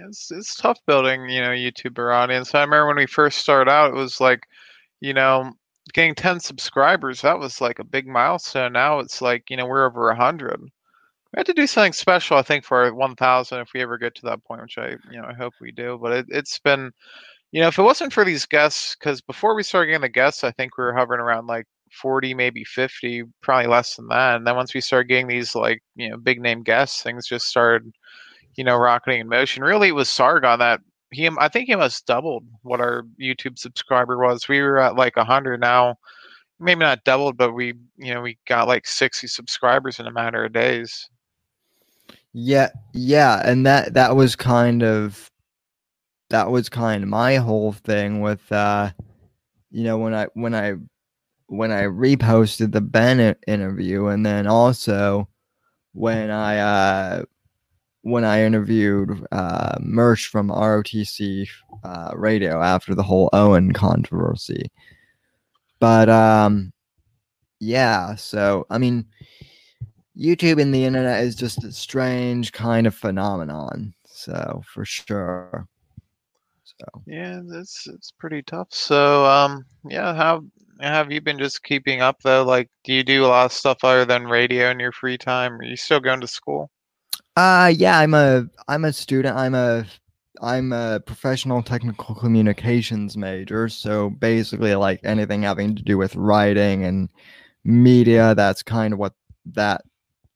It's 0.05 0.31
it's 0.31 0.55
tough 0.55 0.79
building, 0.85 1.29
you 1.29 1.41
know, 1.41 1.49
YouTuber 1.49 2.13
audience. 2.13 2.53
I 2.53 2.61
remember 2.61 2.87
when 2.87 2.97
we 2.97 3.05
first 3.05 3.39
started 3.39 3.71
out, 3.71 3.91
it 3.91 3.95
was 3.95 4.19
like, 4.21 4.45
you 5.01 5.13
know, 5.13 5.53
getting 5.93 6.15
10 6.15 6.39
subscribers. 6.39 7.21
That 7.21 7.39
was 7.39 7.61
like 7.61 7.79
a 7.79 7.83
big 7.83 8.07
milestone. 8.07 8.73
Now 8.73 8.99
it's 8.99 9.21
like, 9.21 9.49
you 9.49 9.57
know, 9.57 9.65
we're 9.65 9.85
over 9.85 10.07
100. 10.07 10.61
We 10.61 10.69
have 11.37 11.45
to 11.47 11.53
do 11.53 11.67
something 11.67 11.93
special, 11.93 12.37
I 12.37 12.41
think, 12.43 12.63
for 12.65 12.93
1,000 12.93 13.59
if 13.59 13.69
we 13.73 13.81
ever 13.81 13.97
get 13.97 14.15
to 14.15 14.25
that 14.27 14.43
point, 14.45 14.61
which 14.61 14.77
I, 14.77 14.91
you 15.11 15.21
know, 15.21 15.25
I 15.27 15.33
hope 15.33 15.53
we 15.61 15.71
do. 15.71 15.99
But 16.01 16.13
it, 16.13 16.25
it's 16.29 16.59
been, 16.59 16.91
you 17.51 17.61
know, 17.61 17.67
if 17.67 17.79
it 17.79 17.83
wasn't 17.83 18.13
for 18.13 18.25
these 18.25 18.45
guests, 18.45 18.95
because 18.95 19.21
before 19.21 19.55
we 19.55 19.63
started 19.63 19.87
getting 19.87 20.01
the 20.01 20.09
guests, 20.09 20.43
I 20.43 20.51
think 20.51 20.77
we 20.77 20.83
were 20.85 20.95
hovering 20.95 21.21
around 21.21 21.47
like 21.47 21.65
40, 21.91 22.33
maybe 22.33 22.63
50, 22.63 23.23
probably 23.41 23.67
less 23.67 23.95
than 23.95 24.07
that. 24.09 24.37
And 24.37 24.47
then 24.47 24.55
once 24.55 24.73
we 24.73 24.81
started 24.81 25.09
getting 25.09 25.27
these 25.27 25.55
like, 25.55 25.81
you 25.95 26.09
know, 26.09 26.17
big 26.17 26.41
name 26.41 26.63
guests, 26.63 27.03
things 27.03 27.27
just 27.27 27.47
started 27.47 27.91
you 28.57 28.63
know, 28.63 28.75
rocketing 28.75 29.21
in 29.21 29.29
motion. 29.29 29.63
Really, 29.63 29.89
it 29.89 29.95
was 29.95 30.09
Sargon 30.09 30.59
that 30.59 30.81
he, 31.11 31.29
I 31.39 31.47
think 31.47 31.67
he 31.67 31.75
must 31.75 32.05
doubled 32.05 32.45
what 32.63 32.81
our 32.81 33.03
YouTube 33.21 33.57
subscriber 33.57 34.17
was. 34.17 34.47
We 34.49 34.61
were 34.61 34.79
at 34.79 34.95
like 34.95 35.15
hundred 35.15 35.61
now, 35.61 35.97
maybe 36.59 36.79
not 36.79 37.03
doubled, 37.05 37.38
but 37.38 37.53
we, 37.53 37.73
you 37.97 38.13
know, 38.13 38.21
we 38.21 38.38
got 38.47 38.67
like 38.67 38.85
sixty 38.85 39.27
subscribers 39.27 39.99
in 39.99 40.07
a 40.07 40.11
matter 40.11 40.43
of 40.43 40.53
days. 40.53 41.07
Yeah, 42.34 42.69
yeah, 42.93 43.41
and 43.45 43.65
that 43.65 43.93
that 43.93 44.15
was 44.15 44.35
kind 44.35 44.84
of 44.84 45.31
that 46.29 46.49
was 46.49 46.67
kind 46.67 47.03
of 47.03 47.09
my 47.09 47.35
whole 47.35 47.71
thing 47.71 48.19
with 48.19 48.51
uh 48.51 48.91
you 49.71 49.84
know 49.84 49.97
when 49.97 50.13
I 50.13 50.27
when 50.34 50.53
I 50.53 50.73
when 51.47 51.71
I 51.71 51.84
reposted 51.84 52.73
the 52.73 52.81
Bennett 52.81 53.41
interview 53.47 54.07
and 54.07 54.25
then 54.25 54.45
also 54.45 55.29
when 55.93 56.29
I 56.29 56.57
uh 56.57 57.23
when 58.07 58.23
I 58.23 58.43
interviewed 58.43 59.25
uh 59.31 59.77
Merch 59.81 60.27
from 60.27 60.49
ROTC 60.49 61.47
uh 61.84 62.11
radio 62.15 62.61
after 62.61 62.95
the 62.95 63.03
whole 63.03 63.29
Owen 63.34 63.73
controversy. 63.73 64.71
But 65.79 66.09
um 66.09 66.71
yeah, 67.59 68.15
so 68.15 68.65
I 68.69 68.77
mean 68.77 69.05
YouTube 70.17 70.61
and 70.61 70.73
the 70.73 70.85
internet 70.85 71.23
is 71.23 71.35
just 71.35 71.63
a 71.63 71.71
strange 71.71 72.51
kind 72.51 72.88
of 72.88 72.95
phenomenon. 72.95 73.93
So 74.05 74.63
for 74.73 74.85
sure. 74.85 75.67
So 76.63 76.85
Yeah, 77.05 77.41
it's 77.53 77.88
it's 77.88 78.11
pretty 78.11 78.41
tough. 78.43 78.67
So, 78.71 79.25
um, 79.25 79.65
yeah, 79.89 80.13
how 80.13 80.43
have 80.79 81.11
you 81.11 81.21
been 81.21 81.39
just 81.39 81.63
keeping 81.63 82.01
up 82.01 82.17
though? 82.23 82.43
Like, 82.43 82.69
do 82.84 82.93
you 82.93 83.03
do 83.03 83.25
a 83.25 83.27
lot 83.27 83.45
of 83.45 83.51
stuff 83.53 83.79
other 83.84 84.05
than 84.05 84.25
radio 84.27 84.69
in 84.71 84.79
your 84.79 84.91
free 84.91 85.17
time? 85.17 85.53
Are 85.59 85.63
you 85.63 85.77
still 85.77 85.99
going 85.99 86.21
to 86.21 86.27
school? 86.27 86.69
Uh 87.38 87.72
yeah, 87.76 87.99
I'm 87.99 88.14
a 88.15 88.47
I'm 88.68 88.84
a 88.85 88.91
student. 88.93 89.38
I'm 89.38 89.53
a 89.55 89.85
I'm 90.41 90.73
a 90.73 90.99
professional 91.01 91.61
technical 91.64 92.15
communications 92.15 93.15
major. 93.18 93.69
So 93.69 94.09
basically 94.09 94.73
like 94.76 94.99
anything 95.03 95.43
having 95.43 95.76
to 95.76 95.84
do 95.84 95.97
with 95.99 96.15
writing 96.15 96.85
and 96.85 97.09
media, 97.64 98.34
that's 98.35 98.64
kind 98.64 98.93
of 98.93 98.99
what 98.99 99.14
that 99.47 99.81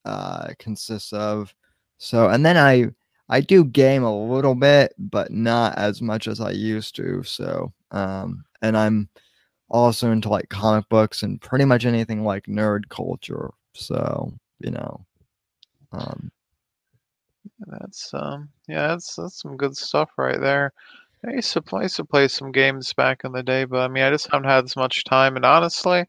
uh 0.06 0.50
consists 0.60 1.14
of. 1.14 1.54
So 2.00 2.30
and 2.30 2.46
then 2.46 2.58
I 2.58 2.88
I 3.30 3.42
do 3.42 3.64
game 3.66 4.04
a 4.04 4.26
little 4.28 4.56
bit, 4.56 4.94
but 5.00 5.32
not 5.32 5.78
as 5.78 6.02
much 6.04 6.28
as 6.28 6.40
I 6.42 6.52
used 6.52 6.96
to. 6.98 7.24
So 7.24 7.74
um 7.92 8.44
and 8.62 8.78
I'm 8.78 9.10
also 9.70 10.12
into 10.12 10.30
like 10.30 10.50
comic 10.50 10.88
books 10.90 11.24
and 11.24 11.42
pretty 11.42 11.66
much 11.66 11.86
anything 11.86 12.24
like 12.26 12.46
nerd 12.48 12.90
culture. 12.90 13.52
So, 13.76 14.34
you 14.60 14.72
know. 14.72 15.06
Um 15.94 16.32
That's 17.68 18.14
um 18.14 18.50
yeah, 18.68 18.88
that's 18.90 19.16
that's 19.16 19.42
some 19.42 19.58
good 19.58 19.76
stuff 19.78 20.10
right 20.18 20.40
there. 20.40 20.74
I 21.28 21.34
used 21.34 21.54
to 21.54 21.62
play, 21.62 21.84
used 21.84 21.98
to 21.98 22.06
play 22.06 22.28
some 22.28 22.52
games 22.52 22.94
back 22.94 23.22
in 23.24 23.32
the 23.32 23.44
day, 23.44 23.66
but 23.66 23.80
I 23.82 23.88
mean, 23.88 24.04
I 24.04 24.10
just 24.12 24.30
haven't 24.32 24.50
had 24.50 24.64
as 24.66 24.76
much 24.76 25.04
time. 25.04 25.36
And 25.36 25.46
honestly, 25.46 26.06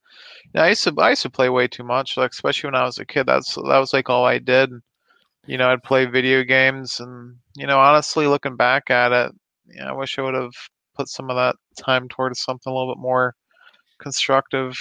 yeah, 0.54 0.64
I 0.64 0.70
used 0.70 0.84
to 0.84 0.94
I 0.98 1.10
used 1.10 1.22
to 1.22 1.30
play 1.30 1.48
way 1.50 1.68
too 1.68 1.84
much. 1.84 2.16
Like 2.18 2.32
especially 2.32 2.68
when 2.68 2.76
I 2.76 2.84
was 2.84 2.98
a 2.98 3.06
kid, 3.06 3.26
that's 3.26 3.54
that 3.56 3.78
was 3.78 3.92
like 3.94 4.10
all 4.10 4.24
I 4.26 4.38
did. 4.38 4.70
You 5.46 5.58
know, 5.58 5.70
I'd 5.70 5.82
play 5.84 6.06
video 6.06 6.44
games, 6.44 7.00
and 7.00 7.36
you 7.56 7.66
know, 7.66 7.78
honestly, 7.80 8.26
looking 8.28 8.56
back 8.56 8.90
at 8.90 9.12
it, 9.12 9.32
yeah, 9.66 9.90
I 9.90 9.92
wish 9.94 10.18
I 10.18 10.22
would 10.22 10.34
have 10.34 10.52
put 10.96 11.08
some 11.08 11.30
of 11.30 11.36
that 11.36 11.56
time 11.78 12.08
towards 12.08 12.40
something 12.42 12.72
a 12.72 12.76
little 12.76 12.94
bit 12.94 13.00
more 13.00 13.34
constructive. 14.00 14.74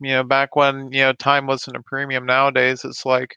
You 0.00 0.10
know, 0.10 0.24
back 0.24 0.56
when 0.56 0.92
you 0.92 1.00
know 1.02 1.12
time 1.14 1.46
wasn't 1.46 1.76
a 1.76 1.82
premium. 1.86 2.26
Nowadays, 2.26 2.84
it's 2.84 3.06
like, 3.06 3.36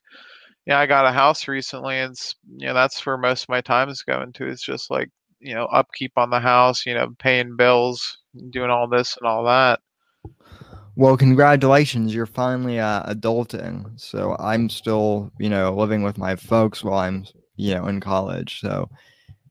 yeah, 0.67 0.79
I 0.79 0.85
got 0.85 1.05
a 1.05 1.13
house 1.13 1.47
recently, 1.47 1.97
and 1.97 2.13
you 2.57 2.67
know 2.67 2.73
that's 2.73 3.03
where 3.05 3.17
most 3.17 3.43
of 3.43 3.49
my 3.49 3.61
time 3.61 3.87
is 3.87 4.03
going 4.03 4.33
to. 4.33 4.47
It's 4.47 4.61
just 4.61 4.91
like 4.91 5.09
you 5.39 5.55
know 5.55 5.65
upkeep 5.67 6.11
on 6.17 6.29
the 6.29 6.41
house, 6.41 6.85
you 6.85 6.93
know, 6.93 7.15
paying 7.19 7.55
bills, 7.55 8.17
doing 8.49 8.69
all 8.69 8.85
this 8.85 9.15
and 9.15 9.25
all 9.25 9.45
that. 9.45 9.79
Well, 10.97 11.15
congratulations, 11.15 12.13
you're 12.13 12.25
finally 12.25 12.79
uh, 12.81 13.03
adulting. 13.03 13.97
So 13.97 14.35
I'm 14.39 14.67
still, 14.67 15.31
you 15.39 15.47
know, 15.47 15.73
living 15.73 16.03
with 16.03 16.17
my 16.17 16.35
folks 16.35 16.83
while 16.83 16.99
I'm, 16.99 17.25
you 17.55 17.73
know, 17.73 17.87
in 17.87 18.01
college. 18.01 18.59
So, 18.59 18.89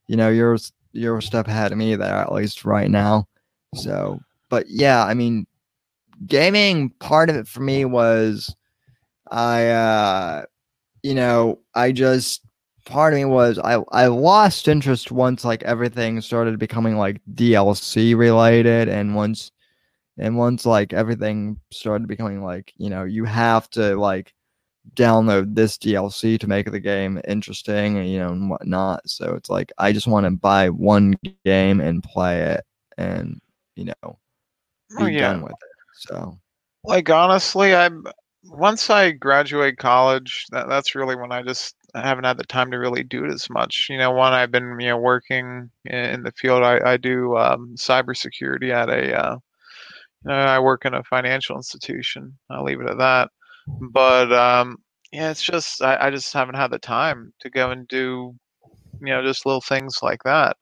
you 0.08 0.16
know, 0.16 0.28
you're 0.28 0.58
you're 0.92 1.16
a 1.16 1.22
step 1.22 1.48
ahead 1.48 1.72
of 1.72 1.78
me 1.78 1.96
there 1.96 2.14
at 2.16 2.32
least 2.32 2.66
right 2.66 2.90
now. 2.90 3.26
So, 3.74 4.20
but 4.50 4.66
yeah, 4.68 5.02
I 5.02 5.14
mean, 5.14 5.46
gaming 6.26 6.90
part 7.00 7.30
of 7.30 7.36
it 7.36 7.48
for 7.48 7.60
me 7.60 7.86
was 7.86 8.54
I 9.30 9.68
uh 9.68 10.44
you 11.06 11.14
know, 11.14 11.60
I 11.74 11.92
just 11.92 12.42
part 12.86 13.14
of 13.14 13.18
me 13.18 13.24
was 13.26 13.58
I 13.58 13.78
I 13.92 14.06
lost 14.08 14.68
interest 14.68 15.12
once 15.12 15.44
like 15.44 15.62
everything 15.64 16.20
started 16.20 16.58
becoming 16.58 16.96
like 16.96 17.20
DLC 17.34 18.14
related 18.14 18.88
and 18.88 19.14
once 19.14 19.52
and 20.18 20.36
once 20.38 20.66
like 20.66 20.92
everything 20.94 21.60
started 21.72 22.08
becoming 22.08 22.42
like, 22.44 22.72
you 22.76 22.90
know, 22.90 23.04
you 23.04 23.24
have 23.26 23.70
to 23.70 23.96
like 23.96 24.34
download 24.94 25.54
this 25.56 25.78
DLC 25.78 26.38
to 26.38 26.48
make 26.48 26.70
the 26.72 26.80
game 26.80 27.20
interesting 27.28 27.98
and 27.98 28.10
you 28.10 28.18
know 28.20 28.30
and 28.30 28.50
whatnot. 28.50 29.08
So 29.08 29.34
it's 29.34 29.50
like 29.50 29.72
I 29.78 29.92
just 29.92 30.08
want 30.08 30.26
to 30.26 30.32
buy 30.32 30.70
one 30.70 31.14
game 31.44 31.80
and 31.80 32.02
play 32.02 32.42
it 32.42 32.64
and 32.98 33.40
you 33.76 33.86
know 33.86 34.18
be 34.96 34.96
Oh 34.98 35.06
yeah. 35.06 35.32
done 35.32 35.42
with 35.42 35.52
it. 35.52 35.78
So 35.92 36.38
Like 36.84 37.10
honestly, 37.10 37.74
I'm 37.74 38.06
once 38.48 38.90
I 38.90 39.12
graduate 39.12 39.78
college, 39.78 40.46
that, 40.50 40.68
that's 40.68 40.94
really 40.94 41.16
when 41.16 41.32
I 41.32 41.42
just 41.42 41.74
I 41.94 42.02
haven't 42.06 42.24
had 42.24 42.38
the 42.38 42.44
time 42.44 42.70
to 42.70 42.78
really 42.78 43.02
do 43.02 43.24
it 43.24 43.32
as 43.32 43.48
much. 43.50 43.86
You 43.88 43.98
know, 43.98 44.10
one 44.10 44.32
I've 44.32 44.50
been 44.50 44.78
you 44.80 44.88
know 44.88 44.98
working 44.98 45.70
in, 45.84 46.22
the 46.22 46.32
field. 46.32 46.62
I 46.62 46.80
I 46.84 46.96
do 46.96 47.36
um, 47.36 47.74
cybersecurity 47.76 48.70
at 48.70 48.88
a. 48.88 49.18
Uh, 49.18 49.38
you 50.24 50.32
know, 50.32 50.36
I 50.36 50.58
work 50.58 50.84
in 50.84 50.94
a 50.94 51.04
financial 51.04 51.56
institution. 51.56 52.36
I'll 52.50 52.64
leave 52.64 52.80
it 52.80 52.90
at 52.90 52.98
that. 52.98 53.30
But 53.92 54.32
um, 54.32 54.78
yeah, 55.12 55.30
it's 55.30 55.42
just 55.42 55.82
I, 55.82 56.06
I 56.06 56.10
just 56.10 56.32
haven't 56.32 56.56
had 56.56 56.70
the 56.70 56.78
time 56.78 57.32
to 57.40 57.50
go 57.50 57.70
and 57.70 57.86
do 57.88 58.34
you 59.00 59.06
know 59.06 59.22
just 59.22 59.46
little 59.46 59.60
things 59.60 59.98
like 60.02 60.22
that 60.24 60.56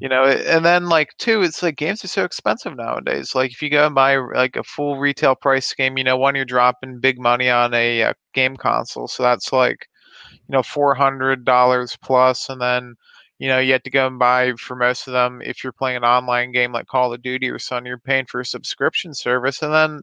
you 0.00 0.08
know 0.08 0.24
and 0.24 0.64
then 0.64 0.88
like 0.88 1.10
two 1.18 1.42
it's 1.42 1.62
like 1.62 1.76
games 1.76 2.04
are 2.04 2.08
so 2.08 2.24
expensive 2.24 2.76
nowadays. 2.76 3.34
Like 3.34 3.52
if 3.52 3.62
you 3.62 3.70
go 3.70 3.86
and 3.86 3.94
buy 3.94 4.16
like 4.16 4.56
a 4.56 4.62
full 4.64 4.98
retail 4.98 5.34
price 5.36 5.72
game 5.74 5.96
you 5.96 6.04
know 6.04 6.16
one 6.16 6.34
you're 6.34 6.44
dropping 6.44 7.00
big 7.00 7.18
money 7.20 7.48
on 7.48 7.72
a, 7.74 8.02
uh 8.02 8.14
game 8.34 8.56
console 8.56 9.08
so 9.08 9.22
that's 9.22 9.52
like 9.52 9.86
you 10.32 10.52
know 10.52 10.62
$400 10.62 11.96
plus 12.02 12.48
and 12.48 12.60
then 12.60 12.94
you 13.38 13.48
know 13.48 13.58
you 13.58 13.72
have 13.72 13.82
to 13.84 13.90
go 13.90 14.06
and 14.06 14.18
buy 14.18 14.52
for 14.58 14.76
most 14.76 15.06
of 15.06 15.12
them 15.12 15.40
if 15.44 15.62
you're 15.62 15.72
playing 15.72 15.96
an 15.98 16.04
online 16.04 16.52
game 16.52 16.72
like 16.72 16.86
call 16.86 17.12
of 17.12 17.22
duty 17.22 17.50
or 17.50 17.58
something 17.58 17.86
you're 17.86 17.98
paying 17.98 18.26
for 18.26 18.40
a 18.40 18.46
subscription 18.46 19.14
service 19.14 19.62
and 19.62 19.72
then 19.72 20.00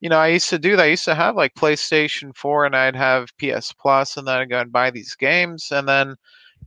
you 0.00 0.08
know 0.08 0.18
i 0.18 0.28
used 0.28 0.50
to 0.50 0.58
do 0.58 0.76
that. 0.76 0.84
I 0.84 0.86
used 0.86 1.04
to 1.06 1.14
have 1.14 1.36
like 1.36 1.54
playstation 1.54 2.34
4 2.36 2.66
and 2.66 2.76
i'd 2.76 2.96
have 2.96 3.28
ps 3.38 3.72
plus 3.72 4.16
and 4.16 4.26
then 4.26 4.38
i'd 4.38 4.50
go 4.50 4.60
and 4.60 4.72
buy 4.72 4.90
these 4.90 5.14
games 5.14 5.68
and 5.72 5.88
then 5.88 6.16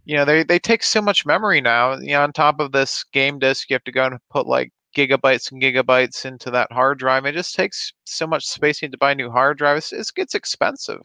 you 0.06 0.16
know 0.16 0.26
they, 0.26 0.44
they 0.44 0.60
take 0.60 0.84
so 0.84 1.02
much 1.02 1.26
memory 1.26 1.62
now 1.62 1.96
you 1.98 2.12
know 2.12 2.22
on 2.22 2.32
top 2.32 2.60
of 2.60 2.72
this 2.72 3.04
game 3.12 3.40
disc 3.40 3.70
you 3.70 3.74
have 3.76 3.84
to 3.84 3.92
go 3.92 4.06
and 4.06 4.18
put 4.30 4.48
like 4.48 4.72
gigabytes 4.96 5.52
and 5.52 5.62
gigabytes 5.62 6.26
into 6.26 6.50
that 6.50 6.72
hard 6.72 6.98
drive 6.98 7.26
it 7.26 7.34
just 7.34 7.54
takes 7.56 7.92
so 8.06 8.26
much 8.26 8.46
space 8.46 8.82
you 8.82 8.88
need 8.88 8.94
to 8.94 8.98
buy 8.98 9.12
a 9.12 9.16
new 9.16 9.30
hard 9.30 9.58
drive 9.58 9.78
it's, 9.78 9.92
it 9.92 10.08
gets 10.16 10.36
expensive 10.36 11.02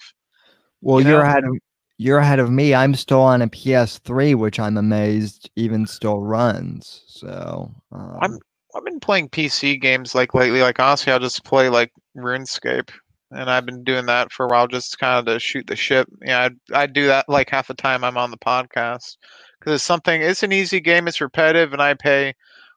well 0.81 1.01
You 1.01 1.17
are 1.17 1.23
ahead 1.23 1.45
of 1.45 1.57
you're 1.99 2.19
ahead 2.19 2.39
of 2.39 2.51
me. 2.51 2.75
I'm 2.75 2.95
still 2.95 3.21
on 3.21 3.43
a 3.43 3.47
PS3, 3.49 4.35
which 4.35 4.59
I'm 4.59 4.79
amazed 4.79 5.51
even 5.55 5.87
still 5.87 6.21
runs. 6.21 7.03
So 7.07 7.71
um, 7.93 8.19
I'm- 8.23 8.39
i've 8.75 8.85
been 8.85 9.01
playing 9.01 9.29
pc 9.29 9.81
games 9.81 10.15
like 10.15 10.33
lately 10.33 10.63
like 10.63 10.79
honestly 10.79 11.13
i'll 11.13 11.19
just 11.19 11.43
play 11.45 11.69
like 11.69 11.93
runescape 12.17 12.89
and 13.33 13.51
i've 13.51 13.67
been 13.67 13.85
doing 13.85 14.07
that 14.07 14.33
for 14.33 14.47
a 14.47 14.49
while 14.49 14.67
just 14.67 14.99
kind 14.99 15.19
of 15.19 15.33
to 15.33 15.39
shoot 15.39 15.67
the 15.67 15.77
shit 15.77 16.07
yeah 16.23 16.49
i 16.73 16.83
I 16.83 16.87
do 16.87 17.07
that 17.07 17.29
like 17.29 17.51
half 17.51 17.69
the 17.69 17.75
time 17.75 18.05
i'm 18.05 18.17
on 18.17 18.31
the 18.31 18.39
podcast. 18.39 19.17
Because 19.59 19.75
it's 19.75 19.85
something 19.85 20.23
it's 20.23 20.43
an 20.43 20.53
easy 20.53 20.81
game 20.81 21.07
it's 21.07 21.21
repetitive 21.21 21.73
and 21.73 21.83
i 21.83 21.95
pay 21.95 22.35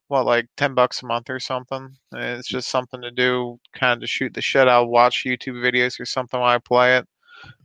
what 0.08 0.26
like 0.26 0.48
10 0.58 0.76
bucks 0.76 1.02
a 1.02 1.06
month 1.06 1.30
or 1.30 1.40
something? 1.40 1.90
And 2.12 2.24
it's 2.38 2.48
just 2.48 2.70
something 2.70 3.02
to 3.02 3.10
do 3.10 3.60
kind 3.74 3.94
of 3.94 4.02
to 4.02 4.08
shoot 4.08 4.34
the 4.34 4.42
shit. 4.42 4.68
I'll 4.68 4.88
watch 4.88 5.24
youtube 5.26 5.56
videos 5.56 6.00
or 6.00 6.06
something 6.06 6.40
while 6.40 6.56
i 6.56 6.60
play 6.60 6.98
it. 6.98 7.08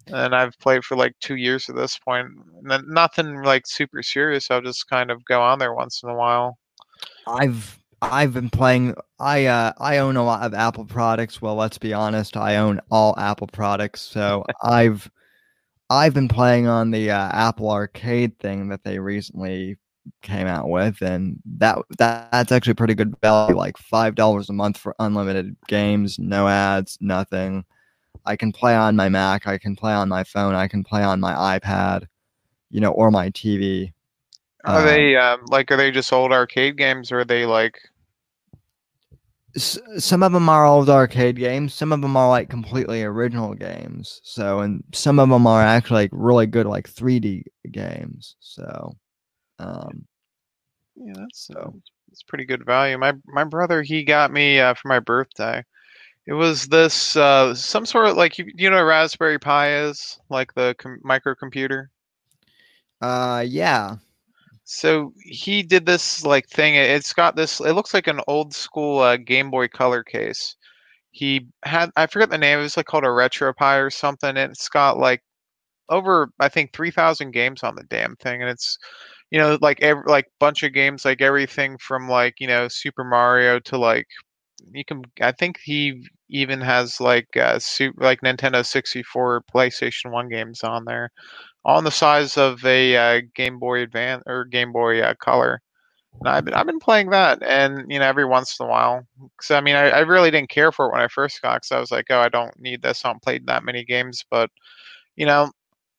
And 0.06 0.34
i've 0.34 0.58
played 0.58 0.84
for 0.84 0.96
like 0.96 1.14
two 1.20 1.36
years 1.36 1.68
at 1.68 1.76
this 1.76 1.98
point. 1.98 2.28
Nothing 2.62 3.42
like 3.42 3.66
super 3.66 4.02
serious. 4.02 4.50
I'll 4.50 4.62
just 4.62 4.88
kind 4.88 5.10
of 5.10 5.24
go 5.24 5.42
on 5.42 5.58
there 5.58 5.74
once 5.74 6.02
in 6.02 6.08
a 6.10 6.14
while. 6.14 6.58
I've 7.26 7.77
I've 8.02 8.32
been 8.32 8.50
playing. 8.50 8.94
I 9.18 9.46
uh 9.46 9.72
I 9.78 9.98
own 9.98 10.16
a 10.16 10.24
lot 10.24 10.42
of 10.42 10.54
Apple 10.54 10.84
products. 10.84 11.42
Well, 11.42 11.56
let's 11.56 11.78
be 11.78 11.92
honest. 11.92 12.36
I 12.36 12.56
own 12.56 12.80
all 12.90 13.18
Apple 13.18 13.48
products. 13.48 14.00
So 14.00 14.44
I've 14.62 15.10
I've 15.90 16.14
been 16.14 16.28
playing 16.28 16.66
on 16.66 16.90
the 16.90 17.10
uh, 17.10 17.30
Apple 17.32 17.70
Arcade 17.70 18.38
thing 18.38 18.68
that 18.68 18.84
they 18.84 18.98
recently 18.98 19.78
came 20.22 20.46
out 20.46 20.68
with, 20.68 21.00
and 21.02 21.40
that, 21.58 21.78
that 21.98 22.30
that's 22.30 22.52
actually 22.52 22.74
pretty 22.74 22.94
good 22.94 23.14
value. 23.22 23.56
Like 23.56 23.78
five 23.78 24.14
dollars 24.14 24.50
a 24.50 24.52
month 24.52 24.76
for 24.76 24.94
unlimited 24.98 25.56
games, 25.66 26.18
no 26.18 26.46
ads, 26.48 26.98
nothing. 27.00 27.64
I 28.26 28.36
can 28.36 28.52
play 28.52 28.74
on 28.74 28.96
my 28.96 29.08
Mac. 29.08 29.46
I 29.46 29.58
can 29.58 29.76
play 29.76 29.92
on 29.92 30.08
my 30.08 30.24
phone. 30.24 30.54
I 30.54 30.68
can 30.68 30.84
play 30.84 31.02
on 31.02 31.20
my 31.20 31.58
iPad, 31.58 32.06
you 32.70 32.80
know, 32.80 32.90
or 32.92 33.10
my 33.10 33.30
TV. 33.30 33.92
Are 34.66 34.82
Uh, 34.82 34.82
they 34.82 35.16
um, 35.16 35.44
like 35.46 35.70
are 35.70 35.76
they 35.76 35.90
just 35.90 36.12
old 36.12 36.32
arcade 36.32 36.76
games 36.76 37.10
or 37.12 37.20
are 37.20 37.24
they 37.24 37.46
like 37.46 37.78
s- 39.56 39.78
some 39.98 40.22
of 40.22 40.32
them 40.32 40.48
are 40.48 40.66
old 40.66 40.88
arcade 40.90 41.36
games 41.36 41.74
some 41.74 41.92
of 41.92 42.00
them 42.02 42.16
are 42.16 42.28
like 42.28 42.48
completely 42.50 43.02
original 43.02 43.54
games 43.54 44.20
so 44.24 44.60
and 44.60 44.82
some 44.94 45.18
of 45.18 45.28
them 45.28 45.46
are 45.46 45.62
actually 45.62 46.02
like 46.04 46.10
really 46.12 46.46
good 46.46 46.66
like 46.66 46.88
3d 46.88 47.44
games 47.70 48.36
so 48.40 48.92
um 49.58 50.06
yeah 50.96 51.12
that's 51.16 51.50
So- 51.50 51.74
it's 52.10 52.22
pretty 52.22 52.46
good 52.46 52.64
value. 52.64 52.96
My 52.98 53.12
my 53.26 53.44
brother 53.44 53.82
he 53.82 54.02
got 54.02 54.32
me 54.32 54.58
uh, 54.60 54.72
for 54.74 54.88
my 54.88 54.98
birthday. 54.98 55.62
It 56.26 56.34
was 56.34 56.66
this 56.68 57.16
uh, 57.16 57.54
some 57.54 57.86
sort 57.86 58.08
of 58.08 58.16
like 58.16 58.38
you, 58.38 58.50
you 58.56 58.70
know 58.70 58.84
Raspberry 58.84 59.38
Pi 59.38 59.80
is 59.84 60.18
like 60.30 60.54
the 60.54 60.74
com- 60.78 61.00
microcomputer. 61.04 61.88
uh 63.00 63.44
yeah 63.46 63.96
So 64.70 65.12
he 65.18 65.62
did 65.62 65.86
this 65.86 66.24
like 66.24 66.48
thing. 66.48 66.74
it- 66.74 66.90
It's 66.90 67.12
got 67.12 67.36
this. 67.36 67.60
It 67.60 67.72
looks 67.72 67.94
like 67.94 68.06
an 68.06 68.20
old 68.28 68.54
school 68.54 69.00
uh, 69.00 69.16
Game 69.16 69.50
Boy 69.50 69.68
Color 69.68 70.04
case. 70.04 70.56
He 71.12 71.48
had 71.64 71.90
I 71.96 72.06
forget 72.08 72.30
the 72.30 72.38
name. 72.38 72.60
It 72.60 72.62
was 72.64 72.76
like 72.78 72.86
called 72.86 73.04
a 73.04 73.08
RetroPie 73.08 73.84
or 73.86 73.90
something. 73.90 74.30
And 74.30 74.52
it's 74.52 74.68
got 74.70 74.98
like 74.98 75.22
over 75.90 76.30
I 76.40 76.48
think 76.50 76.72
three 76.74 76.90
thousand 76.92 77.32
games 77.32 77.62
on 77.64 77.76
the 77.76 77.84
damn 77.84 78.16
thing, 78.16 78.42
and 78.42 78.50
it's 78.50 78.78
you 79.30 79.38
know 79.40 79.58
like 79.62 79.80
every 79.82 80.04
like 80.06 80.26
bunch 80.40 80.62
of 80.64 80.74
games 80.74 81.04
like 81.06 81.22
everything 81.22 81.78
from 81.78 82.08
like 82.10 82.36
you 82.40 82.48
know 82.48 82.68
Super 82.68 83.04
Mario 83.04 83.60
to 83.60 83.78
like 83.78 84.06
you 84.72 84.84
can 84.84 85.02
I 85.20 85.32
think 85.32 85.58
he 85.62 86.04
even 86.30 86.60
has 86.60 87.00
like 87.00 87.28
uh 87.36 87.58
like 87.98 88.20
Nintendo 88.22 88.64
64 88.66 89.44
PlayStation 89.54 90.10
1 90.12 90.28
games 90.28 90.62
on 90.64 90.84
there 90.84 91.10
in 91.76 91.84
the 91.84 91.90
size 91.90 92.38
of 92.38 92.64
a 92.64 92.96
uh, 92.96 93.20
Game 93.34 93.58
Boy 93.58 93.82
Advance 93.82 94.22
or 94.26 94.46
Game 94.46 94.72
Boy 94.72 95.02
uh, 95.02 95.12
Color. 95.14 95.60
And 96.20 96.28
I've 96.28 96.44
been 96.46 96.54
I've 96.54 96.66
been 96.66 96.80
playing 96.80 97.10
that, 97.10 97.42
and 97.42 97.84
you 97.92 97.98
know 97.98 98.06
every 98.06 98.24
once 98.24 98.58
in 98.58 98.64
a 98.66 98.68
while. 98.68 99.06
Because 99.36 99.50
I 99.50 99.60
mean, 99.60 99.76
I, 99.76 99.90
I 99.90 99.98
really 100.00 100.30
didn't 100.30 100.48
care 100.48 100.72
for 100.72 100.86
it 100.86 100.92
when 100.92 101.02
I 101.02 101.08
first 101.08 101.42
got. 101.42 101.56
Because 101.56 101.72
I 101.72 101.78
was 101.78 101.90
like, 101.90 102.06
oh, 102.08 102.20
I 102.20 102.30
don't 102.30 102.58
need 102.58 102.80
this. 102.80 103.04
I 103.04 103.08
haven't 103.08 103.22
played 103.22 103.46
that 103.46 103.64
many 103.64 103.84
games. 103.84 104.24
But 104.30 104.50
you 105.16 105.26
know, 105.26 105.50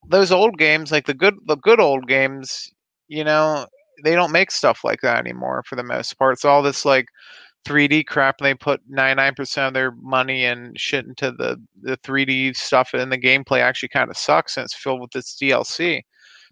those 0.07 0.31
old 0.31 0.57
games, 0.57 0.91
like 0.91 1.05
the 1.05 1.13
good 1.13 1.35
the 1.45 1.57
good 1.57 1.79
old 1.79 2.07
games, 2.07 2.69
you 3.07 3.23
know, 3.23 3.67
they 4.03 4.15
don't 4.15 4.31
make 4.31 4.51
stuff 4.51 4.81
like 4.83 5.01
that 5.01 5.19
anymore 5.19 5.63
for 5.67 5.75
the 5.75 5.83
most 5.83 6.17
part. 6.17 6.33
It's 6.33 6.45
all 6.45 6.63
this 6.63 6.83
like 6.83 7.05
3D 7.65 8.05
crap, 8.07 8.35
and 8.39 8.45
they 8.45 8.53
put 8.53 8.81
99% 8.91 9.67
of 9.67 9.73
their 9.73 9.91
money 9.91 10.45
and 10.45 10.79
shit 10.79 11.05
into 11.05 11.31
the 11.31 11.61
the 11.81 11.97
3D 11.97 12.55
stuff, 12.55 12.91
and 12.93 13.11
the 13.11 13.17
gameplay 13.17 13.59
actually 13.59 13.89
kind 13.89 14.09
of 14.09 14.17
sucks, 14.17 14.57
and 14.57 14.65
it's 14.65 14.75
filled 14.75 15.01
with 15.01 15.11
this 15.11 15.35
DLC. 15.41 16.01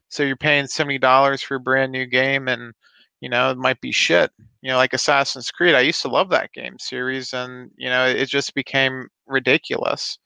So 0.10 0.24
you're 0.24 0.38
paying 0.38 0.68
seventy 0.68 0.98
dollars 0.98 1.42
for 1.42 1.56
a 1.56 1.60
brand 1.60 1.92
new 1.92 2.06
game, 2.06 2.48
and 2.48 2.74
you 3.22 3.30
know 3.30 3.52
it 3.52 3.58
might 3.58 3.82
be 3.82 3.92
shit. 3.92 4.32
You 4.62 4.72
know, 4.72 4.78
like 4.78 4.94
Assassin's 4.94 5.52
Creed. 5.52 5.76
I 5.76 5.82
used 5.82 6.02
to 6.04 6.08
love 6.10 6.30
that 6.30 6.54
game 6.54 6.78
series, 6.80 7.34
and 7.34 7.72
you 7.78 7.90
know 7.90 8.06
it 8.06 8.28
just 8.30 8.54
became 8.56 9.08
ridiculous 9.28 10.18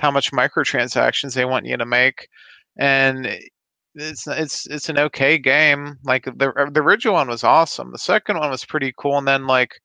how 0.00 0.10
much 0.10 0.32
microtransactions 0.32 1.34
they 1.34 1.44
want 1.44 1.66
you 1.66 1.76
to 1.76 1.86
make, 1.86 2.28
and 2.78 3.26
it's 3.94 4.26
it's 4.26 4.66
it's 4.66 4.88
an 4.88 4.98
okay 4.98 5.38
game. 5.38 5.98
Like 6.04 6.24
the 6.24 6.70
the 6.72 6.80
original 6.82 7.14
one 7.14 7.28
was 7.28 7.44
awesome. 7.44 7.92
The 7.92 7.98
second 7.98 8.38
one 8.38 8.50
was 8.50 8.64
pretty 8.64 8.92
cool, 8.98 9.18
and 9.18 9.28
then 9.28 9.46
like 9.46 9.80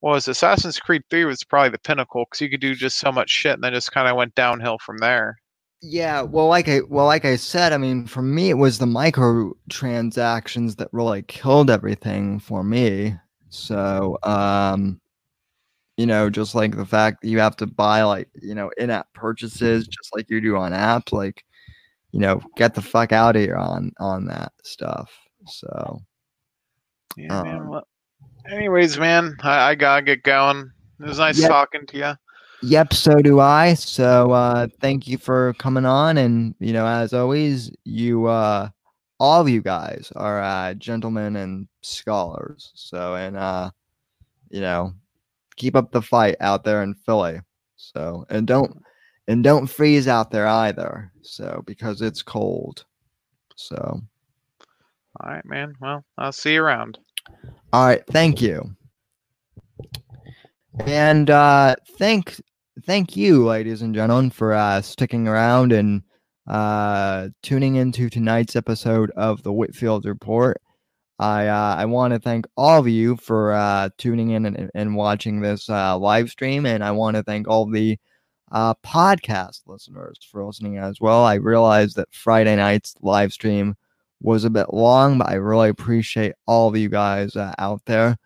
was 0.00 0.28
Assassin's 0.28 0.78
Creed 0.78 1.02
Three 1.10 1.24
was 1.24 1.44
probably 1.44 1.70
the 1.70 1.78
pinnacle 1.78 2.24
because 2.24 2.40
you 2.40 2.50
could 2.50 2.60
do 2.60 2.74
just 2.74 2.98
so 2.98 3.10
much 3.12 3.30
shit, 3.30 3.54
and 3.54 3.64
then 3.64 3.72
just 3.72 3.92
kind 3.92 4.08
of 4.08 4.16
went 4.16 4.34
downhill 4.34 4.78
from 4.78 4.98
there. 4.98 5.38
Yeah, 5.80 6.22
well, 6.22 6.48
like 6.48 6.68
I 6.68 6.80
well, 6.88 7.06
like 7.06 7.24
I 7.24 7.36
said, 7.36 7.72
I 7.72 7.78
mean, 7.78 8.06
for 8.06 8.22
me, 8.22 8.50
it 8.50 8.54
was 8.54 8.78
the 8.78 8.86
microtransactions 8.86 10.76
that 10.76 10.88
really 10.92 11.22
killed 11.22 11.70
everything 11.70 12.40
for 12.40 12.64
me. 12.64 13.14
So, 13.50 14.18
um, 14.24 15.00
you 15.96 16.06
know, 16.06 16.30
just 16.30 16.54
like 16.54 16.76
the 16.76 16.86
fact 16.86 17.22
that 17.22 17.28
you 17.28 17.38
have 17.40 17.56
to 17.56 17.66
buy 17.66 18.02
like 18.02 18.28
you 18.40 18.54
know 18.54 18.70
in-app 18.76 19.12
purchases, 19.14 19.86
just 19.86 20.14
like 20.14 20.30
you 20.30 20.40
do 20.40 20.56
on 20.56 20.72
apps, 20.72 21.12
like 21.12 21.44
you 22.12 22.20
know, 22.20 22.40
get 22.56 22.74
the 22.74 22.82
fuck 22.82 23.12
out 23.12 23.36
of 23.36 23.42
here 23.42 23.56
on 23.56 23.92
on 24.00 24.24
that 24.26 24.52
stuff. 24.64 25.12
So, 25.46 26.00
Yeah, 27.16 27.42
man. 27.42 27.56
Um, 27.56 27.68
Well, 27.68 27.88
anyways, 28.50 28.98
man, 28.98 29.36
I, 29.42 29.70
I 29.70 29.74
gotta 29.74 30.02
get 30.02 30.22
going. 30.22 30.70
It 31.00 31.04
was 31.06 31.18
nice 31.18 31.40
Yep. 31.40 31.48
talking 31.48 31.86
to 31.86 31.96
you. 31.98 32.12
Yep, 32.62 32.92
so 32.92 33.14
do 33.16 33.38
I. 33.40 33.74
So 33.74 34.32
uh 34.32 34.66
thank 34.80 35.06
you 35.06 35.16
for 35.18 35.54
coming 35.54 35.86
on 35.86 36.18
and 36.18 36.54
you 36.58 36.72
know, 36.72 36.86
as 36.86 37.12
always, 37.12 37.70
you 37.84 38.26
uh 38.26 38.68
all 39.20 39.40
of 39.40 39.48
you 39.48 39.62
guys 39.62 40.12
are 40.16 40.42
uh 40.42 40.74
gentlemen 40.74 41.36
and 41.36 41.68
scholars. 41.82 42.72
So 42.74 43.14
and 43.14 43.36
uh 43.36 43.70
you 44.50 44.60
know, 44.60 44.92
keep 45.56 45.76
up 45.76 45.92
the 45.92 46.02
fight 46.02 46.36
out 46.40 46.64
there 46.64 46.82
in 46.82 46.94
Philly. 46.94 47.40
So 47.76 48.26
and 48.28 48.46
don't 48.46 48.82
and 49.28 49.44
don't 49.44 49.66
freeze 49.68 50.08
out 50.08 50.30
there 50.32 50.48
either. 50.48 51.12
So 51.22 51.62
because 51.66 52.02
it's 52.02 52.22
cold. 52.22 52.84
So 53.54 54.00
All 55.20 55.30
right, 55.30 55.44
man. 55.44 55.74
Well, 55.80 56.04
I'll 56.16 56.32
see 56.32 56.54
you 56.54 56.62
around. 56.62 56.98
All 57.72 57.86
right, 57.86 58.02
thank 58.06 58.40
you. 58.40 58.74
And 60.80 61.28
uh 61.28 61.76
thank 61.98 62.40
thank 62.84 63.16
you, 63.16 63.44
ladies 63.46 63.82
and 63.82 63.94
gentlemen, 63.94 64.30
for 64.30 64.54
uh 64.54 64.80
sticking 64.80 65.28
around 65.28 65.72
and 65.72 66.02
uh 66.46 67.28
tuning 67.42 67.76
into 67.76 68.08
tonight's 68.08 68.56
episode 68.56 69.10
of 69.12 69.42
the 69.42 69.52
Whitfield 69.52 70.04
Report. 70.06 70.60
I 71.18 71.48
uh, 71.48 71.74
I 71.76 71.84
want 71.86 72.14
to 72.14 72.20
thank 72.20 72.46
all 72.56 72.78
of 72.78 72.86
you 72.86 73.16
for 73.16 73.52
uh, 73.52 73.88
tuning 73.98 74.30
in 74.30 74.46
and, 74.46 74.70
and 74.74 74.94
watching 74.94 75.40
this 75.40 75.68
uh, 75.68 75.98
live 75.98 76.30
stream, 76.30 76.64
and 76.64 76.84
I 76.84 76.92
want 76.92 77.16
to 77.16 77.24
thank 77.24 77.48
all 77.48 77.66
the 77.66 77.98
uh, 78.52 78.74
podcast 78.86 79.62
listeners 79.66 80.18
for 80.30 80.44
listening 80.44 80.78
as 80.78 81.00
well. 81.00 81.24
I 81.24 81.34
realized 81.34 81.96
that 81.96 82.14
Friday 82.14 82.54
night's 82.54 82.94
live 83.00 83.32
stream 83.32 83.74
was 84.20 84.44
a 84.44 84.50
bit 84.50 84.72
long, 84.72 85.18
but 85.18 85.28
I 85.28 85.34
really 85.34 85.68
appreciate 85.68 86.34
all 86.46 86.68
of 86.68 86.76
you 86.76 86.88
guys 86.88 87.36
uh, 87.36 87.54
out 87.58 87.82
there. 87.86 88.16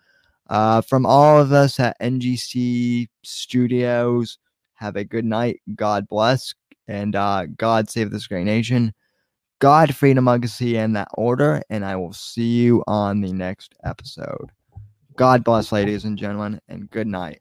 Uh, 0.48 0.80
from 0.80 1.06
all 1.06 1.40
of 1.40 1.52
us 1.52 1.80
at 1.80 1.98
NGC 2.00 3.08
Studios, 3.22 4.38
have 4.74 4.96
a 4.96 5.04
good 5.04 5.24
night. 5.24 5.60
God 5.74 6.08
bless. 6.08 6.54
And 6.88 7.14
uh, 7.14 7.46
God 7.56 7.88
save 7.88 8.10
this 8.10 8.26
great 8.26 8.44
nation. 8.44 8.92
God, 9.60 9.94
freedom, 9.94 10.24
legacy, 10.24 10.76
and 10.76 10.96
that 10.96 11.08
order. 11.14 11.62
And 11.70 11.84
I 11.84 11.96
will 11.96 12.12
see 12.12 12.62
you 12.62 12.82
on 12.86 13.20
the 13.20 13.32
next 13.32 13.74
episode. 13.84 14.50
God 15.16 15.44
bless, 15.44 15.70
ladies 15.70 16.04
and 16.04 16.18
gentlemen, 16.18 16.60
and 16.68 16.90
good 16.90 17.06
night. 17.06 17.40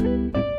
Thank 0.00 0.36
you. 0.36 0.49